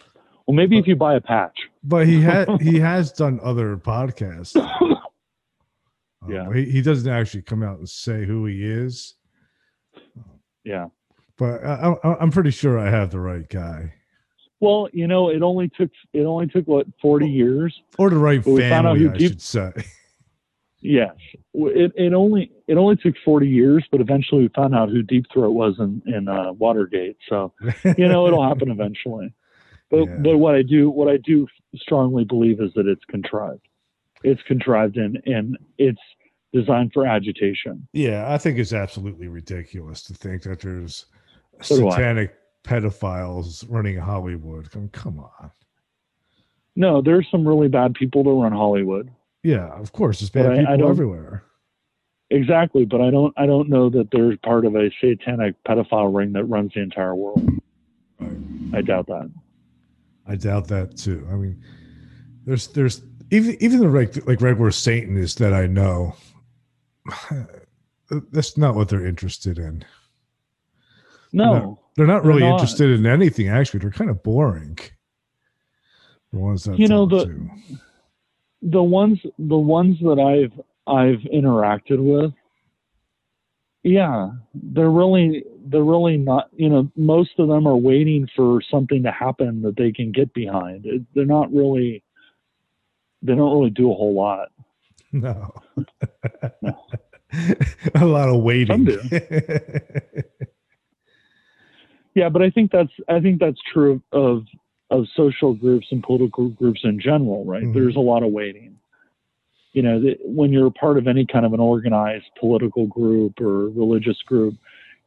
well, 0.47 0.55
maybe 0.55 0.77
but, 0.77 0.81
if 0.81 0.87
you 0.87 0.95
buy 0.95 1.15
a 1.15 1.21
patch. 1.21 1.57
But 1.83 2.07
he 2.07 2.21
had 2.21 2.49
he 2.61 2.79
has 2.79 3.11
done 3.11 3.39
other 3.43 3.77
podcasts. 3.77 4.55
Um, 6.23 6.33
yeah. 6.33 6.51
He, 6.51 6.65
he 6.65 6.81
doesn't 6.81 7.09
actually 7.09 7.43
come 7.43 7.61
out 7.61 7.77
and 7.77 7.87
say 7.87 8.25
who 8.25 8.47
he 8.47 8.63
is 8.63 9.17
yeah. 10.67 10.87
But 11.37 11.63
I, 11.63 11.95
am 12.19 12.31
pretty 12.31 12.51
sure 12.51 12.77
I 12.77 12.89
have 12.89 13.11
the 13.11 13.19
right 13.19 13.47
guy. 13.47 13.93
Well, 14.59 14.89
you 14.91 15.07
know, 15.07 15.29
it 15.29 15.41
only 15.41 15.69
took 15.69 15.91
it 16.13 16.23
only 16.23 16.47
took 16.47 16.67
what 16.67 16.87
40 17.01 17.29
years, 17.29 17.79
or 17.97 18.09
the 18.09 18.17
right 18.17 18.43
family, 18.43 19.07
I 19.07 19.13
deep, 19.13 19.31
should 19.31 19.41
say. 19.41 19.71
Yes, 20.79 21.15
it 21.53 21.91
it 21.95 22.13
only 22.13 22.51
it 22.67 22.77
only 22.77 22.95
took 22.95 23.15
40 23.23 23.47
years, 23.47 23.85
but 23.91 24.01
eventually 24.01 24.43
we 24.43 24.49
found 24.49 24.75
out 24.75 24.89
who 24.89 25.03
Deep 25.03 25.25
Throat 25.31 25.51
was 25.51 25.75
in 25.79 26.01
in 26.07 26.27
uh, 26.27 26.53
Watergate. 26.53 27.17
So 27.29 27.53
you 27.97 28.07
know, 28.07 28.27
it'll 28.27 28.47
happen 28.47 28.71
eventually. 28.71 29.33
But 29.89 30.05
yeah. 30.05 30.15
but 30.17 30.37
what 30.37 30.55
I 30.55 30.61
do 30.61 30.89
what 30.89 31.09
I 31.09 31.17
do 31.17 31.47
strongly 31.75 32.25
believe 32.25 32.61
is 32.61 32.71
that 32.75 32.87
it's 32.87 33.05
contrived. 33.05 33.67
It's 34.23 34.41
contrived 34.43 34.97
and 34.97 35.21
and 35.25 35.57
it's 35.77 36.01
designed 36.53 36.91
for 36.93 37.05
agitation. 37.05 37.87
Yeah, 37.93 38.31
I 38.31 38.37
think 38.37 38.57
it's 38.57 38.73
absolutely 38.73 39.27
ridiculous 39.27 40.01
to 40.03 40.13
think 40.13 40.43
that 40.43 40.61
there's 40.61 41.05
so 41.61 41.89
satanic 41.89 42.35
pedophiles 42.63 43.65
running 43.69 43.97
Hollywood. 43.97 44.67
I 44.73 44.77
mean, 44.77 44.89
come 44.89 45.19
on. 45.19 45.51
No, 46.75 47.01
there's 47.01 47.27
some 47.31 47.47
really 47.47 47.69
bad 47.69 47.95
people 47.95 48.23
that 48.23 48.29
run 48.29 48.51
Hollywood. 48.51 49.09
Yeah, 49.43 49.67
of 49.69 49.93
course, 49.93 50.19
there's 50.19 50.29
bad 50.29 50.57
people 50.57 50.85
I 50.85 50.89
everywhere. 50.89 51.43
Exactly, 52.29 52.83
but 52.83 52.99
I 53.01 53.09
don't 53.09 53.33
I 53.37 53.45
don't 53.45 53.69
know 53.69 53.89
that 53.89 54.09
there's 54.11 54.37
part 54.43 54.65
of 54.65 54.75
a 54.75 54.91
satanic 54.99 55.55
pedophile 55.63 56.13
ring 56.13 56.33
that 56.33 56.43
runs 56.45 56.73
the 56.73 56.81
entire 56.81 57.15
world. 57.15 57.49
Right. 58.19 58.37
I 58.73 58.81
doubt 58.81 59.07
that. 59.07 59.31
I 60.27 60.35
doubt 60.35 60.67
that 60.67 60.97
too. 60.97 61.27
I 61.31 61.35
mean, 61.35 61.63
there's 62.45 62.67
there's 62.67 63.01
even 63.31 63.57
even 63.59 63.79
the 63.79 63.89
like 63.89 64.25
like 64.27 64.41
regular 64.41 64.71
Satanists 64.71 65.37
that 65.39 65.53
I 65.53 65.67
know 65.67 66.15
that's 68.31 68.57
not 68.57 68.75
what 68.75 68.89
they're 68.89 69.05
interested 69.05 69.57
in. 69.57 69.83
No, 71.33 71.51
they're 71.53 71.61
not, 71.61 71.77
they're 71.95 72.07
not 72.07 72.25
really 72.25 72.41
they're 72.41 72.49
not. 72.49 72.59
interested 72.61 72.89
in 72.89 73.05
anything. 73.05 73.49
Actually, 73.49 73.81
they're 73.81 73.91
kind 73.91 74.09
of 74.09 74.23
boring. 74.23 74.77
The 76.31 76.39
ones 76.39 76.63
that 76.65 76.77
you 76.77 76.87
know 76.87 77.05
the 77.05 77.25
to. 77.25 77.49
the 78.61 78.83
ones 78.83 79.19
the 79.39 79.57
ones 79.57 79.97
that 80.01 80.19
I've 80.19 80.59
I've 80.87 81.21
interacted 81.31 81.99
with. 81.99 82.33
Yeah, 83.83 84.31
they're 84.53 84.89
really 84.89 85.45
they're 85.69 85.83
really 85.83 86.17
not. 86.17 86.49
You 86.55 86.69
know, 86.69 86.91
most 86.95 87.31
of 87.39 87.47
them 87.47 87.67
are 87.67 87.77
waiting 87.77 88.27
for 88.35 88.61
something 88.69 89.03
to 89.03 89.11
happen 89.11 89.61
that 89.63 89.75
they 89.77 89.91
can 89.91 90.11
get 90.11 90.33
behind. 90.33 91.07
They're 91.13 91.25
not 91.25 91.51
really. 91.51 92.03
They 93.21 93.35
don't 93.35 93.51
really 93.51 93.71
do 93.71 93.91
a 93.91 93.95
whole 93.95 94.13
lot. 94.13 94.49
No. 95.11 95.53
a 97.95 98.05
lot 98.05 98.29
of 98.29 98.41
waiting. 98.41 98.87
yeah, 102.15 102.29
but 102.29 102.41
I 102.41 102.49
think 102.49 102.71
that's 102.71 102.91
I 103.07 103.19
think 103.19 103.39
that's 103.39 103.59
true 103.73 104.01
of 104.11 104.45
of 104.89 105.05
social 105.15 105.53
groups 105.53 105.87
and 105.91 106.01
political 106.03 106.49
groups 106.49 106.81
in 106.83 106.99
general, 106.99 107.43
right? 107.45 107.63
Mhm. 107.63 107.73
There's 107.73 107.95
a 107.95 108.01
lot 108.01 108.23
of 108.23 108.31
waiting. 108.31 108.77
You 109.73 109.81
know, 109.83 110.01
when 110.23 110.51
you're 110.53 110.67
a 110.67 110.71
part 110.71 110.97
of 110.97 111.07
any 111.07 111.25
kind 111.25 111.45
of 111.45 111.53
an 111.53 111.59
organized 111.59 112.25
political 112.39 112.87
group 112.87 113.39
or 113.39 113.69
religious 113.69 114.21
group, 114.23 114.55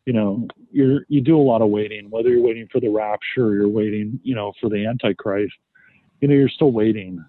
you 0.07 0.13
know, 0.13 0.47
you're 0.71 1.05
you 1.09 1.21
do 1.21 1.39
a 1.39 1.43
lot 1.43 1.63
of 1.63 1.71
waiting. 1.71 2.11
Whether 2.11 2.31
you're 2.31 2.43
waiting 2.43 2.69
for 2.71 2.81
the 2.81 2.89
rapture, 2.89 3.47
or 3.47 3.55
you're 3.55 3.69
waiting, 3.69 4.19
you 4.23 4.35
know, 4.35 4.53
for 4.61 4.69
the 4.69 4.87
Antichrist. 4.87 5.55
You 6.21 6.29
know, 6.29 6.35
you're 6.35 6.49
still 6.49 6.73
waiting. 6.73 7.25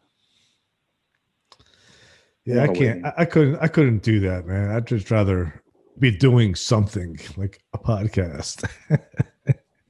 Yeah, 2.46 2.64
I 2.64 2.68
can't. 2.68 2.78
waiting. 2.78 3.12
I 3.18 3.26
couldn't. 3.26 3.56
I 3.58 3.68
couldn't 3.68 4.04
do 4.04 4.20
that, 4.22 4.46
man. 4.46 4.70
I'd 4.72 4.88
just 4.88 5.12
rather 5.12 5.62
be 6.00 6.12
doing 6.12 6.56
something 6.56 7.20
like 7.38 7.62
a 7.74 7.78
podcast. 7.78 8.68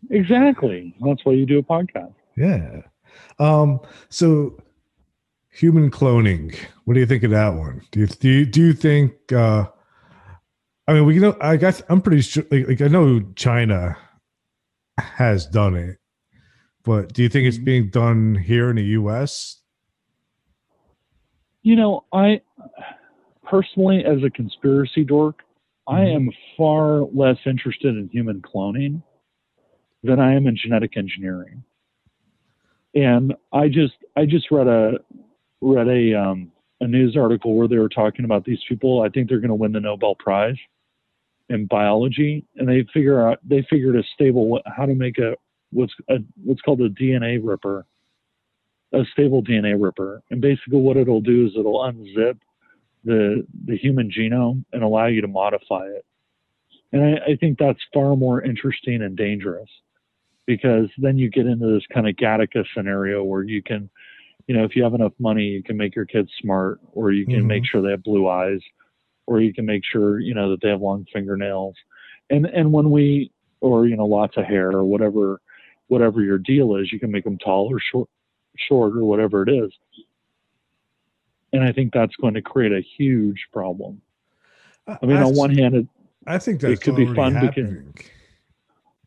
Exactly. 0.10 0.94
That's 1.00 1.24
why 1.24 1.32
you 1.34 1.46
do 1.46 1.60
a 1.60 1.64
podcast. 1.64 2.14
yeah. 2.36 2.82
Um. 3.40 3.80
So, 4.10 4.62
human 5.50 5.90
cloning. 5.90 6.54
What 6.84 6.96
do 6.96 7.00
you 7.00 7.06
think 7.06 7.24
of 7.24 7.32
that 7.32 7.54
one? 7.54 7.82
Do 7.92 8.02
you 8.02 8.08
do 8.08 8.30
you, 8.30 8.46
do 8.46 8.62
you 8.62 8.74
think? 8.74 9.32
uh 9.32 9.68
I 10.88 10.94
mean, 10.94 11.06
we 11.06 11.20
know. 11.20 11.38
I 11.40 11.58
guess 11.58 11.82
I'm 11.90 12.02
pretty 12.02 12.22
sure. 12.22 12.44
Like, 12.52 12.68
like 12.68 12.82
I 12.82 12.88
know 12.88 13.22
China 13.36 13.98
has 14.98 15.46
done 15.46 15.76
it, 15.76 15.98
but 16.84 17.14
do 17.14 17.24
you 17.24 17.30
think 17.30 17.48
it's 17.48 17.58
Mhm. 17.58 17.66
being 17.66 17.90
done 17.90 18.36
here 18.36 18.70
in 18.70 18.76
the 18.76 18.84
U.S.? 18.84 19.62
You 21.64 21.76
know, 21.76 22.06
I 22.12 22.42
personally, 23.44 24.04
as 24.04 24.24
a 24.24 24.30
conspiracy 24.30 25.04
dork, 25.04 25.44
I 25.88 26.02
Mhm. 26.02 26.16
am 26.16 26.32
far 26.58 27.02
less 27.14 27.38
interested 27.46 27.96
in 27.96 28.08
human 28.10 28.42
cloning 28.42 29.04
than 30.04 30.20
I 30.20 30.34
am 30.34 30.48
in 30.48 30.56
genetic 30.56 30.98
engineering. 30.98 31.64
And 32.96 33.36
I 33.54 33.70
just, 33.70 33.94
I 34.16 34.26
just 34.26 34.52
read 34.52 34.68
a 34.68 35.00
read 35.62 35.88
a 35.88 36.14
um, 36.16 36.52
a 36.82 36.88
news 36.88 37.16
article 37.16 37.56
where 37.56 37.68
they 37.68 37.78
were 37.78 37.90
talking 37.90 38.26
about 38.26 38.44
these 38.44 38.60
people. 38.68 39.02
I 39.02 39.10
think 39.10 39.30
they're 39.30 39.40
going 39.40 39.50
to 39.50 39.56
win 39.56 39.72
the 39.72 39.80
Nobel 39.80 40.16
Prize 40.16 40.58
in 41.50 41.66
biology, 41.68 42.46
and 42.58 42.68
they 42.68 42.86
figure 42.94 43.26
out 43.26 43.40
they 43.48 43.66
figured 43.70 43.96
a 43.96 44.04
stable 44.14 44.60
how 44.66 44.86
to 44.86 44.96
make 44.96 45.18
a 45.18 45.36
what's 45.72 45.94
a 46.10 46.16
what's 46.44 46.62
called 46.62 46.82
a 46.82 46.90
DNA 46.90 47.40
ripper 47.42 47.86
a 48.94 49.04
stable 49.12 49.44
DNA 49.44 49.82
ripper. 49.82 50.22
And 50.32 50.42
basically, 50.42 50.80
what 50.80 50.98
it'll 50.98 51.22
do 51.22 51.46
is 51.46 51.54
it'll 51.58 51.80
unzip 51.80 52.40
the 53.04 53.46
the 53.66 53.78
human 53.78 54.12
genome 54.12 54.66
and 54.74 54.84
allow 54.84 55.08
you 55.08 55.22
to 55.22 55.28
modify 55.28 55.86
it. 55.88 56.06
And 56.94 57.04
I, 57.04 57.32
I 57.32 57.36
think 57.38 57.58
that's 57.58 57.80
far 57.94 58.16
more 58.16 58.42
interesting 58.42 59.02
and 59.02 59.16
dangerous 59.16 59.70
because 60.46 60.90
then 60.98 61.18
you 61.18 61.30
get 61.30 61.46
into 61.46 61.74
this 61.74 61.86
kind 61.94 62.08
of 62.08 62.16
Gattaca 62.16 62.66
scenario 62.76 63.24
where 63.24 63.44
you 63.44 63.64
can, 63.64 63.90
you 64.48 64.56
know, 64.56 64.64
if 64.64 64.76
you 64.76 64.84
have 64.84 64.94
enough 64.94 65.14
money, 65.20 65.46
you 65.46 65.64
can 65.64 65.78
make 65.78 65.96
your 65.96 66.06
kids 66.06 66.30
smart, 66.42 66.80
or 66.94 67.12
you 67.12 67.26
can 67.26 67.44
Mhm. 67.44 67.48
make 67.48 67.66
sure 67.66 67.82
they 67.82 67.92
have 67.92 68.04
blue 68.04 68.28
eyes, 68.28 68.62
or 69.28 69.40
you 69.42 69.54
can 69.54 69.66
make 69.66 69.84
sure 69.86 70.20
you 70.20 70.34
know 70.34 70.50
that 70.50 70.62
they 70.62 70.70
have 70.70 70.82
long 70.82 71.06
fingernails. 71.14 71.76
And 72.30 72.46
and 72.46 72.72
when 72.72 72.92
we 72.92 73.32
or 73.62 73.88
you 73.88 73.96
know 73.96 74.06
lots 74.06 74.38
of 74.38 74.46
hair 74.46 74.72
or 74.72 74.84
whatever 74.84 75.42
whatever 75.88 76.22
your 76.24 76.38
deal 76.38 76.76
is, 76.78 76.92
you 76.92 77.00
can 77.00 77.12
make 77.12 77.24
them 77.24 77.38
tall 77.38 77.68
or 77.68 77.80
short 77.80 78.10
short 78.58 78.96
or 78.96 79.04
whatever 79.06 79.44
it 79.44 79.50
is. 79.50 79.72
And 81.54 81.64
I 81.64 81.72
think 81.72 81.92
that's 81.94 82.16
going 82.16 82.34
to 82.36 82.42
create 82.42 82.72
a 82.72 82.82
huge 82.82 83.48
problem. 83.52 84.02
I 84.88 85.06
mean, 85.06 85.18
on 85.18 85.36
one 85.36 85.56
hand, 85.56 85.76
it, 85.76 85.88
I 86.28 86.38
think 86.38 86.62
that's 86.62 86.82
could 86.82 86.96
be 86.96 87.06
fun 87.14 87.40
because- 87.40 88.04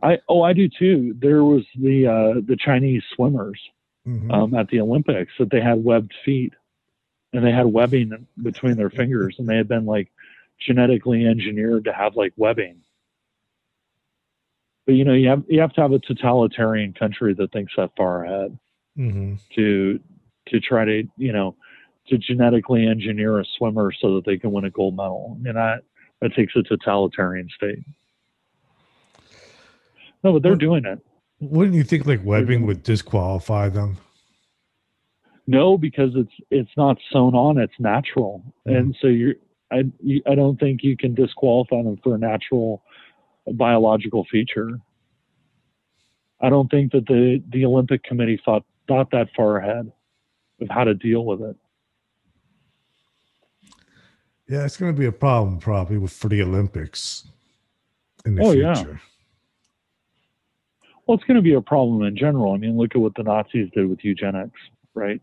I 0.02 0.18
oh 0.28 0.42
I 0.42 0.52
do 0.52 0.68
too. 0.68 1.14
There 1.18 1.44
was 1.44 1.64
the 1.76 2.06
uh, 2.06 2.40
the 2.46 2.56
Chinese 2.56 3.02
swimmers 3.14 3.58
Mhm. 4.06 4.30
um, 4.32 4.54
at 4.54 4.68
the 4.68 4.80
Olympics 4.80 5.32
that 5.38 5.50
they 5.50 5.60
had 5.60 5.82
webbed 5.82 6.12
feet, 6.24 6.52
and 7.32 7.44
they 7.44 7.52
had 7.52 7.66
webbing 7.66 8.26
between 8.42 8.76
their 8.76 8.90
fingers, 8.90 9.38
and 9.38 9.48
they 9.48 9.56
had 9.56 9.68
been 9.68 9.86
like 9.86 10.10
genetically 10.58 11.26
engineered 11.26 11.84
to 11.84 11.92
have 11.92 12.14
like 12.16 12.32
webbing. 12.36 12.80
But 14.86 14.96
you 14.96 15.04
know, 15.04 15.14
you 15.14 15.28
have 15.28 15.44
you 15.48 15.60
have 15.60 15.72
to 15.74 15.80
have 15.80 15.92
a 15.92 15.98
totalitarian 15.98 16.92
country 16.92 17.32
that 17.34 17.52
thinks 17.52 17.72
that 17.76 17.96
far 17.96 18.24
ahead. 18.24 18.58
Mhm. 18.98 19.38
to 19.56 19.98
to 20.46 20.60
try 20.60 20.84
to 20.84 21.02
you 21.16 21.32
know 21.32 21.56
to 22.06 22.18
genetically 22.18 22.86
engineer 22.86 23.40
a 23.40 23.44
swimmer 23.44 23.90
so 23.90 24.14
that 24.14 24.24
they 24.26 24.38
can 24.38 24.52
win 24.52 24.64
a 24.66 24.70
gold 24.70 24.94
medal. 24.94 25.38
And 25.44 25.56
that 25.56 25.82
that 26.20 26.34
takes 26.34 26.54
a 26.54 26.62
totalitarian 26.62 27.48
state. 27.48 27.78
No, 30.22 30.32
but 30.34 30.42
they're 30.42 30.54
doing 30.56 30.84
it. 30.84 31.00
Wouldn't 31.40 31.74
you 31.74 31.82
think 31.84 32.06
like 32.06 32.24
webbing 32.24 32.66
would 32.66 32.82
disqualify 32.82 33.68
them? 33.68 33.98
No, 35.46 35.76
because 35.76 36.12
it's 36.14 36.32
it's 36.50 36.70
not 36.76 36.96
sewn 37.12 37.34
on; 37.34 37.58
it's 37.58 37.78
natural, 37.78 38.42
Mhm. 38.66 38.76
and 38.76 38.96
so 39.00 39.08
you're. 39.08 39.34
I 39.70 39.84
you, 40.00 40.22
I 40.26 40.34
don't 40.34 40.58
think 40.60 40.82
you 40.82 40.96
can 40.96 41.14
disqualify 41.14 41.82
them 41.82 41.96
for 42.02 42.14
a 42.14 42.18
natural 42.18 42.82
biological 43.52 44.24
feature. 44.30 44.78
I 46.40 46.48
don't 46.50 46.70
think 46.70 46.92
that 46.92 47.06
the 47.06 47.42
the 47.50 47.64
Olympic 47.64 48.04
Committee 48.04 48.40
thought 48.44 48.64
thought 48.88 49.10
that 49.10 49.28
far 49.34 49.58
ahead 49.58 49.90
of 50.60 50.68
how 50.70 50.84
to 50.84 50.94
deal 50.94 51.24
with 51.24 51.42
it. 51.42 51.56
Yeah, 54.48 54.64
it's 54.64 54.76
going 54.76 54.94
to 54.94 54.98
be 54.98 55.06
a 55.06 55.12
problem 55.12 55.58
probably 55.58 55.98
with 55.98 56.12
for 56.12 56.28
the 56.28 56.42
Olympics 56.42 57.26
in 58.26 58.34
the 58.34 58.42
Oh, 58.42 58.52
yeah. 58.52 58.74
Well, 61.06 61.16
it's 61.16 61.24
going 61.24 61.36
to 61.36 61.42
be 61.42 61.54
a 61.54 61.60
problem 61.60 62.02
in 62.02 62.16
general. 62.16 62.54
I 62.54 62.56
mean, 62.56 62.76
look 62.76 62.94
at 62.94 63.00
what 63.00 63.14
the 63.14 63.22
Nazis 63.22 63.68
did 63.74 63.88
with 63.88 64.02
eugenics, 64.02 64.58
right? 64.94 65.20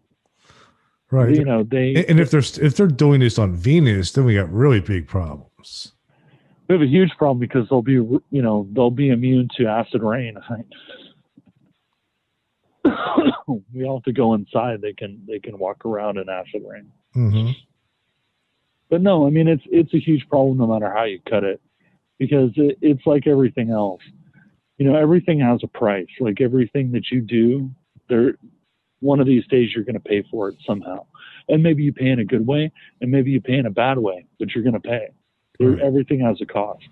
Right. 1.09 1.35
You 1.35 1.43
know, 1.43 1.63
they, 1.63 2.05
and 2.07 2.19
if 2.19 2.31
they're 2.31 2.39
if 2.39 2.75
they're 2.75 2.87
doing 2.87 3.19
this 3.19 3.37
on 3.37 3.53
Venus, 3.53 4.13
then 4.13 4.23
we 4.23 4.35
got 4.35 4.51
really 4.51 4.79
big 4.79 5.07
problems. 5.07 5.91
We 6.69 6.75
have 6.75 6.81
a 6.81 6.87
huge 6.87 7.11
problem 7.17 7.39
because 7.39 7.67
they'll 7.69 7.81
be, 7.81 7.93
you 7.93 8.21
know, 8.31 8.65
they'll 8.71 8.91
be 8.91 9.09
immune 9.09 9.49
to 9.57 9.65
acid 9.65 10.03
rain. 10.03 10.37
we 13.73 13.83
all 13.83 13.97
have 13.97 14.03
to 14.03 14.13
go 14.13 14.33
inside. 14.35 14.81
They 14.81 14.93
can 14.93 15.21
they 15.27 15.39
can 15.39 15.59
walk 15.59 15.85
around 15.85 16.17
in 16.17 16.29
acid 16.29 16.63
rain. 16.65 16.91
hmm 17.13 17.51
But 18.89 19.01
no, 19.01 19.27
I 19.27 19.31
mean 19.31 19.49
it's 19.49 19.63
it's 19.65 19.93
a 19.93 19.99
huge 19.99 20.27
problem 20.29 20.57
no 20.59 20.67
matter 20.67 20.89
how 20.89 21.03
you 21.03 21.19
cut 21.29 21.43
it, 21.43 21.59
because 22.19 22.51
it, 22.55 22.77
it's 22.81 23.05
like 23.05 23.27
everything 23.27 23.69
else. 23.69 24.01
You 24.81 24.89
know, 24.89 24.97
everything 24.97 25.39
has 25.41 25.59
a 25.63 25.67
price. 25.67 26.07
Like 26.19 26.41
everything 26.41 26.91
that 26.93 27.11
you 27.11 27.21
do, 27.21 27.69
there, 28.09 28.33
one 28.99 29.19
of 29.19 29.27
these 29.27 29.45
days 29.45 29.69
you're 29.75 29.83
going 29.83 29.93
to 29.93 29.99
pay 29.99 30.23
for 30.31 30.49
it 30.49 30.55
somehow, 30.65 31.05
and 31.47 31.61
maybe 31.61 31.83
you 31.83 31.93
pay 31.93 32.07
in 32.07 32.17
a 32.17 32.25
good 32.25 32.47
way, 32.47 32.71
and 32.99 33.11
maybe 33.11 33.29
you 33.29 33.39
pay 33.39 33.57
in 33.59 33.67
a 33.67 33.69
bad 33.69 33.99
way, 33.99 34.25
but 34.39 34.55
you're 34.55 34.63
going 34.63 34.73
to 34.73 34.79
pay. 34.79 35.09
There. 35.59 35.79
Everything 35.79 36.19
has 36.21 36.41
a 36.41 36.47
cost, 36.47 36.89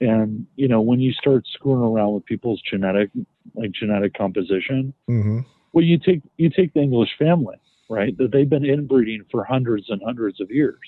and 0.00 0.46
you 0.54 0.68
know 0.68 0.82
when 0.82 1.00
you 1.00 1.12
start 1.12 1.44
screwing 1.52 1.82
around 1.82 2.14
with 2.14 2.26
people's 2.26 2.62
genetic, 2.70 3.10
like 3.56 3.72
genetic 3.72 4.14
composition, 4.14 4.94
hmm 5.08 5.40
well, 5.72 5.82
you 5.82 5.98
take 5.98 6.22
you 6.36 6.48
take 6.48 6.72
the 6.74 6.80
English 6.80 7.10
family, 7.18 7.56
right? 7.90 8.16
That 8.18 8.30
they've 8.30 8.48
been 8.48 8.64
inbreeding 8.64 9.24
for 9.32 9.42
hundreds 9.42 9.90
and 9.90 10.00
hundreds 10.04 10.40
of 10.40 10.48
years, 10.48 10.78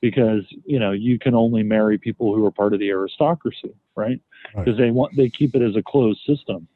because 0.00 0.44
you 0.64 0.78
know 0.78 0.92
you 0.92 1.18
can 1.18 1.34
only 1.34 1.62
marry 1.62 1.98
people 1.98 2.34
who 2.34 2.44
are 2.44 2.50
part 2.50 2.72
of 2.72 2.80
the 2.80 2.90
aristocracy, 2.90 3.74
right? 3.96 4.20
Right. 4.54 4.64
Because 4.64 4.78
they 4.78 4.90
want 4.90 5.16
they 5.16 5.28
keep 5.28 5.54
it 5.54 5.62
as 5.62 5.76
a 5.76 5.82
closed 5.82 6.20
system. 6.26 6.68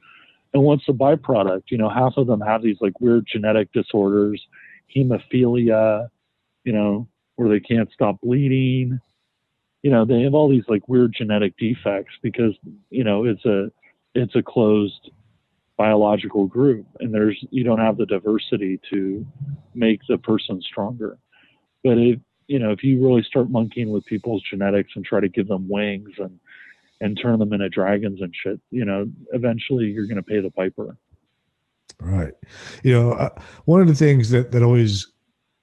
And 0.55 0.62
what's 0.62 0.85
the 0.86 0.93
byproduct? 0.93 1.65
You 1.70 1.78
know, 1.78 1.89
half 1.89 2.15
of 2.16 2.27
them 2.27 2.40
have 2.40 2.62
these 2.62 2.77
like 2.81 3.01
weird 3.01 3.27
genetic 3.31 3.73
disorders, 3.73 4.44
hemophilia, 4.94 6.09
you 6.65 6.73
know, 6.73 7.09
where 7.36 7.49
they 7.49 7.61
can't 7.61 7.90
stop 7.93 8.20
bleeding. 8.20 9.01
You 9.82 9.90
know, 9.90 10.05
they 10.05 10.23
have 10.23 10.35
all 10.35 10.51
these 10.51 10.65
like 10.69 10.89
weird 10.89 11.15
genetic 11.16 11.57
defects 11.57 12.12
because 12.23 12.55
you 12.90 13.05
know 13.05 13.24
it's 13.24 13.44
a 13.44 13.70
it's 14.15 14.36
a 14.36 14.43
closed 14.43 15.11
biological 15.78 16.47
group 16.47 16.86
and 17.01 17.12
there's 17.15 17.43
you 17.51 17.65
don't 17.65 17.81
have 17.81 17.97
the 17.97 18.07
diversity 18.07 18.78
to 18.90 19.27
make 19.74 20.01
the 20.07 20.19
person 20.19 20.61
stronger 20.61 21.19
but 21.82 21.97
if 21.99 22.19
you 22.47 22.59
know 22.59 22.70
if 22.70 22.82
you 22.82 23.02
really 23.02 23.23
start 23.23 23.51
monkeying 23.51 23.90
with 23.90 24.05
people's 24.06 24.43
genetics 24.43 24.93
and 24.97 25.05
try 25.05 25.20
to 25.20 25.28
give 25.28 25.48
them 25.48 25.69
wings 25.69 26.10
and 26.19 26.39
and 27.01 27.19
turn 27.20 27.39
them 27.39 27.52
into 27.52 27.69
dragons 27.69 28.20
and 28.20 28.35
shit 28.35 28.60
you 28.70 28.85
know 28.85 29.09
eventually 29.32 29.86
you're 29.86 30.06
going 30.06 30.16
to 30.16 30.23
pay 30.23 30.40
the 30.40 30.51
piper 30.51 30.97
Right. 32.01 32.32
You 32.82 32.93
know, 32.93 33.12
uh, 33.12 33.31
one 33.64 33.81
of 33.81 33.86
the 33.86 33.94
things 33.94 34.31
that 34.31 34.51
that 34.52 34.62
always, 34.62 35.06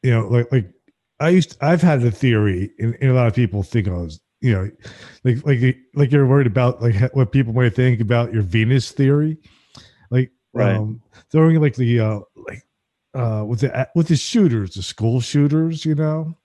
you 0.04 0.12
know, 0.12 0.28
like 0.28 0.52
like 0.52 0.72
I 1.20 1.30
used, 1.30 1.58
I've 1.62 1.82
had 1.82 2.04
a 2.04 2.12
theory, 2.12 2.72
and, 2.80 2.96
and 3.02 3.12
a 3.12 3.14
lot 3.14 3.28
of 3.28 3.36
people 3.36 3.62
think 3.62 3.88
I 3.88 3.92
was, 3.92 4.22
you 4.40 4.54
know, 4.54 4.70
like 5.24 5.46
like 5.46 5.78
like 5.96 6.12
you're 6.12 6.28
worried 6.28 6.48
about 6.48 6.82
like 6.82 7.14
what 7.14 7.32
people 7.32 7.54
might 7.54 7.76
think 7.76 8.00
about 8.00 8.34
your 8.34 8.44
Venus 8.44 8.92
theory, 8.92 9.38
like 10.12 10.32
Right. 10.54 10.78
um, 10.78 11.02
throwing 11.32 11.60
like 11.62 11.76
the 11.76 12.00
uh 12.00 12.20
like 12.36 12.64
uh 13.14 13.44
with 13.46 13.60
the 13.60 13.90
with 13.96 14.08
the 14.08 14.16
shooters, 14.16 14.76
the 14.76 14.84
school 14.84 15.20
shooters, 15.20 15.86
you 15.86 15.96
know. 15.96 16.38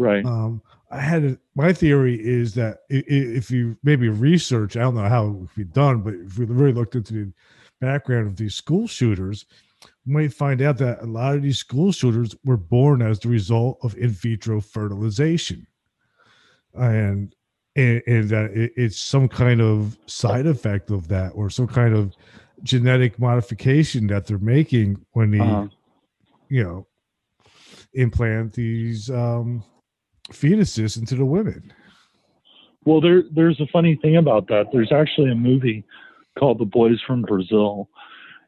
Right 0.00 0.24
Um, 0.24 0.62
I 0.90 1.00
had 1.00 1.24
a, 1.24 1.38
my 1.54 1.72
theory 1.72 2.16
is 2.20 2.54
that 2.54 2.78
if 2.88 3.50
you 3.50 3.76
maybe 3.84 4.08
research, 4.08 4.76
I 4.76 4.80
don't 4.80 4.96
know 4.96 5.08
how 5.08 5.26
it 5.26 5.30
would 5.30 5.54
be 5.54 5.64
done, 5.64 6.02
but 6.02 6.14
if 6.14 6.36
we 6.38 6.46
really 6.46 6.72
looked 6.72 6.96
into 6.96 7.12
the 7.14 7.32
background 7.80 8.26
of 8.26 8.36
these 8.36 8.56
school 8.56 8.88
shooters, 8.88 9.46
we 10.04 10.12
might 10.14 10.32
find 10.34 10.60
out 10.62 10.78
that 10.78 11.00
a 11.02 11.06
lot 11.06 11.36
of 11.36 11.42
these 11.42 11.58
school 11.58 11.92
shooters 11.92 12.34
were 12.44 12.56
born 12.56 13.02
as 13.02 13.20
the 13.20 13.28
result 13.28 13.78
of 13.84 13.96
in 13.96 14.10
vitro 14.10 14.60
fertilization, 14.60 15.64
and 16.74 17.34
and, 17.76 18.02
and 18.06 18.28
that 18.30 18.50
it, 18.50 18.72
it's 18.76 18.98
some 18.98 19.28
kind 19.28 19.60
of 19.60 19.96
side 20.06 20.46
effect 20.46 20.90
of 20.90 21.06
that, 21.08 21.30
or 21.36 21.50
some 21.50 21.68
kind 21.68 21.94
of 21.94 22.16
genetic 22.64 23.18
modification 23.18 24.08
that 24.08 24.26
they're 24.26 24.38
making 24.38 24.98
when 25.12 25.30
they, 25.30 25.38
Uh-huh. 25.38 25.68
you 26.48 26.64
know, 26.64 26.86
implant 27.94 28.52
these 28.52 29.08
um, 29.08 29.62
fetuses 30.32 30.96
into 30.96 31.14
the 31.14 31.24
women. 31.24 31.72
Well, 32.84 33.00
there 33.00 33.24
there's 33.30 33.60
a 33.60 33.66
funny 33.72 33.98
thing 34.00 34.16
about 34.16 34.48
that. 34.48 34.66
There's 34.72 34.92
actually 34.92 35.30
a 35.30 35.34
movie 35.34 35.84
called 36.38 36.58
The 36.58 36.64
Boys 36.64 36.98
from 37.06 37.22
Brazil, 37.22 37.88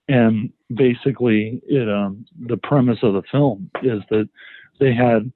and 0.08 0.50
basically, 0.74 1.60
it 1.66 1.88
um 1.88 2.24
the 2.46 2.56
premise 2.56 2.98
of 3.02 3.14
the 3.14 3.22
film 3.30 3.70
is 3.82 4.00
that 4.10 4.28
they 4.80 4.94
had 4.94 5.30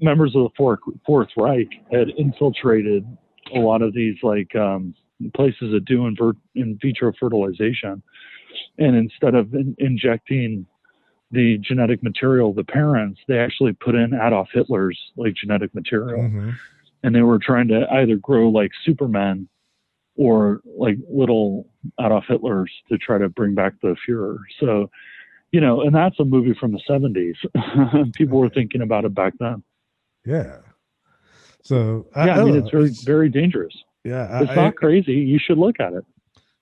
members 0.00 0.34
of 0.34 0.42
the 0.42 0.50
Fourth 0.56 0.80
Fourth 1.06 1.28
Reich 1.36 1.68
had 1.92 2.08
infiltrated 2.18 3.06
a 3.54 3.58
lot 3.58 3.82
of 3.82 3.94
these 3.94 4.16
like 4.22 4.54
um, 4.56 4.94
places 5.34 5.72
that 5.72 5.84
do 5.84 6.06
in, 6.06 6.16
in 6.54 6.78
vitro 6.82 7.12
fertilization, 7.18 8.02
and 8.78 8.96
instead 8.96 9.34
of 9.34 9.54
in- 9.54 9.76
injecting 9.78 10.66
the 11.34 11.58
genetic 11.58 12.02
material 12.02 12.50
of 12.50 12.56
the 12.56 12.64
parents, 12.64 13.20
they 13.28 13.38
actually 13.38 13.72
put 13.74 13.94
in 13.94 14.14
Adolf 14.14 14.48
Hitler's 14.52 14.98
like 15.16 15.34
genetic 15.34 15.74
material 15.74 16.20
Mhm. 16.22 16.54
and 17.02 17.14
they 17.14 17.22
were 17.22 17.38
trying 17.38 17.68
to 17.68 17.86
either 17.92 18.16
grow 18.16 18.48
like 18.48 18.70
Superman 18.84 19.48
or 20.16 20.60
like 20.64 20.96
little 21.10 21.68
Adolf 22.00 22.24
Hitlers 22.28 22.68
to 22.88 22.96
try 22.98 23.18
to 23.18 23.28
bring 23.28 23.54
back 23.54 23.74
the 23.82 23.96
Fuhrer. 24.08 24.38
So, 24.60 24.90
you 25.52 25.60
know, 25.60 25.82
and 25.82 25.94
that's 25.94 26.18
a 26.20 26.24
movie 26.24 26.54
from 26.54 26.72
the 26.72 26.80
70s. 26.88 28.12
People 28.14 28.38
were 28.38 28.48
thinking 28.50 28.80
about 28.80 29.04
it 29.04 29.14
back 29.14 29.34
then. 29.38 29.62
Yeah. 30.24 30.58
So 31.62 32.06
yeah, 32.16 32.40
I, 32.40 32.44
mean, 32.44 32.56
it's 32.56 32.70
very, 32.70 32.90
very 33.04 33.28
dangerous. 33.28 33.74
yeah. 34.04 34.40
It's 34.42 34.50
I- 34.52 34.54
not 34.54 34.76
crazy. 34.76 35.12
You 35.14 35.38
should 35.38 35.58
look 35.58 35.80
at 35.80 35.92
it. 35.92 36.04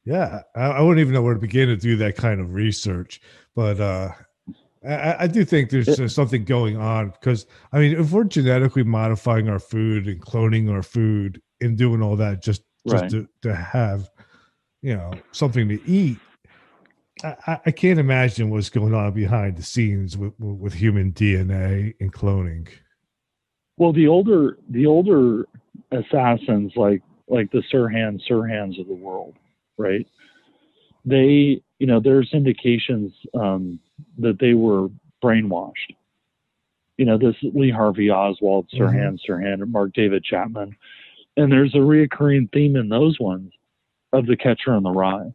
Yeah, 0.04 0.40
I, 0.56 0.62
I 0.64 0.80
wouldn't 0.80 0.98
even 0.98 1.14
know 1.14 1.22
where 1.22 1.34
to 1.34 1.38
begin 1.40 1.68
to 1.68 1.76
do 1.76 1.94
that 1.98 2.16
kind 2.16 2.40
of 2.40 2.54
research, 2.54 3.20
but 3.54 3.78
uh, 3.80 4.10
I, 4.88 5.16
I 5.20 5.26
do 5.26 5.44
think 5.44 5.70
there's 5.70 5.98
uh, 6.00 6.08
something 6.08 6.44
going 6.44 6.76
on 6.76 7.10
because 7.10 7.46
I 7.72 7.78
mean, 7.78 7.92
if 7.98 8.10
we're 8.12 8.24
genetically 8.24 8.82
modifying 8.82 9.48
our 9.48 9.58
food 9.58 10.06
and 10.08 10.20
cloning 10.20 10.70
our 10.72 10.82
food 10.82 11.40
and 11.60 11.76
doing 11.78 12.02
all 12.02 12.16
that 12.16 12.42
just 12.42 12.62
just 12.88 13.02
Right. 13.02 13.10
to, 13.10 13.28
to 13.42 13.54
have, 13.54 14.10
you 14.82 14.94
know, 14.94 15.22
something 15.32 15.68
to 15.68 15.80
eat, 15.82 16.18
I, 17.22 17.36
I- 17.46 17.60
I 17.66 17.70
can't 17.70 18.00
imagine 18.00 18.50
what's 18.50 18.70
going 18.70 18.94
on 18.94 19.12
behind 19.12 19.56
the 19.56 19.62
scenes 19.62 20.16
with 20.16 20.32
with 20.38 20.74
human 20.74 21.12
DNA 21.12 21.94
and 22.00 22.12
cloning. 22.12 22.68
Well, 23.76 23.92
the 23.92 24.06
older, 24.08 24.58
the 24.68 24.86
older 24.86 25.46
assassins, 25.92 26.72
like, 26.76 27.02
like 27.28 27.50
the 27.52 27.62
Sirhan 27.72 28.20
Sirhans 28.28 28.78
of 28.80 28.86
the 28.86 28.94
world, 28.94 29.34
right? 29.78 30.06
They, 31.04 31.62
you 31.78 31.86
know, 31.86 31.98
there's 31.98 32.30
indications 32.32 33.12
um, 33.34 33.80
that 34.18 34.38
they 34.38 34.54
were 34.54 34.88
brainwashed. 35.22 35.94
You 36.98 37.06
know, 37.06 37.18
this 37.18 37.36
Lee 37.42 37.70
Harvey 37.70 38.10
Oswald, 38.10 38.68
Sirhan 38.72 39.18
mm-hmm. 39.18 39.32
Sirhan, 39.32 39.68
Mark 39.68 39.92
David 39.94 40.24
Chapman, 40.24 40.76
and 41.36 41.50
there's 41.50 41.74
a 41.74 41.78
reoccurring 41.78 42.52
theme 42.52 42.76
in 42.76 42.88
those 42.88 43.18
ones 43.18 43.52
of 44.12 44.26
the 44.26 44.36
Catcher 44.36 44.76
in 44.76 44.82
the 44.82 44.90
Rye. 44.90 45.32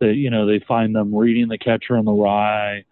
That 0.00 0.14
you 0.14 0.30
know 0.30 0.46
they 0.46 0.64
find 0.66 0.94
them 0.94 1.14
reading 1.14 1.48
the 1.48 1.58
Catcher 1.58 1.96
in 1.96 2.04
the 2.04 2.12
Rye 2.12 2.84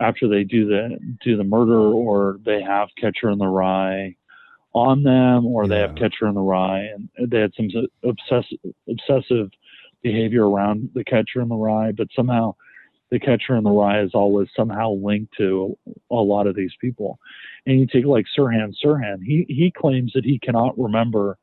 after 0.00 0.28
they 0.28 0.44
do 0.44 0.66
the 0.66 0.98
do 1.22 1.36
the 1.36 1.44
murder, 1.44 1.80
or 1.80 2.38
they 2.44 2.62
have 2.62 2.88
Catcher 3.00 3.30
in 3.30 3.38
the 3.38 3.46
Rye 3.46 4.16
on 4.74 5.02
them, 5.02 5.46
or 5.46 5.66
they 5.66 5.78
have 5.78 5.94
Catcher 5.94 6.26
in 6.26 6.34
the 6.34 6.40
Rye, 6.40 6.88
and 6.94 7.08
they 7.30 7.40
had 7.40 7.52
some 7.56 7.68
obsessive 8.02 8.58
obsessive 8.88 9.50
behavior 10.02 10.48
around 10.48 10.90
the 10.94 11.04
Catcher 11.04 11.40
in 11.40 11.48
the 11.48 11.56
Rye, 11.56 11.92
but 11.92 12.08
somehow 12.14 12.54
the 13.14 13.20
Catcher 13.20 13.54
in 13.54 13.62
the 13.62 13.70
Rye 13.70 14.02
is 14.02 14.10
always 14.12 14.48
somehow 14.56 14.90
linked 14.90 15.36
to 15.36 15.78
a 16.10 16.16
lot 16.16 16.48
of 16.48 16.56
these 16.56 16.72
people. 16.80 17.20
And 17.64 17.78
you 17.78 17.86
take 17.86 18.04
like 18.04 18.26
Sirhan 18.36 18.74
Sirhan, 18.84 19.22
he 19.22 19.46
he 19.48 19.70
claims 19.70 20.12
that 20.14 20.24
he 20.24 20.40
cannot 20.40 20.76
remember 20.76 21.38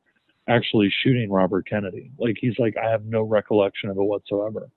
actually 0.48 0.92
shooting 1.02 1.30
Robert 1.30 1.66
Kennedy. 1.66 2.10
Like 2.18 2.36
he's 2.38 2.58
like, 2.58 2.76
I 2.76 2.90
have 2.90 3.06
no 3.06 3.22
recollection 3.22 3.88
of 3.88 3.96
it 3.96 4.02
whatsoever. 4.02 4.68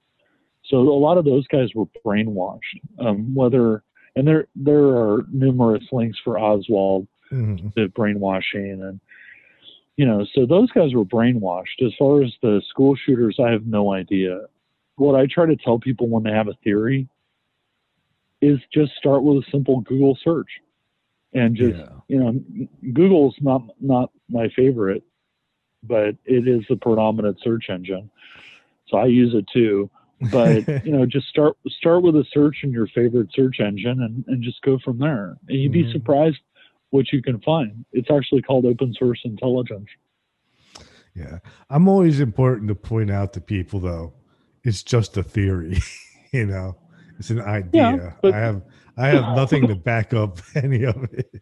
So 0.69 0.77
a 0.77 0.97
lot 1.07 1.17
of 1.17 1.25
those 1.25 1.45
guys 1.47 1.69
were 1.75 1.85
brainwashed. 2.05 2.79
Um, 2.97 3.35
whether 3.35 3.83
and 4.15 4.25
there 4.25 4.47
there 4.55 4.85
are 4.85 5.25
numerous 5.33 5.83
links 5.91 6.17
for 6.23 6.39
Oswald 6.39 7.07
Mhm. 7.31 7.73
to 7.73 7.89
brainwashing 7.89 8.81
and 8.83 8.99
you 9.97 10.05
know 10.05 10.23
so 10.33 10.45
those 10.45 10.69
guys 10.71 10.93
were 10.93 11.03
brainwashed 11.03 11.81
as 11.83 11.91
far 11.97 12.21
as 12.21 12.31
the 12.43 12.61
school 12.69 12.95
shooters 12.95 13.37
i 13.39 13.49
have 13.49 13.65
no 13.65 13.93
idea 13.93 14.41
what 14.97 15.15
i 15.15 15.25
try 15.25 15.45
to 15.45 15.55
tell 15.55 15.79
people 15.79 16.07
when 16.07 16.23
they 16.23 16.31
have 16.31 16.47
a 16.47 16.53
theory 16.63 17.07
is 18.41 18.59
just 18.73 18.91
start 18.95 19.23
with 19.23 19.37
a 19.43 19.51
simple 19.51 19.81
google 19.81 20.17
search 20.23 20.49
and 21.33 21.55
just 21.55 21.77
Yeah. 21.77 21.89
you 22.07 22.19
know 22.19 22.39
google's 22.93 23.35
not 23.41 23.61
not 23.79 24.11
my 24.29 24.49
favorite 24.55 25.03
but 25.83 26.15
it 26.25 26.47
is 26.47 26.63
the 26.69 26.75
predominant 26.75 27.37
search 27.43 27.69
engine 27.69 28.09
so 28.87 28.97
i 28.97 29.05
use 29.05 29.33
it 29.33 29.45
too 29.53 29.89
but 30.21 30.63
you 30.83 30.91
know 30.91 31.05
just 31.05 31.27
start 31.27 31.57
start 31.67 32.03
with 32.03 32.15
a 32.15 32.25
search 32.33 32.57
in 32.63 32.71
your 32.71 32.87
favorite 32.87 33.29
search 33.33 33.59
engine 33.59 34.01
and, 34.01 34.23
and 34.27 34.43
just 34.43 34.61
go 34.61 34.77
from 34.83 34.97
there 34.99 35.37
and 35.47 35.59
you'd 35.59 35.71
be 35.71 35.83
Mhm. 35.83 35.91
surprised 35.91 36.37
what 36.91 37.11
you 37.11 37.21
can 37.21 37.39
find 37.41 37.83
it's 37.91 38.09
actually 38.11 38.41
called 38.41 38.65
open 38.65 38.93
source 38.93 39.19
intelligence 39.25 39.87
Yeah. 41.13 41.39
I'm 41.69 41.87
always 41.87 42.19
important 42.19 42.67
to 42.67 42.75
point 42.75 43.09
out 43.09 43.31
to 43.33 43.41
people 43.41 43.79
though, 43.79 44.13
it's 44.65 44.83
just 44.83 45.15
a 45.17 45.23
theory, 45.23 45.79
you 46.31 46.45
know. 46.45 46.75
It's 47.19 47.29
an 47.29 47.41
idea. 47.41 48.15
but- 48.21 48.33
I 48.33 48.37
have 48.39 48.61
I 48.97 49.07
have 49.09 49.23
nothing 49.35 49.67
to 49.67 49.75
back 49.75 50.13
up 50.13 50.39
any 50.55 50.83
of 50.83 51.03
it. 51.13 51.41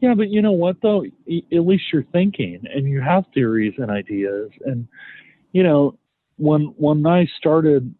yeah 0.00 0.14
but 0.14 0.28
you 0.30 0.42
know 0.42 0.52
what 0.52 0.76
though 0.82 1.04
E- 1.26 1.44
at 1.52 1.66
least 1.66 1.84
you're 1.92 2.02
thinking 2.12 2.62
and 2.74 2.86
you 2.86 3.00
have 3.00 3.24
theories 3.34 3.74
and 3.78 3.90
ideas 3.90 4.50
and 4.64 4.86
you 5.52 5.62
know 5.62 5.96
when 6.36 6.62
when 6.76 7.06
i 7.06 7.26
started 7.38 7.94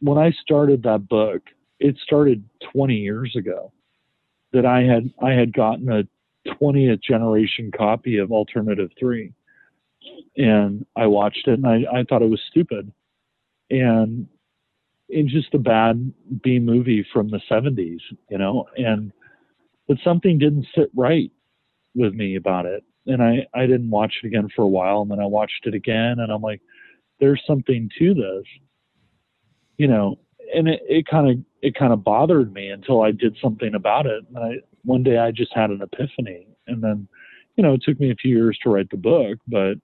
when 0.00 0.18
i 0.18 0.30
started 0.42 0.82
that 0.82 1.08
book 1.08 1.42
it 1.80 1.96
started 2.02 2.44
20 2.72 2.94
years 2.94 3.34
ago 3.36 3.72
that 4.52 4.64
i 4.66 4.80
had 4.82 5.10
i 5.22 5.30
had 5.32 5.52
gotten 5.52 5.90
a 5.90 6.02
20th 6.60 7.02
generation 7.02 7.70
copy 7.76 8.18
of 8.18 8.30
alternative 8.30 8.90
3 8.98 9.32
and 10.36 10.86
i 10.96 11.06
watched 11.06 11.46
it 11.48 11.54
and 11.58 11.66
i, 11.66 11.82
I 11.92 12.04
thought 12.04 12.22
it 12.22 12.30
was 12.30 12.40
stupid 12.50 12.92
and 13.70 14.26
it's 15.08 15.32
just 15.32 15.54
a 15.54 15.58
bad 15.58 16.12
b 16.42 16.58
movie 16.58 17.06
from 17.12 17.30
the 17.30 17.40
70s 17.50 18.00
you 18.30 18.38
know 18.38 18.66
and 18.76 19.12
but 19.86 19.96
something 20.04 20.38
didn't 20.38 20.66
sit 20.74 20.90
right 20.94 21.30
with 21.94 22.12
me 22.12 22.36
about 22.36 22.66
it. 22.66 22.84
And 23.06 23.22
i 23.22 23.46
i 23.54 23.66
didn't 23.66 23.90
watch 23.90 24.14
it 24.22 24.26
again 24.26 24.48
for 24.54 24.62
a 24.62 24.68
while 24.68 25.02
and 25.02 25.10
then 25.10 25.20
i 25.20 25.26
watched 25.26 25.66
it 25.66 25.74
again 25.74 26.16
and 26.18 26.30
i'm 26.30 26.42
like 26.42 26.60
there's 27.20 27.42
something 27.46 27.88
to 27.98 28.14
this 28.14 28.44
you 29.76 29.88
know 29.88 30.18
and 30.54 30.68
it, 30.68 30.80
it 30.88 31.06
kind 31.06 31.30
of 31.30 31.38
it 31.62 31.74
kind 31.74 31.92
of 31.92 32.04
bothered 32.04 32.52
me 32.52 32.68
until 32.68 33.02
i 33.02 33.10
did 33.10 33.36
something 33.42 33.74
about 33.74 34.06
it. 34.06 34.24
And 34.34 34.38
i 34.38 34.52
one 34.84 35.02
day 35.02 35.18
i 35.18 35.30
just 35.30 35.54
had 35.54 35.70
an 35.70 35.82
epiphany 35.82 36.46
and 36.66 36.82
then 36.82 37.08
you 37.56 37.62
know 37.62 37.74
it 37.74 37.82
took 37.82 37.98
me 37.98 38.10
a 38.10 38.14
few 38.14 38.36
years 38.36 38.58
to 38.62 38.70
write 38.70 38.90
the 38.90 38.96
book 38.96 39.38
but 39.48 39.74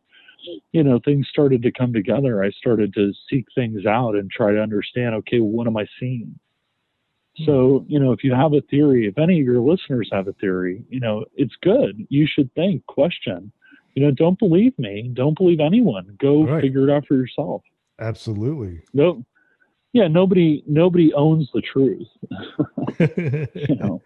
you 0.72 0.82
know 0.82 0.98
things 1.04 1.26
started 1.28 1.62
to 1.62 1.72
come 1.72 1.92
together 1.92 2.42
i 2.44 2.50
started 2.50 2.92
to 2.94 3.12
seek 3.30 3.46
things 3.54 3.86
out 3.86 4.14
and 4.14 4.30
try 4.30 4.52
to 4.52 4.60
understand 4.60 5.14
okay 5.14 5.40
what 5.40 5.66
am 5.66 5.76
i 5.76 5.86
seeing 5.98 6.38
hmm. 7.36 7.44
so, 7.44 7.84
you 7.88 7.98
know, 7.98 8.12
if 8.12 8.22
you 8.22 8.32
have 8.32 8.52
a 8.52 8.60
theory, 8.62 9.06
if 9.08 9.18
any 9.18 9.40
of 9.40 9.44
your 9.46 9.60
listeners 9.60 10.08
have 10.12 10.28
a 10.28 10.32
theory, 10.34 10.84
you 10.88 11.00
know, 11.00 11.24
it's 11.34 11.56
good. 11.62 12.06
You 12.08 12.28
should 12.28 12.52
think, 12.54 12.86
question. 12.86 13.50
You 13.94 14.04
know, 14.04 14.10
don't 14.12 14.38
believe 14.38 14.78
me. 14.78 15.10
Don't 15.12 15.36
believe 15.36 15.58
anyone. 15.60 16.16
Go 16.20 16.44
Right. 16.46 16.62
figure 16.62 16.88
it 16.88 16.92
out 16.94 17.06
for 17.06 17.14
yourself. 17.16 17.62
Absolutely. 17.98 18.82
No, 18.92 19.24
yeah, 19.92 20.06
nobody 20.08 20.62
nobody 20.66 21.12
owns 21.14 21.48
the 21.52 21.60
truth. 21.62 22.06
You 23.68 23.76
know, 23.76 24.02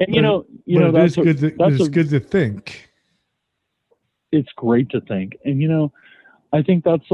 and 0.00 0.14
you 0.14 0.20
But- 0.20 0.20
know, 0.22 0.46
you 0.66 0.78
know 0.78 0.92
that's 0.92 1.16
a- 1.18 1.22
good 1.22 1.38
to, 1.38 1.50
that's 1.58 1.74
it's 1.74 1.86
a- 1.86 1.90
good 1.90 2.10
to 2.10 2.20
think. 2.20 2.89
It's 4.32 4.48
great 4.56 4.88
to 4.90 5.00
think. 5.02 5.36
And 5.44 5.60
you 5.60 5.68
know 5.68 5.92
i 6.52 6.62
think 6.62 6.84
that's 6.84 7.04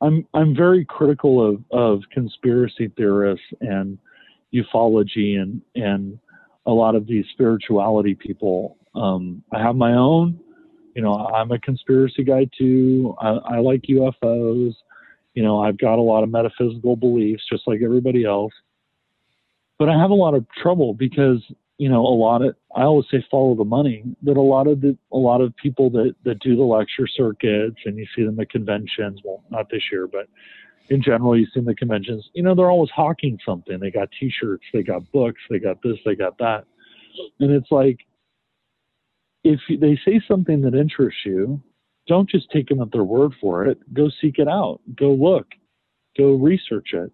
i'm 0.00 0.26
i'm 0.34 0.54
very 0.56 0.84
critical 0.84 1.46
of 1.46 1.62
of 1.70 2.00
conspiracy 2.10 2.90
theorists 2.96 3.44
and 3.60 3.98
ufology 4.54 5.38
and 5.40 5.60
and 5.74 6.18
a 6.66 6.70
lot 6.70 6.94
of 6.94 7.06
these 7.06 7.24
spirituality 7.32 8.14
people. 8.14 8.76
Um 8.94 9.42
i 9.52 9.60
have 9.60 9.76
my 9.76 9.94
own 9.94 10.38
you 10.94 11.02
know 11.02 11.14
i'm 11.14 11.50
a 11.52 11.58
conspiracy 11.58 12.24
guy 12.24 12.48
too. 12.58 13.14
I, 13.20 13.28
I 13.28 13.58
like 13.58 13.82
ufos 13.82 14.74
You 15.34 15.42
know, 15.42 15.62
I've 15.62 15.78
got 15.78 15.98
a 15.98 16.02
lot 16.02 16.22
of 16.22 16.30
metaphysical 16.30 16.96
beliefs, 16.96 17.42
just 17.50 17.66
like 17.66 17.80
everybody 17.82 18.24
else. 18.24 18.52
But 19.78 19.88
I 19.88 19.98
have 19.98 20.10
a 20.10 20.14
lot 20.14 20.34
of 20.34 20.46
trouble 20.62 20.94
because 20.94 21.42
you 21.82 21.88
know 21.88 22.06
a 22.06 22.14
lot 22.14 22.42
of 22.42 22.54
I 22.76 22.82
always 22.82 23.06
say 23.10 23.26
follow 23.28 23.56
the 23.56 23.64
money. 23.64 24.04
That 24.22 24.36
a 24.36 24.40
lot 24.40 24.68
of 24.68 24.80
the 24.80 24.96
a 25.12 25.16
lot 25.18 25.40
of 25.40 25.52
people 25.56 25.90
that 25.90 26.14
that 26.24 26.38
do 26.38 26.54
the 26.54 26.62
lecture 26.62 27.08
circuits 27.08 27.80
and 27.84 27.98
you 27.98 28.06
see 28.14 28.22
them 28.22 28.38
at 28.38 28.50
conventions. 28.50 29.20
Well, 29.24 29.42
not 29.50 29.68
this 29.68 29.82
year, 29.90 30.06
but 30.06 30.28
in 30.90 31.02
general, 31.02 31.36
you 31.36 31.44
see 31.46 31.58
them 31.58 31.70
at 31.70 31.78
conventions. 31.78 32.30
You 32.34 32.44
know, 32.44 32.54
they're 32.54 32.70
always 32.70 32.90
hawking 32.90 33.36
something. 33.44 33.80
They 33.80 33.90
got 33.90 34.10
T-shirts, 34.20 34.62
they 34.72 34.84
got 34.84 35.10
books, 35.10 35.40
they 35.50 35.58
got 35.58 35.82
this, 35.82 35.96
they 36.04 36.14
got 36.14 36.38
that, 36.38 36.66
and 37.40 37.50
it's 37.50 37.72
like 37.72 37.98
if 39.42 39.58
they 39.80 39.98
say 40.04 40.20
something 40.28 40.60
that 40.60 40.76
interests 40.76 41.22
you, 41.26 41.60
don't 42.06 42.30
just 42.30 42.48
take 42.52 42.68
them 42.68 42.80
at 42.80 42.92
their 42.92 43.02
word 43.02 43.32
for 43.40 43.66
it. 43.66 43.78
Go 43.92 44.08
seek 44.20 44.38
it 44.38 44.46
out. 44.46 44.78
Go 44.94 45.14
look. 45.14 45.48
Go 46.16 46.34
research 46.34 46.90
it. 46.92 47.10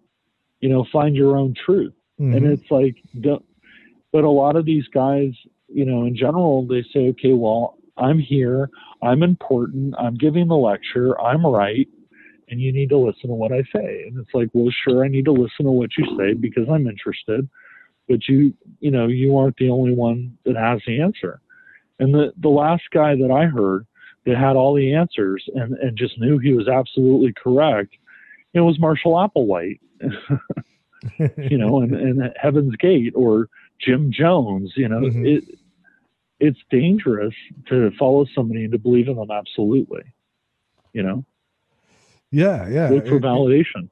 You 0.59 0.69
know, 0.69 0.85
find 0.91 1.15
your 1.15 1.37
own 1.37 1.55
truth. 1.55 1.93
Mm-hmm. 2.21 2.35
And 2.35 2.45
it's 2.45 2.69
like, 2.69 2.97
but 4.11 4.23
a 4.23 4.29
lot 4.29 4.55
of 4.55 4.65
these 4.65 4.87
guys, 4.87 5.31
you 5.67 5.85
know, 5.85 6.05
in 6.05 6.15
general, 6.15 6.65
they 6.65 6.83
say, 6.93 7.09
okay, 7.09 7.33
well, 7.33 7.77
I'm 7.97 8.19
here. 8.19 8.69
I'm 9.03 9.23
important. 9.23 9.93
I'm 9.99 10.15
giving 10.15 10.47
the 10.47 10.55
lecture. 10.55 11.19
I'm 11.21 11.45
right. 11.45 11.87
And 12.49 12.59
you 12.59 12.73
need 12.73 12.89
to 12.89 12.97
listen 12.97 13.29
to 13.29 13.35
what 13.35 13.51
I 13.51 13.61
say. 13.73 14.05
And 14.07 14.17
it's 14.19 14.33
like, 14.33 14.49
well, 14.53 14.73
sure, 14.83 15.05
I 15.05 15.07
need 15.07 15.25
to 15.25 15.31
listen 15.31 15.65
to 15.65 15.71
what 15.71 15.91
you 15.97 16.05
say 16.17 16.33
because 16.33 16.67
I'm 16.69 16.87
interested. 16.87 17.47
But 18.07 18.27
you, 18.27 18.53
you 18.79 18.89
know, 18.89 19.07
you 19.07 19.37
aren't 19.37 19.57
the 19.57 19.69
only 19.69 19.93
one 19.93 20.35
that 20.45 20.55
has 20.55 20.81
the 20.87 20.99
answer. 20.99 21.41
And 21.99 22.13
the, 22.13 22.31
the 22.41 22.49
last 22.49 22.83
guy 22.91 23.15
that 23.15 23.29
I 23.29 23.45
heard 23.45 23.85
that 24.25 24.37
had 24.37 24.55
all 24.55 24.73
the 24.73 24.95
answers 24.95 25.43
and, 25.53 25.75
and 25.77 25.97
just 25.97 26.19
knew 26.19 26.39
he 26.39 26.53
was 26.53 26.67
absolutely 26.67 27.33
correct, 27.33 27.93
it 28.53 28.61
was 28.61 28.79
Marshall 28.79 29.13
Applewhite, 29.13 29.79
you 31.37 31.57
know, 31.57 31.81
and, 31.81 31.93
and 31.93 32.33
Heaven's 32.35 32.75
Gate 32.77 33.13
or 33.15 33.47
Jim 33.79 34.11
Jones, 34.11 34.73
you 34.75 34.87
know, 34.87 35.01
mm-hmm. 35.01 35.25
it, 35.25 35.43
it's 36.39 36.59
dangerous 36.69 37.33
to 37.67 37.91
follow 37.97 38.25
somebody 38.35 38.63
and 38.63 38.71
to 38.71 38.79
believe 38.79 39.07
in 39.07 39.15
them 39.15 39.31
absolutely, 39.31 40.03
you 40.93 41.03
know? 41.03 41.25
Yeah. 42.31 42.67
Yeah. 42.69 42.89
Look 42.89 43.07
for 43.07 43.17
it, 43.17 43.23
validation. 43.23 43.89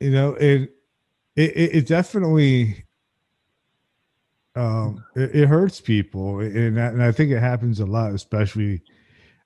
You 0.00 0.10
know, 0.10 0.34
it, 0.34 0.74
it, 1.36 1.74
it 1.74 1.86
definitely 1.86 2.84
um, 4.56 5.04
it, 5.14 5.34
it, 5.34 5.46
hurts 5.46 5.80
people, 5.80 6.40
and 6.40 6.78
and 6.78 7.02
I 7.02 7.12
think 7.12 7.30
it 7.30 7.38
happens 7.38 7.80
a 7.80 7.86
lot, 7.86 8.12
especially 8.12 8.82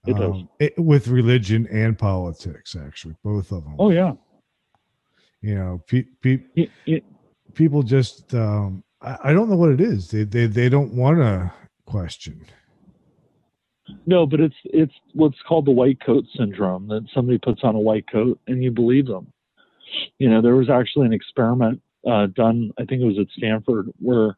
um, 0.09 0.49
it, 0.59 0.75
with 0.79 1.09
religion 1.09 1.67
and 1.71 1.99
politics. 1.99 2.77
Actually, 2.77 3.17
both 3.23 3.53
of 3.53 3.65
them. 3.65 3.77
Oh 3.79 3.91
yeah. 3.91 4.13
You 5.43 5.57
know, 5.57 5.83
pe- 5.87 6.07
pe- 6.23 7.01
people 7.53 7.83
just 7.83 8.35
um, 8.35 8.83
I, 9.05 9.19
I 9.25 9.33
don't 9.33 9.49
know 9.49 9.57
what 9.57 9.71
it 9.71 9.81
is. 9.81 10.11
They 10.11 10.25
they 10.25 10.47
they 10.47 10.69
don't 10.69 10.95
want 10.95 11.19
to 11.19 11.53
question. 11.87 12.45
No, 14.07 14.27
but 14.27 14.41
it's 14.41 14.55
it's 14.65 14.95
what's 15.13 15.41
called 15.47 15.67
the 15.67 15.71
white 15.71 15.99
coat 16.05 16.25
syndrome 16.37 16.89
that 16.89 17.07
somebody 17.15 17.39
puts 17.39 17.61
on 17.63 17.75
a 17.75 17.81
white 17.81 18.07
coat 18.11 18.41
and 18.47 18.63
you 18.63 18.71
believe 18.71 19.07
them. 19.07 19.33
You 20.19 20.31
know, 20.31 20.41
there 20.41 20.57
was 20.57 20.71
actually 20.71 21.07
an 21.07 21.13
experiment 21.13 21.81
uh, 22.11 22.27
done, 22.27 22.71
I 22.79 22.85
think 22.85 23.03
it 23.03 23.07
was 23.07 23.19
at 23.19 23.27
Stanford, 23.37 23.91
where 23.99 24.37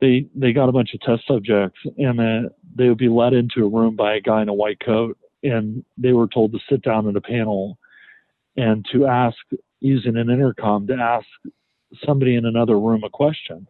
they 0.00 0.26
they 0.34 0.52
got 0.52 0.68
a 0.68 0.72
bunch 0.72 0.94
of 0.94 1.00
test 1.00 1.26
subjects 1.26 1.78
and 1.98 2.20
uh, 2.20 2.48
they 2.76 2.88
would 2.88 2.98
be 2.98 3.08
led 3.08 3.32
into 3.32 3.64
a 3.64 3.68
room 3.68 3.96
by 3.96 4.14
a 4.14 4.20
guy 4.20 4.42
in 4.42 4.48
a 4.48 4.54
white 4.54 4.80
coat 4.80 5.18
and 5.42 5.84
they 5.98 6.12
were 6.12 6.28
told 6.28 6.52
to 6.52 6.58
sit 6.68 6.82
down 6.82 7.08
at 7.08 7.16
a 7.16 7.20
panel 7.20 7.78
and 8.56 8.86
to 8.92 9.06
ask 9.06 9.36
using 9.80 10.16
an 10.16 10.30
intercom 10.30 10.86
to 10.86 10.94
ask 10.94 11.26
somebody 12.04 12.34
in 12.34 12.44
another 12.44 12.78
room 12.78 13.02
a 13.04 13.10
question 13.10 13.66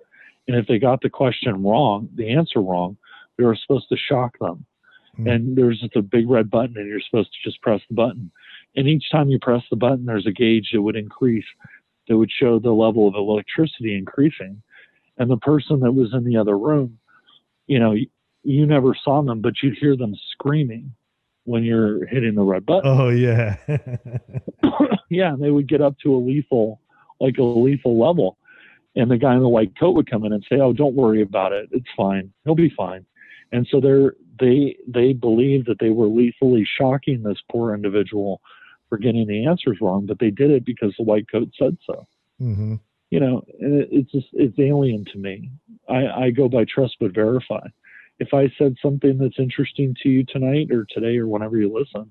and 0.46 0.56
if 0.56 0.66
they 0.66 0.78
got 0.78 1.00
the 1.00 1.10
question 1.10 1.62
wrong 1.62 2.08
the 2.14 2.30
answer 2.30 2.60
wrong 2.60 2.96
they 3.36 3.44
were 3.44 3.56
supposed 3.56 3.88
to 3.88 3.96
shock 3.96 4.38
them 4.38 4.64
mm. 5.18 5.30
and 5.30 5.56
there's 5.56 5.80
just 5.80 5.96
a 5.96 6.02
big 6.02 6.28
red 6.28 6.50
button 6.50 6.76
and 6.76 6.88
you're 6.88 7.00
supposed 7.00 7.30
to 7.32 7.48
just 7.48 7.60
press 7.62 7.80
the 7.88 7.94
button 7.94 8.30
and 8.76 8.88
each 8.88 9.10
time 9.10 9.28
you 9.28 9.38
press 9.38 9.62
the 9.70 9.76
button 9.76 10.04
there's 10.04 10.26
a 10.26 10.32
gauge 10.32 10.70
that 10.72 10.82
would 10.82 10.96
increase 10.96 11.44
that 12.08 12.16
would 12.16 12.30
show 12.30 12.58
the 12.58 12.70
level 12.70 13.08
of 13.08 13.14
electricity 13.14 13.96
increasing 13.96 14.62
and 15.18 15.30
the 15.30 15.36
person 15.36 15.80
that 15.80 15.92
was 15.92 16.12
in 16.12 16.24
the 16.24 16.36
other 16.36 16.58
room, 16.58 16.98
you 17.66 17.78
know, 17.78 17.92
you, 17.92 18.06
you 18.42 18.66
never 18.66 18.94
saw 19.02 19.22
them, 19.22 19.40
but 19.40 19.54
you'd 19.62 19.78
hear 19.78 19.96
them 19.96 20.14
screaming 20.32 20.92
when 21.44 21.62
you're 21.62 22.06
hitting 22.06 22.34
the 22.34 22.42
red 22.42 22.66
button. 22.66 22.90
Oh 22.90 23.08
yeah, 23.08 23.56
yeah. 25.10 25.34
They 25.38 25.50
would 25.50 25.68
get 25.68 25.80
up 25.80 25.98
to 26.02 26.14
a 26.14 26.18
lethal, 26.18 26.80
like 27.24 27.38
a 27.38 27.42
lethal 27.42 27.98
level, 27.98 28.38
and 28.96 29.10
the 29.10 29.18
guy 29.18 29.34
in 29.34 29.40
the 29.40 29.48
white 29.48 29.78
coat 29.78 29.94
would 29.94 30.10
come 30.10 30.24
in 30.24 30.32
and 30.32 30.44
say, 30.48 30.56
"Oh, 30.60 30.72
don't 30.72 30.94
worry 30.94 31.22
about 31.22 31.52
it. 31.52 31.68
It's 31.72 31.90
fine. 31.96 32.32
He'll 32.44 32.54
be 32.54 32.72
fine." 32.76 33.04
And 33.52 33.66
so 33.70 33.80
they're 33.80 34.14
they 34.38 34.76
they 34.86 35.12
believed 35.12 35.66
that 35.68 35.78
they 35.78 35.90
were 35.90 36.06
lethally 36.06 36.66
shocking 36.78 37.22
this 37.22 37.38
poor 37.50 37.74
individual 37.74 38.40
for 38.88 38.98
getting 38.98 39.26
the 39.26 39.46
answers 39.46 39.78
wrong, 39.80 40.06
but 40.06 40.18
they 40.18 40.30
did 40.30 40.50
it 40.50 40.64
because 40.64 40.94
the 40.96 41.04
white 41.04 41.30
coat 41.30 41.50
said 41.58 41.76
so. 41.86 42.06
Mm-hmm 42.40 42.74
you 43.14 43.20
know, 43.20 43.44
it's 43.60 44.10
just 44.10 44.26
it's 44.32 44.58
alien 44.58 45.04
to 45.12 45.18
me. 45.18 45.48
I, 45.88 46.24
I 46.24 46.30
go 46.30 46.48
by 46.48 46.64
trust 46.64 46.96
but 46.98 47.14
verify. 47.14 47.64
If 48.18 48.34
I 48.34 48.52
said 48.58 48.74
something 48.82 49.18
that's 49.18 49.38
interesting 49.38 49.94
to 50.02 50.08
you 50.08 50.24
tonight 50.24 50.72
or 50.72 50.84
today 50.90 51.16
or 51.18 51.28
whenever 51.28 51.56
you 51.56 51.72
listen, 51.72 52.10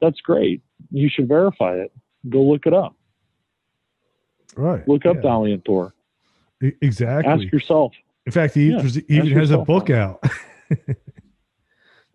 that's 0.00 0.22
great. 0.22 0.62
You 0.90 1.10
should 1.10 1.28
verify 1.28 1.74
it. 1.74 1.92
Go 2.30 2.40
look 2.40 2.64
it 2.64 2.72
up. 2.72 2.96
Right. 4.56 4.86
Look 4.86 5.06
up 5.06 5.16
yeah. 5.16 5.22
Valiant 5.22 5.64
Thor. 5.64 5.94
Exactly. 6.80 7.32
Ask 7.32 7.52
yourself. 7.52 7.92
In 8.26 8.32
fact, 8.32 8.54
he 8.54 8.70
yeah, 8.70 8.82
even 9.08 9.32
has 9.32 9.50
a 9.50 9.58
book 9.58 9.90
out. 9.90 10.22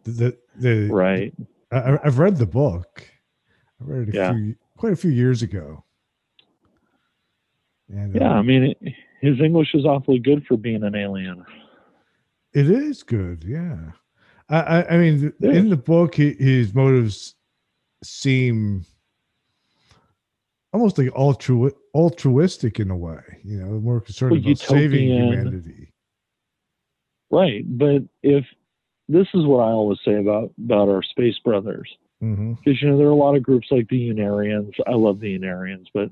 the, 0.03 0.37
the, 0.55 0.87
right. 0.89 1.33
I, 1.71 1.97
have 2.03 2.17
read 2.17 2.37
the 2.37 2.45
book. 2.45 3.03
I 3.81 3.83
read 3.83 4.07
it 4.07 4.15
a 4.15 4.17
yeah. 4.17 4.31
few, 4.33 4.55
quite 4.77 4.93
a 4.93 4.95
few 4.95 5.11
years 5.11 5.41
ago. 5.41 5.83
And, 7.89 8.15
yeah, 8.15 8.31
uh, 8.31 8.35
I 8.35 8.41
mean, 8.41 8.75
it, 8.81 8.93
his 9.21 9.39
English 9.41 9.73
is 9.73 9.85
awfully 9.85 10.19
good 10.19 10.45
for 10.45 10.55
being 10.55 10.83
an 10.83 10.95
alien. 10.95 11.45
It 12.53 12.69
is 12.69 13.03
good, 13.03 13.43
yeah. 13.45 13.77
I, 14.49 14.59
I, 14.59 14.93
I 14.93 14.97
mean, 14.97 15.33
in 15.41 15.69
the 15.69 15.77
book, 15.77 16.15
his 16.15 16.73
motives 16.73 17.35
seem 18.03 18.85
almost 20.73 20.97
like 20.97 21.07
altru- 21.09 21.73
altruistic 21.93 22.79
in 22.79 22.91
a 22.91 22.97
way. 22.97 23.21
You 23.43 23.57
know, 23.57 23.79
more 23.79 24.01
concerned 24.01 24.31
well, 24.31 24.41
about 24.41 24.57
saving 24.59 25.07
humanity. 25.09 25.93
Right, 27.29 27.63
but 27.65 28.03
if 28.23 28.45
this 29.09 29.27
is 29.33 29.45
what 29.45 29.59
I 29.59 29.71
always 29.71 29.99
say 30.03 30.15
about 30.15 30.51
about 30.63 30.89
our 30.89 31.03
space 31.03 31.37
brothers, 31.43 31.89
because 32.19 32.29
mm-hmm. 32.29 32.71
you 32.71 32.89
know 32.89 32.97
there 32.97 33.07
are 33.07 33.11
a 33.11 33.15
lot 33.15 33.35
of 33.35 33.43
groups 33.43 33.67
like 33.71 33.87
the 33.89 34.09
Unarians. 34.09 34.73
I 34.85 34.93
love 34.93 35.19
the 35.19 35.37
Unarians, 35.37 35.87
but 35.93 36.09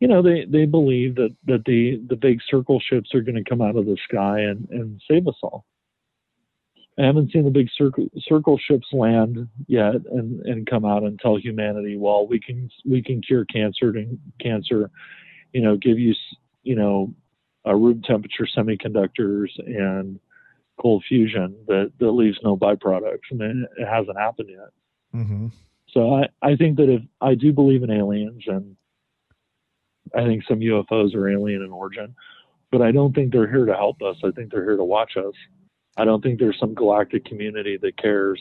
you 0.00 0.08
know 0.08 0.22
they 0.22 0.44
they 0.44 0.66
believe 0.66 1.14
that 1.16 1.34
that 1.46 1.64
the 1.64 2.02
the 2.08 2.16
big 2.16 2.40
circle 2.48 2.80
ships 2.80 3.14
are 3.14 3.22
going 3.22 3.42
to 3.42 3.48
come 3.48 3.62
out 3.62 3.76
of 3.76 3.86
the 3.86 3.98
sky 4.08 4.40
and 4.40 4.68
and 4.70 5.00
save 5.08 5.26
us 5.28 5.36
all 5.42 5.64
i 7.00 7.06
haven't 7.06 7.32
seen 7.32 7.44
the 7.44 7.50
big 7.50 7.68
circle 7.76 8.06
circle 8.18 8.58
ships 8.58 8.86
land 8.92 9.48
yet 9.66 9.94
and 10.12 10.40
and 10.46 10.66
come 10.68 10.84
out 10.84 11.02
and 11.02 11.18
tell 11.18 11.36
humanity 11.36 11.96
well 11.96 12.26
we 12.26 12.38
can 12.38 12.70
we 12.88 13.02
can 13.02 13.20
cure 13.22 13.44
cancer 13.46 13.90
and 13.90 14.18
cancer 14.40 14.90
you 15.52 15.60
know 15.60 15.76
give 15.76 15.98
you 15.98 16.14
you 16.62 16.74
know 16.74 17.12
a 17.64 17.76
room 17.76 18.02
temperature 18.02 18.48
semiconductors 18.56 19.48
and 19.66 20.18
cold 20.80 21.04
fusion 21.08 21.54
that 21.66 21.92
that 21.98 22.10
leaves 22.12 22.38
no 22.42 22.56
byproducts 22.56 23.18
I 23.32 23.34
mean, 23.34 23.66
it 23.76 23.86
hasn't 23.86 24.18
happened 24.18 24.48
yet 24.50 24.70
mm-hmm. 25.14 25.48
so 25.92 26.14
i 26.14 26.28
i 26.42 26.56
think 26.56 26.76
that 26.76 26.88
if 26.88 27.02
i 27.20 27.34
do 27.34 27.52
believe 27.52 27.82
in 27.82 27.90
aliens 27.90 28.44
and 28.46 28.76
I 30.14 30.24
think 30.24 30.44
some 30.48 30.60
UFOs 30.60 31.14
are 31.14 31.28
alien 31.28 31.62
in 31.62 31.70
origin, 31.70 32.14
but 32.70 32.82
I 32.82 32.92
don't 32.92 33.14
think 33.14 33.32
they're 33.32 33.50
here 33.50 33.66
to 33.66 33.74
help 33.74 34.02
us. 34.02 34.16
I 34.24 34.30
think 34.30 34.50
they're 34.50 34.64
here 34.64 34.76
to 34.76 34.84
watch 34.84 35.16
us. 35.16 35.34
I 35.96 36.04
don't 36.04 36.22
think 36.22 36.38
there's 36.38 36.58
some 36.58 36.74
galactic 36.74 37.24
community 37.24 37.78
that 37.82 37.96
cares 37.96 38.40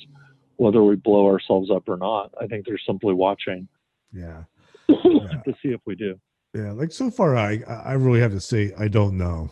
whether 0.57 0.83
we 0.83 0.95
blow 0.95 1.25
ourselves 1.25 1.71
up 1.71 1.87
or 1.87 1.97
not. 1.97 2.33
I 2.39 2.47
think 2.47 2.65
they're 2.65 2.79
simply 2.85 3.13
watching. 3.13 3.67
Yeah. 4.11 4.43
yeah. 4.87 5.41
to 5.45 5.53
see 5.61 5.69
if 5.69 5.81
we 5.85 5.95
do. 5.95 6.19
Yeah, 6.53 6.71
like 6.71 6.91
so 6.91 7.11
far, 7.11 7.35
I 7.35 7.59
I 7.67 7.93
really 7.93 8.19
have 8.21 8.31
to 8.31 8.39
say 8.39 8.73
I 8.77 8.87
don't 8.87 9.17
know 9.17 9.51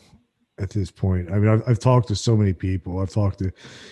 at 0.58 0.72
this 0.72 0.90
point. 0.90 1.32
I 1.32 1.38
mean, 1.38 1.48
I've, 1.48 1.62
I've 1.68 1.80
talked 1.80 2.08
to 2.08 2.16
so 2.16 2.36
many 2.36 2.54
people. 2.54 3.00
I've 3.00 3.12
talked 3.12 3.38
to, 3.40 3.52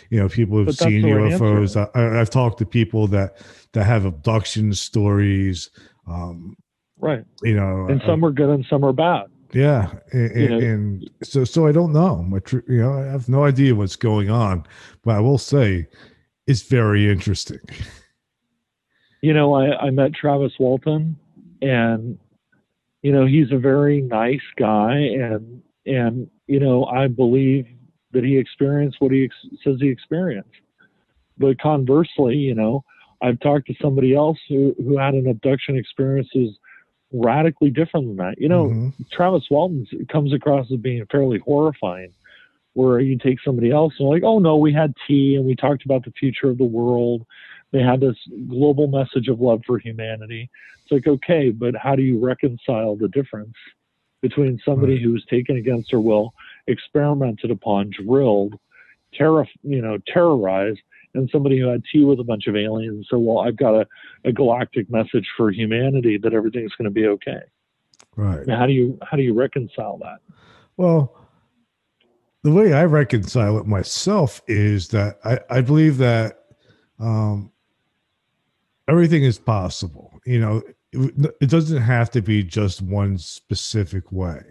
you 0.10 0.20
know, 0.20 0.28
people 0.28 0.58
who've 0.58 0.76
seen 0.76 1.04
UFOs. 1.04 1.78
I, 1.94 2.18
have 2.18 2.32
talked 2.32 2.58
to 2.60 2.66
people 2.66 3.06
that 3.10 3.38
that 3.74 3.84
have 3.84 4.06
abduction 4.06 4.74
stories. 4.74 5.70
Um, 6.08 6.56
Right. 6.98 7.24
You 7.44 7.56
know, 7.56 7.88
and 7.90 8.02
some 8.06 8.24
uh, 8.24 8.28
are 8.28 8.32
good 8.32 8.50
and 8.50 8.66
some 8.70 8.84
are 8.84 8.94
bad. 8.94 9.26
Yeah, 9.56 9.90
and, 10.12 10.36
you 10.36 10.50
know, 10.50 10.58
and, 10.58 11.10
so 11.24 11.46
so 11.46 11.66
I 11.66 11.72
don't 11.72 11.94
know. 11.94 12.22
My 12.24 12.40
tr- 12.40 12.68
you 12.68 12.82
know, 12.82 12.92
I 12.92 13.06
have 13.06 13.30
no 13.30 13.46
idea 13.46 13.74
what's 13.74 13.96
going 13.96 14.30
on, 14.30 14.66
but 15.02 15.16
I 15.16 15.22
will 15.22 15.38
say 15.38 15.88
it's 16.46 16.64
very 16.64 17.10
interesting. 17.10 17.62
you 19.22 19.34
know, 19.34 19.54
I, 19.56 19.78
I 19.78 19.90
met 19.92 20.14
Travis 20.14 20.52
Walton, 20.60 21.16
and 21.62 22.20
you 23.02 23.14
know, 23.14 23.26
he's 23.26 23.50
a 23.54 23.58
very 23.58 24.02
nice 24.02 24.44
guy, 24.58 24.98
and 24.98 25.64
and 25.86 26.30
you 26.48 26.60
know, 26.60 26.84
I 26.88 27.08
believe 27.08 27.66
that 28.12 28.26
he 28.26 28.38
experienced 28.38 28.98
what 29.00 29.14
he 29.14 29.24
ex- 29.24 29.58
says 29.64 29.78
he 29.80 29.88
experienced. 29.88 30.50
But 31.38 31.62
conversely, 31.62 32.36
you 32.36 32.56
know, 32.56 32.84
I've 33.22 33.40
talked 33.40 33.68
to 33.68 33.76
somebody 33.82 34.14
else 34.14 34.38
who 34.50 34.76
who 34.80 34.98
had 34.98 35.14
an 35.14 35.28
abduction 35.28 35.78
experience 35.78 36.28
is 36.34 36.50
radically 37.12 37.70
different 37.70 38.08
than 38.08 38.18
that. 38.18 38.40
You 38.40 38.50
know, 38.50 38.70
Mhm. 38.70 39.10
Travis 39.12 39.50
Walton 39.50 39.86
comes 40.10 40.34
across 40.34 40.72
as 40.72 40.78
being 40.78 41.06
fairly 41.06 41.40
horrifying, 41.40 42.12
where 42.74 43.00
you 43.00 43.18
take 43.18 43.40
somebody 43.42 43.72
else 43.72 43.94
and 44.00 44.10
like, 44.10 44.24
oh 44.24 44.40
no, 44.40 44.58
we 44.58 44.74
had 44.74 44.94
tea 45.08 45.36
and 45.36 45.46
we 45.46 45.56
talked 45.56 45.86
about 45.86 46.04
the 46.04 46.12
future 46.12 46.50
of 46.50 46.58
the 46.58 46.66
world. 46.66 47.26
They 47.72 47.82
had 47.82 48.00
this 48.00 48.18
global 48.48 48.88
message 48.88 49.28
of 49.28 49.40
love 49.42 49.64
for 49.66 49.78
humanity. 49.78 50.50
It's 50.84 50.92
like, 50.92 51.08
okay, 51.08 51.52
but 51.52 51.76
how 51.76 51.96
do 51.96 52.04
you 52.04 52.20
reconcile 52.20 52.96
the 52.96 53.08
difference 53.08 53.56
between 54.22 54.60
somebody 54.66 54.94
Right. 54.94 55.02
who 55.02 55.12
was 55.14 55.26
taken 55.26 55.56
against 55.58 55.92
their 55.92 56.00
will, 56.00 56.34
experimented 56.68 57.52
upon, 57.52 57.92
drilled, 57.92 58.58
terror, 59.14 59.48
you 59.64 59.82
know, 59.82 59.98
terrorized, 60.08 60.82
and 61.16 61.30
somebody 61.32 61.60
who 61.60 61.68
had 61.68 61.84
tea 61.92 62.04
with 62.04 62.20
a 62.20 62.24
bunch 62.24 62.48
of 62.48 62.56
aliens 62.56 62.96
and 62.96 63.06
said, 63.10 63.20
well, 63.20 63.40
I've 63.40 63.58
got 63.58 63.74
a, 63.74 63.88
a 64.24 64.32
galactic 64.32 64.90
message 64.90 65.28
for 65.36 65.52
humanity 65.52 66.18
that 66.22 66.34
everything's 66.34 66.74
going 66.78 66.86
to 66.86 66.92
be 66.92 67.08
okay. 67.08 67.42
Right. 68.16 68.46
Now, 68.46 68.60
how 68.60 68.66
do 68.66 68.74
you 68.74 68.98
how 69.02 69.18
do 69.18 69.24
you 69.24 69.34
reconcile 69.34 69.98
that? 70.00 70.20
Well, 70.78 71.18
the 72.44 72.52
way 72.52 72.74
I 72.74 72.86
reconcile 72.86 73.58
it 73.58 73.66
myself 73.66 74.42
is 74.48 74.90
that 74.90 75.20
I, 75.26 75.40
I 75.50 75.62
believe 75.62 75.98
that 75.98 76.46
um, 77.00 77.52
everything 78.88 79.24
is 79.24 79.38
possible. 79.38 80.20
You 80.26 80.40
know, 80.40 80.64
it, 80.92 81.36
it 81.42 81.50
doesn't 81.50 81.82
have 81.82 82.12
to 82.12 82.22
be 82.22 82.44
just 82.44 82.82
one 82.82 83.18
specific 83.18 84.12
way. 84.12 84.44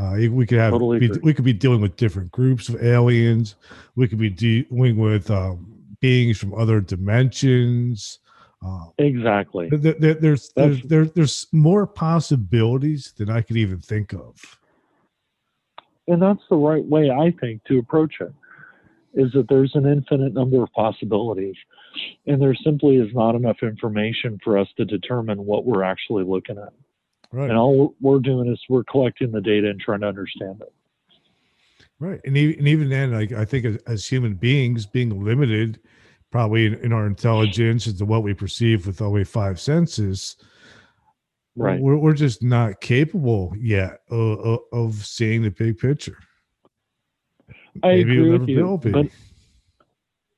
Uh, 0.00 0.16
we 0.30 0.46
could 0.46 0.58
have 0.58 0.72
Totally 0.72 0.98
be, 0.98 1.10
we 1.22 1.34
could 1.34 1.44
be 1.44 1.52
dealing 1.52 1.80
with 1.80 1.96
different 1.96 2.32
groups 2.32 2.68
of 2.68 2.82
aliens. 2.82 3.54
We 3.94 4.08
could 4.08 4.18
be 4.18 4.30
dealing 4.30 4.96
with 4.96 5.30
um, 5.30 5.73
beings 6.04 6.36
from 6.36 6.52
other 6.54 6.80
dimensions. 6.80 8.18
Uh, 8.64 8.86
Exactly. 8.98 9.68
there, 9.70 9.94
there, 9.94 10.14
there's, 10.14 10.52
there's 10.54 10.82
there, 10.82 11.06
there's 11.06 11.46
more 11.52 11.86
possibilities 11.86 13.14
than 13.16 13.30
I 13.30 13.40
could 13.40 13.56
even 13.56 13.78
think 13.78 14.12
of. 14.12 14.34
And 16.06 16.20
that's 16.20 16.42
the 16.50 16.56
right 16.56 16.84
way, 16.84 17.10
I 17.10 17.32
think, 17.40 17.64
to 17.64 17.78
approach 17.78 18.14
it. 18.20 18.34
Is 19.14 19.32
that 19.32 19.48
there's 19.48 19.74
an 19.74 19.86
infinite 19.86 20.34
number 20.34 20.62
of 20.62 20.72
possibilities, 20.72 21.54
and 22.26 22.42
there 22.42 22.54
simply 22.54 22.96
is 22.96 23.14
not 23.14 23.36
enough 23.36 23.58
information 23.62 24.40
for 24.42 24.58
us 24.58 24.68
to 24.76 24.84
determine 24.84 25.38
what 25.46 25.64
we're 25.64 25.84
actually 25.84 26.24
looking 26.24 26.58
at. 26.58 26.72
Right. 27.30 27.48
And 27.48 27.56
all 27.56 27.94
we're 28.00 28.18
doing 28.18 28.50
is 28.52 28.60
we're 28.68 28.84
collecting 28.84 29.30
the 29.30 29.40
data 29.40 29.70
and 29.70 29.80
trying 29.80 30.00
to 30.00 30.08
understand 30.08 30.62
it. 30.62 30.72
Right, 32.00 32.20
and 32.24 32.36
even, 32.36 32.58
and 32.58 32.68
even 32.68 32.88
then, 32.88 33.12
like 33.12 33.30
I 33.32 33.44
think 33.44 33.64
as, 33.64 33.76
as 33.86 34.06
human 34.06 34.34
beings, 34.34 34.84
being 34.84 35.24
limited, 35.24 35.78
probably 36.34 36.66
in, 36.66 36.74
in 36.74 36.92
our 36.92 37.06
intelligence 37.06 37.86
and 37.86 37.96
to 37.96 38.04
what 38.04 38.24
we 38.24 38.34
perceive 38.34 38.88
with 38.88 39.00
only 39.00 39.22
five 39.22 39.60
senses, 39.60 40.34
Right. 41.54 41.80
We're 41.80 41.96
we're 41.96 42.14
just 42.14 42.42
not 42.42 42.80
capable 42.80 43.54
yet 43.56 44.00
of, 44.10 44.58
of, 44.72 44.94
seeing 45.06 45.42
the 45.42 45.52
big 45.52 45.78
picture. 45.78 46.18
I 47.84 48.02
Maybe 48.02 48.18
agree 48.18 48.30
with 48.36 48.48
you, 48.48 48.80
but 48.82 49.06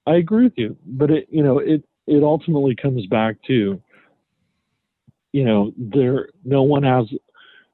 I 0.07 0.17
agree 0.17 0.45
with 0.45 0.59
you. 0.59 0.77
But 0.85 1.11
it, 1.11 1.29
you 1.31 1.43
know, 1.43 1.61
it 1.61 1.83
it 2.07 2.23
ultimately 2.23 2.77
comes 2.77 3.07
back 3.07 3.37
to, 3.47 3.81
you 5.33 5.45
know, 5.45 5.73
there 5.79 6.29
no 6.45 6.65
one 6.65 6.83
has 6.83 7.07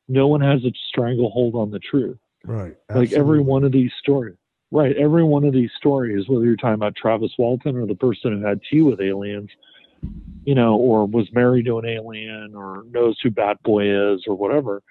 no 0.06 0.28
one 0.28 0.40
has 0.40 0.64
a 0.64 0.72
stranglehold 0.90 1.56
on 1.56 1.72
the 1.72 1.80
truth. 1.80 2.18
right, 2.44 2.76
like 2.94 3.12
every 3.12 3.40
one 3.40 3.64
of 3.64 3.72
these 3.72 3.90
stories 3.98 4.36
right. 4.72 4.96
Every 4.96 5.22
one 5.22 5.44
of 5.44 5.52
these 5.52 5.70
stories 5.76 6.28
whether 6.28 6.44
you're 6.44 6.56
talking 6.56 6.74
about 6.74 6.96
travis 6.96 7.32
walton 7.38 7.76
or 7.76 7.86
the 7.86 7.94
person 7.94 8.40
who 8.40 8.46
had 8.46 8.60
tea 8.68 8.82
with 8.82 9.00
aliens 9.00 9.50
you 10.44 10.54
know 10.54 10.74
or 10.74 11.06
was 11.06 11.28
married 11.32 11.66
to 11.66 11.78
an 11.78 11.86
alien 11.86 12.52
or 12.56 12.82
knows 12.90 13.16
who 13.22 13.30
bat 13.30 13.62
boy 13.62 13.84
is 13.84 14.24
or 14.26 14.34
whatever 14.34 14.82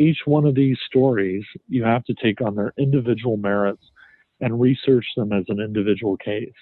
each 0.00 0.20
one 0.24 0.46
of 0.46 0.54
these 0.54 0.78
stories 0.86 1.44
you 1.68 1.84
have 1.84 2.04
to 2.04 2.14
take 2.14 2.40
on 2.40 2.56
their 2.56 2.72
individual 2.78 3.36
merits 3.36 3.82
and 4.40 4.60
research 4.60 5.04
them 5.16 5.32
as 5.32 5.44
an 5.48 5.60
individual 5.60 6.16
case. 6.16 6.54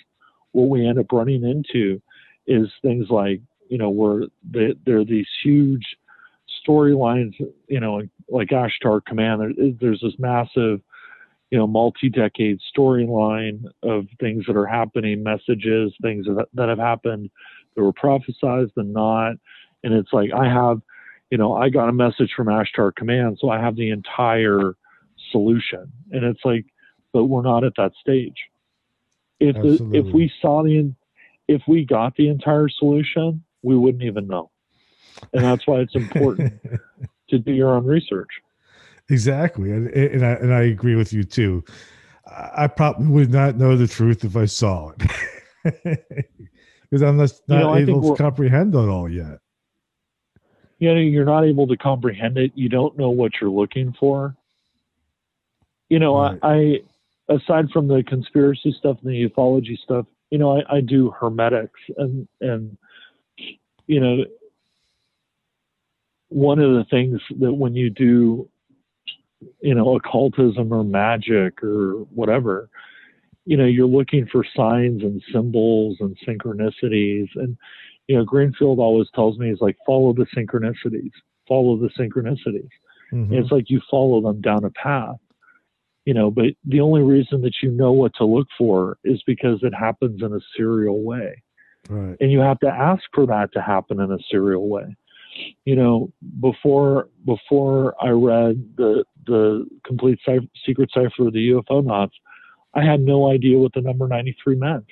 What 0.50 0.68
we 0.68 0.86
end 0.86 0.98
up 0.98 1.12
running 1.12 1.44
into 1.44 2.02
is 2.46 2.68
things 2.82 3.06
like 3.10 3.40
you 3.68 3.78
know 3.78 3.90
where 3.90 4.24
they, 4.50 4.74
there 4.84 4.98
are 4.98 5.04
these 5.04 5.28
huge 5.42 5.86
storylines 6.66 7.34
you 7.68 7.80
know 7.80 8.02
like 8.28 8.48
ashtar 8.48 9.04
command. 9.04 9.40
There, 9.40 9.70
there's 9.80 10.00
this 10.00 10.18
massive 10.18 10.80
you 11.50 11.58
know 11.58 11.66
multi-decade 11.66 12.60
storyline 12.76 13.64
of 13.82 14.06
things 14.20 14.44
that 14.46 14.56
are 14.56 14.66
happening 14.66 15.22
messages 15.22 15.92
things 16.02 16.26
that, 16.26 16.46
that 16.54 16.68
have 16.68 16.78
happened 16.78 17.30
that 17.74 17.82
were 17.82 17.92
prophesized 17.92 18.72
and 18.76 18.92
not. 18.92 19.34
And 19.84 19.94
it's 19.94 20.12
like 20.12 20.30
i 20.32 20.44
have 20.44 20.80
you 21.30 21.38
know 21.38 21.54
i 21.54 21.68
got 21.68 21.88
a 21.88 21.92
message 21.92 22.32
from 22.36 22.48
ashtar 22.48 22.94
command 22.94 23.38
so 23.40 23.48
i 23.50 23.60
have 23.60 23.76
the 23.76 23.90
entire 23.90 24.74
solution. 25.30 25.92
And 26.10 26.24
it's 26.24 26.44
like 26.44 26.66
but 27.12 27.24
we're 27.24 27.42
not 27.42 27.64
at 27.64 27.72
that 27.76 27.92
stage. 28.00 28.36
If 29.40 29.56
the, 29.56 29.90
if 29.94 30.04
we 30.12 30.30
saw 30.42 30.62
the 30.62 30.92
if 31.46 31.62
we 31.66 31.84
got 31.84 32.16
the 32.16 32.28
entire 32.28 32.68
solution 32.68 33.44
we 33.62 33.76
wouldn't 33.76 34.04
even 34.04 34.26
know. 34.26 34.50
And 35.32 35.44
that's 35.44 35.66
why 35.66 35.80
it's 35.80 35.94
important 35.94 36.60
to 37.30 37.38
do 37.38 37.52
your 37.52 37.74
own 37.74 37.84
research 37.86 38.28
exactly, 39.08 39.70
and, 39.72 39.88
and 39.88 40.24
I 40.24 40.30
and 40.34 40.52
I 40.54 40.62
agree 40.62 40.96
with 40.96 41.12
you 41.12 41.24
too. 41.24 41.64
I 42.30 42.66
probably 42.66 43.06
would 43.06 43.30
not 43.30 43.56
know 43.56 43.76
the 43.76 43.86
truth 43.88 44.24
if 44.24 44.36
I 44.36 44.44
saw 44.44 44.90
it, 44.90 45.02
because 46.90 47.02
I'm 47.02 47.16
not, 47.16 47.32
You 47.48 47.58
know, 47.58 47.74
able 47.76 48.02
to 48.02 48.16
comprehend 48.16 48.74
it 48.74 48.78
all 48.78 49.08
yet. 49.10 49.38
you 50.78 50.94
know 50.94 51.00
you're 51.00 51.24
not 51.24 51.44
able 51.44 51.66
to 51.66 51.76
comprehend 51.76 52.38
it 52.38 52.52
you 52.54 52.68
don't 52.68 52.96
know 52.96 53.10
what 53.10 53.32
you're 53.40 53.50
looking 53.50 53.94
for 53.98 54.34
you 55.88 55.98
know 55.98 56.16
Right. 56.16 56.38
I, 56.42 56.48
I 57.28 57.34
aside 57.34 57.70
from 57.70 57.88
the 57.88 58.02
conspiracy 58.06 58.74
stuff 58.78 58.98
and 59.02 59.12
the 59.12 59.28
ufology 59.28 59.78
stuff 59.78 60.06
you 60.30 60.38
know 60.38 60.58
I, 60.58 60.76
I 60.76 60.80
do 60.80 61.10
hermetics 61.10 61.80
and 61.96 62.28
and 62.40 62.76
you 63.86 64.00
know 64.00 64.24
one 66.28 66.58
of 66.58 66.72
the 66.72 66.84
things 66.90 67.20
that 67.40 67.52
when 67.52 67.74
you 67.74 67.90
do 67.90 68.48
you 69.60 69.74
know 69.74 69.96
occultism 69.96 70.72
or 70.72 70.84
magic 70.84 71.62
or 71.62 71.92
whatever 72.14 72.68
you 73.44 73.56
know 73.56 73.64
you're 73.64 73.86
looking 73.86 74.26
for 74.26 74.44
signs 74.54 75.02
and 75.02 75.22
symbols 75.32 75.96
and 76.00 76.16
synchronicities. 76.26 77.28
And 77.34 77.56
you 78.06 78.16
know 78.16 78.24
greenfield 78.24 78.78
always 78.78 79.08
tells 79.14 79.38
me 79.38 79.50
is 79.50 79.60
like 79.60 79.76
follow 79.86 80.12
the 80.12 80.26
synchronicities. 80.36 81.12
Follow 81.48 81.78
the 81.78 81.88
synchronicities. 81.98 82.68
Mhm. 83.10 83.32
it's 83.32 83.50
like 83.50 83.70
you 83.70 83.80
follow 83.90 84.20
them 84.20 84.42
down 84.42 84.64
a 84.64 84.70
path 84.70 85.16
you 86.04 86.12
know 86.12 86.30
but 86.30 86.52
the 86.66 86.80
only 86.80 87.00
reason 87.00 87.40
that 87.40 87.54
you 87.62 87.70
know 87.70 87.90
what 87.90 88.12
to 88.16 88.24
look 88.26 88.48
for 88.58 88.98
is 89.02 89.22
because 89.26 89.60
it 89.62 89.72
happens 89.72 90.20
in 90.22 90.34
a 90.34 90.40
serial 90.54 91.02
way. 91.02 91.42
Right. 91.88 92.18
and 92.20 92.30
you 92.30 92.40
have 92.40 92.60
to 92.60 92.68
ask 92.68 93.04
for 93.14 93.24
that 93.28 93.50
to 93.54 93.62
happen 93.62 93.98
in 93.98 94.12
a 94.12 94.18
serial 94.30 94.68
way 94.68 94.94
you 95.64 95.76
know 95.76 96.10
before 96.40 97.08
before 97.24 97.94
i 98.02 98.08
read 98.10 98.62
the 98.76 99.04
the 99.26 99.66
complete 99.84 100.18
cipher, 100.24 100.46
secret 100.64 100.90
cipher 100.92 101.26
of 101.28 101.32
the 101.32 101.50
UFOnauts 101.50 102.12
i 102.74 102.82
had 102.84 103.00
no 103.00 103.30
idea 103.30 103.58
what 103.58 103.72
the 103.74 103.80
number 103.80 104.08
93 104.08 104.56
meant 104.56 104.86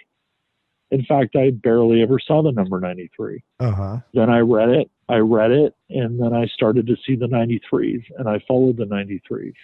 in 0.90 1.04
fact 1.04 1.36
i 1.36 1.50
barely 1.50 2.02
ever 2.02 2.18
saw 2.18 2.42
the 2.42 2.52
number 2.52 2.78
93 2.80 3.42
Uh 3.60 3.70
huh. 3.72 3.96
then 4.14 4.30
I 4.30 4.38
read 4.40 4.68
it, 4.68 4.90
I 5.08 5.16
read 5.18 5.50
it, 5.52 5.74
and 5.90 6.20
then 6.20 6.32
I 6.34 6.46
started 6.46 6.86
to 6.88 6.96
see 7.06 7.14
the 7.16 7.26
93s, 7.28 8.02
and 8.18 8.28
I 8.28 8.40
followed 8.48 8.76
the 8.76 8.84
93s. 8.86 9.54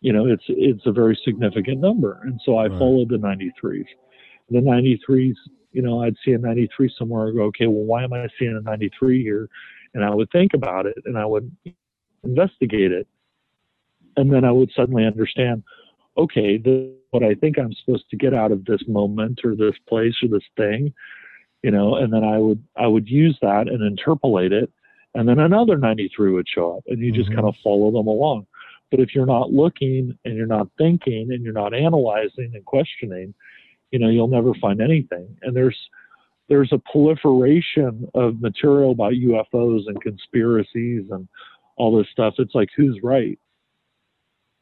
You 0.00 0.12
know, 0.12 0.26
it's 0.26 0.44
it's 0.48 0.86
a 0.86 0.92
very 0.92 1.18
significant 1.24 1.80
number, 1.80 2.20
and 2.24 2.40
so 2.44 2.56
I 2.58 2.66
Right. 2.66 2.78
followed 2.78 3.08
the 3.08 3.18
93s. 3.18 3.86
The 4.50 4.60
93s, 4.60 5.34
you 5.72 5.82
know, 5.82 6.02
I'd 6.02 6.16
see 6.24 6.32
a 6.32 6.38
93 6.38 6.92
somewhere. 6.98 7.28
I 7.28 7.32
go, 7.32 7.42
okay, 7.44 7.66
well, 7.66 7.84
why 7.84 8.02
am 8.04 8.12
I 8.12 8.28
seeing 8.38 8.56
a 8.56 8.60
93 8.60 9.22
here? 9.22 9.48
And 9.94 10.04
I 10.04 10.14
would 10.14 10.30
think 10.30 10.54
about 10.54 10.86
it, 10.86 10.98
and 11.04 11.16
I 11.18 11.24
would 11.24 11.50
investigate 12.24 12.92
it, 12.92 13.06
and 14.16 14.32
then 14.32 14.44
I 14.44 14.52
would 14.52 14.70
suddenly 14.74 15.04
understand, 15.06 15.62
okay, 16.16 16.56
this, 16.58 16.88
what 17.10 17.22
I 17.22 17.34
think 17.34 17.58
I'm 17.58 17.72
supposed 17.72 18.08
to 18.10 18.16
get 18.16 18.34
out 18.34 18.52
of 18.52 18.64
this 18.64 18.82
moment 18.86 19.40
or 19.44 19.54
this 19.56 19.74
place 19.88 20.14
or 20.22 20.28
this 20.28 20.44
thing 20.56 20.92
you 21.64 21.72
know, 21.72 21.96
and 21.96 22.12
then 22.12 22.22
I 22.22 22.38
would 22.38 22.62
I 22.76 22.86
would 22.86 23.08
use 23.08 23.36
that 23.42 23.66
and 23.66 23.82
interpolate 23.82 24.52
it, 24.52 24.70
and 25.16 25.28
then 25.28 25.40
another 25.40 25.76
93 25.76 26.30
would 26.30 26.46
show 26.48 26.76
up, 26.76 26.84
and 26.86 27.00
you 27.00 27.10
just 27.10 27.30
Mhm. 27.30 27.34
kind 27.34 27.48
of 27.48 27.56
follow 27.64 27.90
them 27.90 28.06
along. 28.06 28.46
But 28.92 29.00
if 29.00 29.12
you're 29.14 29.26
not 29.26 29.52
looking 29.52 30.16
and 30.24 30.36
you're 30.36 30.46
not 30.46 30.68
thinking 30.78 31.32
and 31.32 31.42
you're 31.42 31.52
not 31.52 31.74
analyzing 31.74 32.52
and 32.54 32.64
questioning, 32.64 33.34
you 33.90 33.98
know, 33.98 34.08
you'll 34.08 34.28
never 34.28 34.54
find 34.54 34.80
anything. 34.80 35.36
And 35.42 35.54
there's 35.56 35.76
there's 36.48 36.72
a 36.72 36.78
proliferation 36.90 38.08
of 38.14 38.40
material 38.40 38.92
about 38.92 39.12
UFOs 39.12 39.82
and 39.86 40.00
conspiracies 40.00 41.04
and 41.10 41.28
all 41.76 41.96
this 41.96 42.08
stuff. 42.10 42.34
It's 42.38 42.54
like 42.54 42.68
who's 42.76 42.98
right? 43.02 43.38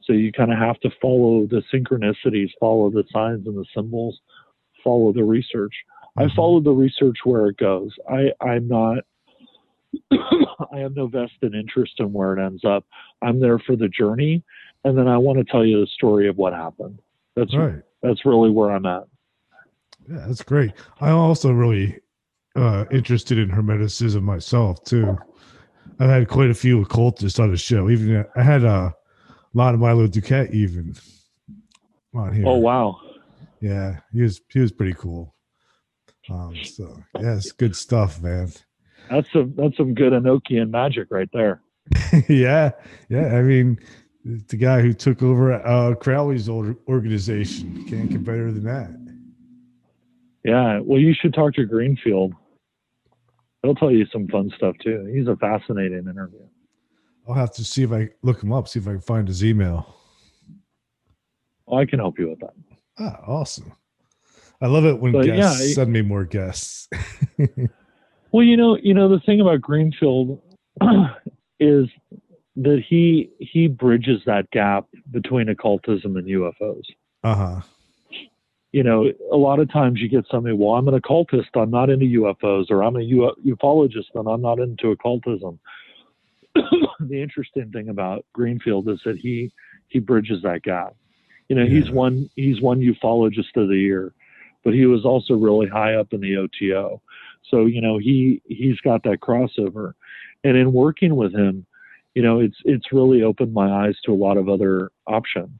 So 0.03 0.13
you 0.13 0.33
kind 0.33 0.53
of 0.53 0.59
have 0.59 0.79
to 0.81 0.91
follow 1.03 1.47
the 1.47 1.63
synchronicities, 1.73 2.51
follow 2.61 2.91
the 2.91 3.05
signs 3.13 3.47
and 3.47 3.57
the 3.57 3.65
symbols, 3.75 4.21
follow 4.85 5.13
the 5.13 5.25
research. 5.25 5.75
I 6.17 6.25
Mhm. 6.25 6.35
follow 6.37 6.61
the 6.61 6.73
research 6.73 7.19
where 7.25 7.47
it 7.49 7.57
goes. 7.57 7.93
I, 8.09 8.33
I'm 8.41 8.69
not 8.69 8.99
I 10.73 10.79
have 10.79 10.95
no 10.95 11.07
vested 11.07 11.55
interest 11.55 11.95
in 12.01 12.13
where 12.13 12.37
it 12.37 12.45
ends 12.45 12.65
up. 12.65 12.85
I'm 13.23 13.41
there 13.41 13.59
for 13.59 13.77
the 13.77 13.89
journey 13.89 14.43
and 14.85 14.97
then 14.97 15.09
I 15.09 15.19
want 15.19 15.39
to 15.39 15.45
tell 15.45 15.65
you 15.65 15.81
the 15.81 15.87
story 15.87 16.29
of 16.29 16.37
what 16.37 16.53
happened. 16.53 17.01
That's 17.35 17.55
Right. 17.57 17.83
that's 18.03 18.25
really 18.27 18.51
where 18.51 18.71
I'm 18.71 18.87
at. 18.87 19.05
Yeah, 20.09 20.25
that's 20.27 20.43
great. 20.43 20.73
I'm 21.01 21.17
also 21.17 21.53
really 21.53 21.99
uh, 22.55 22.85
interested 22.91 23.39
in 23.39 23.51
Hermeticism 23.51 24.23
myself 24.23 24.83
too. 24.85 25.17
I've 25.99 26.11
had 26.11 26.29
quite 26.29 26.51
a 26.51 26.55
few 26.55 26.83
occultists 26.83 27.39
on 27.39 27.51
the 27.51 27.57
show. 27.57 27.89
Even 27.89 28.25
I 28.37 28.43
had 28.43 28.65
a 28.65 28.95
lot 29.55 29.75
of 29.75 29.81
Milo 29.81 30.07
DuQuette 30.07 30.53
even 30.53 30.95
on 32.15 32.35
here. 32.35 32.47
Oh 32.47 32.57
wow. 32.57 33.01
Yeah, 33.61 34.01
he 34.13 34.23
was 34.23 34.41
he 34.53 34.61
was 34.61 34.73
pretty 34.73 34.95
cool. 34.95 35.35
Um, 36.29 36.57
so 36.65 37.03
yeah, 37.21 37.37
it's 37.37 37.53
good 37.53 37.77
stuff, 37.77 38.21
man. 38.21 38.53
That's 39.11 39.31
some 39.33 39.55
that's 39.57 39.77
some 39.77 39.95
good 39.95 40.13
Enochian 40.13 40.71
magic 40.71 41.09
right 41.11 41.29
there. 41.33 41.63
yeah, 42.29 42.73
yeah. 43.09 43.37
I 43.37 43.43
mean, 43.43 43.79
the 44.25 44.57
guy 44.57 44.81
who 44.81 44.93
took 44.93 45.23
over 45.23 45.55
uh, 45.55 45.95
Crowley's 45.95 46.49
old 46.49 46.75
organization 46.89 47.85
can't 47.89 48.11
get 48.11 48.25
better 48.25 48.51
than 48.51 48.65
that. 48.65 49.06
Yeah. 50.47 50.81
Well 50.83 50.99
you 51.01 51.13
should 51.13 51.35
talk 51.35 51.55
to 51.55 51.65
Greenfield. 51.67 52.33
He'll 53.63 53.75
tell 53.75 53.91
you 53.91 54.07
some 54.13 54.29
fun 54.29 54.51
stuff 54.57 54.77
too. 54.83 55.11
He's 55.13 55.27
a 55.29 55.37
fascinating 55.37 56.07
interview. 56.09 56.41
I'll 57.29 57.35
have 57.35 57.53
to 57.55 57.65
see 57.65 57.83
if 57.83 57.91
I 57.93 58.11
look 58.23 58.43
him 58.43 58.53
up, 58.53 58.69
see 58.69 58.79
if 58.79 58.87
I 58.87 58.93
can 58.93 59.01
find 59.01 59.27
his 59.27 59.45
email. 59.45 59.97
I 61.73 61.85
can 61.85 61.99
help 61.99 62.19
you 62.19 62.29
with 62.31 62.39
that. 62.41 62.55
Ah, 62.99 63.21
awesome. 63.27 63.73
I 64.61 64.69
love 64.69 64.85
it 64.85 65.01
when 65.01 65.13
But, 65.13 65.27
guests 65.27 65.61
I- 65.61 65.67
send 65.73 65.93
me 65.93 66.03
more 66.03 66.25
guests. 66.25 66.89
Well, 68.33 68.45
you 68.45 68.57
know, 68.57 68.77
you 68.83 68.93
know 68.93 69.09
the 69.09 69.21
thing 69.21 69.41
about 69.41 69.63
Greenfield 69.63 70.43
is 71.61 71.87
that 72.57 72.83
he 72.87 73.31
he 73.39 73.67
bridges 73.67 74.21
that 74.27 74.51
gap 74.51 74.87
between 75.11 75.49
occultism 75.49 76.17
and 76.19 76.27
UFOs. 76.27 76.83
uh 77.25 77.35
huh. 77.35 77.61
You 78.77 78.83
know, 78.83 79.11
a 79.33 79.37
lot 79.39 79.59
of 79.59 79.73
times 79.73 80.01
you 80.01 80.09
get 80.11 80.27
somebody, 80.31 80.55
well, 80.55 80.75
I'm 80.75 80.87
an 80.87 80.93
occultist, 80.93 81.49
I'm 81.55 81.71
not 81.71 81.89
into 81.89 82.05
UFOs, 82.21 82.71
or 82.71 82.85
I'm 82.85 82.97
a 82.97 83.01
U- 83.01 83.35
ufologist 83.47 84.15
and 84.15 84.29
I'm 84.29 84.43
not 84.43 84.59
into 84.59 84.91
occultism. 84.91 85.59
the 86.55 87.23
interesting 87.23 87.71
thing 87.73 87.89
about 87.89 88.27
Greenfield 88.35 88.87
is 88.91 89.01
that 89.07 89.17
he 89.17 89.51
he 89.89 89.99
bridges 89.99 90.43
that 90.43 90.63
gap. 90.63 90.95
You 91.49 91.57
know, 91.57 91.65
he's 91.65 91.91
one 91.91 92.29
he's 92.37 92.61
one 92.61 92.83
ufologist 92.83 93.57
of 93.57 93.69
the 93.69 93.79
year, 93.79 94.13
but 94.63 94.75
he 94.75 94.85
was 94.85 95.07
also 95.07 95.33
really 95.33 95.69
high 95.69 95.95
up 95.95 96.13
in 96.13 96.21
the 96.21 96.37
OTO. 96.37 97.01
So 97.51 97.65
you 97.65 97.81
know 97.81 97.97
he 97.97 98.43
he's 98.45 98.79
got 98.81 99.03
that 99.05 99.21
crossover, 99.21 99.95
and 100.45 100.55
in 100.55 100.75
working 100.75 101.17
with 101.17 101.35
him, 101.35 101.65
you 102.15 102.21
know 102.21 102.41
it's 102.41 102.59
it's 102.67 102.93
really 102.93 103.23
opened 103.23 103.55
my 103.55 103.87
eyes 103.87 103.97
to 104.05 104.13
a 104.13 104.23
lot 104.27 104.37
of 104.37 104.51
other 104.51 104.91
options, 105.07 105.59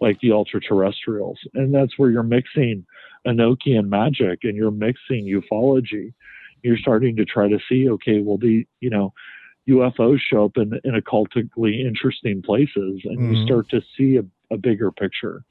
like 0.00 0.20
the 0.20 0.32
ultra 0.32 0.60
terrestrials, 0.60 1.38
and 1.54 1.74
that's 1.74 1.98
where 1.98 2.10
you're 2.10 2.22
mixing 2.22 2.84
Enochian 3.26 3.88
magic 3.88 4.40
and 4.44 4.56
you're 4.56 4.70
mixing 4.70 5.24
ufology. 5.26 6.12
You're 6.62 6.78
starting 6.78 7.16
to 7.16 7.24
try 7.24 7.48
to 7.48 7.58
see, 7.68 7.88
okay, 7.90 8.20
well 8.20 8.38
the 8.38 8.66
you 8.80 8.90
know 8.90 9.12
UFOs 9.68 10.18
show 10.20 10.44
up 10.44 10.56
in, 10.56 10.78
in 10.84 10.94
occultically 10.94 11.80
interesting 11.86 12.42
places, 12.42 13.00
and 13.04 13.18
Mhm. 13.18 13.36
you 13.36 13.44
start 13.46 13.68
to 13.70 13.80
see 13.96 14.16
a, 14.16 14.24
a 14.52 14.58
bigger 14.58 14.90
picture. 14.92 15.42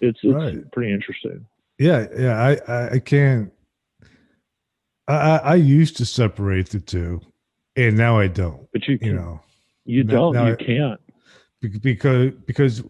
It's 0.00 0.18
it's 0.22 0.34
Right. 0.34 0.72
pretty 0.72 0.92
interesting. 0.92 1.46
Yeah, 1.78 2.06
yeah. 2.18 2.40
I, 2.40 2.72
I, 2.72 2.90
I 2.94 2.98
can't. 3.00 3.50
I, 5.08 5.14
I, 5.14 5.36
I 5.36 5.54
used 5.56 5.96
to 5.98 6.06
separate 6.06 6.70
the 6.70 6.80
two, 6.80 7.20
and 7.76 7.96
now 7.96 8.18
I 8.18 8.26
don't. 8.28 8.66
But 8.72 8.86
you 8.88 8.98
can, 8.98 9.08
You 9.08 9.14
know, 9.14 9.40
you 9.84 10.04
now- 10.04 10.12
don't, 10.12 10.34
now 10.34 10.46
you 10.48 10.52
I- 10.52 10.56
can't. 10.64 11.00
Because 11.82 12.32
because 12.46 12.82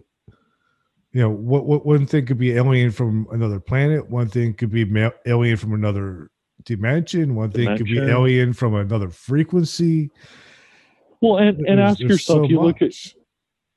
you 1.15 1.20
know 1.23 1.31
what, 1.31 1.65
what 1.65 1.86
one 1.86 2.07
thing 2.07 2.27
could 2.27 2.39
be 2.39 2.53
alien 2.53 2.91
from 2.91 3.27
another 3.31 3.61
planet, 3.61 4.11
one 4.11 4.28
thing 4.28 4.53
could 4.53 4.70
be 4.70 4.85
ma- 4.85 5.11
alien 5.27 5.57
from 5.57 5.73
another 5.73 6.31
dimension, 6.65 7.35
one 7.36 7.51
thing 7.51 7.74
could 7.77 7.86
be 7.86 7.99
alien 7.99 8.53
from 8.53 8.74
another 8.74 9.09
frequency. 9.09 10.11
Well, 11.23 11.39
and, 11.39 11.59
and 11.61 11.78
There's- 11.78 11.91
ask 11.93 11.99
there's 12.01 12.11
yourself. 12.11 12.47
so 12.47 12.49
you 12.51 12.61
look 12.61 12.82
at 12.82 12.93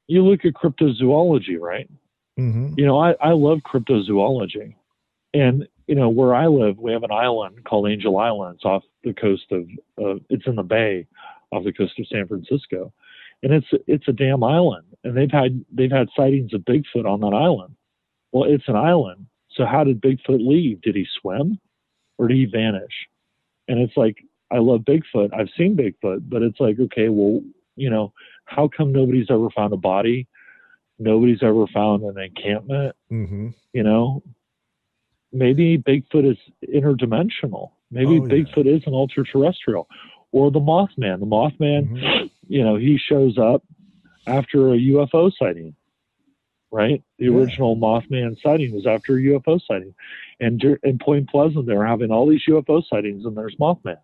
you 0.08 0.24
look 0.26 0.46
at 0.46 0.54
cryptozoology, 0.54 1.60
right? 1.60 1.90
Mhm. 2.40 2.74
You 2.78 2.86
know, 2.86 2.98
I 3.00 3.12
I 3.22 3.32
love 3.34 3.60
cryptozoology, 3.60 4.74
and 5.34 5.68
you 5.88 5.96
know 5.96 6.10
where 6.10 6.34
I 6.36 6.48
live, 6.48 6.78
we 6.80 6.92
have 6.92 7.04
an 7.04 7.12
island 7.12 7.64
called 7.66 7.88
Angel 7.90 8.18
Island. 8.18 8.56
It's 8.56 8.66
off 8.66 8.84
the 9.04 9.14
coast 9.14 9.46
of 9.52 9.64
uh, 10.04 10.16
it's 10.30 10.46
in 10.48 10.56
the 10.56 10.64
bay, 10.64 11.06
off 11.52 11.64
the 11.64 11.72
coast 11.74 12.00
of 12.00 12.08
San 12.08 12.28
Francisco, 12.28 12.92
and 13.44 13.54
it's 13.54 13.68
it's 13.88 14.08
a 14.08 14.14
damn 14.14 14.44
island, 14.44 14.86
and 15.04 15.16
they've 15.16 15.32
had 15.32 15.64
they've 15.72 15.92
had 15.92 16.10
sightings 16.16 16.54
of 16.54 16.62
Bigfoot 16.62 17.06
on 17.06 17.22
that 17.22 17.34
island. 17.36 17.76
Well, 18.32 18.50
it's 18.50 18.68
an 18.68 18.76
island, 18.76 19.28
so 19.52 19.66
how 19.66 19.84
did 19.84 20.02
Bigfoot 20.02 20.46
leave? 20.46 20.82
Did 20.82 20.96
he 20.96 21.06
swim, 21.22 21.60
or 22.18 22.28
did 22.28 22.38
he 22.38 22.46
vanish? 22.46 23.08
And 23.68 23.80
it's 23.80 23.96
like 23.98 24.18
I 24.52 24.58
love 24.60 24.82
Bigfoot. 24.82 25.34
I've 25.34 25.50
seen 25.58 25.76
Bigfoot, 25.78 26.30
but 26.30 26.42
it's 26.42 26.60
like 26.60 26.80
okay, 26.80 27.10
well, 27.10 27.42
you 27.76 27.90
know, 27.90 28.14
how 28.46 28.68
come 28.68 28.92
nobody's 28.92 29.30
ever 29.30 29.50
found 29.52 29.74
a 29.74 29.78
body? 29.78 30.28
Nobody's 31.00 31.44
ever 31.44 31.68
found 31.68 32.04
an 32.04 32.18
encampment. 32.18 32.96
Mhm. 33.12 33.54
You 33.74 33.84
know, 33.84 34.24
maybe 35.32 35.78
Bigfoot 35.78 36.30
is 36.32 36.38
interdimensional. 36.68 37.72
Maybe 37.92 38.20
Oh, 38.20 38.26
yeah. 38.26 38.34
Bigfoot 38.44 38.66
is 38.68 38.82
an 38.88 38.94
ultra 38.94 39.24
terrestrial, 39.24 39.88
or 40.32 40.50
the 40.52 40.60
Mothman. 40.60 41.20
The 41.20 41.26
Mothman, 41.26 41.88
Mhm. 41.90 42.30
You 42.48 42.64
know, 42.64 42.76
he 42.76 42.98
shows 42.98 43.38
up 43.38 43.64
after 44.26 44.74
a 44.74 44.78
UFO 44.78 45.32
sighting, 45.38 45.76
right? 46.72 47.02
The 47.20 47.26
Yeah. 47.26 47.32
original 47.38 47.76
Mothman 47.76 48.36
sighting 48.42 48.74
was 48.74 48.86
after 48.86 49.18
a 49.18 49.22
UFO 49.22 49.60
sighting, 49.66 49.94
and 50.40 50.62
in 50.84 50.98
Point 51.00 51.30
Pleasant, 51.30 51.66
they're 51.66 51.86
having 51.86 52.12
all 52.12 52.28
these 52.28 52.44
UFO 52.48 52.82
sightings, 52.88 53.26
and 53.26 53.36
there's 53.38 53.56
Mothman. 53.58 53.98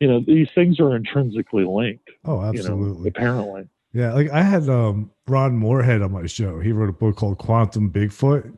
You 0.00 0.08
know, 0.08 0.20
these 0.26 0.48
things 0.54 0.80
are 0.80 0.96
intrinsically 0.96 1.64
linked. 1.64 2.08
Oh, 2.24 2.36
You 2.36 2.40
know, 2.40 2.48
absolutely. 2.48 3.08
apparently. 3.10 3.68
Yeah, 3.92 4.14
like 4.14 4.30
I 4.30 4.42
had 4.42 4.68
um 4.68 5.10
Ron 5.26 5.56
Morehead 5.56 6.00
on 6.00 6.12
my 6.12 6.26
show. 6.26 6.60
He 6.60 6.72
wrote 6.72 6.88
a 6.88 6.92
book 6.92 7.16
called 7.16 7.38
Quantum 7.38 7.90
Bigfoot. 7.92 8.56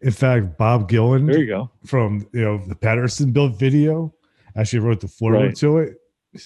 In 0.00 0.12
fact, 0.12 0.56
Bob 0.56 0.88
Gimlin 0.88 1.26
There 1.26 1.38
you 1.40 1.46
go. 1.46 1.70
from 1.84 2.26
you 2.32 2.40
know 2.42 2.58
the 2.66 2.76
Patterson-Gimlin 2.76 3.58
video 3.58 4.14
actually 4.56 4.78
wrote 4.78 5.00
the 5.00 5.08
foreword 5.08 5.46
Right. 5.48 5.56
to 5.56 5.78
it 5.78 5.96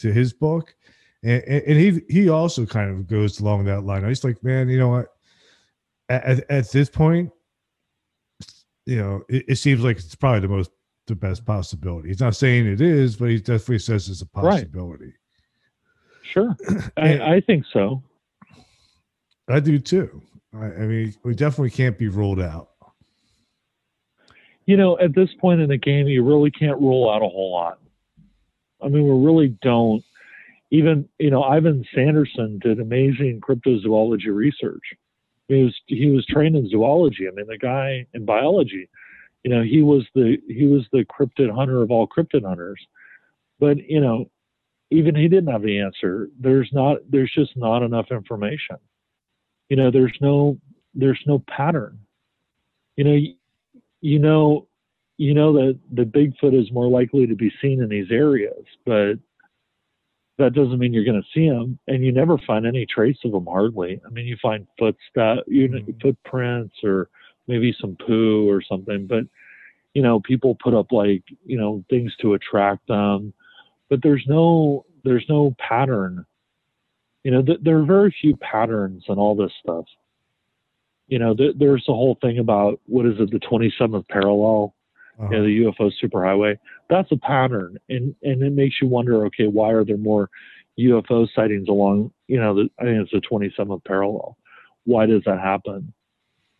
to 0.00 0.10
his 0.12 0.32
book, 0.32 0.74
and, 1.24 1.42
and, 1.42 1.78
he 1.78 2.02
he 2.08 2.28
also 2.28 2.66
kind 2.66 2.90
of 2.90 3.06
goes 3.06 3.40
along 3.40 3.64
that 3.64 3.84
line. 3.84 4.06
He's 4.06 4.24
like, 4.24 4.42
man, 4.44 4.68
you 4.68 4.78
know 4.78 4.88
what? 4.90 5.06
At, 6.10 6.48
at, 6.50 6.70
this 6.70 6.90
point, 6.90 7.30
you 8.84 8.96
know, 8.96 9.22
it, 9.30 9.44
it 9.48 9.56
seems 9.56 9.80
like 9.82 9.96
it's 9.96 10.14
probably 10.14 10.40
the 10.40 10.48
most 10.48 10.70
the 11.06 11.14
best 11.14 11.44
possibility. 11.46 12.08
He's 12.08 12.20
not 12.20 12.36
saying 12.36 12.66
it 12.66 12.80
is, 12.80 13.16
but 13.16 13.30
he 13.30 13.38
definitely 13.38 13.78
says 13.78 14.08
it's 14.08 14.22
a 14.22 14.26
Right. 14.34 14.50
possibility. 14.52 15.14
Sure, 16.22 16.54
And- 16.98 17.22
I, 17.22 17.36
I 17.36 17.40
think 17.40 17.64
so. 17.72 18.02
I 19.48 19.60
do 19.60 19.78
too. 19.78 20.22
I, 20.54 20.64
I 20.64 20.86
mean, 20.86 21.14
we 21.24 21.34
definitely 21.34 21.70
can't 21.70 21.98
be 21.98 22.08
ruled 22.08 22.40
out. 22.40 22.70
you 24.66 24.76
know, 24.78 24.98
at 24.98 25.14
this 25.14 25.28
point 25.40 25.60
in 25.60 25.68
the 25.68 25.76
game, 25.76 26.06
you 26.06 26.22
really 26.24 26.50
can't 26.50 26.80
rule 26.80 27.10
out 27.10 27.22
a 27.22 27.28
whole 27.28 27.52
lot. 27.52 27.78
I 28.82 28.88
mean, 28.88 29.04
we 29.04 29.26
really 29.26 29.48
don't. 29.62 30.02
Even 30.70 31.08
you 31.18 31.30
know, 31.30 31.42
Ivan 31.42 31.84
Sanderson 31.94 32.58
did 32.60 32.80
amazing 32.80 33.40
cryptozoology 33.40 34.34
research. 34.34 34.82
He 35.48 35.62
was 35.62 35.74
he 35.86 36.08
was 36.08 36.26
trained 36.26 36.56
in 36.56 36.68
zoology. 36.68 37.28
I 37.28 37.30
mean, 37.32 37.46
the 37.46 37.58
guy 37.58 38.06
in 38.14 38.24
biology, 38.24 38.88
you 39.44 39.50
know, 39.50 39.62
he 39.62 39.82
was 39.82 40.04
the 40.14 40.38
he 40.48 40.66
was 40.66 40.86
the 40.92 41.04
cryptid 41.04 41.54
hunter 41.54 41.82
of 41.82 41.90
all 41.90 42.08
cryptid 42.08 42.44
hunters. 42.44 42.80
But 43.60 43.78
you 43.88 44.00
know, 44.00 44.30
even 44.90 45.14
he 45.14 45.28
didn't 45.28 45.52
have 45.52 45.62
the 45.62 45.80
answer. 45.80 46.28
There's 46.38 46.70
not 46.72 46.98
there's 47.08 47.32
just 47.34 47.56
not 47.56 47.82
enough 47.82 48.06
information. 48.10 48.76
You 49.68 49.76
know, 49.76 49.90
there's 49.90 50.16
no 50.20 50.58
there's 50.94 51.20
no 51.26 51.42
pattern. 51.48 51.98
You 52.96 53.04
know, 53.04 53.18
you, 54.00 54.18
know 54.18 54.68
you 55.18 55.34
know 55.34 55.52
that 55.52 55.78
the 55.92 56.04
Bigfoot 56.04 56.58
is 56.58 56.70
more 56.72 56.88
likely 56.88 57.26
to 57.26 57.34
be 57.34 57.52
seen 57.60 57.82
in 57.82 57.88
these 57.88 58.10
areas, 58.10 58.64
but 58.86 59.14
that 60.38 60.52
doesn't 60.54 60.78
mean 60.78 60.92
you're 60.92 61.04
going 61.04 61.20
to 61.22 61.28
see 61.32 61.48
them, 61.48 61.78
and 61.86 62.04
you 62.04 62.10
never 62.12 62.36
find 62.38 62.66
any 62.66 62.86
trace 62.86 63.18
of 63.24 63.32
them 63.32 63.46
hardly. 63.46 64.00
I 64.04 64.10
mean, 64.10 64.26
you 64.26 64.36
find 64.42 64.66
footsteps, 64.78 65.42
you 65.46 65.68
know, 65.68 65.78
Mhm. 65.78 66.00
footprints, 66.02 66.82
or 66.82 67.08
maybe 67.46 67.72
some 67.80 67.96
poo 67.96 68.48
or 68.48 68.60
something, 68.62 69.06
but 69.06 69.26
you 69.94 70.02
know, 70.02 70.18
people 70.18 70.56
put 70.56 70.74
up 70.74 70.90
like, 70.90 71.22
you 71.46 71.56
know, 71.56 71.84
things 71.88 72.14
to 72.16 72.34
attract 72.34 72.86
them, 72.88 73.32
but 73.88 74.02
there's 74.02 74.24
no, 74.26 74.84
there's 75.04 75.24
no 75.28 75.54
pattern. 75.58 76.26
You 77.22 77.30
know, 77.30 77.42
th- 77.42 77.60
there 77.62 77.78
are 77.78 77.84
very 77.84 78.10
few 78.20 78.36
patterns 78.36 79.04
and 79.08 79.18
all 79.18 79.36
this 79.36 79.52
stuff. 79.62 79.84
You 81.06 81.20
know, 81.20 81.32
th- 81.32 81.54
there's 81.56 81.84
the 81.86 81.94
whole 81.94 82.16
thing 82.20 82.40
about 82.40 82.80
what 82.86 83.06
is 83.06 83.20
it, 83.20 83.30
the 83.30 83.38
27th 83.38 84.08
parallel, 84.08 84.74
Uh-huh. 85.18 85.28
you 85.30 85.36
know, 85.36 85.44
the 85.44 85.72
UFO 85.72 85.92
superhighway. 86.02 86.58
That's 86.90 87.10
a 87.12 87.16
pattern, 87.16 87.78
and 87.88 88.14
and 88.22 88.42
it 88.42 88.52
makes 88.52 88.76
you 88.82 88.88
wonder. 88.88 89.24
Okay, 89.26 89.46
why 89.46 89.70
are 89.70 89.84
there 89.84 89.96
more 89.96 90.28
UFO 90.78 91.28
sightings 91.34 91.68
along? 91.68 92.12
You 92.26 92.40
know, 92.40 92.54
the, 92.54 92.70
I 92.80 92.84
think 92.84 93.02
it's 93.02 93.12
the 93.12 93.20
27th 93.20 93.84
parallel. 93.84 94.36
Why 94.84 95.06
does 95.06 95.22
that 95.26 95.38
happen? 95.38 95.92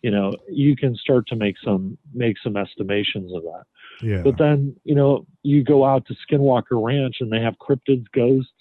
You 0.03 0.11
know, 0.11 0.35
you 0.51 0.77
can 0.77 0.95
start 0.97 1.27
to 1.29 1.37
make 1.37 1.57
some 1.65 1.99
make 2.13 2.37
some 2.43 2.57
estimations 2.57 3.33
of 3.35 3.43
that. 3.43 3.65
yeah. 4.03 4.23
But 4.23 4.39
then, 4.39 4.77
you 4.85 4.95
know, 4.95 5.27
you 5.43 5.65
go 5.65 5.85
out 5.85 6.07
to 6.07 6.15
Skinwalker 6.15 6.73
Ranch 6.73 7.17
and 7.21 7.33
they 7.33 7.41
have 7.41 7.55
cryptids, 7.59 8.05
ghosts, 8.15 8.53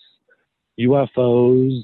UFOs. 0.80 1.84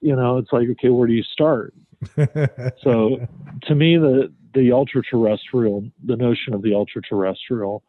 You 0.00 0.16
know, 0.16 0.38
it's 0.38 0.52
like, 0.52 0.68
okay, 0.72 0.90
where 0.90 1.06
do 1.06 1.14
you 1.14 1.22
start? 1.22 1.72
So 2.82 3.26
to 3.62 3.74
me, 3.74 3.96
the 3.96 4.32
the 4.54 4.72
ultra 4.72 5.02
terrestrial, 5.02 5.84
the 6.04 6.16
notion 6.16 6.54
of 6.54 6.62
the 6.62 6.74
ultra 6.74 7.02
terrestrial, 7.02 7.82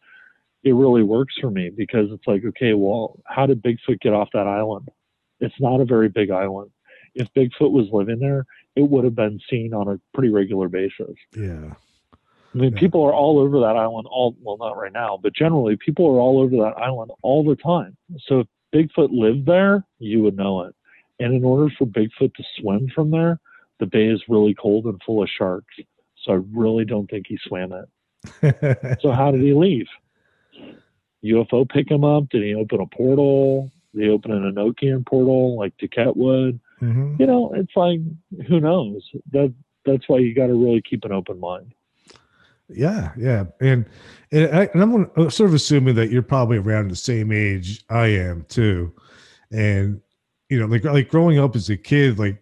it 0.63 0.73
really 0.73 1.03
works 1.03 1.35
for 1.39 1.51
me 1.51 1.69
because 1.69 2.07
it's 2.11 2.25
like, 2.25 2.43
okay, 2.43 2.73
well, 2.73 3.19
how 3.25 3.45
did 3.45 3.61
Bigfoot 3.61 3.99
get 4.01 4.13
off 4.13 4.29
that 4.33 4.47
island? 4.47 4.89
It's 5.39 5.59
not 5.59 5.79
a 5.79 5.85
very 5.85 6.09
big 6.09 6.31
island. 6.31 6.71
If 7.13 7.31
Bigfoot 7.33 7.71
was 7.71 7.87
living 7.91 8.19
there, 8.19 8.45
it 8.75 8.81
would 8.89 9.03
have 9.03 9.15
been 9.15 9.39
seen 9.49 9.73
on 9.73 9.87
a 9.87 9.99
pretty 10.13 10.29
regular 10.33 10.67
basis. 10.67 11.15
yeah. 11.35 11.73
I 12.53 12.57
mean, 12.57 12.71
Yeah. 12.73 12.79
people 12.79 13.03
are 13.03 13.13
all 13.13 13.37
over 13.37 13.59
that 13.59 13.75
island. 13.75 14.07
All 14.09 14.35
well, 14.41 14.57
not 14.57 14.77
right 14.77 14.91
now, 14.93 15.19
but 15.21 15.33
generally, 15.35 15.75
people 15.77 16.05
are 16.07 16.19
all 16.19 16.39
over 16.39 16.55
that 16.57 16.77
island 16.77 17.11
all 17.21 17.43
the 17.43 17.57
time. 17.57 17.95
So 18.27 18.39
if 18.39 18.47
Bigfoot 18.73 19.09
lived 19.11 19.45
there, 19.45 19.85
you 19.99 20.23
would 20.23 20.37
know 20.37 20.61
it. 20.61 20.73
And 21.19 21.33
in 21.33 21.43
order 21.43 21.69
for 21.77 21.85
Bigfoot 21.85 22.33
to 22.33 22.43
swim 22.59 22.87
from 22.95 23.11
there, 23.11 23.39
the 23.79 23.85
bay 23.85 24.05
is 24.07 24.21
really 24.29 24.53
cold 24.53 24.85
and 24.85 25.01
full 25.05 25.21
of 25.23 25.29
sharks. 25.29 25.75
So 26.23 26.33
I 26.33 26.39
really 26.53 26.85
don't 26.85 27.09
think 27.09 27.27
he 27.27 27.37
swam 27.45 27.71
it. 27.73 28.97
So 29.01 29.11
how 29.11 29.31
did 29.31 29.41
he 29.41 29.53
leave? 29.53 29.87
UFO 31.23 31.67
pick 31.69 31.89
him 31.89 32.03
up? 32.03 32.29
Did 32.29 32.43
he 32.43 32.53
open 32.55 32.79
a 32.81 32.87
portal? 32.87 33.71
Did 33.93 34.03
he 34.03 34.09
open 34.09 34.31
an 34.31 34.51
Enochian 34.53 35.05
portal 35.05 35.57
like 35.57 35.75
DuQuette 35.77 36.15
would? 36.15 36.59
Mhm. 36.81 37.19
You 37.19 37.25
know, 37.27 37.53
it's 37.53 37.75
like 37.75 37.99
who 38.47 38.59
knows? 38.59 39.07
That 39.31 39.53
that's 39.85 40.07
why 40.07 40.17
you 40.19 40.33
got 40.33 40.47
to 40.47 40.53
really 40.53 40.81
keep 40.81 41.05
an 41.05 41.11
open 41.11 41.39
mind. 41.39 41.73
Yeah, 42.67 43.11
yeah, 43.17 43.45
and 43.61 43.85
and, 44.31 44.55
I, 44.55 44.69
and 44.73 44.81
I'm 44.81 45.05
gonna- 45.05 45.31
sort 45.31 45.49
of 45.49 45.53
assuming 45.53 45.95
that 45.95 46.09
you're 46.09 46.23
probably 46.23 46.57
around 46.57 46.89
the 46.89 46.95
same 46.95 47.31
age 47.31 47.83
I 47.89 48.07
am 48.07 48.43
too, 48.49 48.91
and 49.51 50.01
you 50.49 50.59
know, 50.59 50.65
like 50.65 50.83
like 50.83 51.09
growing 51.09 51.37
up 51.39 51.55
as 51.55 51.69
a 51.69 51.77
kid, 51.77 52.17
like 52.19 52.41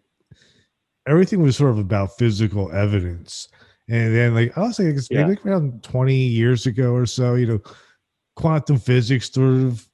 everything 1.07 1.41
was 1.41 1.57
sort 1.57 1.71
of 1.71 1.79
about 1.79 2.17
physical 2.17 2.71
evidence, 2.71 3.49
and 3.89 4.15
then 4.15 4.33
like 4.33 4.57
I 4.57 4.61
was 4.61 4.79
like 4.79 4.89
it's 4.95 5.09
Yeah. 5.09 5.23
maybe 5.23 5.35
like 5.35 5.45
around 5.45 5.83
20 5.83 6.15
years 6.15 6.65
ago 6.65 6.93
or 6.93 7.05
so, 7.05 7.35
you 7.35 7.45
know, 7.47 7.61
quantum 8.35 8.77
physics 8.77 9.31
sort 9.31 9.55
of 9.61 9.87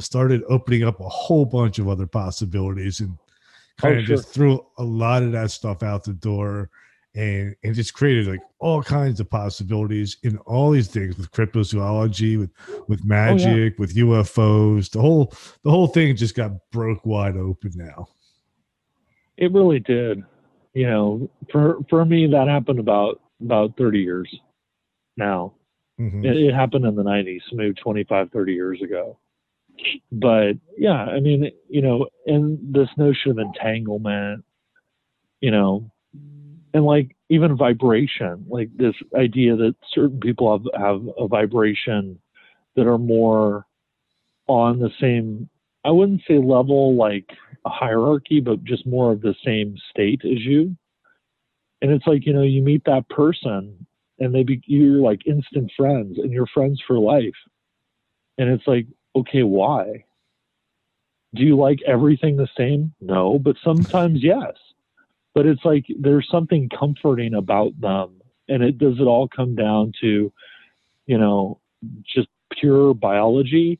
started 0.00 0.42
opening 0.48 0.84
up 0.84 1.00
a 1.00 1.08
whole 1.08 1.44
bunch 1.44 1.78
of 1.78 1.88
other 1.88 2.06
possibilities 2.06 3.00
and 3.00 3.16
kind 3.78 3.96
Oh, 3.96 3.98
of 4.00 4.06
sure. 4.06 4.16
just 4.16 4.28
threw 4.30 4.64
a 4.78 4.84
lot 4.84 5.22
of 5.22 5.32
that 5.32 5.50
stuff 5.50 5.82
out 5.82 6.04
the 6.04 6.12
door 6.12 6.70
and 7.14 7.54
and 7.64 7.74
just 7.74 7.94
created 7.94 8.26
like 8.28 8.40
all 8.60 8.82
kinds 8.82 9.18
of 9.18 9.28
possibilities 9.30 10.18
in 10.24 10.36
all 10.38 10.70
these 10.70 10.88
things 10.88 11.16
with 11.16 11.30
cryptozoology 11.32 12.38
with 12.38 12.50
with 12.86 13.00
oh, 13.00 13.06
magic 13.08 13.78
with 13.78 13.94
ufos 13.96 14.90
the 14.90 15.00
whole 15.00 15.32
the 15.64 15.70
whole 15.70 15.86
thing 15.86 16.14
just 16.14 16.34
got 16.36 16.52
broke 16.70 17.04
wide 17.06 17.36
open 17.36 17.72
now 17.74 18.06
It 19.36 19.52
really 19.52 19.80
did. 19.80 20.22
You 20.74 20.86
know, 20.86 21.30
for 21.50 21.78
for 21.88 22.04
me, 22.04 22.26
that 22.28 22.48
happened 22.48 22.78
about 22.78 23.20
about 23.40 23.76
30 23.76 24.00
years 24.00 24.32
now. 25.16 25.54
Mhm. 25.98 26.24
It, 26.24 26.36
it 26.36 26.54
happened 26.54 26.84
in 26.84 26.94
the 26.94 27.02
90s, 27.02 27.42
maybe 27.52 27.74
25, 27.74 28.30
30 28.30 28.52
years 28.52 28.80
ago. 28.82 29.18
But 30.12 30.52
yeah, 30.76 31.04
I 31.04 31.20
mean, 31.20 31.50
you 31.68 31.82
know, 31.82 32.06
and 32.26 32.58
this 32.74 32.88
notion 32.96 33.32
of 33.32 33.38
entanglement, 33.38 34.44
you 35.40 35.50
know, 35.50 35.90
and 36.74 36.84
like 36.84 37.16
even 37.28 37.56
vibration, 37.56 38.44
like 38.48 38.68
this 38.76 38.94
idea 39.16 39.56
that 39.56 39.74
certain 39.92 40.20
people 40.20 40.52
have, 40.52 40.80
have 40.80 41.02
a 41.18 41.28
vibration 41.28 42.18
that 42.76 42.86
are 42.86 42.98
more 42.98 43.66
on 44.46 44.78
the 44.78 44.90
same, 45.00 45.48
I 45.84 45.90
wouldn't 45.90 46.22
say 46.26 46.38
level 46.38 46.96
like 46.96 47.28
a 47.68 47.70
hierarchy, 47.70 48.40
but 48.40 48.64
just 48.64 48.86
more 48.86 49.12
of 49.12 49.20
the 49.20 49.34
same 49.44 49.76
state 49.90 50.22
as 50.24 50.40
you. 50.40 50.76
And 51.82 51.92
it's 51.92 52.06
like, 52.06 52.26
you 52.26 52.32
know, 52.32 52.42
you 52.42 52.62
meet 52.62 52.84
that 52.86 53.08
person 53.08 53.86
and 54.18 54.34
they 54.34 54.42
be 54.42 54.60
you're 54.66 55.00
like 55.00 55.26
instant 55.26 55.70
friends 55.76 56.18
and 56.18 56.32
you're 56.32 56.46
friends 56.46 56.82
for 56.86 56.98
life. 56.98 57.36
And 58.36 58.48
it's 58.48 58.66
like, 58.66 58.86
okay, 59.14 59.42
why? 59.42 60.04
Do 61.34 61.42
you 61.42 61.56
like 61.56 61.80
everything 61.86 62.36
the 62.36 62.48
same? 62.56 62.94
No, 63.00 63.38
but 63.38 63.56
sometimes 63.62 64.20
yes. 64.22 64.54
But 65.34 65.46
it's 65.46 65.64
like 65.64 65.84
there's 66.00 66.28
something 66.30 66.68
comforting 66.68 67.34
about 67.34 67.78
them. 67.80 68.20
And 68.48 68.62
it 68.62 68.78
does 68.78 68.98
it 68.98 69.02
all 69.02 69.28
come 69.28 69.54
down 69.54 69.92
to, 70.00 70.32
you 71.06 71.18
know, 71.18 71.60
just 72.02 72.28
pure 72.50 72.94
biology? 72.94 73.78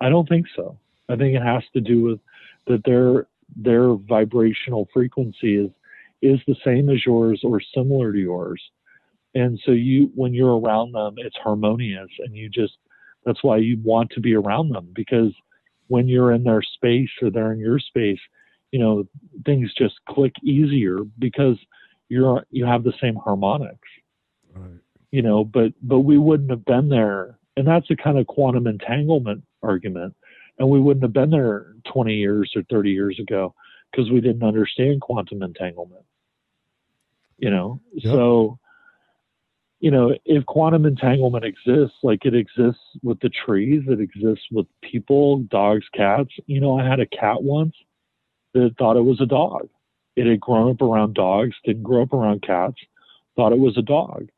I 0.00 0.08
don't 0.08 0.28
think 0.28 0.46
so. 0.54 0.78
I 1.08 1.16
think 1.16 1.36
it 1.36 1.42
has 1.42 1.62
to 1.72 1.80
do 1.80 2.02
with 2.02 2.20
that 2.66 2.82
their 2.84 3.26
their 3.56 3.94
vibrational 3.94 4.88
frequency 4.92 5.56
is 5.56 5.70
is 6.22 6.40
the 6.46 6.56
same 6.64 6.88
as 6.88 7.04
yours 7.04 7.40
or 7.44 7.60
similar 7.74 8.12
to 8.12 8.18
yours. 8.18 8.62
And 9.34 9.60
so 9.64 9.72
you 9.72 10.10
when 10.14 10.32
you're 10.34 10.58
around 10.58 10.92
them 10.92 11.14
it's 11.18 11.36
harmonious 11.36 12.08
and 12.20 12.34
you 12.34 12.48
just 12.48 12.74
that's 13.24 13.42
why 13.42 13.58
you 13.58 13.78
want 13.82 14.10
to 14.10 14.20
be 14.20 14.34
around 14.34 14.70
them 14.70 14.88
because 14.94 15.32
when 15.88 16.08
you're 16.08 16.32
in 16.32 16.44
their 16.44 16.62
space 16.62 17.10
or 17.20 17.30
they're 17.30 17.52
in 17.52 17.58
your 17.58 17.78
space 17.78 18.18
you 18.72 18.78
know 18.78 19.04
things 19.44 19.72
just 19.74 19.94
click 20.08 20.32
easier 20.42 21.00
because 21.18 21.56
you're 22.08 22.44
you 22.50 22.64
have 22.64 22.82
the 22.82 22.94
same 23.00 23.16
harmonics. 23.16 23.88
Right. 24.54 24.80
you 25.10 25.20
know 25.20 25.44
but 25.44 25.72
but 25.82 26.00
we 26.00 26.18
wouldn't 26.18 26.50
have 26.50 26.64
been 26.64 26.88
there. 26.88 27.38
And 27.58 27.66
that's 27.66 27.90
a 27.90 27.96
kind 27.96 28.18
of 28.18 28.26
quantum 28.26 28.66
entanglement 28.66 29.42
argument 29.62 30.14
and 30.58 30.68
we 30.68 30.80
wouldn't 30.80 31.02
have 31.02 31.12
been 31.12 31.30
there 31.30 31.74
20 31.92 32.14
years 32.14 32.52
or 32.56 32.62
30 32.70 32.90
years 32.90 33.18
ago 33.20 33.54
because 33.90 34.10
we 34.10 34.20
didn't 34.20 34.42
understand 34.42 35.00
quantum 35.00 35.42
entanglement. 35.42 36.04
You 37.38 37.50
know? 37.50 37.80
Yep. 37.92 38.14
so 38.14 38.58
you 39.78 39.90
know 39.90 40.16
if 40.24 40.46
quantum 40.46 40.86
entanglement 40.86 41.44
exists 41.44 41.96
like 42.02 42.24
it 42.24 42.34
exists 42.34 42.80
with 43.02 43.20
the 43.20 43.28
trees 43.28 43.82
it 43.86 44.00
exists 44.00 44.46
with 44.50 44.66
people 44.82 45.40
dogs 45.50 45.84
cats. 45.92 46.30
You 46.46 46.60
know 46.60 46.78
i 46.78 46.88
had 46.88 47.00
a 47.00 47.06
cat 47.06 47.42
once 47.42 47.74
that 48.54 48.74
thought 48.78 48.96
it 48.96 49.04
was 49.04 49.20
a 49.20 49.26
dog. 49.26 49.68
It 50.16 50.26
had 50.26 50.40
grown 50.40 50.70
up 50.70 50.80
around 50.80 51.14
dogs 51.14 51.54
didn't 51.64 51.82
grow 51.82 52.02
up 52.02 52.14
around 52.14 52.42
cats 52.42 52.78
thought 53.36 53.52
it 53.52 53.58
was 53.58 53.76
a 53.76 53.82
dog. 53.82 54.28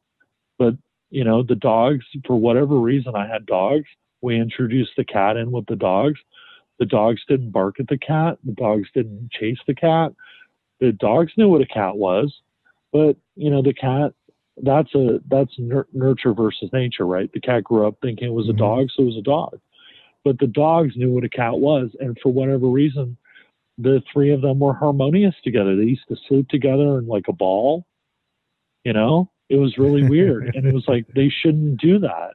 But 0.59 0.75
you 1.11 1.25
know 1.25 1.43
the 1.43 1.55
dogs 1.55 2.05
for 2.27 2.37
whatever 2.37 2.79
reason 2.79 3.15
i 3.15 3.27
had 3.27 3.47
dogs 3.47 3.87
we 4.21 4.41
introduced 4.41 4.93
the 4.97 5.05
cat 5.05 5.37
in 5.37 5.51
with 5.51 5.67
the 5.67 5.77
dogs. 5.77 6.19
The 6.79 6.87
dogs 6.87 7.21
didn't 7.29 7.51
bark 7.51 7.81
at 7.81 7.89
the 7.89 7.99
cat. 7.99 8.39
The 8.45 8.53
dogs 8.53 8.89
didn't 8.95 9.31
chase 9.33 9.59
the 9.67 9.75
cat. 9.75 10.13
The 10.81 10.93
dogs 10.93 11.33
knew 11.37 11.49
what 11.49 11.61
a 11.61 11.67
cat 11.67 11.97
was 11.97 12.33
but 12.93 13.17
you 13.37 13.51
know 13.51 13.63
the 13.63 13.75
cat 13.75 14.13
that's 14.63 14.95
a 14.95 15.21
that's 15.31 15.53
nur- 15.59 15.87
nurture 15.93 16.35
versus 16.35 16.71
nature 16.73 17.07
right? 17.07 17.31
The 17.33 17.41
cat 17.41 17.65
grew 17.65 17.87
up 17.87 17.97
thinking 18.03 18.29
it 18.29 18.33
was 18.33 18.49
a 18.49 18.53
Mhm. 18.53 18.59
dog 18.59 18.89
so 18.91 19.03
it 19.03 19.07
was 19.07 19.17
a 19.17 19.23
dog. 19.23 19.61
But 20.25 20.39
the 20.39 20.47
dogs 20.47 20.97
knew 20.97 21.13
what 21.13 21.25
a 21.25 21.29
cat 21.29 21.59
was 21.59 21.95
and 22.01 22.19
for 22.21 22.33
whatever 22.33 22.67
reason 22.67 23.17
the 23.81 24.03
three 24.13 24.33
of 24.33 24.41
them 24.41 24.59
were 24.59 24.73
harmonious 24.75 25.35
together. 25.45 25.77
They 25.77 25.85
used 25.85 26.09
to 26.09 26.17
sleep 26.17 26.49
together 26.49 26.99
in 26.99 27.07
like 27.07 27.29
a 27.29 27.33
ball 27.33 27.87
you 28.85 28.93
know? 28.93 29.31
It 29.49 29.57
was 29.57 29.77
really 29.77 30.03
weird 30.09 30.45
and 30.55 30.67
it 30.67 30.75
was 30.75 30.89
like 30.89 31.07
they 31.15 31.29
shouldn't 31.29 31.81
do 31.81 31.99
that 32.01 32.35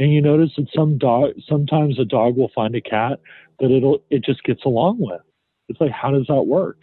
and 0.00 0.12
you 0.14 0.22
notice 0.22 0.50
that 0.56 0.66
some 0.74 0.96
dog 0.96 1.32
sometimes 1.46 1.98
a 2.00 2.04
dog 2.06 2.36
will 2.36 2.50
find 2.54 2.74
a 2.74 2.80
cat 2.80 3.20
that 3.60 3.70
it'll 3.70 4.02
it 4.08 4.24
just 4.24 4.42
gets 4.44 4.64
along 4.64 4.96
with. 4.98 5.20
It's 5.68 5.80
like 5.80 5.92
how 5.92 6.10
does 6.10 6.26
that 6.28 6.42
work? 6.42 6.78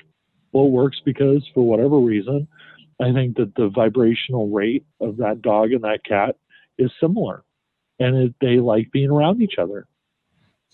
Well 0.54 0.68
it 0.68 0.72
works 0.72 1.02
because 1.04 1.44
for 1.54 1.66
whatever 1.68 2.00
reason 2.00 2.48
i 3.02 3.12
think 3.14 3.36
that 3.38 3.54
the 3.56 3.70
vibrational 3.70 4.48
rate 4.50 4.86
of 5.02 5.18
that 5.18 5.42
dog 5.42 5.72
and 5.72 5.84
that 5.84 6.04
cat 6.06 6.36
is 6.78 6.92
similar. 7.00 7.44
And 8.00 8.16
it, 8.16 8.36
they 8.40 8.58
like 8.60 8.92
being 8.92 9.10
around 9.10 9.42
each 9.42 9.56
other 9.58 9.88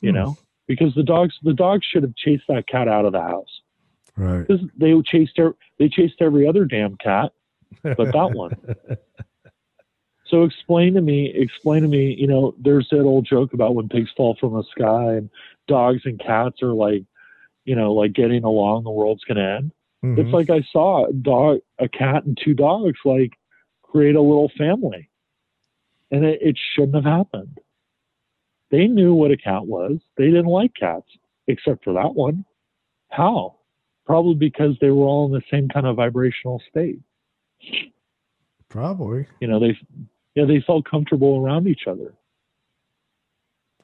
you 0.02 0.12
Hmm. 0.12 0.18
know 0.18 0.38
because 0.68 0.94
the 0.96 1.04
dogs 1.04 1.34
the 1.44 1.54
dogs 1.54 1.86
should 1.86 2.04
have 2.04 2.16
chased 2.16 2.44
that 2.50 2.68
cat 2.68 2.88
out 2.88 3.06
of 3.06 3.14
the 3.14 3.22
house. 3.22 3.62
Right. 4.18 4.46
They 4.78 4.94
chased 5.06 5.40
they 5.80 5.90
chased 5.90 6.16
every 6.20 6.46
other 6.48 6.66
damn 6.66 6.98
cat 6.98 7.32
but 7.84 8.12
that 8.12 8.32
one. 8.44 8.52
So 10.34 10.42
explain 10.42 10.96
to 10.96 11.02
me, 11.02 11.32
explain 11.36 11.84
to 11.84 11.88
me, 11.88 12.16
you 12.18 12.26
know, 12.26 12.56
there's 12.60 12.88
that 12.90 13.04
old 13.04 13.24
joke 13.24 13.54
about 13.54 13.76
when 13.76 13.88
pigs 13.88 14.10
fall 14.18 14.36
from 14.40 14.54
the 14.54 14.64
sky 14.64 15.14
and 15.14 15.30
dogs 15.68 16.02
and 16.06 16.20
cats 16.20 16.64
are 16.64 16.74
like, 16.74 17.04
you 17.66 17.76
know, 17.76 17.94
like 17.94 18.14
getting 18.14 18.44
along, 18.44 18.84
the 18.84 18.90
world's 18.90 19.24
going 19.26 19.38
to 19.38 19.44
end. 19.44 19.72
Mhm. 20.04 20.18
It's 20.18 20.34
like 20.34 20.50
I 20.50 20.64
saw 20.72 21.06
a 21.06 21.14
dog, 21.14 21.60
a 21.78 21.88
cat 21.88 22.26
and 22.26 22.36
two 22.44 22.56
dogs 22.56 22.98
like 23.06 23.34
create 23.84 24.16
a 24.16 24.22
little 24.22 24.52
family. 24.58 25.08
And 26.10 26.26
it, 26.26 26.42
it 26.42 26.58
shouldn't 26.74 26.96
have 26.96 27.06
happened. 27.06 27.60
They 28.72 28.88
knew 28.88 29.14
what 29.14 29.30
a 29.30 29.38
cat 29.38 29.68
was. 29.68 30.00
They 30.18 30.26
didn't 30.26 30.48
like 30.48 30.74
cats, 30.74 31.16
except 31.46 31.84
for 31.84 31.94
that 31.94 32.16
one. 32.16 32.44
How? 33.10 33.60
Probably 34.08 34.34
because 34.34 34.80
they 34.82 34.90
were 34.90 35.06
all 35.06 35.28
in 35.28 35.32
the 35.32 35.44
same 35.52 35.70
kind 35.70 35.86
of 35.86 35.98
vibrational 35.98 36.60
state. 36.72 37.02
probably. 38.68 39.28
You 39.40 39.48
know, 39.48 39.60
they 39.60 39.78
yeah, 40.36 40.46
they 40.46 40.62
felt 40.66 40.86
comfortable 40.90 41.38
around 41.38 41.68
each 41.68 41.88
other. 41.88 42.14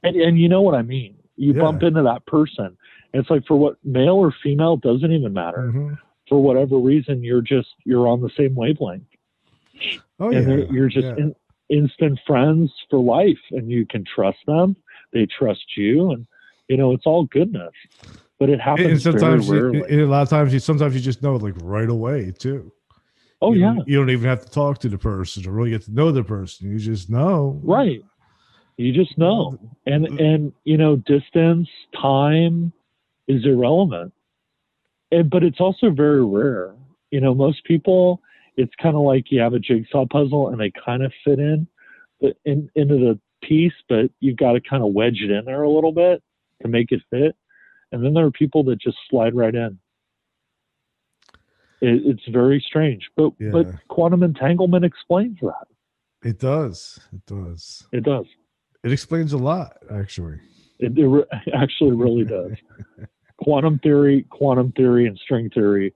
And 0.04 0.16
and 0.16 0.40
you 0.40 0.50
know 0.50 0.62
what 0.62 0.76
I 0.76 0.82
mean. 0.82 1.16
You 1.36 1.54
Yeah. 1.54 1.62
bump 1.62 1.84
into 1.84 2.04
that 2.04 2.26
person. 2.26 2.78
And 3.14 3.22
it's 3.22 3.30
like 3.30 3.46
for 3.46 3.56
what 3.56 3.78
male 3.84 4.16
or 4.16 4.34
female 4.44 4.78
doesn't 4.78 5.12
even 5.12 5.34
matter. 5.34 5.72
Mhm. 5.74 5.98
For 6.28 6.42
whatever 6.42 6.78
reason, 6.78 7.24
you're 7.24 7.42
just 7.42 7.70
you're 7.86 8.08
on 8.08 8.22
the 8.22 8.30
same 8.38 8.56
wavelength. 8.56 9.04
Oh 10.20 10.30
and 10.32 10.48
yeah. 10.48 10.66
you're 10.72 10.90
just 10.90 11.08
yeah. 11.08 11.16
in, 11.18 11.36
instant 11.70 12.20
friends 12.26 12.72
for 12.90 13.00
life 13.00 13.40
and 13.52 13.70
you 13.70 13.86
can 13.86 14.04
trust 14.04 14.40
them 14.48 14.76
they 15.14 15.26
trust 15.28 15.78
you 15.78 16.12
and 16.12 16.26
you 16.68 16.76
know 16.76 16.92
it's 16.94 17.06
all 17.06 17.26
goodness 17.26 17.72
but 18.40 18.50
it 18.50 18.60
happens. 18.60 18.88
and 18.88 19.02
sometimes 19.02 19.48
very 19.48 19.60
you, 19.60 19.84
rarely 19.84 19.92
and 19.92 20.02
a 20.02 20.08
lot 20.08 20.24
of 20.24 20.30
times 20.30 20.52
you 20.52 20.60
sometimes 20.60 20.96
you 20.96 21.00
just 21.02 21.22
know 21.22 21.36
it 21.36 21.42
like 21.42 21.54
right 21.62 21.90
away 21.90 22.32
too. 22.32 22.72
Oh 23.42 23.54
you 23.54 23.62
yeah. 23.62 23.74
don't, 23.74 23.88
you 23.88 23.98
don't 23.98 24.10
even 24.10 24.28
have 24.28 24.46
to 24.46 24.52
talk 24.52 24.80
to 24.80 24.90
the 24.90 24.98
person 24.98 25.48
or 25.48 25.52
really 25.52 25.72
get 25.72 25.84
to 25.84 25.92
know 25.92 26.12
the 26.12 26.24
person. 26.24 26.72
You 26.72 26.80
just 26.80 27.10
know. 27.10 27.60
right. 27.64 28.04
You 28.78 28.94
just 28.94 29.18
know. 29.18 29.60
And 29.86 30.08
uh, 30.08 30.24
and 30.24 30.54
you 30.64 30.78
know 30.78 30.96
distance 30.96 31.68
time 32.00 32.72
is 33.28 33.46
irrelevant. 33.46 34.14
And, 35.12 35.30
but 35.30 35.44
it's 35.44 35.60
also 35.60 35.90
very 35.90 36.26
rare. 36.26 36.76
You 37.12 37.22
know 37.22 37.34
most 37.34 37.64
people 37.66 38.22
it's 38.58 38.74
kind 38.82 38.96
of 38.96 39.04
like 39.04 39.32
you 39.32 39.40
have 39.40 39.54
a 39.54 39.60
jigsaw 39.60 40.06
puzzle 40.06 40.50
and 40.50 40.60
they 40.60 40.72
kind 40.84 41.02
of 41.02 41.14
fit 41.24 41.40
in 41.40 41.66
but 42.20 42.36
in, 42.44 42.70
into 42.76 42.96
the 42.96 43.20
piece 43.42 43.74
but 43.88 44.12
you've 44.20 44.36
got 44.36 44.52
to 44.52 44.62
kind 44.62 44.84
of 44.84 44.94
wedge 44.94 45.22
it 45.22 45.32
in 45.32 45.46
there 45.46 45.64
a 45.64 45.70
little 45.70 45.94
bit 45.94 46.22
to 46.62 46.68
make 46.68 46.92
it 46.92 47.02
fit. 47.10 47.36
And 47.92 48.04
then 48.04 48.14
there 48.14 48.26
are 48.26 48.32
people 48.32 48.64
that 48.66 48.80
just 48.80 48.98
slide 49.10 49.36
right 49.36 49.56
in 49.56 49.80
it, 51.82 52.02
it's 52.06 52.28
very 52.32 52.64
strange 52.66 53.10
but 53.16 53.32
but 53.52 53.66
quantum 53.88 54.24
entanglement 54.24 54.84
explains 54.86 55.38
that 55.42 55.68
It 56.24 56.40
does. 56.40 57.00
It 57.14 57.26
does. 57.26 57.88
it 57.92 58.04
does 58.04 58.26
It 58.84 58.92
explains 58.92 59.34
a 59.34 59.38
lot, 59.38 59.78
actually. 59.92 60.40
It, 60.80 60.98
it 60.98 61.08
re- 61.08 61.26
actually 61.54 61.92
really 61.92 62.26
does. 62.26 62.52
quantum 63.44 63.80
theory, 63.80 64.26
quantum 64.30 64.72
theory, 64.74 65.08
and 65.08 65.18
string 65.18 65.50
theory 65.50 65.94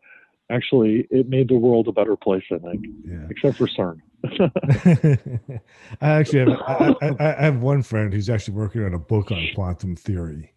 actually 0.50 1.08
it 1.10 1.28
made 1.30 1.48
the 1.50 1.56
world 1.56 1.88
a 1.88 1.92
better 1.92 2.16
place. 2.16 2.44
I 2.52 2.58
think, 2.60 2.86
Yeah. 3.06 3.28
except 3.30 3.58
for 3.58 3.68
CERN. 3.68 4.00
I 6.02 6.10
actually 6.20 6.40
have 6.40 6.50
I, 6.50 6.96
I, 7.02 7.36
I 7.38 7.42
have 7.44 7.62
one 7.62 7.82
friend 7.84 8.14
who's 8.14 8.30
actually 8.30 8.56
working 8.56 8.84
on 8.86 8.94
a 8.94 9.00
book 9.00 9.32
on 9.32 9.48
quantum 9.56 9.96
theory. 9.96 10.53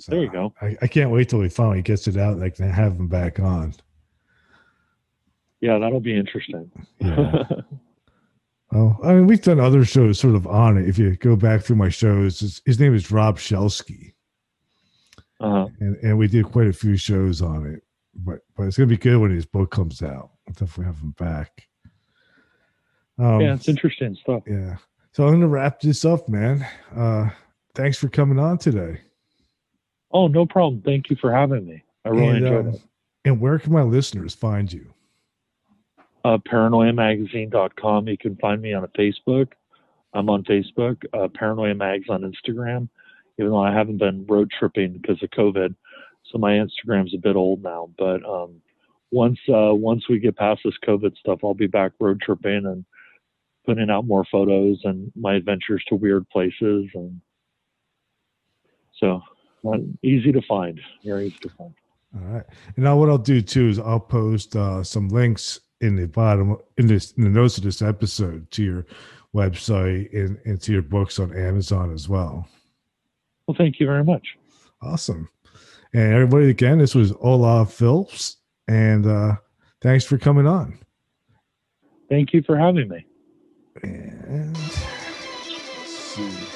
So 0.00 0.12
There 0.12 0.22
you 0.22 0.30
go. 0.30 0.52
I, 0.60 0.76
I 0.82 0.86
can't 0.86 1.10
wait 1.10 1.28
till 1.28 1.42
he 1.42 1.48
finally 1.48 1.82
gets 1.82 2.08
it 2.08 2.16
out. 2.16 2.34
and 2.34 2.44
I 2.44 2.50
can 2.50 2.68
have 2.70 2.92
him 2.92 3.06
back 3.08 3.38
on. 3.38 3.74
yeah, 5.60 5.78
that'll 5.78 6.00
be 6.00 6.16
interesting. 6.16 6.70
Yeah. 6.98 7.44
Oh, 8.72 8.96
I 9.02 9.14
mean, 9.14 9.26
we've 9.26 9.42
done 9.42 9.58
other 9.58 9.84
shows 9.84 10.20
sort 10.20 10.36
of 10.36 10.46
on 10.46 10.78
it. 10.78 10.88
If 10.88 10.96
you 10.96 11.16
go 11.16 11.34
back 11.34 11.62
through 11.62 11.74
my 11.74 11.88
shows, 11.88 12.38
his, 12.38 12.62
his 12.64 12.78
name 12.78 12.94
is 12.94 13.10
Rob 13.10 13.36
Shelsky, 13.36 14.12
uh, 15.40 15.66
and, 15.80 15.96
and 16.04 16.16
we 16.16 16.28
did 16.28 16.44
quite 16.44 16.68
a 16.68 16.72
few 16.72 16.96
shows 16.96 17.42
on 17.42 17.66
it. 17.66 17.82
But 18.14 18.42
but 18.56 18.68
it's 18.68 18.76
gonna 18.76 18.86
be 18.86 18.96
good 18.96 19.18
when 19.20 19.32
his 19.32 19.44
book 19.44 19.72
comes 19.72 20.02
out. 20.04 20.30
I'll 20.46 20.54
definitely 20.54 20.84
have 20.84 21.00
him 21.00 21.10
back. 21.18 21.66
Um, 23.18 23.40
yeah, 23.40 23.54
it's 23.54 23.68
interesting 23.68 24.14
stuff. 24.14 24.44
Yeah. 24.46 24.76
So 25.10 25.26
I'm 25.26 25.32
gonna 25.32 25.48
wrap 25.48 25.80
this 25.80 26.04
up, 26.04 26.28
man. 26.28 26.64
Uh 26.94 27.30
thanks 27.74 27.98
for 27.98 28.08
coming 28.08 28.38
on 28.38 28.58
today. 28.58 29.00
Oh, 30.12 30.26
no 30.26 30.46
problem. 30.46 30.82
Thank 30.82 31.10
you 31.10 31.16
for 31.16 31.32
having 31.32 31.66
me. 31.66 31.82
I 32.04 32.08
really 32.08 32.28
and, 32.28 32.36
enjoyed 32.38 32.66
um, 32.66 32.74
it. 32.74 32.82
And 33.24 33.40
where 33.40 33.58
can 33.58 33.72
my 33.72 33.82
listeners 33.82 34.34
find 34.34 34.72
you? 34.72 34.92
Uh, 36.24 36.38
ParanoiaMagazine.com. 36.38 38.08
You 38.08 38.18
can 38.18 38.36
find 38.36 38.60
me 38.60 38.72
on 38.72 38.84
a 38.84 38.88
Facebook. 38.88 39.48
I'm 40.12 40.28
on 40.28 40.44
Facebook. 40.44 41.02
Uh, 41.12 41.28
Paranoia 41.28 41.74
Mags 41.74 42.08
on 42.08 42.22
Instagram. 42.22 42.88
Even 43.38 43.52
though 43.52 43.62
I 43.62 43.72
haven't 43.72 43.98
been 43.98 44.26
road 44.26 44.50
tripping 44.58 44.92
because 44.92 45.22
of 45.22 45.30
COVID, 45.30 45.74
so 46.30 46.38
my 46.38 46.52
Instagram's 46.52 47.14
a 47.14 47.18
bit 47.18 47.36
old 47.36 47.62
now. 47.62 47.88
But 47.96 48.22
um, 48.24 48.60
once 49.10 49.38
uh, 49.48 49.74
once 49.74 50.08
we 50.10 50.18
get 50.18 50.36
past 50.36 50.60
this 50.62 50.74
COVID 50.86 51.16
stuff, 51.16 51.38
I'll 51.42 51.54
be 51.54 51.66
back 51.66 51.92
road 52.00 52.20
tripping 52.20 52.66
and 52.66 52.84
putting 53.64 53.88
out 53.88 54.06
more 54.06 54.24
photos 54.30 54.80
and 54.84 55.10
my 55.16 55.34
adventures 55.34 55.82
to 55.88 55.94
weird 55.94 56.28
places 56.28 56.86
and 56.94 57.20
so 58.98 59.22
uh, 59.66 59.78
easy 60.02 60.32
to 60.32 60.42
find, 60.42 60.80
very 61.04 61.26
easy 61.26 61.38
to 61.42 61.48
find. 61.50 61.74
All 62.14 62.22
right. 62.22 62.44
And 62.76 62.84
now 62.84 62.96
what 62.96 63.08
I'll 63.08 63.18
do 63.18 63.40
too 63.40 63.68
is 63.68 63.78
I'll 63.78 64.00
post 64.00 64.56
uh 64.56 64.82
some 64.82 65.08
links 65.08 65.60
in 65.80 65.96
the 65.96 66.06
bottom 66.06 66.56
in 66.76 66.86
this 66.86 67.12
in 67.12 67.24
the 67.24 67.30
notes 67.30 67.56
of 67.56 67.64
this 67.64 67.82
episode 67.82 68.50
to 68.52 68.62
your 68.62 68.86
website 69.34 70.12
and, 70.12 70.38
and 70.44 70.60
to 70.62 70.72
your 70.72 70.82
books 70.82 71.18
on 71.18 71.36
Amazon 71.36 71.92
as 71.92 72.08
well. 72.08 72.48
Well, 73.46 73.54
thank 73.56 73.78
you 73.78 73.86
very 73.86 74.04
much. 74.04 74.36
Awesome. 74.82 75.28
And 75.92 76.12
everybody 76.12 76.50
again, 76.50 76.78
this 76.78 76.94
was 76.94 77.12
Olav 77.20 77.72
Phillips 77.72 78.38
and 78.66 79.06
uh 79.06 79.36
thanks 79.80 80.04
for 80.04 80.18
coming 80.18 80.46
on. 80.46 80.78
Thank 82.08 82.32
you 82.32 82.42
for 82.42 82.56
having 82.58 82.88
me. 82.88 83.06
And 83.82 84.56
let's 84.56 85.90
see. 85.90 86.49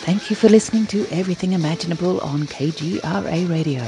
Thank 0.00 0.30
you 0.30 0.36
for 0.36 0.48
listening 0.48 0.86
to 0.86 1.06
Everything 1.10 1.52
Imaginable 1.52 2.20
on 2.20 2.46
KGRA 2.46 3.50
Radio. 3.50 3.84